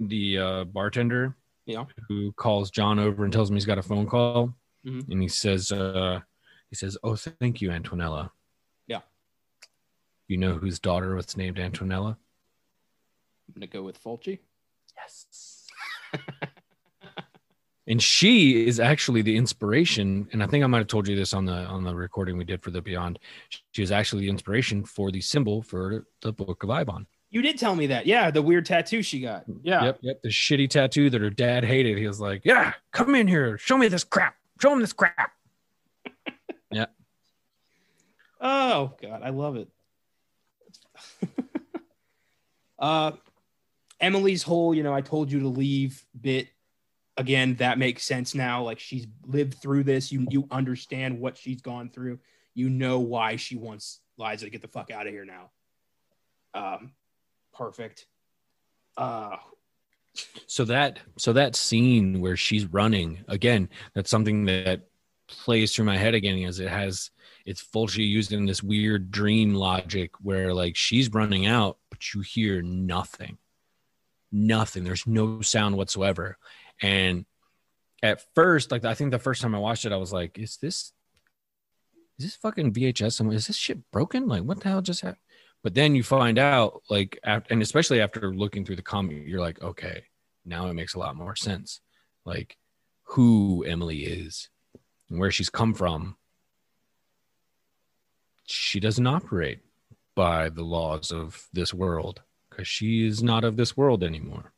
the 0.00 0.38
uh, 0.38 0.64
bartender, 0.64 1.36
Yeah. 1.66 1.84
who 2.08 2.32
calls 2.32 2.70
John 2.70 2.98
over 2.98 3.24
and 3.24 3.32
tells 3.32 3.50
him 3.50 3.56
he's 3.56 3.64
got 3.66 3.78
a 3.78 3.82
phone 3.82 4.06
call, 4.06 4.54
Mhm. 4.86 5.08
and 5.10 5.22
he 5.22 5.28
says, 5.28 5.72
uh, 5.72 6.20
he 6.70 6.76
says, 6.76 6.96
"Oh, 7.02 7.16
thank 7.16 7.60
you, 7.60 7.70
Antonella." 7.70 8.30
Yeah. 8.86 9.00
You 10.28 10.36
know 10.36 10.54
whose 10.58 10.78
daughter 10.78 11.14
was 11.14 11.36
named 11.36 11.56
Antonella? 11.56 12.16
I'm 13.48 13.54
gonna 13.54 13.66
go 13.66 13.82
with 13.82 14.02
Fulci. 14.02 14.38
Yes. 14.96 15.66
and 17.86 18.02
she 18.02 18.66
is 18.66 18.78
actually 18.78 19.22
the 19.22 19.36
inspiration 19.36 20.28
and 20.32 20.42
i 20.42 20.46
think 20.46 20.62
i 20.62 20.66
might 20.66 20.78
have 20.78 20.86
told 20.86 21.08
you 21.08 21.16
this 21.16 21.32
on 21.32 21.44
the 21.46 21.52
on 21.52 21.82
the 21.84 21.94
recording 21.94 22.36
we 22.36 22.44
did 22.44 22.62
for 22.62 22.70
the 22.70 22.80
beyond 22.82 23.18
she 23.72 23.80
was 23.80 23.90
actually 23.90 24.22
the 24.22 24.28
inspiration 24.28 24.84
for 24.84 25.10
the 25.10 25.20
symbol 25.20 25.62
for 25.62 26.06
the 26.20 26.32
book 26.32 26.62
of 26.62 26.68
eibon 26.68 27.06
You 27.30 27.42
did 27.42 27.58
tell 27.58 27.74
me 27.74 27.88
that. 27.88 28.06
Yeah, 28.06 28.30
the 28.30 28.40
weird 28.40 28.64
tattoo 28.66 29.02
she 29.02 29.20
got. 29.20 29.44
Yeah. 29.62 29.84
yep 29.84 29.98
yep 30.00 30.22
the 30.22 30.28
shitty 30.28 30.70
tattoo 30.70 31.10
that 31.10 31.20
her 31.20 31.30
dad 31.30 31.64
hated 31.64 31.98
he 31.98 32.06
was 32.06 32.20
like 32.20 32.42
yeah 32.44 32.72
come 32.92 33.14
in 33.14 33.28
here 33.28 33.58
show 33.58 33.76
me 33.76 33.88
this 33.88 34.04
crap 34.04 34.34
show 34.60 34.72
him 34.72 34.80
this 34.80 34.92
crap 34.92 35.32
yeah. 36.70 36.86
Oh 38.40 38.94
god, 39.02 39.22
I 39.22 39.30
love 39.30 39.56
it. 39.56 39.68
uh 42.78 43.12
Emily's 44.00 44.44
whole, 44.44 44.74
you 44.74 44.84
know, 44.84 44.94
I 44.94 45.00
told 45.00 45.32
you 45.32 45.40
to 45.40 45.48
leave 45.48 46.04
bit 46.20 46.48
again, 47.16 47.56
that 47.56 47.78
makes 47.78 48.04
sense 48.04 48.34
now. 48.34 48.62
Like 48.62 48.78
she's 48.78 49.06
lived 49.26 49.60
through 49.60 49.84
this. 49.84 50.12
You 50.12 50.26
you 50.30 50.46
understand 50.50 51.18
what 51.18 51.36
she's 51.36 51.60
gone 51.60 51.90
through. 51.90 52.20
You 52.54 52.70
know 52.70 53.00
why 53.00 53.36
she 53.36 53.56
wants 53.56 54.00
Liza 54.18 54.44
to 54.44 54.50
get 54.50 54.62
the 54.62 54.68
fuck 54.68 54.90
out 54.90 55.06
of 55.06 55.12
here 55.12 55.24
now. 55.24 55.50
Um 56.54 56.92
perfect. 57.58 58.06
Uh 58.96 59.36
so 60.46 60.64
that 60.64 60.98
so 61.16 61.32
that 61.32 61.54
scene 61.54 62.20
where 62.20 62.36
she's 62.36 62.66
running 62.66 63.24
again 63.28 63.68
that's 63.94 64.10
something 64.10 64.46
that 64.46 64.88
plays 65.28 65.72
through 65.72 65.84
my 65.84 65.96
head 65.96 66.14
again 66.14 66.42
as 66.44 66.58
it 66.58 66.68
has 66.68 67.10
it's 67.44 67.62
Fulci 67.62 68.06
used 68.06 68.32
in 68.32 68.44
this 68.44 68.62
weird 68.62 69.10
dream 69.10 69.54
logic 69.54 70.10
where 70.20 70.52
like 70.52 70.74
she's 70.74 71.12
running 71.12 71.46
out 71.46 71.78
but 71.90 72.14
you 72.14 72.20
hear 72.20 72.62
nothing. 72.62 73.38
Nothing. 74.32 74.84
There's 74.84 75.06
no 75.06 75.40
sound 75.40 75.76
whatsoever. 75.76 76.36
And 76.82 77.24
at 78.02 78.22
first 78.34 78.70
like 78.70 78.84
i 78.84 78.94
think 78.94 79.10
the 79.10 79.18
first 79.18 79.42
time 79.42 79.56
i 79.56 79.58
watched 79.58 79.84
it 79.84 79.92
i 79.92 79.96
was 79.96 80.12
like 80.12 80.38
is 80.38 80.56
this 80.58 80.92
is 82.18 82.26
this 82.26 82.36
fucking 82.36 82.72
vhs 82.72 83.34
is 83.34 83.46
this 83.46 83.56
shit 83.56 83.78
broken? 83.90 84.26
Like 84.28 84.42
what 84.42 84.60
the 84.60 84.68
hell 84.68 84.82
just 84.82 85.02
happened 85.02 85.22
but 85.62 85.74
then 85.74 85.94
you 85.94 86.02
find 86.02 86.38
out 86.38 86.82
like 86.88 87.18
after, 87.24 87.52
and 87.52 87.62
especially 87.62 88.00
after 88.00 88.34
looking 88.34 88.64
through 88.64 88.76
the 88.76 88.82
comic 88.82 89.22
you're 89.26 89.40
like 89.40 89.60
okay 89.62 90.04
now 90.44 90.68
it 90.68 90.74
makes 90.74 90.94
a 90.94 90.98
lot 90.98 91.16
more 91.16 91.36
sense 91.36 91.80
like 92.24 92.56
who 93.04 93.64
emily 93.64 94.04
is 94.04 94.48
and 95.10 95.18
where 95.18 95.30
she's 95.30 95.50
come 95.50 95.74
from 95.74 96.16
she 98.44 98.80
doesn't 98.80 99.06
operate 99.06 99.60
by 100.14 100.48
the 100.48 100.62
laws 100.62 101.12
of 101.12 101.46
this 101.52 101.72
world 101.72 102.22
because 102.48 102.66
she 102.66 103.06
is 103.06 103.22
not 103.22 103.44
of 103.44 103.56
this 103.56 103.76
world 103.76 104.02
anymore 104.02 104.52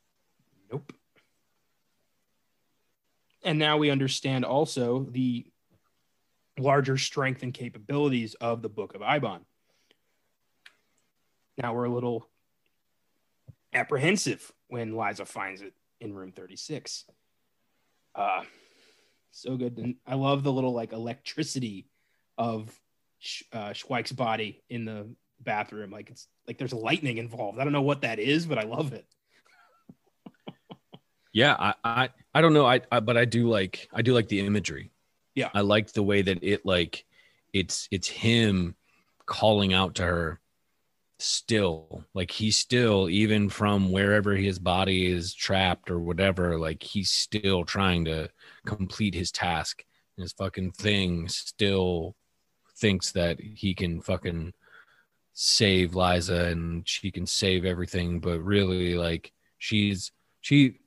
Nope. 0.71 0.93
And 3.43 3.59
now 3.59 3.77
we 3.77 3.89
understand 3.89 4.45
also 4.45 5.05
the 5.09 5.45
larger 6.57 6.97
strength 6.97 7.43
and 7.43 7.53
capabilities 7.53 8.35
of 8.35 8.61
the 8.61 8.69
Book 8.69 8.93
of 8.95 9.01
Eibon. 9.01 9.41
Now 11.61 11.73
we're 11.73 11.85
a 11.85 11.93
little 11.93 12.27
apprehensive 13.73 14.51
when 14.67 14.97
Liza 14.97 15.25
finds 15.25 15.61
it 15.61 15.73
in 15.99 16.13
room 16.13 16.31
36. 16.31 17.05
Uh, 18.15 18.41
so 19.31 19.55
good. 19.55 19.77
And 19.77 19.95
I 20.05 20.15
love 20.15 20.43
the 20.43 20.51
little 20.51 20.73
like 20.73 20.91
electricity 20.91 21.87
of 22.37 22.69
uh, 23.53 23.69
Schweick's 23.69 24.11
body 24.11 24.63
in 24.69 24.85
the 24.85 25.07
bathroom. 25.39 25.91
Like 25.91 26.09
it's 26.09 26.27
like 26.47 26.57
there's 26.57 26.73
lightning 26.73 27.17
involved. 27.17 27.59
I 27.59 27.63
don't 27.63 27.73
know 27.73 27.81
what 27.81 28.01
that 28.01 28.19
is, 28.19 28.45
but 28.45 28.57
I 28.57 28.63
love 28.63 28.93
it. 28.93 29.05
yeah 31.33 31.55
i 31.57 31.73
i, 31.83 32.09
I 32.33 32.41
don't 32.41 32.53
know 32.53 32.65
I, 32.65 32.81
I 32.91 32.99
but 32.99 33.15
i 33.15 33.23
do 33.23 33.47
like 33.47 33.87
i 33.93 34.01
do 34.01 34.13
like 34.13 34.27
the 34.27 34.41
imagery 34.41 34.91
Yeah. 35.33 35.49
i 35.53 35.61
like 35.61 35.93
the 35.93 36.03
way 36.03 36.21
that 36.23 36.43
it 36.43 36.65
like 36.65 37.05
it's 37.53 37.87
it's 37.89 38.09
him 38.09 38.75
calling 39.25 39.73
out 39.73 39.95
to 39.95 40.03
her 40.03 40.40
still 41.21 42.03
like 42.13 42.31
he's 42.31 42.57
still 42.57 43.09
even 43.09 43.49
from 43.49 43.91
wherever 43.91 44.35
his 44.35 44.59
body 44.59 45.11
is 45.11 45.33
trapped 45.33 45.89
or 45.91 45.99
whatever 45.99 46.57
like 46.57 46.81
he's 46.81 47.09
still 47.09 47.63
trying 47.63 48.05
to 48.05 48.29
complete 48.65 49.13
his 49.13 49.31
task. 49.31 49.83
And 50.17 50.23
his 50.23 50.33
fucking 50.33 50.71
thing 50.71 51.27
still 51.29 52.15
thinks 52.77 53.11
that 53.11 53.39
he 53.39 53.73
can 53.73 54.01
fucking 54.01 54.53
save 55.33 55.95
liza 55.95 56.45
and 56.45 56.87
she 56.87 57.11
can 57.11 57.25
save 57.25 57.65
everything. 57.65 58.19
But 58.19 58.41
really 58.41 58.95
like 58.95 59.31
she's 59.57 60.11
she 60.41 60.79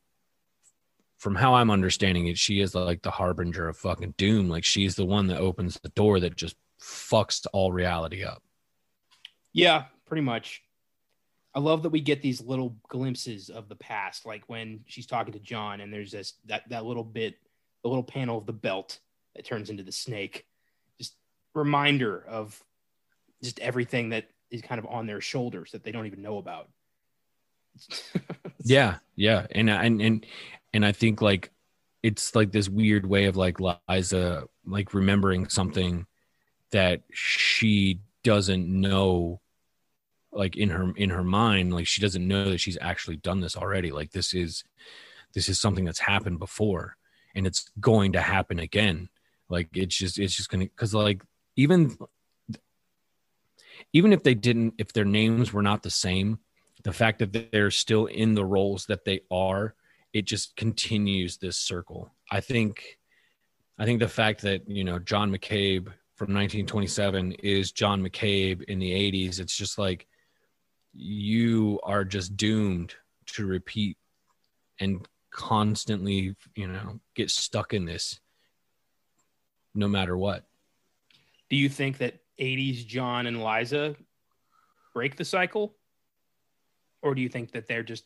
from 1.18 1.36
how 1.36 1.54
i'm 1.54 1.70
understanding 1.70 2.26
it 2.26 2.36
she 2.36 2.60
is 2.60 2.74
like 2.74 3.00
the 3.00 3.10
harbinger 3.10 3.68
of 3.68 3.78
fucking 3.78 4.14
doom. 4.18 4.48
Like 4.48 4.64
she's 4.64 4.94
the 4.94 5.06
one 5.06 5.28
that 5.28 5.38
opens 5.38 5.78
the 5.80 5.88
door 5.90 6.20
that 6.20 6.36
just 6.36 6.56
fucks 6.80 7.46
all 7.52 7.72
reality 7.72 8.24
up. 8.24 8.42
Yeah, 9.52 9.84
pretty 10.06 10.22
much. 10.22 10.62
I 11.54 11.60
love 11.60 11.84
that 11.84 11.90
we 11.90 12.00
get 12.00 12.20
these 12.20 12.40
little 12.40 12.76
glimpses 12.88 13.48
of 13.48 13.68
the 13.68 13.76
past, 13.76 14.26
like 14.26 14.42
when 14.48 14.80
she's 14.86 15.06
talking 15.06 15.34
to 15.34 15.38
John, 15.38 15.80
and 15.80 15.92
there's 15.92 16.10
this 16.10 16.34
that 16.46 16.68
that 16.70 16.84
little 16.84 17.04
bit, 17.04 17.36
the 17.82 17.88
little 17.88 18.02
panel 18.02 18.38
of 18.38 18.46
the 18.46 18.52
belt 18.52 18.98
that 19.36 19.44
turns 19.44 19.70
into 19.70 19.82
the 19.82 19.92
snake. 19.92 20.46
Just 20.98 21.14
reminder 21.54 22.24
of 22.28 22.60
just 23.42 23.60
everything 23.60 24.10
that 24.10 24.28
is 24.50 24.62
kind 24.62 24.78
of 24.78 24.86
on 24.86 25.06
their 25.06 25.20
shoulders 25.20 25.72
that 25.72 25.84
they 25.84 25.92
don't 25.92 26.06
even 26.06 26.22
know 26.22 26.38
about. 26.38 26.68
yeah 28.64 28.98
yeah 29.16 29.46
and 29.50 29.68
and 29.68 30.00
and 30.00 30.26
and 30.72 30.86
i 30.86 30.92
think 30.92 31.20
like 31.20 31.50
it's 32.04 32.34
like 32.34 32.52
this 32.52 32.68
weird 32.68 33.04
way 33.04 33.24
of 33.24 33.36
like 33.36 33.58
liza 33.88 34.44
like 34.64 34.94
remembering 34.94 35.48
something 35.48 36.06
that 36.70 37.02
she 37.12 38.00
doesn't 38.22 38.68
know 38.68 39.40
like 40.34 40.56
in 40.56 40.70
her 40.70 40.92
in 40.96 41.10
her 41.10 41.24
mind 41.24 41.72
like 41.72 41.86
she 41.86 42.00
doesn't 42.00 42.26
know 42.26 42.50
that 42.50 42.58
she's 42.58 42.78
actually 42.80 43.16
done 43.16 43.40
this 43.40 43.56
already 43.56 43.92
like 43.92 44.10
this 44.10 44.34
is 44.34 44.64
this 45.32 45.48
is 45.48 45.60
something 45.60 45.84
that's 45.84 46.00
happened 46.00 46.38
before 46.38 46.96
and 47.34 47.46
it's 47.46 47.70
going 47.80 48.12
to 48.12 48.20
happen 48.20 48.58
again 48.58 49.08
Like 49.48 49.68
it's 49.74 49.96
just 49.96 50.18
it's 50.18 50.34
just 50.34 50.48
gonna 50.48 50.64
because 50.64 50.94
like 50.94 51.22
even 51.56 51.96
even 53.92 54.12
if 54.12 54.22
they 54.22 54.34
didn't 54.34 54.74
if 54.78 54.92
their 54.92 55.04
names 55.04 55.52
were 55.52 55.62
not 55.62 55.82
the 55.82 55.90
same, 55.90 56.38
the 56.82 56.92
fact 56.92 57.18
that 57.20 57.50
they're 57.52 57.70
still 57.70 58.06
in 58.06 58.34
the 58.34 58.44
roles 58.44 58.86
that 58.86 59.04
they 59.04 59.20
are, 59.30 59.74
it 60.12 60.24
just 60.24 60.56
continues 60.56 61.36
this 61.36 61.56
circle. 61.56 62.10
I 62.30 62.40
think 62.40 62.98
I 63.78 63.84
think 63.84 64.00
the 64.00 64.08
fact 64.08 64.42
that 64.42 64.68
you 64.68 64.84
know 64.84 64.98
John 64.98 65.30
McCabe 65.30 65.86
from 66.16 66.32
1927 66.32 67.32
is 67.32 67.72
John 67.72 68.02
McCabe 68.02 68.62
in 68.64 68.78
the 68.78 68.90
80s. 68.90 69.40
It's 69.40 69.56
just 69.56 69.78
like 69.78 70.06
you 70.94 71.80
are 71.82 72.04
just 72.04 72.36
doomed 72.36 72.94
to 73.26 73.46
repeat 73.46 73.96
and 74.80 75.06
constantly, 75.30 76.36
you 76.54 76.68
know, 76.68 77.00
get 77.14 77.30
stuck 77.30 77.74
in 77.74 77.84
this 77.84 78.20
no 79.74 79.88
matter 79.88 80.16
what. 80.16 80.44
Do 81.50 81.56
you 81.56 81.68
think 81.68 81.98
that 81.98 82.20
80s 82.40 82.86
John 82.86 83.26
and 83.26 83.42
Liza 83.42 83.96
break 84.92 85.16
the 85.16 85.24
cycle? 85.24 85.74
Or 87.02 87.14
do 87.14 87.20
you 87.20 87.28
think 87.28 87.52
that 87.52 87.66
they're 87.66 87.82
just 87.82 88.04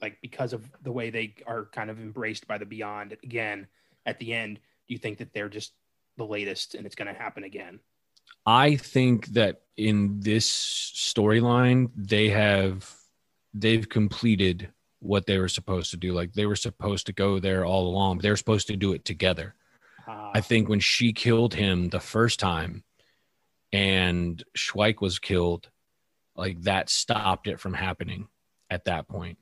like 0.00 0.18
because 0.20 0.52
of 0.52 0.68
the 0.82 0.92
way 0.92 1.10
they 1.10 1.34
are 1.46 1.66
kind 1.66 1.90
of 1.90 1.98
embraced 1.98 2.46
by 2.46 2.58
the 2.58 2.66
beyond 2.66 3.16
again 3.22 3.66
at 4.04 4.18
the 4.18 4.32
end, 4.34 4.56
do 4.88 4.94
you 4.94 4.98
think 4.98 5.18
that 5.18 5.32
they're 5.32 5.48
just 5.48 5.72
the 6.16 6.24
latest 6.24 6.74
and 6.74 6.86
it's 6.86 6.94
going 6.94 7.12
to 7.12 7.20
happen 7.20 7.44
again? 7.44 7.80
I 8.46 8.76
think 8.76 9.26
that 9.28 9.62
in 9.76 10.20
this 10.20 10.48
storyline, 10.48 11.90
they 11.96 12.28
have 12.28 12.88
they've 13.52 13.88
completed 13.88 14.70
what 15.00 15.26
they 15.26 15.38
were 15.38 15.48
supposed 15.48 15.90
to 15.90 15.96
do. 15.96 16.12
Like 16.12 16.32
they 16.32 16.46
were 16.46 16.56
supposed 16.56 17.06
to 17.06 17.12
go 17.12 17.38
there 17.38 17.64
all 17.64 17.88
along. 17.88 18.18
They 18.18 18.30
were 18.30 18.36
supposed 18.36 18.68
to 18.68 18.76
do 18.76 18.92
it 18.92 19.04
together. 19.04 19.54
Uh, 20.06 20.30
I 20.34 20.40
think 20.40 20.68
when 20.68 20.80
she 20.80 21.12
killed 21.12 21.54
him 21.54 21.88
the 21.88 22.00
first 22.00 22.38
time 22.38 22.84
and 23.72 24.42
Schweick 24.56 25.00
was 25.00 25.18
killed, 25.18 25.68
like 26.36 26.62
that 26.62 26.88
stopped 26.88 27.48
it 27.48 27.60
from 27.60 27.74
happening 27.74 28.28
at 28.70 28.84
that 28.84 29.08
point. 29.08 29.38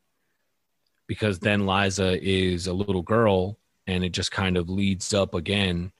Because 1.06 1.38
then 1.38 1.66
Liza 1.66 2.18
is 2.22 2.66
a 2.66 2.72
little 2.72 3.02
girl 3.02 3.58
and 3.86 4.04
it 4.04 4.12
just 4.12 4.32
kind 4.32 4.56
of 4.56 4.70
leads 4.70 5.12
up 5.12 5.34
again 5.34 5.92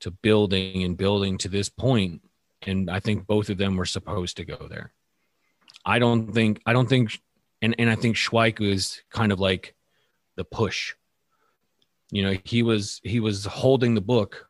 to 0.00 0.10
building 0.10 0.82
and 0.82 0.96
building 0.96 1.38
to 1.38 1.48
this 1.48 1.68
point 1.68 2.22
and 2.66 2.90
i 2.90 3.00
think 3.00 3.26
both 3.26 3.50
of 3.50 3.58
them 3.58 3.76
were 3.76 3.86
supposed 3.86 4.36
to 4.36 4.44
go 4.44 4.68
there. 4.68 4.92
I 5.84 5.98
don't 5.98 6.32
think 6.32 6.60
i 6.66 6.72
don't 6.72 6.88
think 6.88 7.18
and 7.62 7.74
and 7.78 7.90
i 7.90 7.94
think 7.94 8.16
schweick 8.16 8.60
was 8.60 9.00
kind 9.10 9.32
of 9.32 9.40
like 9.40 9.74
the 10.36 10.44
push. 10.44 10.94
You 12.10 12.22
know 12.22 12.36
he 12.44 12.62
was 12.62 13.00
he 13.04 13.20
was 13.20 13.44
holding 13.44 13.94
the 13.94 14.00
book 14.00 14.48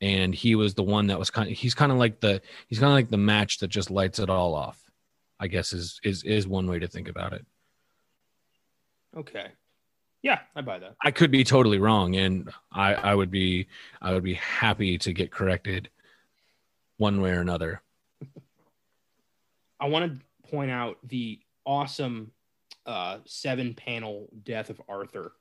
and 0.00 0.34
he 0.34 0.54
was 0.54 0.74
the 0.74 0.82
one 0.82 1.06
that 1.06 1.18
was 1.18 1.30
kind 1.30 1.50
of 1.50 1.56
he's 1.56 1.74
kind 1.74 1.90
of 1.90 1.98
like 1.98 2.20
the 2.20 2.42
he's 2.68 2.78
kind 2.78 2.90
of 2.90 2.94
like 2.94 3.08
the 3.08 3.16
match 3.16 3.58
that 3.58 3.68
just 3.68 3.90
lights 3.90 4.18
it 4.18 4.28
all 4.28 4.54
off 4.54 4.78
i 5.40 5.46
guess 5.46 5.72
is 5.72 5.98
is 6.04 6.22
is 6.24 6.46
one 6.46 6.66
way 6.66 6.78
to 6.78 6.88
think 6.88 7.08
about 7.08 7.32
it. 7.32 7.44
Okay. 9.16 9.48
Yeah, 10.22 10.40
I 10.54 10.60
buy 10.60 10.78
that. 10.80 10.96
I 11.02 11.10
could 11.10 11.30
be 11.30 11.44
totally 11.44 11.78
wrong, 11.78 12.16
and 12.16 12.50
I, 12.72 12.94
I 12.94 13.14
would 13.14 13.30
be 13.30 13.68
I 14.02 14.12
would 14.12 14.24
be 14.24 14.34
happy 14.34 14.98
to 14.98 15.12
get 15.12 15.30
corrected 15.30 15.88
one 16.96 17.20
way 17.20 17.30
or 17.32 17.40
another. 17.40 17.82
I 19.80 19.88
want 19.88 20.12
to 20.12 20.50
point 20.50 20.70
out 20.70 20.98
the 21.04 21.40
awesome 21.64 22.32
uh, 22.86 23.18
seven 23.26 23.74
panel 23.74 24.28
death 24.44 24.70
of 24.70 24.80
Arthur, 24.88 25.32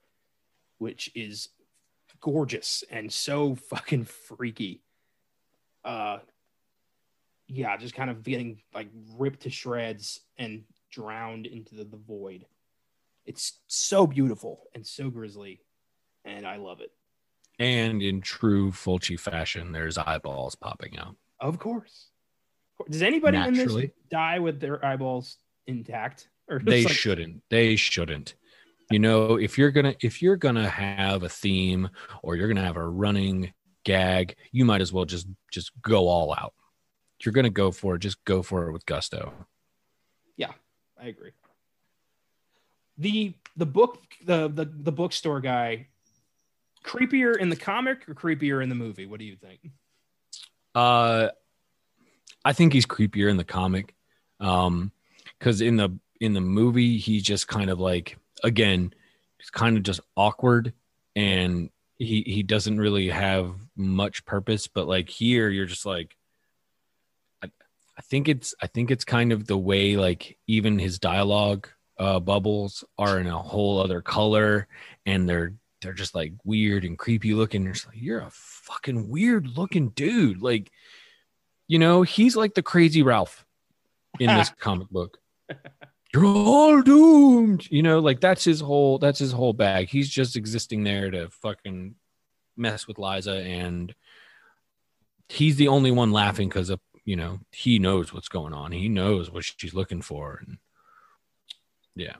which 0.77 1.11
is 1.15 1.49
gorgeous 2.19 2.83
and 2.89 3.11
so 3.11 3.55
fucking 3.55 4.05
freaky. 4.05 4.81
Uh, 5.83 6.17
yeah, 7.47 7.77
just 7.77 7.93
kind 7.93 8.09
of 8.09 8.23
getting 8.23 8.61
like 8.73 8.87
ripped 9.17 9.41
to 9.41 9.49
shreds 9.49 10.21
and 10.37 10.63
drowned 10.89 11.45
into 11.45 11.75
the, 11.75 11.83
the 11.83 11.97
void. 11.97 12.45
It's 13.25 13.59
so 13.67 14.05
beautiful 14.07 14.63
and 14.73 14.85
so 14.85 15.09
grisly, 15.09 15.61
and 16.25 16.45
I 16.45 16.57
love 16.57 16.81
it. 16.81 16.91
And 17.57 18.01
in 18.01 18.21
true 18.21 18.71
Fulci 18.71 19.19
fashion, 19.19 19.71
there's 19.71 19.97
eyeballs 19.97 20.55
popping 20.55 20.97
out. 20.97 21.15
Of 21.39 21.59
course. 21.59 22.09
Does 22.89 23.01
anybody 23.01 23.37
Naturally. 23.37 23.83
in 23.83 23.89
this 23.89 23.91
die 24.09 24.39
with 24.39 24.59
their 24.59 24.83
eyeballs 24.83 25.37
intact? 25.67 26.29
Or 26.49 26.59
they 26.59 26.83
like- 26.83 26.93
shouldn't. 26.93 27.43
They 27.49 27.75
shouldn't. 27.75 28.35
You 28.91 28.99
know, 28.99 29.35
if 29.39 29.57
you're 29.57 29.71
gonna 29.71 29.95
if 30.01 30.21
you're 30.21 30.35
gonna 30.35 30.69
have 30.69 31.23
a 31.23 31.29
theme 31.29 31.89
or 32.21 32.35
you're 32.35 32.47
gonna 32.47 32.63
have 32.65 32.77
a 32.77 32.87
running 32.87 33.51
gag, 33.83 34.35
you 34.51 34.63
might 34.63 34.81
as 34.81 34.93
well 34.93 35.05
just 35.05 35.27
just 35.51 35.71
go 35.81 36.07
all 36.07 36.33
out. 36.37 36.53
If 37.19 37.25
you're 37.25 37.33
gonna 37.33 37.49
go 37.49 37.71
for 37.71 37.95
it, 37.95 37.99
just 37.99 38.23
go 38.25 38.43
for 38.43 38.67
it 38.67 38.73
with 38.73 38.85
gusto. 38.85 39.33
Yeah, 40.37 40.51
I 41.01 41.07
agree 41.07 41.31
the 42.97 43.33
the 43.55 43.65
book 43.65 44.01
the 44.23 44.47
the 44.47 44.65
the 44.65 44.91
bookstore 44.91 45.41
guy 45.41 45.87
creepier 46.83 47.37
in 47.37 47.49
the 47.49 47.55
comic 47.55 48.07
or 48.07 48.13
creepier 48.13 48.61
in 48.63 48.69
the 48.69 48.75
movie 48.75 49.05
what 49.05 49.19
do 49.19 49.25
you 49.25 49.35
think 49.35 49.59
uh 50.75 51.29
i 52.43 52.53
think 52.53 52.73
he's 52.73 52.85
creepier 52.85 53.29
in 53.29 53.37
the 53.37 53.43
comic 53.43 53.95
um 54.39 54.91
because 55.39 55.61
in 55.61 55.77
the 55.77 55.97
in 56.19 56.33
the 56.33 56.41
movie 56.41 56.97
he's 56.97 57.23
just 57.23 57.47
kind 57.47 57.69
of 57.69 57.79
like 57.79 58.17
again 58.43 58.93
he's 59.37 59.49
kind 59.49 59.77
of 59.77 59.83
just 59.83 59.99
awkward 60.15 60.73
and 61.15 61.69
he 61.97 62.21
he 62.25 62.43
doesn't 62.43 62.77
really 62.77 63.09
have 63.09 63.55
much 63.75 64.25
purpose 64.25 64.67
but 64.67 64.87
like 64.87 65.09
here 65.09 65.49
you're 65.49 65.65
just 65.65 65.85
like 65.85 66.15
I, 67.41 67.49
I 67.97 68.01
think 68.01 68.27
it's 68.27 68.53
i 68.61 68.67
think 68.67 68.91
it's 68.91 69.05
kind 69.05 69.31
of 69.31 69.47
the 69.47 69.57
way 69.57 69.95
like 69.95 70.37
even 70.47 70.77
his 70.77 70.99
dialogue 70.99 71.69
uh, 71.97 72.19
bubbles 72.19 72.83
are 72.97 73.19
in 73.19 73.27
a 73.27 73.37
whole 73.37 73.79
other 73.79 74.01
color 74.01 74.67
and 75.05 75.29
they're 75.29 75.53
they're 75.81 75.93
just 75.93 76.15
like 76.15 76.33
weird 76.43 76.83
and 76.83 76.97
creepy 76.97 77.33
looking. 77.33 77.63
You're 77.63 77.73
like, 77.73 78.01
you're 78.01 78.19
a 78.19 78.31
fucking 78.65 79.09
weird 79.09 79.57
looking 79.57 79.89
dude. 79.89 80.41
Like, 80.41 80.71
you 81.67 81.79
know, 81.79 82.01
he's 82.01 82.35
like 82.35 82.53
the 82.53 82.63
crazy 82.63 83.03
Ralph 83.03 83.45
in 84.19 84.27
this 84.27 84.49
comic 84.59 84.89
book. 84.89 85.17
You're 86.13 86.25
all 86.25 86.81
doomed. 86.81 87.69
You 87.69 87.83
know, 87.83 87.99
like 87.99 88.21
that's 88.21 88.43
his 88.43 88.59
whole 88.59 88.97
that's 88.97 89.19
his 89.19 89.31
whole 89.31 89.53
bag. 89.53 89.89
He's 89.89 90.09
just 90.09 90.35
existing 90.35 90.83
there 90.83 91.11
to 91.11 91.29
fucking 91.29 91.95
mess 92.57 92.87
with 92.87 92.97
Liza 92.97 93.33
and 93.33 93.93
he's 95.27 95.57
the 95.57 95.67
only 95.67 95.91
one 95.91 96.11
laughing 96.11 96.47
because 96.47 96.69
of 96.69 96.79
you 97.03 97.17
know 97.17 97.39
he 97.51 97.79
knows 97.79 98.13
what's 98.13 98.29
going 98.29 98.53
on. 98.53 98.71
He 98.71 98.89
knows 98.89 99.29
what 99.31 99.43
she's 99.43 99.73
looking 99.73 100.01
for 100.01 100.41
and 100.45 100.57
yeah. 101.95 102.15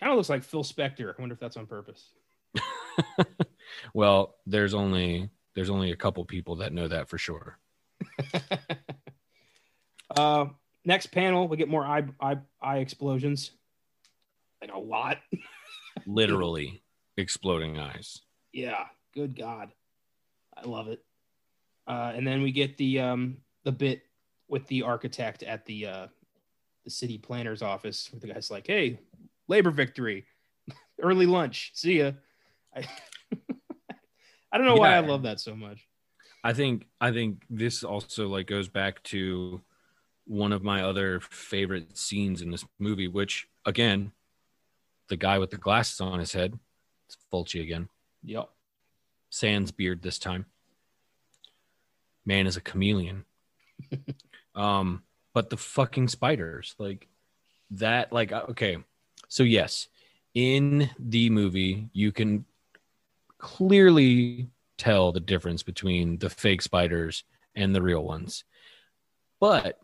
Kind 0.00 0.12
of 0.12 0.16
looks 0.16 0.30
like 0.30 0.44
Phil 0.44 0.64
Spector. 0.64 1.14
I 1.16 1.20
wonder 1.20 1.34
if 1.34 1.40
that's 1.40 1.56
on 1.56 1.66
purpose. 1.66 2.10
well, 3.94 4.36
there's 4.46 4.72
only 4.72 5.28
there's 5.54 5.70
only 5.70 5.92
a 5.92 5.96
couple 5.96 6.24
people 6.24 6.56
that 6.56 6.72
know 6.72 6.88
that 6.88 7.08
for 7.08 7.18
sure. 7.18 7.58
uh, 10.16 10.46
next 10.84 11.06
panel, 11.08 11.48
we 11.48 11.56
get 11.56 11.68
more 11.68 11.84
eye 11.84 12.04
eye, 12.20 12.38
eye 12.60 12.78
explosions. 12.78 13.52
Like 14.60 14.72
a 14.72 14.78
lot. 14.78 15.18
Literally 16.06 16.82
exploding 17.16 17.78
eyes. 17.78 18.20
Yeah. 18.52 18.84
Good 19.14 19.36
God. 19.36 19.70
I 20.56 20.66
love 20.66 20.88
it. 20.88 21.02
Uh, 21.86 22.12
and 22.14 22.26
then 22.26 22.42
we 22.42 22.52
get 22.52 22.76
the 22.76 23.00
um 23.00 23.38
the 23.64 23.72
bit 23.72 24.02
with 24.48 24.66
the 24.68 24.82
architect 24.82 25.42
at 25.42 25.64
the 25.66 25.86
uh 25.86 26.06
the 26.84 26.90
city 26.90 27.18
planner's 27.18 27.62
office 27.62 28.08
where 28.12 28.20
the 28.20 28.28
guy's 28.28 28.50
like, 28.50 28.66
"Hey, 28.66 29.00
labor 29.48 29.70
victory, 29.70 30.26
early 31.02 31.26
lunch, 31.26 31.72
see 31.74 31.98
ya." 31.98 32.12
I, 32.74 32.84
I 34.52 34.58
don't 34.58 34.66
know 34.66 34.74
yeah. 34.74 34.80
why 34.80 34.96
I 34.96 35.00
love 35.00 35.22
that 35.22 35.40
so 35.40 35.54
much. 35.54 35.86
I 36.42 36.52
think 36.52 36.86
I 37.00 37.12
think 37.12 37.42
this 37.50 37.84
also 37.84 38.28
like 38.28 38.46
goes 38.46 38.68
back 38.68 39.02
to 39.04 39.60
one 40.26 40.52
of 40.52 40.62
my 40.62 40.82
other 40.82 41.20
favorite 41.20 41.96
scenes 41.96 42.42
in 42.42 42.50
this 42.50 42.64
movie, 42.78 43.08
which 43.08 43.48
again, 43.66 44.12
the 45.08 45.16
guy 45.16 45.38
with 45.38 45.50
the 45.50 45.56
glasses 45.56 46.00
on 46.00 46.18
his 46.18 46.32
head, 46.32 46.58
it's 47.06 47.16
Fulci 47.32 47.62
again. 47.62 47.88
Yep. 48.24 48.48
Sans 49.30 49.70
beard 49.70 50.02
this 50.02 50.18
time. 50.18 50.46
Man 52.24 52.46
is 52.46 52.56
a 52.56 52.60
chameleon. 52.60 53.24
um, 54.54 55.02
but 55.32 55.50
the 55.50 55.56
fucking 55.56 56.08
spiders 56.08 56.74
like 56.78 57.08
that 57.70 58.12
like 58.12 58.32
uh, 58.32 58.44
okay 58.50 58.78
so 59.28 59.42
yes 59.42 59.88
in 60.34 60.90
the 60.98 61.30
movie 61.30 61.88
you 61.92 62.12
can 62.12 62.44
clearly 63.40 64.48
tell 64.78 65.12
the 65.12 65.20
difference 65.20 65.62
between 65.62 66.18
the 66.18 66.30
fake 66.30 66.62
spiders 66.62 67.24
and 67.54 67.74
the 67.74 67.82
real 67.82 68.04
ones. 68.04 68.44
But 69.40 69.78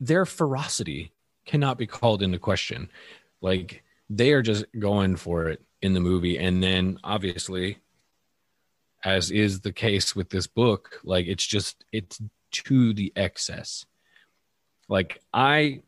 their 0.00 0.24
ferocity 0.24 1.12
cannot 1.46 1.78
be 1.78 1.86
called 1.86 2.22
into 2.22 2.38
question. 2.38 2.90
Like 3.40 3.82
they 4.08 4.32
are 4.32 4.42
just 4.42 4.64
going 4.78 5.16
for 5.16 5.48
it 5.48 5.62
in 5.82 5.94
the 5.94 6.00
movie. 6.00 6.38
And 6.38 6.62
then 6.62 6.98
obviously 7.04 7.78
as 9.04 9.30
is 9.30 9.60
the 9.60 9.72
case 9.72 10.14
with 10.14 10.30
this 10.30 10.46
book, 10.46 11.00
like 11.04 11.26
it's 11.26 11.46
just 11.46 11.84
it's 11.92 12.20
to 12.52 12.92
the 12.92 13.12
excess. 13.16 13.86
Like 14.88 15.22
I 15.32 15.82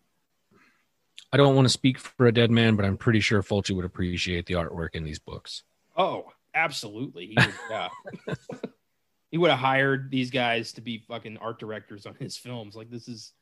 I 1.33 1.39
don't 1.39 1.55
want 1.55 1.67
to 1.67 1.73
speak 1.73 1.99
for 1.99 2.27
a 2.27 2.33
dead 2.33 2.51
man, 2.51 2.77
but 2.77 2.85
I'm 2.85 2.97
pretty 2.97 3.21
sure 3.21 3.43
Fulci 3.43 3.75
would 3.75 3.85
appreciate 3.85 4.47
the 4.47 4.55
artwork 4.55 4.91
in 4.95 5.05
these 5.05 5.19
books. 5.19 5.63
Oh, 5.97 6.27
absolutely. 6.55 7.27
He 7.27 7.37
would, 7.37 7.55
yeah. 7.71 7.89
he 9.31 9.39
would 9.39 9.51
have 9.51 9.59
hired 9.59 10.11
these 10.11 10.31
guys 10.31 10.73
to 10.73 10.83
be 10.83 10.99
fucking 10.99 11.39
art 11.39 11.59
directors 11.59 12.05
on 12.05 12.15
his 12.19 12.37
films. 12.37 12.77
Like 12.77 12.91
this 12.91 13.09
is, 13.09 13.33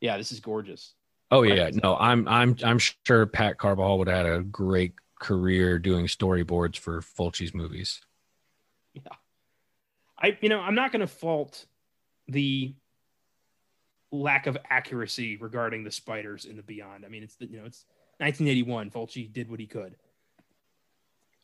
yeah, 0.00 0.16
this 0.16 0.32
is 0.32 0.40
gorgeous. 0.40 0.94
Oh 1.30 1.42
yeah, 1.42 1.70
no, 1.72 1.96
I'm 1.96 2.26
I'm 2.26 2.56
I'm 2.64 2.78
sure 2.78 3.24
Pat 3.24 3.56
Carbajal 3.56 3.98
would 3.98 4.08
have 4.08 4.26
had 4.26 4.34
a 4.34 4.42
great 4.42 4.94
career 5.20 5.78
doing 5.78 6.06
storyboards 6.06 6.76
for 6.76 7.00
Fulci's 7.00 7.54
movies. 7.54 8.00
Yeah, 8.94 9.02
I 10.18 10.36
you 10.40 10.48
know 10.48 10.58
I'm 10.58 10.74
not 10.74 10.90
going 10.90 11.00
to 11.00 11.06
fault 11.06 11.66
the 12.26 12.74
lack 14.12 14.46
of 14.46 14.56
accuracy 14.68 15.36
regarding 15.36 15.84
the 15.84 15.90
spiders 15.90 16.44
in 16.44 16.56
the 16.56 16.62
Beyond. 16.62 17.04
I 17.04 17.08
mean, 17.08 17.22
it's 17.22 17.36
the, 17.36 17.46
you 17.46 17.58
know 17.58 17.66
it's 17.66 17.84
1981. 18.18 18.90
Fulci 18.90 19.32
did 19.32 19.50
what 19.50 19.60
he 19.60 19.66
could. 19.66 19.96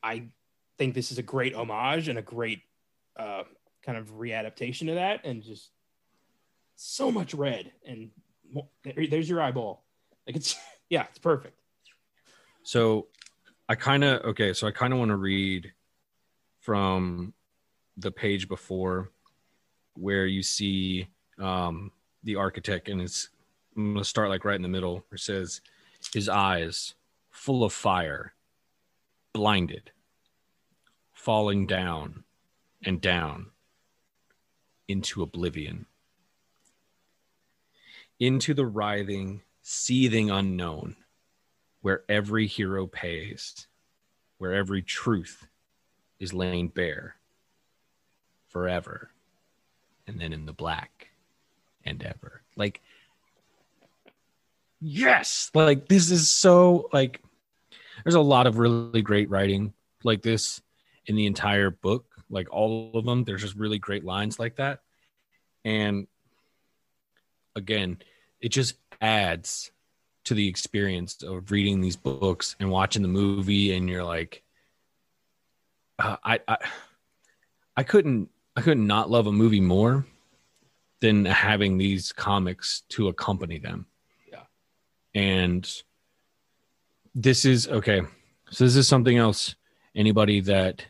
I 0.02 0.24
think 0.78 0.94
this 0.94 1.10
is 1.10 1.18
a 1.18 1.22
great 1.22 1.54
homage 1.54 2.08
and 2.08 2.18
a 2.18 2.22
great 2.22 2.62
uh, 3.18 3.44
kind 3.82 3.98
of 3.98 4.12
readaptation 4.18 4.88
of 4.88 4.96
that, 4.96 5.24
and 5.24 5.42
just 5.42 5.70
so 6.76 7.10
much 7.10 7.32
red 7.32 7.72
and 7.86 8.10
there's 8.84 9.28
your 9.28 9.40
eyeball. 9.40 9.84
Like 10.26 10.36
it's 10.36 10.56
yeah, 10.90 11.06
it's 11.08 11.18
perfect. 11.18 11.58
So 12.62 13.08
I 13.68 13.74
kind 13.74 14.04
of 14.04 14.22
okay, 14.24 14.52
so 14.52 14.66
I 14.66 14.70
kind 14.70 14.92
of 14.92 14.98
want 14.98 15.10
to 15.10 15.16
read 15.16 15.72
from 16.60 17.32
the 17.96 18.10
page 18.10 18.48
before 18.48 19.10
where 19.94 20.26
you 20.26 20.42
see 20.42 21.08
um 21.40 21.90
the 22.26 22.36
architect 22.36 22.88
and 22.88 23.00
it's 23.00 23.30
I'm 23.76 23.94
gonna 23.94 24.04
start 24.04 24.28
like 24.28 24.44
right 24.44 24.56
in 24.56 24.62
the 24.62 24.68
middle 24.68 25.04
where 25.08 25.14
it 25.16 25.20
says 25.20 25.60
his 26.12 26.28
eyes 26.28 26.94
full 27.30 27.62
of 27.62 27.72
fire, 27.72 28.34
blinded, 29.32 29.90
falling 31.12 31.66
down 31.66 32.24
and 32.84 33.00
down 33.00 33.46
into 34.88 35.22
oblivion. 35.22 35.86
Into 38.18 38.54
the 38.54 38.66
writhing, 38.66 39.42
seething 39.62 40.30
unknown, 40.30 40.96
where 41.82 42.02
every 42.08 42.46
hero 42.46 42.86
pays, 42.86 43.66
where 44.38 44.54
every 44.54 44.82
truth 44.82 45.46
is 46.18 46.32
laying 46.32 46.68
bare 46.68 47.16
forever, 48.48 49.10
and 50.06 50.18
then 50.18 50.32
in 50.32 50.46
the 50.46 50.54
black 50.54 51.10
and 51.86 52.02
ever. 52.02 52.42
Like, 52.56 52.80
yes, 54.80 55.50
like 55.54 55.88
this 55.88 56.10
is 56.10 56.30
so 56.30 56.88
like 56.92 57.20
there's 58.04 58.14
a 58.14 58.20
lot 58.20 58.46
of 58.46 58.58
really 58.58 59.02
great 59.02 59.30
writing 59.30 59.72
like 60.04 60.22
this 60.22 60.60
in 61.06 61.16
the 61.16 61.26
entire 61.26 61.70
book, 61.70 62.06
like 62.28 62.52
all 62.52 62.90
of 62.94 63.04
them. 63.04 63.24
There's 63.24 63.42
just 63.42 63.56
really 63.56 63.78
great 63.78 64.04
lines 64.04 64.38
like 64.38 64.56
that. 64.56 64.80
And 65.64 66.06
again, 67.54 67.98
it 68.40 68.50
just 68.50 68.74
adds 69.00 69.70
to 70.24 70.34
the 70.34 70.48
experience 70.48 71.22
of 71.22 71.50
reading 71.50 71.80
these 71.80 71.96
books 71.96 72.56
and 72.58 72.70
watching 72.70 73.02
the 73.02 73.08
movie 73.08 73.74
and 73.74 73.88
you're 73.88 74.04
like 74.04 74.42
uh, 75.98 76.16
I, 76.22 76.40
I 76.48 76.56
I 77.76 77.82
couldn't 77.84 78.28
I 78.56 78.62
couldn't 78.62 78.86
not 78.86 79.08
love 79.08 79.26
a 79.28 79.32
movie 79.32 79.60
more 79.60 80.04
than 81.06 81.24
having 81.24 81.78
these 81.78 82.10
comics 82.10 82.82
to 82.88 83.06
accompany 83.06 83.60
them. 83.60 83.86
Yeah. 84.28 84.42
And 85.14 85.70
this 87.14 87.44
is 87.44 87.68
okay. 87.68 88.02
So 88.50 88.64
this 88.64 88.74
is 88.74 88.88
something 88.88 89.16
else 89.16 89.54
anybody 89.94 90.40
that 90.40 90.84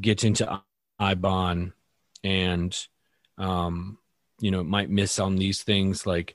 gets 0.00 0.24
into 0.24 0.60
Eibon 1.00 1.72
and 2.24 2.76
um 3.38 3.98
you 4.40 4.50
know 4.50 4.64
might 4.64 4.90
miss 4.90 5.18
on 5.18 5.36
these 5.36 5.62
things 5.62 6.06
like 6.06 6.34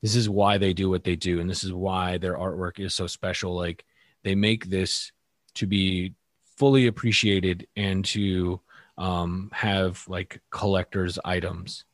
this 0.00 0.14
is 0.14 0.28
why 0.28 0.56
they 0.56 0.72
do 0.72 0.88
what 0.88 1.04
they 1.04 1.16
do 1.16 1.40
and 1.40 1.50
this 1.50 1.64
is 1.64 1.72
why 1.72 2.16
their 2.16 2.36
artwork 2.36 2.78
is 2.80 2.94
so 2.94 3.06
special 3.06 3.54
like 3.54 3.84
they 4.24 4.34
make 4.34 4.66
this 4.66 5.12
to 5.54 5.66
be 5.66 6.14
fully 6.56 6.86
appreciated 6.86 7.66
and 7.76 8.04
to 8.04 8.60
um, 8.96 9.50
have 9.52 10.04
like 10.08 10.40
collectors 10.50 11.18
items 11.24 11.84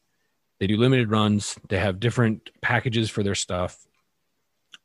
they 0.65 0.69
do 0.69 0.79
limited 0.79 1.11
runs. 1.11 1.59
They 1.69 1.79
have 1.79 2.01
different 2.01 2.49
packages 2.63 3.11
for 3.11 3.23
their 3.23 3.35
stuff. 3.35 3.87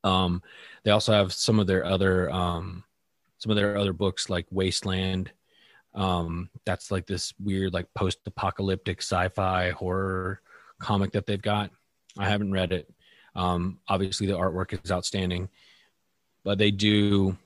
Um, 0.03 0.43
they 0.83 0.91
also 0.91 1.13
have 1.13 1.31
some 1.31 1.57
of 1.57 1.67
their 1.67 1.85
other 1.85 2.29
um, 2.29 2.83
some 3.37 3.49
of 3.49 3.55
their 3.55 3.77
other 3.77 3.93
books 3.93 4.29
like 4.29 4.45
wasteland. 4.51 5.31
Um, 5.95 6.49
that's 6.65 6.91
like 6.91 7.07
this 7.07 7.33
weird 7.41 7.73
like 7.73 7.87
post-apocalyptic 7.93 9.01
sci-fi 9.01 9.69
horror 9.69 10.41
comic 10.79 11.13
that 11.13 11.25
they've 11.25 11.41
got. 11.41 11.71
I 12.17 12.27
haven't 12.27 12.51
read 12.51 12.73
it. 12.73 12.93
Um, 13.33 13.79
obviously, 13.87 14.27
the 14.27 14.33
artwork 14.33 14.77
is 14.83 14.91
outstanding, 14.91 15.47
but 16.43 16.57
they 16.57 16.71
do 16.71 17.37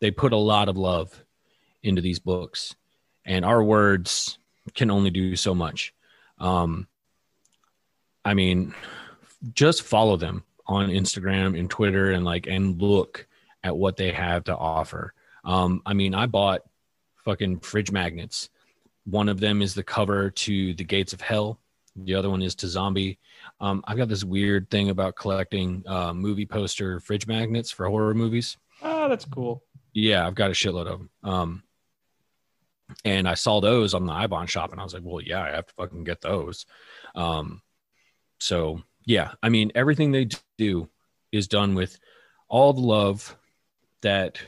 they 0.00 0.10
put 0.10 0.34
a 0.34 0.36
lot 0.36 0.68
of 0.68 0.76
love 0.76 1.24
into 1.82 2.02
these 2.02 2.18
books, 2.18 2.74
and 3.24 3.42
our 3.42 3.64
words 3.64 4.36
can 4.74 4.90
only 4.90 5.08
do 5.08 5.34
so 5.34 5.54
much. 5.54 5.94
Um, 6.38 6.88
I 8.24 8.34
mean, 8.34 8.74
just 9.52 9.82
follow 9.82 10.16
them 10.16 10.44
on 10.66 10.88
Instagram 10.88 11.58
and 11.58 11.68
Twitter, 11.68 12.12
and 12.12 12.24
like 12.24 12.46
and 12.46 12.80
look 12.80 13.26
at 13.62 13.76
what 13.76 13.96
they 13.96 14.12
have 14.12 14.44
to 14.44 14.56
offer. 14.56 15.12
Um, 15.44 15.82
I 15.84 15.94
mean, 15.94 16.14
I 16.14 16.26
bought 16.26 16.62
fucking 17.24 17.60
fridge 17.60 17.90
magnets. 17.90 18.50
One 19.04 19.28
of 19.28 19.40
them 19.40 19.60
is 19.60 19.74
the 19.74 19.82
cover 19.82 20.30
to 20.30 20.74
The 20.74 20.84
Gates 20.84 21.12
of 21.12 21.20
Hell. 21.20 21.58
The 21.96 22.14
other 22.14 22.30
one 22.30 22.42
is 22.42 22.54
to 22.56 22.68
Zombie. 22.68 23.18
Um, 23.60 23.84
I've 23.86 23.96
got 23.96 24.08
this 24.08 24.24
weird 24.24 24.70
thing 24.70 24.90
about 24.90 25.16
collecting 25.16 25.84
uh, 25.86 26.12
movie 26.12 26.46
poster 26.46 26.98
fridge 27.00 27.26
magnets 27.26 27.70
for 27.70 27.86
horror 27.88 28.14
movies. 28.14 28.56
Oh, 28.82 29.08
that's 29.08 29.24
cool. 29.26 29.62
Yeah, 29.92 30.26
I've 30.26 30.34
got 30.34 30.50
a 30.50 30.54
shitload 30.54 30.86
of 30.86 30.98
them. 30.98 31.10
Um, 31.22 31.62
and 33.04 33.28
I 33.28 33.34
saw 33.34 33.60
those 33.60 33.94
on 33.94 34.06
the 34.06 34.12
Eibon 34.12 34.48
shop, 34.48 34.72
and 34.72 34.80
I 34.80 34.84
was 34.84 34.92
like, 34.92 35.02
well, 35.04 35.20
yeah, 35.20 35.42
I 35.42 35.50
have 35.50 35.66
to 35.66 35.74
fucking 35.74 36.04
get 36.04 36.20
those. 36.20 36.66
Um, 37.14 37.62
so 38.44 38.82
yeah, 39.06 39.32
I 39.42 39.48
mean, 39.48 39.72
everything 39.74 40.12
they 40.12 40.28
do 40.58 40.90
is 41.32 41.48
done 41.48 41.74
with 41.74 41.98
all 42.46 42.74
the 42.74 42.82
love 42.82 43.34
that 44.02 44.38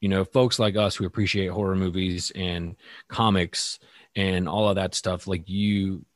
you 0.00 0.08
know 0.08 0.24
folks 0.24 0.58
like 0.58 0.76
us 0.76 0.96
who 0.96 1.04
appreciate 1.04 1.48
horror 1.48 1.76
movies 1.76 2.32
and 2.34 2.74
comics 3.08 3.78
and 4.16 4.48
all 4.48 4.66
of 4.66 4.76
that 4.76 4.94
stuff 4.94 5.26
like 5.26 5.46
you 5.46 6.06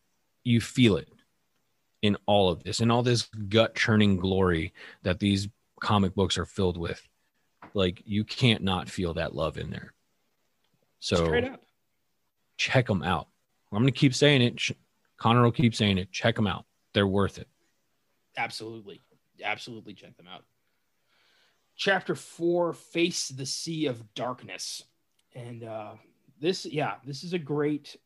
you 0.42 0.58
feel 0.58 0.96
it 0.96 1.12
in 2.00 2.16
all 2.24 2.48
of 2.48 2.64
this 2.64 2.80
and 2.80 2.90
all 2.90 3.02
this 3.02 3.28
gut 3.50 3.74
churning 3.74 4.16
glory 4.16 4.72
that 5.02 5.18
these 5.20 5.48
comic 5.82 6.14
books 6.14 6.38
are 6.38 6.46
filled 6.46 6.78
with. 6.78 7.06
Like 7.74 8.02
you 8.06 8.24
can't 8.24 8.62
not 8.62 8.88
feel 8.88 9.12
that 9.14 9.34
love 9.34 9.58
in 9.58 9.68
there. 9.68 9.92
So 11.00 11.56
check 12.56 12.86
them 12.86 13.02
out. 13.02 13.28
I'm 13.70 13.82
going 13.82 13.92
to 13.92 13.98
keep 13.98 14.14
saying 14.14 14.40
it. 14.40 14.62
Connor 15.18 15.42
will 15.42 15.52
keep 15.52 15.74
saying 15.74 15.98
it. 15.98 16.10
Check 16.10 16.36
them 16.36 16.46
out. 16.46 16.64
They're 16.96 17.06
worth 17.06 17.36
it. 17.36 17.46
Absolutely. 18.38 19.02
Absolutely 19.44 19.92
check 19.92 20.16
them 20.16 20.26
out. 20.26 20.44
Chapter 21.76 22.14
four 22.14 22.72
Face 22.72 23.28
the 23.28 23.44
Sea 23.44 23.84
of 23.84 24.14
Darkness. 24.14 24.82
And 25.34 25.62
uh, 25.62 25.96
this, 26.40 26.64
yeah, 26.64 26.94
this 27.04 27.22
is 27.22 27.34
a 27.34 27.38
great 27.38 27.98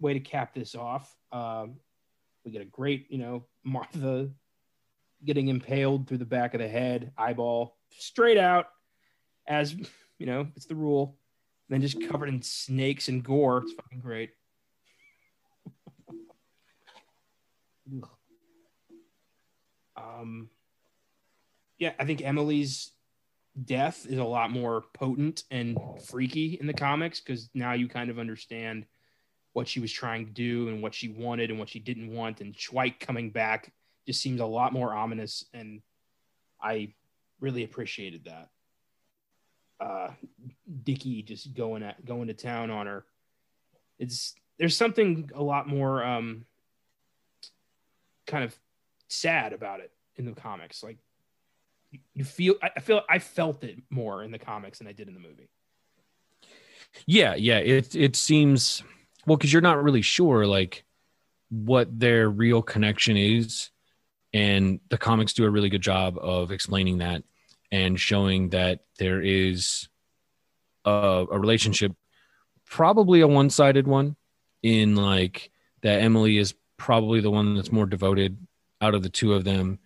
way 0.00 0.12
to 0.12 0.20
cap 0.20 0.52
this 0.52 0.74
off. 0.74 1.16
Um, 1.32 1.76
we 2.44 2.50
get 2.50 2.60
a 2.60 2.66
great, 2.66 3.06
you 3.08 3.16
know, 3.16 3.46
Martha 3.64 4.28
getting 5.24 5.48
impaled 5.48 6.06
through 6.06 6.18
the 6.18 6.26
back 6.26 6.52
of 6.52 6.60
the 6.60 6.68
head, 6.68 7.12
eyeball 7.16 7.78
straight 7.88 8.36
out, 8.36 8.66
as 9.48 9.74
you 10.18 10.26
know, 10.26 10.46
it's 10.56 10.66
the 10.66 10.74
rule. 10.74 11.16
And 11.70 11.74
then 11.74 11.88
just 11.88 12.06
covered 12.10 12.28
in 12.28 12.42
snakes 12.42 13.08
and 13.08 13.24
gore. 13.24 13.62
It's 13.62 13.72
fucking 13.72 14.00
great. 14.00 14.32
Um, 19.96 20.50
yeah, 21.78 21.92
I 21.98 22.04
think 22.04 22.22
Emily's 22.22 22.92
death 23.64 24.06
is 24.06 24.18
a 24.18 24.24
lot 24.24 24.50
more 24.50 24.84
potent 24.92 25.44
and 25.50 25.78
freaky 26.06 26.58
in 26.60 26.66
the 26.66 26.74
comics 26.74 27.20
because 27.20 27.48
now 27.54 27.72
you 27.72 27.88
kind 27.88 28.10
of 28.10 28.18
understand 28.18 28.86
what 29.52 29.66
she 29.66 29.80
was 29.80 29.90
trying 29.90 30.26
to 30.26 30.32
do 30.32 30.68
and 30.68 30.82
what 30.82 30.94
she 30.94 31.08
wanted 31.08 31.50
and 31.50 31.58
what 31.58 31.70
she 31.70 31.78
didn't 31.78 32.12
want. 32.12 32.40
And 32.40 32.54
Schweick 32.54 33.00
coming 33.00 33.30
back 33.30 33.72
just 34.06 34.20
seems 34.20 34.40
a 34.40 34.46
lot 34.46 34.72
more 34.72 34.92
ominous. 34.94 35.44
And 35.54 35.80
I 36.60 36.92
really 37.40 37.64
appreciated 37.64 38.24
that. 38.24 38.50
Uh, 39.80 40.10
Dicky 40.84 41.22
just 41.22 41.54
going 41.54 41.82
at 41.82 42.04
going 42.04 42.28
to 42.28 42.34
town 42.34 42.70
on 42.70 42.86
her. 42.86 43.04
it's 43.98 44.34
there's 44.58 44.76
something 44.76 45.30
a 45.34 45.42
lot 45.42 45.68
more 45.68 46.02
um 46.02 46.46
kind 48.26 48.42
of 48.42 48.58
sad 49.08 49.52
about 49.52 49.80
it 49.80 49.90
in 50.16 50.26
the 50.26 50.32
comics. 50.32 50.82
Like 50.82 50.98
you 52.14 52.24
feel 52.24 52.54
I 52.62 52.80
feel 52.80 53.02
I 53.08 53.18
felt 53.18 53.64
it 53.64 53.78
more 53.90 54.22
in 54.22 54.30
the 54.30 54.38
comics 54.38 54.78
than 54.78 54.88
I 54.88 54.92
did 54.92 55.08
in 55.08 55.14
the 55.14 55.20
movie. 55.20 55.48
Yeah, 57.06 57.34
yeah. 57.34 57.58
It 57.58 57.94
it 57.94 58.16
seems 58.16 58.82
well 59.26 59.36
because 59.36 59.52
you're 59.52 59.62
not 59.62 59.82
really 59.82 60.02
sure 60.02 60.46
like 60.46 60.84
what 61.50 61.98
their 61.98 62.28
real 62.28 62.62
connection 62.62 63.16
is, 63.16 63.70
and 64.32 64.80
the 64.88 64.98
comics 64.98 65.32
do 65.32 65.44
a 65.44 65.50
really 65.50 65.68
good 65.68 65.82
job 65.82 66.18
of 66.18 66.50
explaining 66.50 66.98
that 66.98 67.22
and 67.72 67.98
showing 67.98 68.50
that 68.50 68.80
there 68.98 69.20
is 69.20 69.88
a, 70.84 71.26
a 71.30 71.38
relationship, 71.38 71.92
probably 72.64 73.20
a 73.20 73.28
one 73.28 73.50
sided 73.50 73.86
one, 73.86 74.16
in 74.62 74.96
like 74.96 75.50
that 75.82 76.00
Emily 76.00 76.38
is 76.38 76.54
probably 76.76 77.20
the 77.20 77.30
one 77.30 77.54
that's 77.54 77.72
more 77.72 77.86
devoted 77.86 78.45
out 78.80 78.94
of 78.94 79.02
the 79.02 79.08
two 79.08 79.32
of 79.32 79.44
them. 79.44 79.78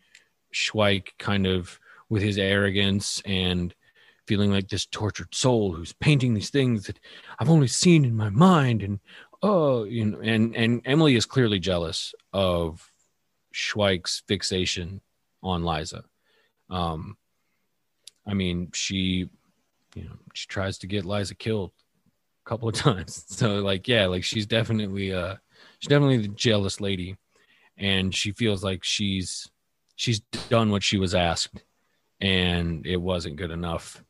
Schweick 0.52 1.10
kind 1.18 1.46
of 1.46 1.78
with 2.08 2.22
his 2.22 2.38
arrogance 2.38 3.22
and 3.24 3.74
feeling 4.26 4.52
like 4.52 4.68
this 4.68 4.86
tortured 4.86 5.34
soul 5.34 5.72
who's 5.72 5.92
painting 5.94 6.34
these 6.34 6.50
things 6.50 6.86
that 6.86 6.98
I've 7.38 7.50
only 7.50 7.66
seen 7.66 8.04
in 8.04 8.16
my 8.16 8.28
mind 8.30 8.82
and 8.82 9.00
oh 9.42 9.84
you 9.84 10.04
know 10.04 10.20
and 10.20 10.54
and 10.54 10.82
Emily 10.84 11.16
is 11.16 11.26
clearly 11.26 11.58
jealous 11.58 12.14
of 12.32 12.92
Schweick's 13.52 14.22
fixation 14.28 15.00
on 15.42 15.64
Liza. 15.64 16.04
Um 16.68 17.16
I 18.26 18.34
mean 18.34 18.70
she 18.72 19.28
you 19.94 20.04
know 20.04 20.16
she 20.34 20.46
tries 20.46 20.78
to 20.78 20.86
get 20.86 21.04
Liza 21.04 21.34
killed 21.34 21.72
a 22.46 22.48
couple 22.48 22.68
of 22.68 22.74
times. 22.86 23.24
So 23.28 23.60
like 23.60 23.88
yeah, 23.88 24.06
like 24.06 24.22
she's 24.22 24.46
definitely 24.46 25.12
uh 25.12 25.36
she's 25.80 25.88
definitely 25.88 26.18
the 26.18 26.28
jealous 26.28 26.80
lady 26.80 27.16
and 27.80 28.14
she 28.14 28.32
feels 28.32 28.62
like 28.62 28.84
she's 28.84 29.50
she's 29.96 30.20
done 30.48 30.70
what 30.70 30.84
she 30.84 30.98
was 30.98 31.14
asked 31.14 31.64
and 32.20 32.86
it 32.86 32.98
wasn't 32.98 33.36
good 33.36 33.50
enough. 33.50 34.04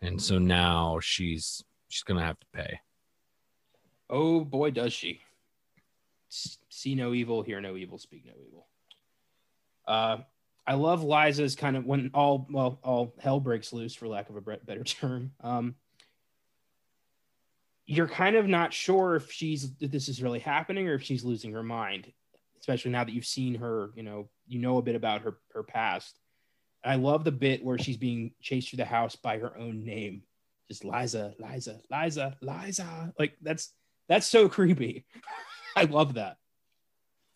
And 0.00 0.22
so 0.22 0.38
now 0.38 1.00
she's 1.00 1.62
she's 1.88 2.04
gonna 2.04 2.24
have 2.24 2.38
to 2.38 2.46
pay. 2.54 2.80
Oh 4.08 4.44
boy 4.44 4.70
does 4.70 4.92
she. 4.92 5.20
See 6.28 6.94
no 6.94 7.12
evil 7.12 7.42
hear 7.42 7.60
no 7.60 7.76
evil 7.76 7.98
speak 7.98 8.24
no 8.24 8.32
evil. 8.46 8.66
Uh 9.86 10.18
i 10.68 10.74
love 10.74 11.04
liza's 11.04 11.54
kind 11.54 11.76
of 11.76 11.84
when 11.84 12.10
all 12.12 12.46
well 12.50 12.78
all 12.82 13.14
hell 13.20 13.38
breaks 13.38 13.72
loose 13.72 13.94
for 13.94 14.08
lack 14.08 14.30
of 14.30 14.36
a 14.36 14.40
better 14.40 14.84
term. 14.84 15.32
Um 15.40 15.74
you're 17.88 18.08
kind 18.08 18.34
of 18.34 18.48
not 18.48 18.72
sure 18.72 19.14
if 19.14 19.30
she's 19.30 19.70
if 19.80 19.90
this 19.90 20.08
is 20.08 20.22
really 20.22 20.40
happening 20.40 20.88
or 20.88 20.94
if 20.94 21.02
she's 21.02 21.24
losing 21.24 21.52
her 21.52 21.62
mind 21.62 22.12
especially 22.60 22.90
now 22.90 23.04
that 23.04 23.12
you've 23.12 23.26
seen 23.26 23.54
her 23.54 23.90
you 23.94 24.02
know 24.02 24.28
you 24.46 24.58
know 24.58 24.78
a 24.78 24.82
bit 24.82 24.94
about 24.94 25.22
her 25.22 25.38
her 25.52 25.62
past 25.62 26.18
I 26.86 26.94
love 26.94 27.24
the 27.24 27.32
bit 27.32 27.64
where 27.64 27.78
she's 27.78 27.96
being 27.96 28.32
chased 28.40 28.70
through 28.70 28.78
the 28.78 28.84
house 28.84 29.16
by 29.16 29.38
her 29.38 29.56
own 29.58 29.84
name. 29.84 30.22
Just 30.68 30.84
Liza, 30.84 31.34
Liza, 31.38 31.80
Liza, 31.90 32.36
Liza. 32.40 33.12
Like 33.18 33.36
that's 33.42 33.72
that's 34.08 34.26
so 34.26 34.48
creepy. 34.56 35.04
I 35.74 35.84
love 35.84 36.14
that. 36.14 36.36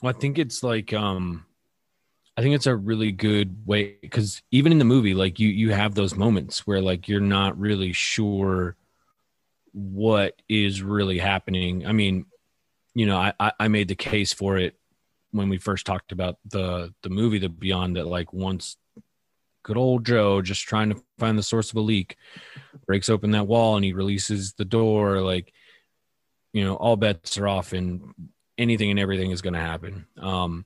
Well, 0.01 0.15
I 0.15 0.19
think 0.19 0.39
it's 0.39 0.63
like 0.63 0.93
um 0.93 1.47
I 2.37 2.43
think 2.43 2.55
it's 2.55 2.67
a 2.67 2.77
really 2.77 3.13
good 3.13 3.67
way 3.67 3.97
because 4.01 4.41
even 4.51 4.73
in 4.73 4.79
the 4.79 4.85
movie, 4.85 5.15
like 5.15 5.41
you 5.41 5.49
you 5.49 5.73
have 5.73 5.95
those 5.95 6.15
moments 6.15 6.67
where 6.67 6.81
like 6.81 7.09
you're 7.09 7.21
not 7.21 7.59
really 7.59 7.93
sure 7.93 8.77
what 9.73 10.41
is 10.49 10.83
really 10.83 11.19
happening. 11.19 11.87
I 11.87 11.93
mean, 11.93 12.27
you 12.95 13.07
know, 13.07 13.19
I 13.19 13.53
I 13.59 13.69
made 13.69 13.89
the 13.89 13.97
case 13.97 14.33
for 14.33 14.59
it 14.59 14.80
when 15.33 15.49
we 15.49 15.59
first 15.59 15.87
talked 15.87 16.13
about 16.13 16.39
the 16.45 16.93
the 17.03 17.11
movie 17.11 17.39
The 17.39 17.49
Beyond 17.49 17.97
that 17.97 18.07
like 18.07 18.33
once 18.33 18.77
good 19.63 19.77
old 19.77 20.07
Joe 20.07 20.43
just 20.43 20.63
trying 20.63 20.91
to 20.91 21.03
find 21.19 21.39
the 21.39 21.43
source 21.43 21.71
of 21.71 21.77
a 21.77 21.81
leak, 21.81 22.17
breaks 22.87 23.09
open 23.09 23.33
that 23.33 23.47
wall 23.47 23.77
and 23.77 23.85
he 23.85 23.93
releases 23.93 24.55
the 24.55 24.65
door. 24.65 25.21
Like, 25.21 25.53
you 26.53 26.65
know, 26.65 26.75
all 26.75 26.97
bets 26.97 27.39
are 27.39 27.49
off 27.49 27.73
and 27.73 28.15
anything 28.59 28.91
and 28.91 28.99
everything 28.99 29.31
is 29.31 29.43
going 29.43 29.55
to 29.55 29.61
happen. 29.61 30.07
Um, 30.19 30.65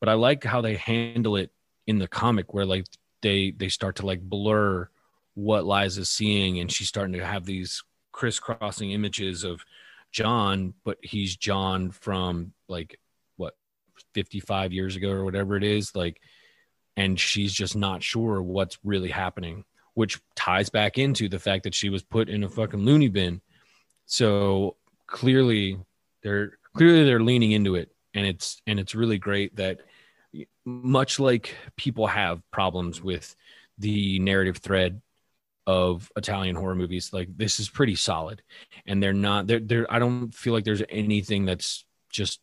but 0.00 0.08
I 0.08 0.14
like 0.14 0.44
how 0.44 0.60
they 0.60 0.76
handle 0.76 1.36
it 1.36 1.50
in 1.86 1.98
the 1.98 2.08
comic 2.08 2.52
where 2.52 2.66
like 2.66 2.86
they 3.22 3.50
they 3.50 3.68
start 3.68 3.96
to 3.96 4.06
like 4.06 4.20
blur 4.20 4.88
what 5.34 5.64
Liza's 5.64 6.10
seeing 6.10 6.60
and 6.60 6.70
she's 6.70 6.88
starting 6.88 7.14
to 7.14 7.24
have 7.24 7.44
these 7.44 7.82
crisscrossing 8.12 8.92
images 8.92 9.44
of 9.44 9.64
John, 10.12 10.74
but 10.84 10.98
he's 11.02 11.36
John 11.36 11.90
from 11.90 12.52
like 12.68 12.98
55 14.14 14.72
years 14.72 14.96
ago 14.96 15.10
or 15.10 15.24
whatever 15.24 15.56
it 15.56 15.64
is. 15.64 15.94
Like 15.94 16.20
and 16.96 17.18
she's 17.18 17.52
just 17.52 17.76
not 17.76 18.02
sure 18.02 18.40
what's 18.42 18.78
really 18.84 19.10
happening, 19.10 19.64
which 19.94 20.20
ties 20.36 20.70
back 20.70 20.98
into 20.98 21.28
the 21.28 21.38
fact 21.38 21.64
that 21.64 21.74
she 21.74 21.88
was 21.88 22.02
put 22.02 22.28
in 22.28 22.44
a 22.44 22.48
fucking 22.48 22.84
loony 22.84 23.08
bin. 23.08 23.40
So 24.06 24.76
clearly 25.06 25.78
they're 26.22 26.58
clearly 26.74 27.04
they're 27.04 27.20
leaning 27.20 27.52
into 27.52 27.74
it 27.74 27.90
and 28.14 28.26
it's 28.26 28.60
and 28.66 28.78
it's 28.78 28.94
really 28.94 29.18
great 29.18 29.56
that 29.56 29.80
much 30.64 31.20
like 31.20 31.54
people 31.76 32.06
have 32.06 32.42
problems 32.50 33.02
with 33.02 33.34
the 33.78 34.18
narrative 34.18 34.58
thread 34.58 35.00
of 35.66 36.10
Italian 36.16 36.56
horror 36.56 36.74
movies 36.74 37.12
like 37.12 37.28
this 37.36 37.60
is 37.60 37.68
pretty 37.68 37.94
solid 37.94 38.42
and 38.86 39.02
they're 39.02 39.12
not 39.12 39.46
they're, 39.46 39.60
they're 39.60 39.92
I 39.92 39.98
don't 39.98 40.34
feel 40.34 40.52
like 40.52 40.64
there's 40.64 40.82
anything 40.88 41.44
that's 41.44 41.84
just 42.10 42.40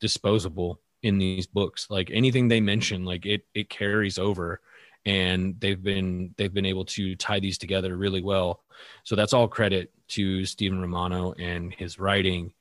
disposable 0.00 0.80
in 1.02 1.18
these 1.18 1.46
books 1.46 1.86
like 1.90 2.10
anything 2.12 2.48
they 2.48 2.60
mention 2.60 3.04
like 3.04 3.26
it 3.26 3.42
it 3.54 3.68
carries 3.68 4.18
over 4.18 4.60
and 5.06 5.58
they've 5.60 5.82
been 5.82 6.34
they've 6.36 6.52
been 6.52 6.66
able 6.66 6.84
to 6.84 7.14
tie 7.14 7.40
these 7.40 7.56
together 7.56 7.96
really 7.96 8.20
well. 8.20 8.64
So 9.04 9.14
that's 9.14 9.32
all 9.32 9.48
credit 9.48 9.92
to 10.08 10.44
Stephen 10.44 10.80
Romano 10.80 11.32
and 11.38 11.72
his 11.72 11.98
writing 11.98 12.52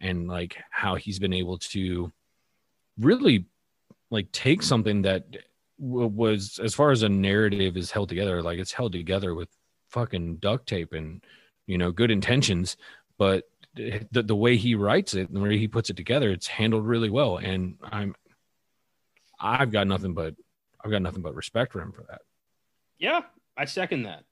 and 0.00 0.26
like 0.26 0.56
how 0.70 0.94
he's 0.94 1.18
been 1.18 1.34
able 1.34 1.58
to 1.58 2.10
really 2.98 3.44
like 4.10 4.32
take 4.32 4.62
something 4.62 5.02
that 5.02 5.24
was 5.78 6.58
as 6.62 6.74
far 6.74 6.90
as 6.90 7.02
a 7.02 7.08
narrative 7.08 7.76
is 7.76 7.90
held 7.90 8.08
together 8.08 8.42
like 8.42 8.58
it's 8.58 8.72
held 8.72 8.92
together 8.92 9.34
with 9.34 9.48
fucking 9.88 10.36
duct 10.36 10.68
tape 10.68 10.92
and 10.92 11.22
you 11.66 11.78
know 11.78 11.90
good 11.90 12.10
intentions 12.10 12.76
but 13.16 13.44
the, 13.74 14.22
the 14.22 14.36
way 14.36 14.56
he 14.56 14.74
writes 14.74 15.14
it 15.14 15.28
and 15.28 15.36
the 15.36 15.40
way 15.40 15.58
he 15.58 15.68
puts 15.68 15.90
it 15.90 15.96
together, 15.96 16.30
it's 16.30 16.46
handled 16.46 16.86
really 16.86 17.10
well. 17.10 17.36
And 17.36 17.76
I'm, 17.82 18.14
I've 19.38 19.70
got 19.70 19.86
nothing 19.86 20.14
but, 20.14 20.34
I've 20.84 20.90
got 20.90 21.02
nothing 21.02 21.22
but 21.22 21.34
respect 21.34 21.72
for 21.72 21.80
him 21.80 21.92
for 21.92 22.04
that. 22.08 22.22
Yeah, 22.98 23.20
I 23.56 23.64
second 23.64 24.04
that. 24.04 24.24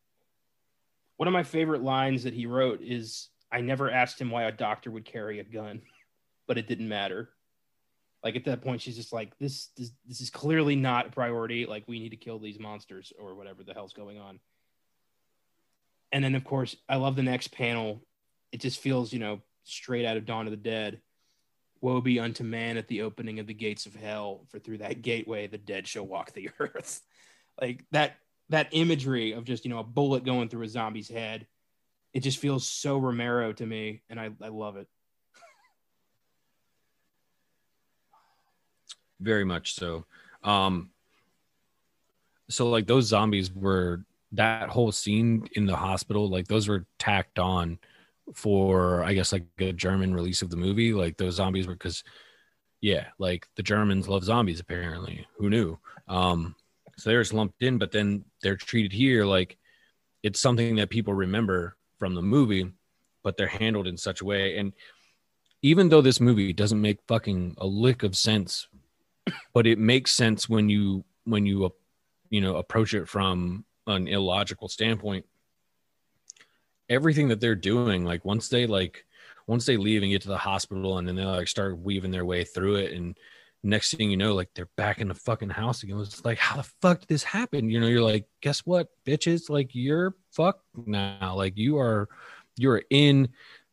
One 1.16 1.26
of 1.28 1.34
my 1.34 1.42
favorite 1.42 1.82
lines 1.82 2.24
that 2.24 2.34
he 2.34 2.46
wrote 2.46 2.80
is, 2.80 3.28
"I 3.50 3.60
never 3.60 3.90
asked 3.90 4.20
him 4.20 4.30
why 4.30 4.44
a 4.44 4.52
doctor 4.52 4.90
would 4.90 5.04
carry 5.04 5.40
a 5.40 5.44
gun, 5.44 5.82
but 6.46 6.58
it 6.58 6.68
didn't 6.68 6.88
matter." 6.88 7.30
Like 8.22 8.36
at 8.36 8.44
that 8.44 8.62
point, 8.62 8.82
she's 8.82 8.96
just 8.96 9.12
like, 9.12 9.36
"This, 9.38 9.68
this, 9.76 9.90
this 10.06 10.20
is 10.20 10.30
clearly 10.30 10.76
not 10.76 11.08
a 11.08 11.10
priority. 11.10 11.66
Like 11.66 11.84
we 11.88 11.98
need 11.98 12.10
to 12.10 12.16
kill 12.16 12.38
these 12.38 12.58
monsters 12.58 13.12
or 13.18 13.34
whatever 13.34 13.64
the 13.64 13.74
hell's 13.74 13.94
going 13.94 14.18
on." 14.18 14.38
And 16.12 16.22
then, 16.22 16.34
of 16.34 16.44
course, 16.44 16.76
I 16.88 16.96
love 16.96 17.16
the 17.16 17.22
next 17.22 17.48
panel 17.48 18.02
it 18.52 18.60
just 18.60 18.80
feels, 18.80 19.12
you 19.12 19.18
know, 19.18 19.40
straight 19.64 20.04
out 20.04 20.16
of 20.16 20.26
Dawn 20.26 20.46
of 20.46 20.50
the 20.50 20.56
Dead. 20.56 21.00
Woe 21.80 22.00
be 22.00 22.18
unto 22.18 22.42
man 22.42 22.76
at 22.76 22.88
the 22.88 23.02
opening 23.02 23.38
of 23.38 23.46
the 23.46 23.54
gates 23.54 23.86
of 23.86 23.94
hell, 23.94 24.46
for 24.48 24.58
through 24.58 24.78
that 24.78 25.02
gateway 25.02 25.46
the 25.46 25.58
dead 25.58 25.86
shall 25.86 26.06
walk 26.06 26.32
the 26.32 26.50
earth. 26.58 27.02
like 27.60 27.84
that 27.92 28.16
that 28.50 28.68
imagery 28.72 29.32
of 29.32 29.44
just, 29.44 29.64
you 29.64 29.70
know, 29.70 29.78
a 29.78 29.84
bullet 29.84 30.24
going 30.24 30.48
through 30.48 30.64
a 30.64 30.68
zombie's 30.68 31.08
head. 31.08 31.46
It 32.14 32.20
just 32.20 32.38
feels 32.38 32.66
so 32.66 32.96
Romero 32.96 33.52
to 33.52 33.66
me, 33.66 34.02
and 34.08 34.18
I, 34.18 34.30
I 34.42 34.48
love 34.48 34.76
it. 34.76 34.88
Very 39.20 39.44
much 39.44 39.74
so. 39.74 40.06
Um 40.42 40.90
so 42.48 42.70
like 42.70 42.86
those 42.86 43.06
zombies 43.06 43.52
were 43.52 44.04
that 44.32 44.68
whole 44.70 44.92
scene 44.92 45.48
in 45.52 45.66
the 45.66 45.76
hospital, 45.76 46.28
like 46.28 46.48
those 46.48 46.68
were 46.68 46.86
tacked 46.98 47.38
on 47.38 47.78
for 48.34 49.04
I 49.04 49.14
guess 49.14 49.32
like 49.32 49.44
a 49.58 49.72
German 49.72 50.14
release 50.14 50.42
of 50.42 50.50
the 50.50 50.56
movie. 50.56 50.92
Like 50.92 51.16
those 51.16 51.34
zombies 51.34 51.66
were 51.66 51.74
because 51.74 52.04
yeah, 52.80 53.06
like 53.18 53.46
the 53.56 53.62
Germans 53.62 54.08
love 54.08 54.24
zombies 54.24 54.60
apparently. 54.60 55.26
Who 55.38 55.50
knew? 55.50 55.78
Um, 56.08 56.54
so 56.96 57.10
they're 57.10 57.22
just 57.22 57.34
lumped 57.34 57.62
in, 57.62 57.78
but 57.78 57.92
then 57.92 58.24
they're 58.42 58.56
treated 58.56 58.92
here 58.92 59.24
like 59.24 59.56
it's 60.22 60.40
something 60.40 60.76
that 60.76 60.90
people 60.90 61.14
remember 61.14 61.76
from 61.98 62.14
the 62.14 62.22
movie, 62.22 62.72
but 63.22 63.36
they're 63.36 63.46
handled 63.46 63.86
in 63.86 63.96
such 63.96 64.20
a 64.20 64.24
way. 64.24 64.58
And 64.58 64.72
even 65.62 65.88
though 65.88 66.00
this 66.00 66.20
movie 66.20 66.52
doesn't 66.52 66.80
make 66.80 66.98
fucking 67.06 67.56
a 67.58 67.66
lick 67.66 68.02
of 68.02 68.16
sense, 68.16 68.68
but 69.52 69.66
it 69.66 69.78
makes 69.78 70.12
sense 70.12 70.48
when 70.48 70.68
you 70.68 71.04
when 71.24 71.46
you 71.46 71.72
you 72.30 72.40
know 72.40 72.56
approach 72.56 72.94
it 72.94 73.08
from 73.08 73.64
an 73.86 74.08
illogical 74.08 74.68
standpoint 74.68 75.24
everything 76.88 77.28
that 77.28 77.40
they're 77.40 77.54
doing 77.54 78.04
like 78.04 78.24
once 78.24 78.48
they 78.48 78.66
like 78.66 79.04
once 79.46 79.64
they 79.66 79.76
leave 79.76 80.02
and 80.02 80.12
get 80.12 80.22
to 80.22 80.28
the 80.28 80.36
hospital 80.36 80.98
and 80.98 81.08
then 81.08 81.16
they 81.16 81.24
like 81.24 81.48
start 81.48 81.78
weaving 81.78 82.10
their 82.10 82.24
way 82.24 82.44
through 82.44 82.76
it 82.76 82.92
and 82.92 83.18
next 83.62 83.94
thing 83.94 84.10
you 84.10 84.16
know 84.16 84.34
like 84.34 84.48
they're 84.54 84.68
back 84.76 85.00
in 85.00 85.08
the 85.08 85.14
fucking 85.14 85.50
house 85.50 85.82
again. 85.82 85.98
It's 86.00 86.24
like 86.24 86.38
how 86.38 86.56
the 86.56 86.68
fuck 86.80 87.00
did 87.00 87.08
this 87.08 87.24
happen? 87.24 87.68
You 87.68 87.80
know 87.80 87.86
you're 87.86 88.02
like 88.02 88.26
guess 88.40 88.60
what 88.60 88.88
bitches? 89.04 89.50
Like 89.50 89.70
you're 89.74 90.14
fucked 90.32 90.64
now. 90.86 91.34
Like 91.34 91.56
you 91.56 91.78
are 91.78 92.08
you're 92.56 92.82
in 92.90 93.28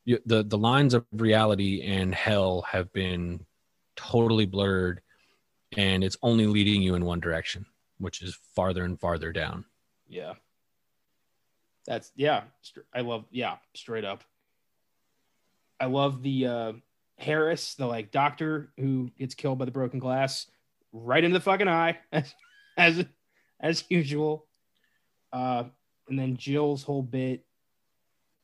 you, 0.05 0.19
the 0.25 0.43
the 0.43 0.57
lines 0.57 0.93
of 0.93 1.05
reality 1.11 1.81
and 1.83 2.13
hell 2.13 2.61
have 2.63 2.91
been 2.93 3.45
totally 3.95 4.45
blurred 4.45 5.01
and 5.77 6.03
it's 6.03 6.17
only 6.21 6.47
leading 6.47 6.81
you 6.81 6.95
in 6.95 7.05
one 7.05 7.19
direction 7.19 7.65
which 7.97 8.21
is 8.21 8.37
farther 8.55 8.83
and 8.83 8.99
farther 8.99 9.31
down. 9.31 9.65
Yeah. 10.07 10.33
That's 11.85 12.11
yeah. 12.15 12.43
I 12.93 13.01
love 13.01 13.25
yeah. 13.31 13.57
Straight 13.73 14.05
up. 14.05 14.23
I 15.79 15.85
love 15.85 16.23
the 16.23 16.47
uh, 16.47 16.73
Harris, 17.17 17.75
the 17.75 17.85
like 17.85 18.11
doctor 18.11 18.71
who 18.77 19.11
gets 19.17 19.35
killed 19.35 19.59
by 19.59 19.65
the 19.65 19.71
broken 19.71 19.99
glass, 19.99 20.47
right 20.91 21.23
in 21.23 21.31
the 21.31 21.39
fucking 21.39 21.67
eye, 21.67 21.97
as 22.11 22.33
as, 22.77 23.05
as 23.59 23.83
usual. 23.89 24.47
Uh, 25.31 25.65
and 26.07 26.17
then 26.19 26.37
Jill's 26.37 26.83
whole 26.83 27.03
bit, 27.03 27.45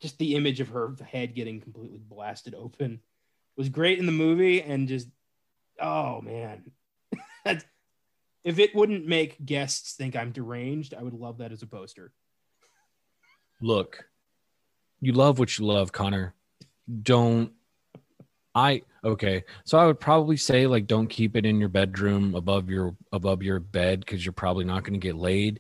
just 0.01 0.18
the 0.18 0.35
image 0.35 0.59
of 0.59 0.69
her 0.69 0.95
head 1.09 1.35
getting 1.35 1.61
completely 1.61 1.99
blasted 1.99 2.55
open, 2.55 2.99
was 3.55 3.69
great 3.69 3.99
in 3.99 4.05
the 4.05 4.11
movie, 4.11 4.61
and 4.61 4.88
just 4.88 5.07
oh 5.80 6.22
man, 6.22 6.72
if 7.45 8.59
it 8.59 8.76
wouldn't 8.76 9.07
make 9.07 9.43
guests 9.45 9.93
think 9.93 10.15
I'm 10.15 10.31
deranged, 10.31 10.93
I 10.93 11.03
would 11.03 11.13
love 11.13 11.39
that 11.39 11.51
as 11.51 11.61
a 11.61 11.68
poster. 11.68 12.11
Look 13.61 14.05
you 15.01 15.13
love 15.13 15.39
what 15.39 15.57
you 15.57 15.65
love 15.65 15.91
connor. 15.91 16.33
Don't 17.01 17.51
i 18.53 18.83
okay. 19.03 19.43
So 19.65 19.77
i 19.77 19.85
would 19.85 19.99
probably 19.99 20.38
say 20.38 20.67
like 20.67 20.88
don't 20.88 21.07
keep 21.07 21.35
it 21.35 21.45
in 21.45 21.59
your 21.59 21.69
bedroom 21.69 22.35
above 22.35 22.69
your 22.69 22.95
above 23.11 23.41
your 23.43 23.59
bed 23.59 24.01
because 24.01 24.23
you're 24.23 24.33
probably 24.33 24.63
not 24.63 24.83
going 24.83 24.93
to 24.93 24.99
get 24.99 25.15
laid. 25.15 25.59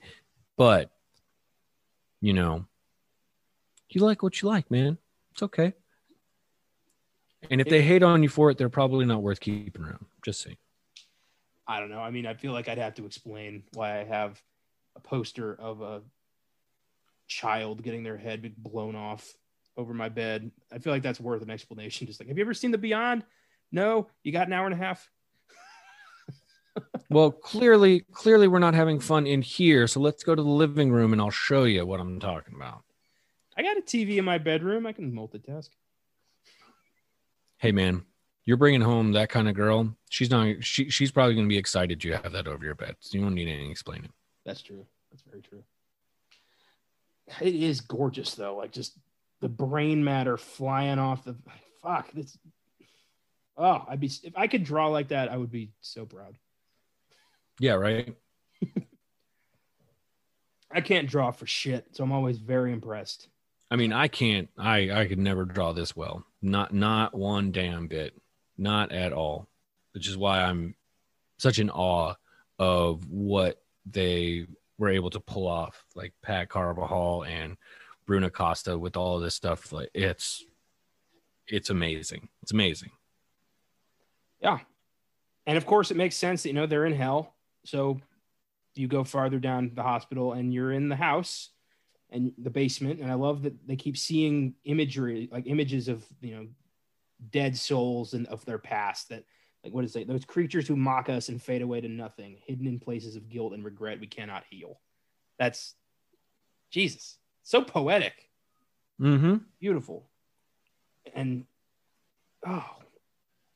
But 0.57 0.91
you 2.21 2.33
know 2.33 2.65
you 3.89 4.01
like 4.01 4.21
what 4.21 4.41
you 4.41 4.47
like 4.47 4.69
man. 4.69 4.97
It's 5.31 5.43
okay. 5.43 5.73
And 7.49 7.59
if 7.59 7.67
they 7.67 7.81
hate 7.81 8.03
on 8.03 8.21
you 8.21 8.29
for 8.29 8.51
it 8.51 8.57
they're 8.57 8.69
probably 8.69 9.05
not 9.05 9.23
worth 9.23 9.39
keeping 9.39 9.83
around. 9.83 10.05
Just 10.23 10.41
saying. 10.41 10.57
I 11.67 11.79
don't 11.79 11.89
know. 11.89 11.99
I 11.99 12.11
mean, 12.11 12.25
I 12.25 12.33
feel 12.33 12.51
like 12.51 12.67
I'd 12.67 12.77
have 12.77 12.95
to 12.95 13.05
explain 13.05 13.63
why 13.73 14.01
I 14.01 14.03
have 14.03 14.41
a 14.95 14.99
poster 14.99 15.55
of 15.55 15.81
a 15.81 16.01
child 17.31 17.81
getting 17.81 18.03
their 18.03 18.17
head 18.17 18.53
blown 18.57 18.95
off 18.95 19.33
over 19.77 19.93
my 19.93 20.09
bed. 20.09 20.51
I 20.71 20.79
feel 20.79 20.91
like 20.91 21.01
that's 21.01 21.19
worth 21.19 21.41
an 21.41 21.49
explanation. 21.49 22.05
Just 22.05 22.19
like, 22.19 22.27
have 22.27 22.37
you 22.37 22.43
ever 22.43 22.53
seen 22.53 22.71
The 22.71 22.77
Beyond? 22.77 23.23
No, 23.71 24.09
you 24.21 24.33
got 24.33 24.47
an 24.47 24.53
hour 24.53 24.65
and 24.65 24.73
a 24.73 24.77
half. 24.77 25.09
well 27.09 27.31
clearly 27.31 28.05
clearly 28.13 28.47
we're 28.47 28.59
not 28.59 28.73
having 28.73 28.97
fun 28.97 29.27
in 29.27 29.41
here 29.41 29.87
so 29.87 29.99
let's 29.99 30.23
go 30.23 30.33
to 30.33 30.41
the 30.41 30.47
living 30.47 30.89
room 30.89 31.11
and 31.11 31.21
i'll 31.21 31.29
show 31.29 31.65
you 31.65 31.85
what 31.85 31.99
i'm 31.99 32.17
talking 32.17 32.55
about 32.55 32.83
I 33.57 33.63
got 33.63 33.77
a 33.77 33.81
TV 33.81 34.15
in 34.15 34.23
my 34.23 34.37
bedroom. 34.37 34.87
I 34.87 34.93
can 34.93 35.11
multitask. 35.11 35.67
hey 37.57 37.73
man 37.73 38.05
you're 38.45 38.55
bringing 38.55 38.79
home 38.79 39.11
that 39.11 39.27
kind 39.27 39.49
of 39.49 39.53
girl 39.53 39.93
she's 40.09 40.29
not 40.31 40.63
she, 40.63 40.89
she's 40.89 41.11
probably 41.11 41.35
going 41.35 41.45
to 41.45 41.49
be 41.49 41.57
excited 41.57 42.01
you 42.05 42.13
have 42.13 42.31
that 42.31 42.47
over 42.47 42.63
your 42.63 42.75
bed 42.75 42.95
so 43.01 43.17
you 43.17 43.23
don't 43.23 43.35
need 43.35 43.49
any 43.49 43.69
explaining 43.69 44.13
That's 44.45 44.61
true. 44.61 44.85
That's 45.11 45.23
very 45.23 45.41
true. 45.41 45.63
It 47.39 47.55
is 47.55 47.81
gorgeous 47.81 48.33
though. 48.35 48.55
Like 48.57 48.71
just 48.71 48.97
the 49.39 49.49
brain 49.49 50.03
matter 50.03 50.37
flying 50.37 50.99
off 50.99 51.23
the 51.23 51.35
fuck. 51.81 52.11
This. 52.11 52.37
Oh, 53.57 53.85
I'd 53.87 53.99
be 53.99 54.09
if 54.23 54.33
I 54.35 54.47
could 54.47 54.63
draw 54.63 54.87
like 54.87 55.09
that, 55.09 55.29
I 55.29 55.37
would 55.37 55.51
be 55.51 55.71
so 55.81 56.05
proud. 56.05 56.35
yeah 57.59 57.73
right 57.73 58.15
I 60.73 60.81
can't 60.81 61.09
draw 61.09 61.31
for 61.31 61.45
shit, 61.45 61.87
so 61.91 62.03
I'm 62.03 62.11
always 62.13 62.37
very 62.37 62.71
impressed. 62.71 63.27
i 63.69 63.75
mean 63.75 63.91
i 63.93 64.07
can't 64.07 64.49
i 64.57 64.89
i 64.91 65.07
could 65.07 65.19
never 65.19 65.45
draw 65.45 65.71
this 65.73 65.95
well 65.95 66.25
not 66.41 66.73
not 66.73 67.13
one 67.13 67.51
damn 67.51 67.87
bit 67.87 68.13
not 68.57 68.91
at 68.91 69.13
all 69.13 69.47
which 69.93 70.07
is 70.09 70.17
why 70.17 70.41
i'm 70.43 70.75
such 71.37 71.57
in 71.59 71.69
awe 71.69 72.13
of 72.59 73.05
what 73.09 73.61
they 73.85 74.45
were 74.81 74.89
able 74.89 75.09
to 75.11 75.19
pull 75.21 75.47
off 75.47 75.85
like 75.95 76.13
pat 76.21 76.49
carbajal 76.49 77.23
and 77.23 77.55
bruno 78.05 78.29
costa 78.29 78.77
with 78.77 78.97
all 78.97 79.19
this 79.19 79.35
stuff 79.35 79.71
like 79.71 79.89
it's 79.93 80.43
it's 81.47 81.69
amazing 81.69 82.27
it's 82.41 82.51
amazing 82.51 82.91
Yeah. 84.41 84.59
And 85.45 85.57
of 85.57 85.65
course, 85.65 85.91
it 85.91 85.97
makes 85.97 86.15
sense 86.15 86.43
that, 86.43 86.49
you 86.49 86.55
know, 86.55 86.65
they're 86.65 86.85
in 86.87 86.93
hell. 86.95 87.35
So 87.63 87.99
you 88.75 88.87
go 88.87 89.03
farther 89.03 89.39
down 89.39 89.71
the 89.75 89.83
hospital 89.83 90.33
and 90.33 90.53
you're 90.53 90.71
in 90.71 90.89
the 90.89 90.95
house 90.95 91.49
and 92.09 92.33
the 92.37 92.49
basement. 92.49 92.99
And 93.01 93.11
I 93.11 93.15
love 93.15 93.43
that 93.43 93.55
they 93.67 93.75
keep 93.75 93.97
seeing 93.97 94.55
imagery, 94.63 95.29
like 95.31 95.45
images 95.47 95.87
of, 95.87 96.03
you 96.21 96.35
know, 96.35 96.47
dead 97.29 97.55
souls 97.55 98.13
and 98.13 98.27
of 98.27 98.43
their 98.45 98.57
past 98.57 99.09
that, 99.09 99.25
like, 99.63 99.73
what 99.73 99.85
is 99.85 99.95
it? 99.95 100.07
Those 100.07 100.25
creatures 100.25 100.67
who 100.67 100.75
mock 100.75 101.09
us 101.09 101.29
and 101.29 101.41
fade 101.41 101.61
away 101.61 101.81
to 101.81 101.87
nothing, 101.87 102.37
hidden 102.45 102.67
in 102.67 102.79
places 102.79 103.15
of 103.15 103.29
guilt 103.29 103.53
and 103.53 103.63
regret 103.63 103.99
we 103.99 104.07
cannot 104.07 104.43
heal. 104.49 104.79
That's 105.37 105.75
Jesus. 106.71 107.17
So 107.43 107.61
poetic 107.61 108.31
mm-hmm 109.01 109.37
beautiful 109.59 110.05
and 111.15 111.45
oh 112.45 112.69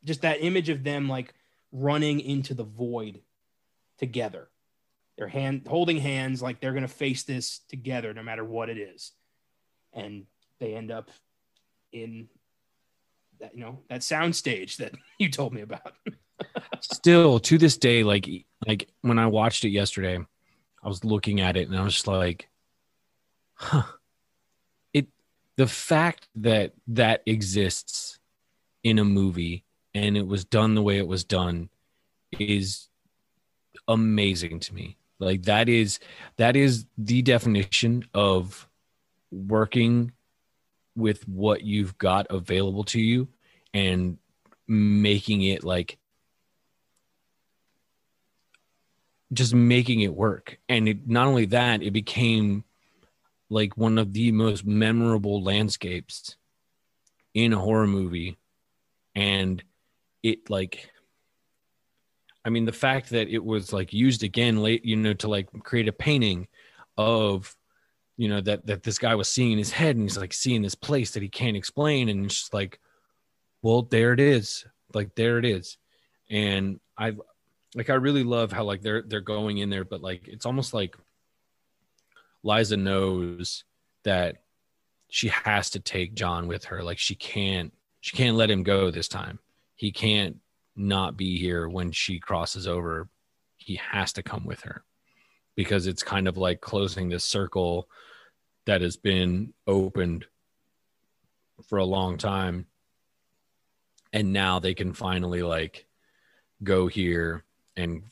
just 0.04 0.22
that 0.24 0.44
image 0.44 0.70
of 0.70 0.84
them 0.84 1.08
like 1.08 1.34
running 1.72 2.20
into 2.20 2.54
the 2.54 2.64
void 2.64 3.22
together 4.00 4.48
they're 5.18 5.28
hand 5.28 5.68
holding 5.68 5.98
hands 5.98 6.42
like 6.42 6.60
they're 6.60 6.72
going 6.72 6.82
to 6.82 6.88
face 6.88 7.24
this 7.24 7.60
together 7.70 8.14
no 8.14 8.24
matter 8.24 8.44
what 8.44 8.70
it 8.70 8.78
is 8.78 9.12
and 9.94 10.26
they 10.60 10.74
end 10.74 10.90
up 10.90 11.12
in 11.92 12.28
that 13.40 13.54
you 13.54 13.62
know 13.62 13.80
that 13.90 14.04
sound 14.04 14.36
stage 14.36 14.78
that 14.78 14.94
you 15.20 15.30
told 15.30 15.54
me 15.54 15.62
about. 15.62 15.94
Still 16.82 17.40
to 17.40 17.58
this 17.58 17.78
day 17.78 18.04
like 18.04 18.28
like 18.68 18.90
when 19.02 19.18
i 19.18 19.26
watched 19.26 19.64
it 19.64 19.70
yesterday 19.70 20.20
i 20.84 20.88
was 20.88 21.06
looking 21.06 21.40
at 21.40 21.56
it 21.56 21.70
and 21.70 21.78
i 21.78 21.82
was 21.82 21.94
just 21.94 22.08
like 22.08 22.50
huh. 23.56 23.84
It 24.94 25.08
the 25.56 25.68
fact 25.68 26.28
that 26.36 26.74
that 26.88 27.24
exists 27.26 28.20
in 28.84 29.00
a 29.00 29.06
movie 29.06 29.64
and 29.94 30.18
it 30.18 30.28
was 30.28 30.46
done 30.46 30.76
the 30.76 30.84
way 30.84 30.98
it 30.98 31.08
was 31.08 31.24
done 31.24 31.70
is 32.38 32.90
amazing 33.88 34.60
to 34.60 34.74
me. 34.74 34.98
Like 35.20 35.44
that 35.44 35.70
is 35.70 36.00
that 36.38 36.56
is 36.56 36.86
the 36.98 37.22
definition 37.22 38.06
of 38.14 38.68
working 39.32 40.12
with 40.96 41.28
what 41.28 41.62
you've 41.64 41.98
got 41.98 42.28
available 42.30 42.84
to 42.86 43.00
you 43.00 43.28
and 43.74 44.18
making 44.68 45.42
it 45.42 45.64
like 45.64 45.98
just 49.34 49.54
making 49.54 50.02
it 50.02 50.14
work. 50.14 50.58
And 50.70 50.88
it, 50.88 51.08
not 51.08 51.28
only 51.28 51.46
that 51.48 51.84
it 51.84 51.92
became 51.92 52.64
like 53.50 53.78
one 53.78 53.98
of 53.98 54.14
the 54.14 54.32
most 54.32 54.66
memorable 54.66 55.44
landscapes 55.44 56.38
in 57.34 57.54
a 57.54 57.60
horror 57.60 57.88
movie. 57.88 58.38
And 59.14 59.64
it 60.26 60.50
like 60.50 60.90
i 62.44 62.50
mean 62.50 62.66
the 62.66 62.72
fact 62.72 63.12
that 63.12 63.30
it 63.30 63.44
was 63.44 63.72
like 63.72 63.94
used 63.94 64.24
again 64.24 64.58
late 64.58 64.84
you 64.84 64.96
know 64.96 65.14
to 65.14 65.28
like 65.28 65.48
create 65.64 65.88
a 65.88 65.94
painting 65.94 66.48
of 66.98 67.56
you 68.18 68.30
know 68.30 68.42
that 68.42 68.66
that 68.66 68.84
this 68.84 68.98
guy 68.98 69.16
was 69.16 69.28
seeing 69.28 69.54
in 69.54 69.58
his 69.58 69.72
head 69.72 69.96
and 69.96 70.04
he's 70.04 70.18
like 70.18 70.34
seeing 70.34 70.62
this 70.62 70.76
place 70.76 71.12
that 71.12 71.24
he 71.24 71.30
can't 71.30 71.58
explain. 71.58 72.10
And 72.10 72.26
it's 72.26 72.40
just 72.40 72.54
like 72.54 72.80
well 73.62 73.84
there 73.84 74.14
it 74.14 74.20
is. 74.20 74.66
Like 74.94 75.16
there 75.16 75.38
it 75.38 75.46
is. 75.46 75.78
And 76.30 76.80
i 76.98 77.14
like 77.76 77.90
i 77.90 77.94
really 77.94 78.24
love 78.24 78.54
how 78.54 78.64
like 78.64 78.82
they're 78.82 79.02
they're 79.02 79.20
going 79.20 79.58
in 79.58 79.70
there 79.70 79.84
but 79.84 80.02
like 80.02 80.30
it's 80.30 80.46
almost 80.46 80.74
like 80.74 80.96
liza 82.42 82.78
knows 82.78 83.66
that 84.06 84.38
she 85.10 85.28
has 85.28 85.70
to 85.72 85.80
take 85.80 86.16
john 86.16 86.48
with 86.48 86.66
her. 86.66 86.84
Like 86.84 87.00
she 87.00 87.16
can't 87.16 87.74
she 88.02 88.16
can't 88.16 88.38
let 88.38 88.52
him 88.52 88.64
go 88.64 88.92
this 88.92 89.08
time. 89.08 89.40
He 89.76 89.92
can't 89.92 90.38
not 90.76 91.18
be 91.18 91.40
here 91.40 91.68
when 91.68 91.92
she 91.92 92.20
crosses 92.20 92.68
over. 92.68 93.10
He 93.58 93.80
has 93.92 94.14
to 94.14 94.24
come 94.24 94.46
with 94.46 94.62
her 94.62 94.84
because 95.56 95.88
it's 95.88 96.04
kind 96.04 96.28
of 96.28 96.38
like 96.38 96.62
closing 96.62 97.10
this 97.10 97.24
circle 97.24 97.90
that 98.66 98.82
has 98.82 98.98
been 98.98 99.54
opened 99.68 100.26
for 101.68 101.78
a 101.78 101.86
long 101.86 102.18
time 102.18 102.66
and 104.12 104.34
now 104.34 104.60
they 104.60 104.74
can 104.74 104.94
finally 104.94 105.42
like 105.42 105.86
go 106.64 106.88
here 106.88 107.44
and 107.78 108.04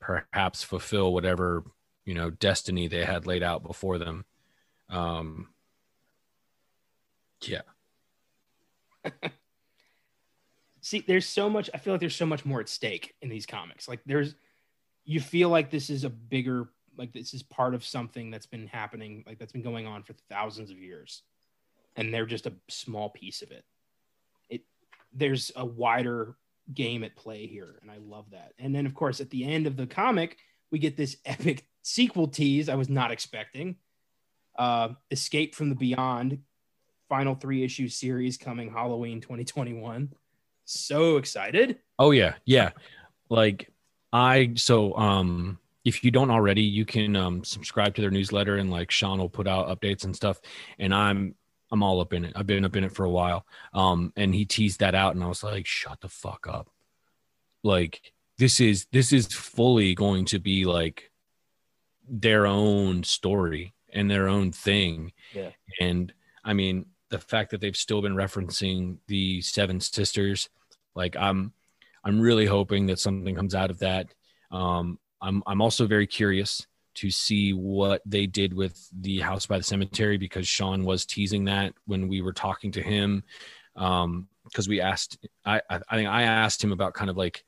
perhaps 0.00 0.62
fulfill 0.62 1.12
whatever 1.12 1.64
you 2.04 2.14
know 2.14 2.30
destiny 2.30 2.88
they 2.88 3.04
had 3.04 3.26
laid 3.26 3.42
out 3.42 3.62
before 3.62 3.98
them 3.98 4.24
um 4.90 5.48
yeah 7.42 7.62
See, 10.84 11.02
there's 11.06 11.26
so 11.26 11.48
much. 11.48 11.70
I 11.72 11.78
feel 11.78 11.94
like 11.94 12.00
there's 12.00 12.14
so 12.14 12.26
much 12.26 12.44
more 12.44 12.60
at 12.60 12.68
stake 12.68 13.14
in 13.22 13.30
these 13.30 13.46
comics. 13.46 13.88
Like 13.88 14.00
there's, 14.04 14.34
you 15.04 15.20
feel 15.20 15.48
like 15.48 15.70
this 15.70 15.90
is 15.90 16.04
a 16.04 16.10
bigger, 16.10 16.68
like 16.96 17.12
this 17.12 17.34
is 17.34 17.42
part 17.42 17.74
of 17.74 17.84
something 17.84 18.30
that's 18.30 18.46
been 18.46 18.66
happening, 18.66 19.24
like 19.26 19.38
that's 19.38 19.52
been 19.52 19.62
going 19.62 19.86
on 19.86 20.02
for 20.02 20.14
thousands 20.30 20.70
of 20.70 20.78
years, 20.78 21.22
and 21.96 22.12
they're 22.12 22.26
just 22.26 22.46
a 22.46 22.54
small 22.68 23.10
piece 23.10 23.42
of 23.42 23.50
it. 23.50 23.64
It 24.48 24.62
there's 25.12 25.50
a 25.56 25.64
wider 25.64 26.36
game 26.72 27.04
at 27.04 27.16
play 27.16 27.46
here, 27.46 27.78
and 27.82 27.90
I 27.90 27.98
love 27.98 28.30
that. 28.32 28.52
And 28.58 28.74
then 28.74 28.86
of 28.86 28.94
course 28.94 29.20
at 29.20 29.30
the 29.30 29.44
end 29.44 29.66
of 29.66 29.76
the 29.76 29.86
comic, 29.86 30.38
we 30.70 30.78
get 30.78 30.96
this 30.96 31.16
epic 31.24 31.66
sequel 31.82 32.28
tease 32.28 32.68
I 32.68 32.74
was 32.74 32.88
not 32.88 33.10
expecting. 33.10 33.76
Uh, 34.56 34.90
Escape 35.10 35.54
from 35.54 35.68
the 35.68 35.74
Beyond, 35.74 36.38
final 37.08 37.34
three 37.34 37.64
issue 37.64 37.88
series 37.88 38.36
coming 38.36 38.70
Halloween 38.70 39.20
2021 39.20 40.14
so 40.64 41.16
excited. 41.16 41.78
Oh 41.98 42.10
yeah, 42.10 42.34
yeah. 42.44 42.70
Like 43.28 43.70
I 44.14 44.52
so 44.54 44.96
um 44.96 45.58
if 45.84 46.02
you 46.02 46.10
don't 46.10 46.30
already, 46.30 46.62
you 46.62 46.86
can 46.86 47.16
um 47.16 47.44
subscribe 47.44 47.94
to 47.96 48.00
their 48.00 48.10
newsletter 48.10 48.56
and 48.56 48.70
like 48.70 48.90
Shawn 48.90 49.18
will 49.18 49.28
put 49.28 49.48
out 49.48 49.68
updates 49.68 50.04
and 50.04 50.14
stuff. 50.14 50.40
And 50.78 50.94
I'm 50.94 51.34
I'm 51.70 51.82
all 51.82 52.00
up 52.00 52.12
in 52.12 52.24
it. 52.24 52.32
I've 52.36 52.46
been 52.46 52.64
up 52.64 52.76
in 52.76 52.84
it 52.84 52.94
for 52.94 53.04
a 53.04 53.10
while. 53.10 53.44
Um 53.74 54.12
and 54.16 54.34
he 54.34 54.44
teased 54.44 54.80
that 54.80 54.94
out 54.94 55.14
and 55.14 55.22
I 55.22 55.26
was 55.26 55.42
like, 55.42 55.66
shut 55.66 56.00
the 56.00 56.08
fuck 56.08 56.46
up. 56.48 56.70
Like 57.62 58.12
this 58.38 58.60
is 58.60 58.86
this 58.92 59.12
is 59.12 59.26
fully 59.26 59.94
going 59.94 60.26
to 60.26 60.38
be 60.38 60.64
like 60.64 61.10
their 62.08 62.46
own 62.46 63.02
story 63.02 63.74
and 63.92 64.10
their 64.10 64.28
own 64.28 64.52
thing. 64.52 65.12
Yeah. 65.32 65.50
And 65.80 66.12
I 66.44 66.52
mean, 66.52 66.86
the 67.10 67.18
fact 67.18 67.50
that 67.50 67.60
they've 67.60 67.76
still 67.76 68.02
been 68.02 68.14
referencing 68.14 68.98
the 69.06 69.40
Seven 69.40 69.80
Sisters, 69.80 70.48
like 70.94 71.16
I'm, 71.16 71.52
I'm 72.04 72.20
really 72.20 72.46
hoping 72.46 72.86
that 72.86 72.98
something 72.98 73.34
comes 73.34 73.54
out 73.54 73.70
of 73.70 73.78
that. 73.80 74.12
Um, 74.50 74.98
I'm, 75.20 75.42
I'm 75.46 75.62
also 75.62 75.86
very 75.86 76.06
curious 76.06 76.66
to 76.96 77.10
see 77.10 77.52
what 77.52 78.02
they 78.06 78.26
did 78.26 78.54
with 78.54 78.88
the 79.00 79.20
house 79.20 79.46
by 79.46 79.58
the 79.58 79.64
cemetery 79.64 80.16
because 80.16 80.46
Shawn 80.46 80.84
was 80.84 81.06
teasing 81.06 81.46
that 81.46 81.74
when 81.86 82.08
we 82.08 82.20
were 82.20 82.32
talking 82.32 82.72
to 82.72 82.82
him. 82.82 83.24
Um, 83.76 84.28
because 84.44 84.68
we 84.68 84.80
asked, 84.80 85.18
I, 85.44 85.60
I, 85.70 85.80
I 85.88 85.96
think 85.96 86.08
I 86.08 86.22
asked 86.22 86.62
him 86.62 86.72
about 86.72 86.94
kind 86.94 87.10
of 87.10 87.16
like, 87.16 87.44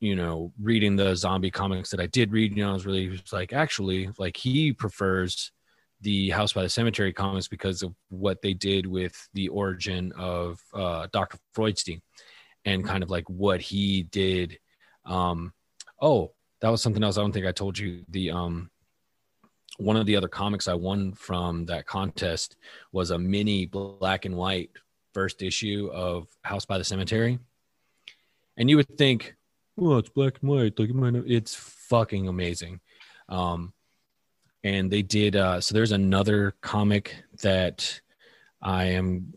you 0.00 0.16
know, 0.16 0.52
reading 0.60 0.96
the 0.96 1.14
zombie 1.14 1.50
comics 1.50 1.90
that 1.90 2.00
I 2.00 2.06
did 2.06 2.32
read. 2.32 2.56
You 2.56 2.64
know, 2.64 2.70
I 2.70 2.74
was 2.74 2.86
really 2.86 3.10
was 3.10 3.32
like, 3.32 3.52
actually, 3.52 4.08
like 4.18 4.36
he 4.36 4.72
prefers 4.72 5.52
the 6.00 6.30
House 6.30 6.52
by 6.52 6.62
the 6.62 6.68
Cemetery 6.68 7.12
comics 7.12 7.46
because 7.46 7.82
of 7.82 7.94
what 8.08 8.42
they 8.42 8.54
did 8.54 8.86
with 8.86 9.28
the 9.34 9.48
origin 9.48 10.12
of 10.16 10.58
uh, 10.72 11.06
Dr. 11.12 11.38
Freudstein 11.56 12.00
and 12.64 12.84
kind 12.84 13.02
of 13.02 13.10
like 13.10 13.28
what 13.28 13.60
he 13.60 14.04
did. 14.04 14.58
Um, 15.04 15.52
oh, 16.00 16.32
that 16.60 16.70
was 16.70 16.82
something 16.82 17.02
else. 17.02 17.18
I 17.18 17.20
don't 17.20 17.32
think 17.32 17.46
I 17.46 17.52
told 17.52 17.78
you. 17.78 18.04
The 18.08 18.30
um, 18.30 18.70
one 19.78 19.96
of 19.96 20.06
the 20.06 20.16
other 20.16 20.28
comics 20.28 20.68
I 20.68 20.74
won 20.74 21.12
from 21.12 21.66
that 21.66 21.86
contest 21.86 22.56
was 22.92 23.10
a 23.10 23.18
mini 23.18 23.66
black 23.66 24.24
and 24.24 24.36
white 24.36 24.70
first 25.12 25.42
issue 25.42 25.90
of 25.92 26.28
House 26.42 26.64
by 26.64 26.78
the 26.78 26.84
Cemetery. 26.84 27.38
And 28.56 28.70
you 28.70 28.76
would 28.76 28.96
think, 28.96 29.34
well, 29.76 29.98
it's 29.98 30.08
black 30.08 30.38
and 30.40 30.50
white. 30.50 30.78
Like, 30.78 30.90
it's 31.26 31.54
fucking 31.54 32.28
amazing. 32.28 32.80
Um, 33.28 33.72
and 34.64 34.90
they 34.90 35.02
did 35.02 35.36
uh, 35.36 35.60
so 35.60 35.74
there's 35.74 35.92
another 35.92 36.54
comic 36.62 37.14
that 37.42 38.00
i 38.62 38.84
am 38.86 39.32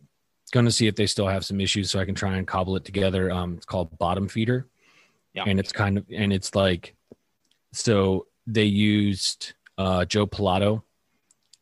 going 0.57 0.65
to 0.65 0.71
see 0.71 0.87
if 0.87 0.95
they 0.95 1.05
still 1.05 1.27
have 1.27 1.45
some 1.45 1.61
issues 1.61 1.91
so 1.91 1.99
i 1.99 2.05
can 2.05 2.15
try 2.15 2.35
and 2.35 2.47
cobble 2.47 2.75
it 2.75 2.83
together. 2.83 3.29
Um, 3.31 3.53
it's 3.57 3.65
called 3.65 3.95
bottom 3.99 4.27
feeder. 4.27 4.67
Yeah. 5.33 5.43
and 5.45 5.59
it's 5.59 5.71
kind 5.71 5.99
of 5.99 6.05
and 6.11 6.33
it's 6.33 6.55
like 6.55 6.95
so 7.71 8.25
they 8.47 8.63
used 8.63 9.53
uh, 9.77 10.03
joe 10.05 10.25
pilato 10.25 10.81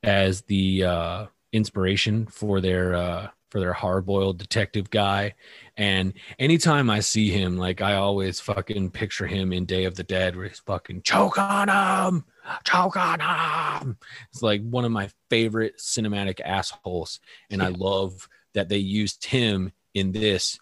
as 0.01 0.43
the 0.43 0.85
uh, 0.85 1.25
inspiration 1.51 2.25
for 2.27 2.61
their 2.61 2.95
uh, 2.95 3.27
for 3.49 3.59
their 3.59 3.73
hard-boiled 3.73 4.37
detective 4.37 4.89
guy. 4.89 5.33
And 5.75 6.13
anytime 6.39 6.89
i 6.89 7.01
see 7.01 7.29
him 7.31 7.57
like 7.57 7.81
i 7.81 7.95
always 7.95 8.39
fucking 8.39 8.91
picture 8.91 9.27
him 9.27 9.51
in 9.51 9.65
day 9.65 9.83
of 9.83 9.95
the 9.95 10.03
dead 10.03 10.37
where 10.37 10.47
he's 10.47 10.59
fucking 10.59 11.01
choke 11.01 11.37
on 11.37 11.67
him 11.67 12.23
choke 12.63 12.95
on 12.95 13.19
him 13.19 13.97
it's 14.31 14.41
like 14.41 14.61
one 14.61 14.85
of 14.85 14.91
my 14.91 15.09
favorite 15.29 15.79
cinematic 15.79 16.39
assholes. 16.39 17.19
And 17.49 17.61
i 17.61 17.67
love 17.67 18.29
that 18.55 18.69
they 18.69 18.77
used 18.77 19.25
him 19.25 19.71
in 19.93 20.11
this 20.11 20.59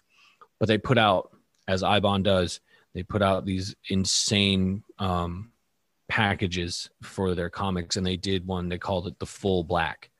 but 0.60 0.68
they 0.68 0.78
put 0.78 0.98
out 0.98 1.30
as 1.66 1.82
Eibon 1.82 2.22
does 2.22 2.60
they 2.94 3.02
put 3.02 3.22
out 3.22 3.44
these 3.44 3.74
insane 3.88 4.84
um, 4.98 5.50
packages 6.08 6.90
for 7.02 7.34
their 7.34 7.50
comics 7.50 7.96
and 7.96 8.06
they 8.06 8.16
did 8.16 8.46
one 8.46 8.68
they 8.68 8.78
called 8.78 9.06
it 9.06 9.18
the 9.18 9.26
full 9.26 9.64
black 9.64 10.10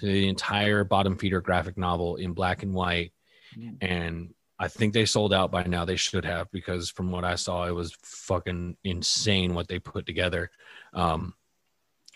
the 0.00 0.28
entire 0.28 0.84
bottom 0.84 1.16
feeder 1.16 1.40
graphic 1.40 1.76
novel 1.76 2.16
in 2.16 2.32
black 2.32 2.62
and 2.62 2.74
white. 2.74 3.12
And 3.80 4.34
I 4.58 4.68
think 4.68 4.92
they 4.92 5.04
sold 5.04 5.32
out 5.32 5.50
by 5.50 5.64
now. 5.64 5.84
They 5.84 5.96
should 5.96 6.24
have 6.24 6.50
because 6.50 6.90
from 6.90 7.10
what 7.10 7.24
I 7.24 7.34
saw, 7.34 7.66
it 7.66 7.74
was 7.74 7.96
fucking 8.02 8.76
insane 8.84 9.54
what 9.54 9.68
they 9.68 9.78
put 9.78 10.06
together. 10.06 10.50
Um, 10.94 11.34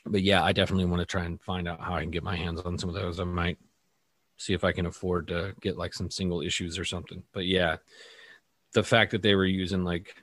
but 0.06 0.22
yeah, 0.22 0.42
I 0.42 0.52
definitely 0.52 0.84
want 0.86 1.00
to 1.00 1.06
try 1.06 1.24
and 1.24 1.40
find 1.40 1.66
out 1.66 1.80
how 1.80 1.94
I 1.94 2.02
can 2.02 2.10
get 2.10 2.22
my 2.22 2.36
hands 2.36 2.60
on 2.60 2.78
some 2.78 2.88
of 2.88 2.94
those. 2.94 3.20
I 3.20 3.24
might 3.24 3.58
see 4.36 4.52
if 4.52 4.64
I 4.64 4.72
can 4.72 4.86
afford 4.86 5.28
to 5.28 5.54
get 5.60 5.78
like 5.78 5.94
some 5.94 6.10
single 6.10 6.40
issues 6.40 6.78
or 6.78 6.84
something. 6.84 7.22
But 7.32 7.46
yeah, 7.46 7.76
the 8.72 8.82
fact 8.82 9.12
that 9.12 9.22
they 9.22 9.34
were 9.34 9.44
using 9.44 9.84
like 9.84 10.16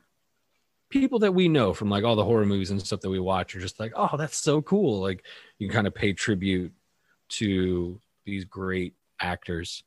people 0.90 1.20
that 1.20 1.34
we 1.34 1.48
know 1.48 1.74
from 1.74 1.90
like 1.90 2.04
all 2.04 2.16
the 2.16 2.26
horror 2.26 2.46
movies 2.46 2.70
and 2.70 2.82
stuff 2.82 3.00
that 3.02 3.10
we 3.10 3.20
watch 3.20 3.56
are 3.56 3.62
just 3.62 3.80
like, 3.80 3.94
oh, 3.96 4.18
that's 4.18 4.38
so 4.38 4.62
cool. 4.62 5.00
Like 5.00 5.26
you 5.58 5.70
kind 5.70 5.88
of 5.88 5.96
pay 5.96 6.14
tribute 6.14 6.74
to 7.30 8.00
these 8.26 8.46
great 8.46 8.94
actors. 9.20 9.84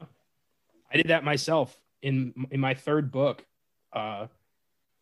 I 0.00 0.96
did 0.96 1.08
that 1.08 1.24
myself 1.24 1.76
in 2.02 2.46
in 2.50 2.60
my 2.60 2.74
third 2.74 3.10
book. 3.10 3.44
Uh, 3.92 4.28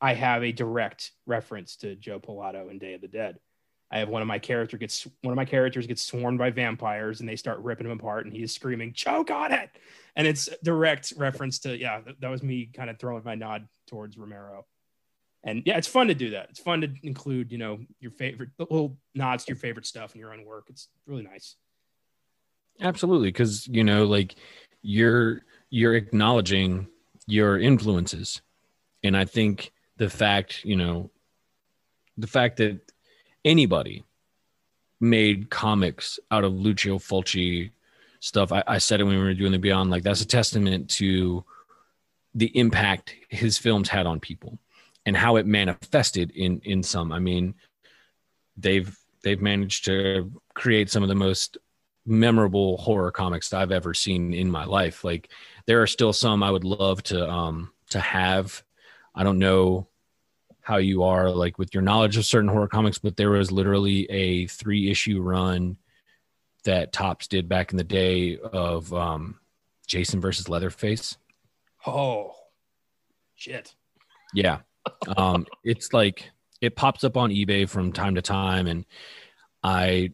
I 0.01 0.15
have 0.15 0.43
a 0.43 0.53
direct 0.53 1.13
reference 1.27 1.77
to 1.77 1.95
Joe 1.97 2.19
Pilato 2.19 2.71
in 2.71 2.79
Day 2.79 2.95
of 2.95 3.01
the 3.01 3.09
Dead. 3.09 3.39
I 3.93 3.98
have 3.98 4.09
one 4.09 4.23
of 4.23 4.28
my 4.28 4.39
character 4.39 4.78
gets 4.78 5.06
one 5.20 5.32
of 5.32 5.36
my 5.36 5.44
characters 5.44 5.86
gets 5.86 6.02
swarmed 6.02 6.39
by 6.39 6.51
vampires 6.51 7.20
and 7.20 7.28
they 7.28 7.36
start 7.36 7.59
ripping 7.60 7.86
him 7.86 7.93
apart 7.93 8.24
and 8.24 8.35
he's 8.35 8.52
screaming 8.52 8.93
choke 8.94 9.31
on 9.31 9.52
it! 9.52 9.70
And 10.16 10.27
it's 10.27 10.48
direct 10.64 11.12
reference 11.16 11.59
to 11.60 11.78
yeah 11.78 12.01
that, 12.20 12.31
was 12.31 12.43
me 12.43 12.70
kind 12.74 12.90
of 12.90 12.98
throwing 12.98 13.23
my 13.24 13.35
nod 13.35 13.69
towards 13.86 14.16
Romero. 14.16 14.66
And 15.44 15.62
yeah 15.66 15.77
it's 15.77 15.89
fun 15.89 16.09
to 16.09 16.14
do 16.14 16.31
that. 16.31 16.48
It's 16.51 16.60
fun 16.60 16.81
to 16.81 16.89
include 17.02 17.52
you 17.52 17.59
know 17.59 17.81
your 18.01 18.12
favorite 18.12 18.51
little 18.59 18.97
nods 19.14 19.44
to 19.44 19.51
your 19.51 19.59
favorite 19.59 19.86
stuff 19.86 20.14
in 20.14 20.20
your 20.20 20.32
own 20.32 20.44
work. 20.44 20.66
It's 20.69 20.89
really 21.06 21.23
nice. 21.23 21.56
Absolutely, 22.81 23.28
because 23.28 23.69
you 23.69 23.85
know, 23.85 24.05
like 24.05 24.35
you're 24.82 25.43
you're 25.70 25.94
acknowledging 25.94 26.89
your 27.27 27.59
influences, 27.59 28.43
and 29.02 29.16
I 29.16 29.24
think 29.24 29.73
the 29.98 30.10
fact, 30.10 30.64
you 30.64 30.77
know, 30.77 31.10
the 32.16 32.27
fact 32.27 32.56
that 32.56 32.91
anybody 33.44 34.05
made 35.01 35.51
comics 35.51 36.19
out 36.31 36.44
of 36.44 36.55
Lucio 36.55 36.98
Fulci 36.98 37.70
stuff. 38.20 38.52
I, 38.52 38.62
I 38.66 38.78
said 38.78 39.01
it 39.01 39.05
when 39.05 39.19
we 39.19 39.23
were 39.23 39.35
doing 39.35 39.52
the 39.52 39.59
Beyond. 39.59 39.90
Like 39.90 40.05
that's 40.05 40.20
a 40.20 40.27
testament 40.27 40.89
to 40.90 41.44
the 42.35 42.56
impact 42.59 43.14
his 43.28 43.59
films 43.59 43.89
had 43.89 44.06
on 44.06 44.20
people 44.20 44.59
and 45.05 45.16
how 45.16 45.36
it 45.36 45.47
manifested 45.47 46.31
in 46.31 46.60
in 46.64 46.82
some. 46.82 47.12
I 47.12 47.19
mean, 47.19 47.55
they've 48.56 48.97
they've 49.23 49.43
managed 49.43 49.85
to 49.86 50.31
create 50.55 50.90
some 50.90 51.02
of 51.02 51.09
the 51.09 51.14
most 51.14 51.59
memorable 52.06 52.77
horror 52.78 53.12
comics 53.12 53.52
I've 53.52 53.73
ever 53.73 53.94
seen 53.94 54.32
in 54.32 54.51
my 54.51 54.64
life. 54.64 55.05
Like 55.05 55.31
there 55.66 55.82
are 55.82 55.86
still 55.86 56.12
some 56.12 56.43
I 56.43 56.51
would 56.51 56.64
love 56.64 57.02
to 57.05 57.28
um 57.28 57.73
to 57.90 58.01
have. 58.01 58.62
I 59.14 59.24
don't 59.24 59.39
know 59.39 59.89
how 60.63 60.77
you 60.77 61.03
are 61.03 61.31
like 61.31 61.59
with 61.59 61.75
your 61.75 61.83
knowledge 61.83 62.17
of 62.17 62.25
certain 62.25 62.49
horror 62.49 62.69
comics, 62.69 62.99
but 62.99 63.17
there 63.17 63.31
was 63.31 63.53
literally 63.53 64.09
a 64.11 64.47
three 64.47 64.91
issue 64.91 65.21
run 65.21 65.77
that 66.65 66.93
Topps 66.93 67.27
did 67.27 67.49
back 67.49 67.73
in 67.73 67.77
the 67.77 67.85
day 67.85 68.39
of 68.39 68.93
um 68.95 69.41
Jason 69.87 70.21
versus 70.21 70.49
Leatherface. 70.49 71.19
Oh 71.87 72.35
shit. 73.35 73.75
Yeah. 74.33 74.61
Um 75.17 75.47
it's 75.65 75.93
like 75.93 76.31
it 76.61 76.77
pops 76.77 77.03
up 77.03 77.17
on 77.17 77.31
eBay 77.31 77.69
from 77.69 77.93
time 77.93 78.15
to 78.15 78.23
time 78.23 78.69
and 78.69 78.87
I 79.65 80.13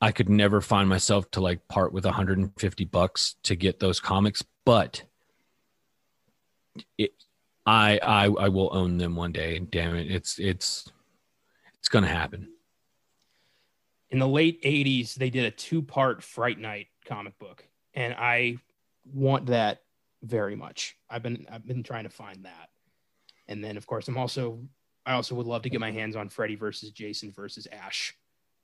I 0.00 0.12
could 0.12 0.28
never 0.28 0.60
find 0.60 0.88
myself 0.88 1.30
to 1.32 1.40
like 1.40 1.66
part 1.68 1.92
with 1.92 2.04
150 2.04 2.84
bucks 2.84 3.34
to 3.42 3.56
get 3.56 3.80
those 3.80 4.00
comics, 4.00 4.42
but 4.64 5.02
it, 6.96 7.12
I, 7.66 7.98
I, 7.98 8.24
I 8.26 8.48
will 8.48 8.70
own 8.72 8.96
them 8.98 9.16
one 9.16 9.32
day. 9.32 9.58
Damn 9.58 9.96
it. 9.96 10.10
It's, 10.10 10.38
it's, 10.38 10.90
it's 11.78 11.88
going 11.88 12.04
to 12.04 12.10
happen. 12.10 12.48
In 14.10 14.18
the 14.18 14.28
late 14.28 14.62
80s, 14.62 15.14
they 15.14 15.30
did 15.30 15.44
a 15.44 15.50
two 15.50 15.82
part 15.82 16.22
Fright 16.22 16.58
Night 16.58 16.88
comic 17.04 17.38
book. 17.38 17.64
And 17.94 18.14
I 18.14 18.56
want 19.12 19.46
that 19.46 19.82
very 20.22 20.56
much. 20.56 20.96
I've 21.08 21.22
been 21.22 21.46
I've 21.50 21.66
been 21.66 21.82
trying 21.82 22.04
to 22.04 22.10
find 22.10 22.44
that. 22.44 22.70
And 23.48 23.64
then 23.64 23.76
of 23.76 23.86
course 23.86 24.06
I'm 24.08 24.18
also 24.18 24.60
I 25.06 25.14
also 25.14 25.34
would 25.34 25.46
love 25.46 25.62
to 25.62 25.70
get 25.70 25.80
my 25.80 25.90
hands 25.90 26.14
on 26.16 26.28
Freddy 26.28 26.56
versus 26.56 26.90
Jason 26.90 27.32
versus 27.32 27.66
Ash, 27.72 28.14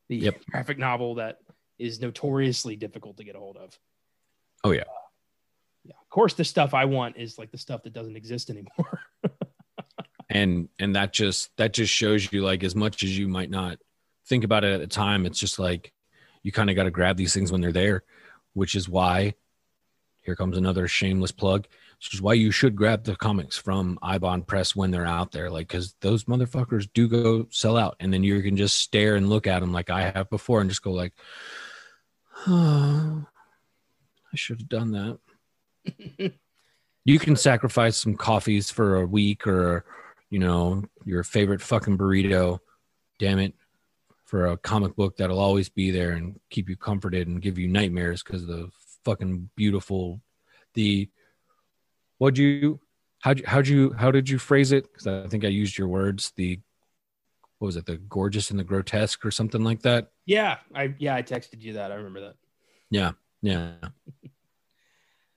the 0.08 0.16
Yep. 0.16 0.42
graphic 0.50 0.78
novel 0.78 1.14
that 1.16 1.38
is 1.78 2.00
notoriously 2.00 2.76
difficult 2.76 3.16
to 3.16 3.24
get 3.24 3.36
a 3.36 3.38
hold 3.38 3.56
of. 3.56 3.78
Oh, 4.64 4.72
yeah. 4.72 4.84
Yeah. 5.86 5.94
Of 6.00 6.08
course 6.10 6.34
the 6.34 6.44
stuff 6.44 6.74
I 6.74 6.84
want 6.84 7.16
is 7.16 7.38
like 7.38 7.50
the 7.50 7.58
stuff 7.58 7.82
that 7.84 7.92
doesn't 7.92 8.16
exist 8.16 8.50
anymore. 8.50 9.00
and 10.28 10.68
and 10.78 10.96
that 10.96 11.12
just 11.12 11.56
that 11.56 11.72
just 11.72 11.92
shows 11.92 12.32
you 12.32 12.42
like 12.42 12.64
as 12.64 12.74
much 12.74 13.02
as 13.02 13.16
you 13.16 13.28
might 13.28 13.50
not 13.50 13.78
think 14.26 14.44
about 14.44 14.64
it 14.64 14.72
at 14.72 14.80
the 14.80 14.86
time 14.86 15.24
it's 15.24 15.38
just 15.38 15.58
like 15.58 15.92
you 16.42 16.52
kind 16.52 16.70
of 16.70 16.76
got 16.76 16.84
to 16.84 16.90
grab 16.90 17.16
these 17.16 17.32
things 17.32 17.52
when 17.52 17.60
they're 17.60 17.72
there 17.72 18.02
which 18.54 18.74
is 18.74 18.88
why 18.88 19.34
here 20.22 20.36
comes 20.36 20.58
another 20.58 20.88
shameless 20.88 21.32
plug 21.32 21.66
which 21.98 22.12
is 22.12 22.20
why 22.20 22.34
you 22.34 22.50
should 22.50 22.76
grab 22.76 23.04
the 23.04 23.16
comics 23.16 23.56
from 23.56 23.98
Eibon 24.02 24.46
press 24.46 24.76
when 24.76 24.90
they're 24.90 25.06
out 25.06 25.32
there 25.32 25.50
like 25.50 25.68
because 25.68 25.94
those 26.00 26.24
motherfuckers 26.24 26.88
do 26.92 27.08
go 27.08 27.46
sell 27.50 27.76
out 27.76 27.96
and 28.00 28.12
then 28.12 28.24
you 28.24 28.42
can 28.42 28.56
just 28.56 28.76
stare 28.78 29.14
and 29.14 29.28
look 29.28 29.46
at 29.46 29.60
them 29.60 29.72
like 29.72 29.90
i 29.90 30.10
have 30.10 30.28
before 30.28 30.60
and 30.60 30.70
just 30.70 30.82
go 30.82 30.90
like 30.90 31.12
oh, 32.48 33.26
i 34.32 34.36
should 34.36 34.60
have 34.60 34.68
done 34.68 34.90
that 34.90 35.18
you 37.04 37.18
can 37.18 37.36
sacrifice 37.36 37.96
some 37.96 38.16
coffees 38.16 38.70
for 38.70 38.96
a 38.96 39.06
week 39.06 39.46
or 39.46 39.84
you 40.30 40.38
know 40.38 40.84
your 41.04 41.22
favorite 41.22 41.60
fucking 41.60 41.96
burrito 41.98 42.58
damn 43.18 43.38
it 43.38 43.54
for 44.24 44.46
a 44.46 44.56
comic 44.56 44.96
book 44.96 45.16
that'll 45.16 45.38
always 45.38 45.68
be 45.68 45.90
there 45.90 46.12
and 46.12 46.40
keep 46.50 46.68
you 46.68 46.76
comforted 46.76 47.28
and 47.28 47.42
give 47.42 47.58
you 47.58 47.68
nightmares 47.68 48.22
because 48.22 48.46
the 48.46 48.68
fucking 49.04 49.48
beautiful 49.56 50.20
the 50.74 51.08
what'd 52.18 52.38
you 52.38 52.80
how'd 53.20 53.38
you 53.38 53.44
how'd 53.46 53.68
you 53.68 53.92
how 53.92 54.10
did 54.10 54.28
you 54.28 54.38
phrase 54.38 54.72
it 54.72 54.84
because 54.92 55.06
i 55.06 55.26
think 55.28 55.44
i 55.44 55.48
used 55.48 55.78
your 55.78 55.88
words 55.88 56.32
the 56.36 56.58
what 57.58 57.66
was 57.66 57.76
it 57.76 57.86
the 57.86 57.96
gorgeous 57.96 58.50
and 58.50 58.58
the 58.58 58.64
grotesque 58.64 59.24
or 59.24 59.30
something 59.30 59.62
like 59.62 59.80
that 59.82 60.10
yeah, 60.26 60.58
I 60.74 60.92
yeah, 60.98 61.14
I 61.14 61.22
texted 61.22 61.62
you 61.62 61.74
that. 61.74 61.92
I 61.92 61.94
remember 61.94 62.20
that. 62.20 62.34
yeah 62.90 63.12
yeah 63.42 63.74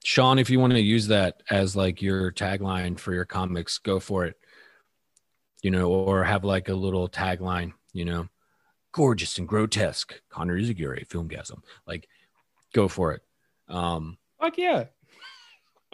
Shawn 0.04 0.40
if 0.40 0.50
you 0.50 0.60
want 0.60 0.74
to 0.74 0.80
use 0.80 1.08
that 1.08 1.44
as 1.50 1.76
like 1.76 2.02
your 2.02 2.32
tagline 2.32 2.98
for 3.00 3.14
your 3.14 3.26
comics 3.26 3.78
go 3.78 4.00
for 4.00 4.26
it 4.26 4.38
you 5.62 5.72
know 5.72 5.90
or 5.90 6.24
have 6.24 6.44
like 6.44 6.70
a 6.70 6.74
little 6.74 7.10
tagline 7.10 7.74
you 7.92 8.06
know 8.06 8.28
gorgeous 8.92 9.38
and 9.38 9.48
grotesque 9.48 10.22
connor 10.30 10.58
Eyzaguirre 10.58 11.08
Filmgazm 11.08 11.62
like 11.86 12.08
go 12.74 12.88
for 12.88 13.14
it 13.14 13.22
um 13.68 14.18
Fuck 14.40 14.58
yeah. 14.58 14.86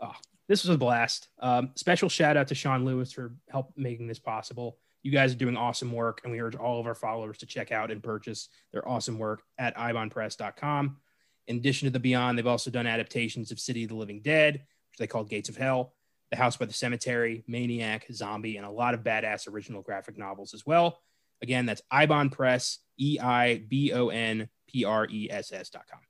oh, 0.00 0.12
this 0.48 0.64
was 0.64 0.74
a 0.74 0.78
blast. 0.78 1.28
Um, 1.40 1.70
special 1.74 2.08
shout 2.08 2.36
out 2.36 2.48
to 2.48 2.54
Shawn 2.54 2.84
Lewis 2.84 3.12
for 3.12 3.34
help 3.50 3.72
making 3.76 4.06
this 4.06 4.20
possible. 4.20 4.78
You 5.02 5.10
guys 5.10 5.32
are 5.32 5.38
doing 5.38 5.56
awesome 5.56 5.92
work, 5.92 6.20
and 6.22 6.32
we 6.32 6.40
urge 6.40 6.54
all 6.54 6.80
of 6.80 6.86
our 6.86 6.94
followers 6.94 7.38
to 7.38 7.46
check 7.46 7.72
out 7.72 7.90
and 7.90 8.02
purchase 8.02 8.48
their 8.72 8.88
awesome 8.88 9.18
work 9.18 9.42
at 9.58 9.76
eibonpress.com. 9.76 10.96
In 11.46 11.56
addition 11.56 11.86
to 11.86 11.90
the 11.92 12.00
Beyond, 12.00 12.38
they've 12.38 12.46
also 12.46 12.70
done 12.70 12.86
adaptations 12.86 13.50
of 13.50 13.60
City 13.60 13.84
of 13.84 13.90
the 13.90 13.96
Living 13.96 14.20
Dead, 14.22 14.54
which 14.54 14.98
they 14.98 15.06
called 15.06 15.28
Gates 15.28 15.48
of 15.48 15.56
Hell, 15.56 15.92
The 16.30 16.36
House 16.36 16.56
by 16.56 16.64
the 16.66 16.72
Cemetery, 16.72 17.44
Maniac, 17.46 18.06
Zombie, 18.12 18.56
and 18.56 18.64
a 18.66 18.70
lot 18.70 18.94
of 18.94 19.00
badass 19.00 19.46
original 19.48 19.82
graphic 19.82 20.16
novels 20.16 20.54
as 20.54 20.64
well. 20.64 21.00
Again, 21.42 21.66
that's 21.66 21.82
Eibon 21.92 22.32
Press, 22.32 22.78
E 22.98 23.18
I 23.20 23.58
B 23.68 23.92
O 23.92 24.08
N 24.08 24.48
P 24.68 24.84
R 24.84 25.06
E 25.10 25.28
S 25.30 25.52
S 25.52 25.68
dot 25.68 25.84
com. 25.90 26.00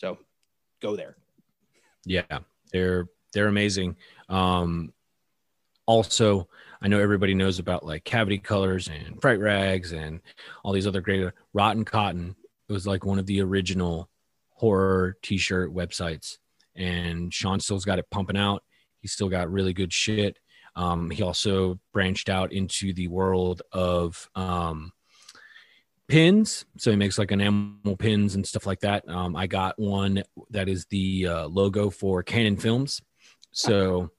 So 0.00 0.18
go 0.82 0.96
there. 0.96 1.16
yeah 2.04 2.40
they're 2.72 3.06
they're 3.32 3.46
amazing 3.46 3.96
um 4.28 4.92
also 5.86 6.48
i 6.80 6.88
know 6.88 6.98
everybody 7.00 7.34
knows 7.34 7.58
about 7.60 7.84
like 7.84 8.02
cavity 8.04 8.38
colors 8.38 8.88
and 8.88 9.20
fright 9.22 9.38
rags 9.38 9.92
and 9.92 10.20
all 10.64 10.72
these 10.72 10.86
other 10.86 11.00
great 11.00 11.30
rotten 11.52 11.84
cotton 11.84 12.34
it 12.68 12.72
was 12.72 12.86
like 12.86 13.04
one 13.04 13.18
of 13.20 13.26
the 13.26 13.40
original 13.40 14.08
horror 14.62 15.16
t-shirt 15.24 15.74
websites. 15.74 16.36
And 16.76 17.34
Shawn 17.34 17.58
still's 17.58 17.84
got 17.84 17.98
it 17.98 18.06
pumping 18.12 18.36
out. 18.36 18.62
He's 19.00 19.10
still 19.10 19.28
got 19.28 19.50
really 19.50 19.72
good 19.72 19.92
shit. 19.92 20.38
Um 20.76 21.10
he 21.10 21.20
also 21.24 21.80
branched 21.92 22.28
out 22.28 22.52
into 22.52 22.92
the 22.94 23.08
world 23.08 23.60
of 23.72 24.28
um 24.36 24.92
pins. 26.06 26.64
So 26.78 26.92
he 26.92 26.96
makes 26.96 27.18
like 27.18 27.32
enamel 27.32 27.96
pins 27.98 28.36
and 28.36 28.46
stuff 28.46 28.64
like 28.64 28.80
that. 28.80 29.08
Um 29.08 29.34
i 29.34 29.48
got 29.48 29.80
one 29.80 30.22
that 30.50 30.68
is 30.68 30.86
the 30.86 31.26
uh, 31.26 31.46
logo 31.48 31.90
for 31.90 32.22
Cannon 32.22 32.56
films. 32.56 33.02
So 33.50 34.12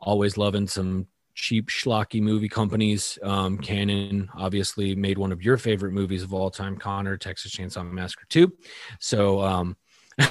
always 0.00 0.36
loving 0.36 0.66
some 0.66 1.06
cheap 1.38 1.68
schlocky 1.68 2.20
movie 2.20 2.48
companies 2.48 3.18
um 3.22 3.58
Cannon 3.58 4.28
obviously 4.34 4.94
made 4.96 5.18
one 5.18 5.30
of 5.30 5.42
your 5.42 5.56
favorite 5.56 5.92
movies 5.92 6.22
of 6.24 6.34
all 6.34 6.50
time 6.50 6.76
connor 6.76 7.16
texas 7.16 7.54
chainsaw 7.54 7.88
massacre 7.88 8.26
2 8.28 8.52
so 8.98 9.40
um 9.40 9.76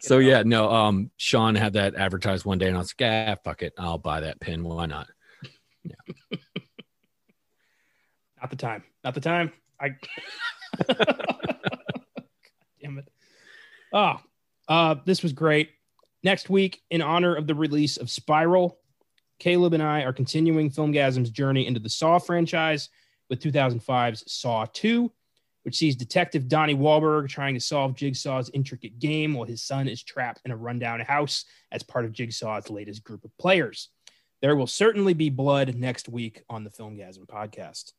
so 0.00 0.18
yeah 0.18 0.42
no 0.42 0.70
um 0.70 1.10
Shawn 1.16 1.54
had 1.54 1.72
that 1.72 1.94
advertised 1.94 2.44
one 2.44 2.58
day 2.58 2.68
and 2.68 2.76
i 2.76 2.80
was 2.80 2.94
like 3.00 3.08
ah 3.10 3.34
fuck 3.42 3.62
it 3.62 3.72
i'll 3.78 3.96
buy 3.96 4.20
that 4.20 4.40
pin 4.40 4.62
why 4.62 4.84
not 4.84 5.08
Not 8.42 8.50
the 8.50 8.56
time. 8.56 8.82
Not 9.04 9.14
the 9.14 9.20
time. 9.20 9.52
I. 9.80 9.90
Damn 12.82 12.98
it. 12.98 13.08
Oh, 13.92 14.16
uh, 14.68 14.96
this 15.06 15.22
was 15.22 15.32
great. 15.32 15.70
Next 16.24 16.50
week, 16.50 16.82
in 16.90 17.02
honor 17.02 17.36
of 17.36 17.46
the 17.46 17.54
release 17.54 17.96
of 17.98 18.10
Spiral, 18.10 18.80
Caleb 19.42 19.74
and 19.74 19.82
I 19.82 20.02
are 20.04 20.12
continuing 20.12 20.70
Filmgazm's 20.70 21.30
journey 21.30 21.66
into 21.66 21.80
the 21.80 21.88
Saw 21.88 22.20
franchise 22.20 22.90
with 23.28 23.42
2005's 23.42 24.22
Saw 24.32 24.66
2, 24.72 25.10
which 25.64 25.74
sees 25.74 25.96
Detective 25.96 26.46
Donnie 26.46 26.76
Wahlberg 26.76 27.28
trying 27.28 27.54
to 27.54 27.60
solve 27.60 27.96
Jigsaw's 27.96 28.52
intricate 28.54 29.00
game 29.00 29.34
while 29.34 29.44
his 29.44 29.60
son 29.60 29.88
is 29.88 30.00
trapped 30.00 30.42
in 30.44 30.52
a 30.52 30.56
rundown 30.56 31.00
house 31.00 31.44
as 31.72 31.82
part 31.82 32.04
of 32.04 32.12
Jigsaw's 32.12 32.70
latest 32.70 33.02
group 33.02 33.24
of 33.24 33.36
players. 33.36 33.88
There 34.42 34.54
will 34.54 34.68
certainly 34.68 35.12
be 35.12 35.28
blood 35.28 35.74
next 35.74 36.08
week 36.08 36.44
on 36.48 36.62
the 36.62 36.70
Filmgasm 36.70 37.26
podcast. 37.26 37.94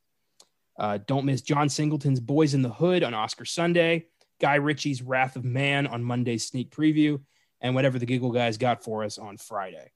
Uh, 0.80 1.00
don't 1.06 1.26
miss 1.26 1.42
John 1.42 1.68
Singleton's 1.68 2.22
Boys 2.22 2.54
in 2.54 2.62
the 2.62 2.70
Hood 2.70 3.04
on 3.04 3.14
Oscar 3.14 3.44
Sunday, 3.44 4.06
Guy 4.40 4.56
Ritchie's 4.56 5.02
Wrath 5.02 5.36
of 5.36 5.44
Man 5.44 5.88
on 5.88 6.06
Monday's 6.06 6.48
sneak 6.48 6.72
preview, 6.72 7.20
and 7.60 7.76
whatever 7.76 8.00
the 8.00 8.06
Giggle 8.06 8.32
Guys 8.32 8.58
got 8.58 8.82
for 8.82 9.04
us 9.04 9.18
on 9.18 9.36
Friday. 9.36 9.92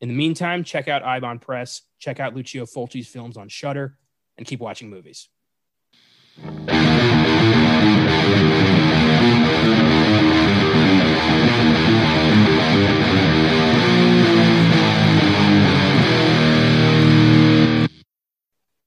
In 0.00 0.08
the 0.08 0.14
meantime, 0.14 0.62
check 0.62 0.88
out 0.88 1.02
Eibon 1.02 1.40
Press, 1.40 1.82
check 1.98 2.20
out 2.20 2.34
Lucio 2.34 2.66
Fulci's 2.66 3.08
films 3.08 3.36
on 3.36 3.48
Shudder, 3.48 3.96
and 4.36 4.46
keep 4.46 4.60
watching 4.60 4.90
movies. 4.90 5.28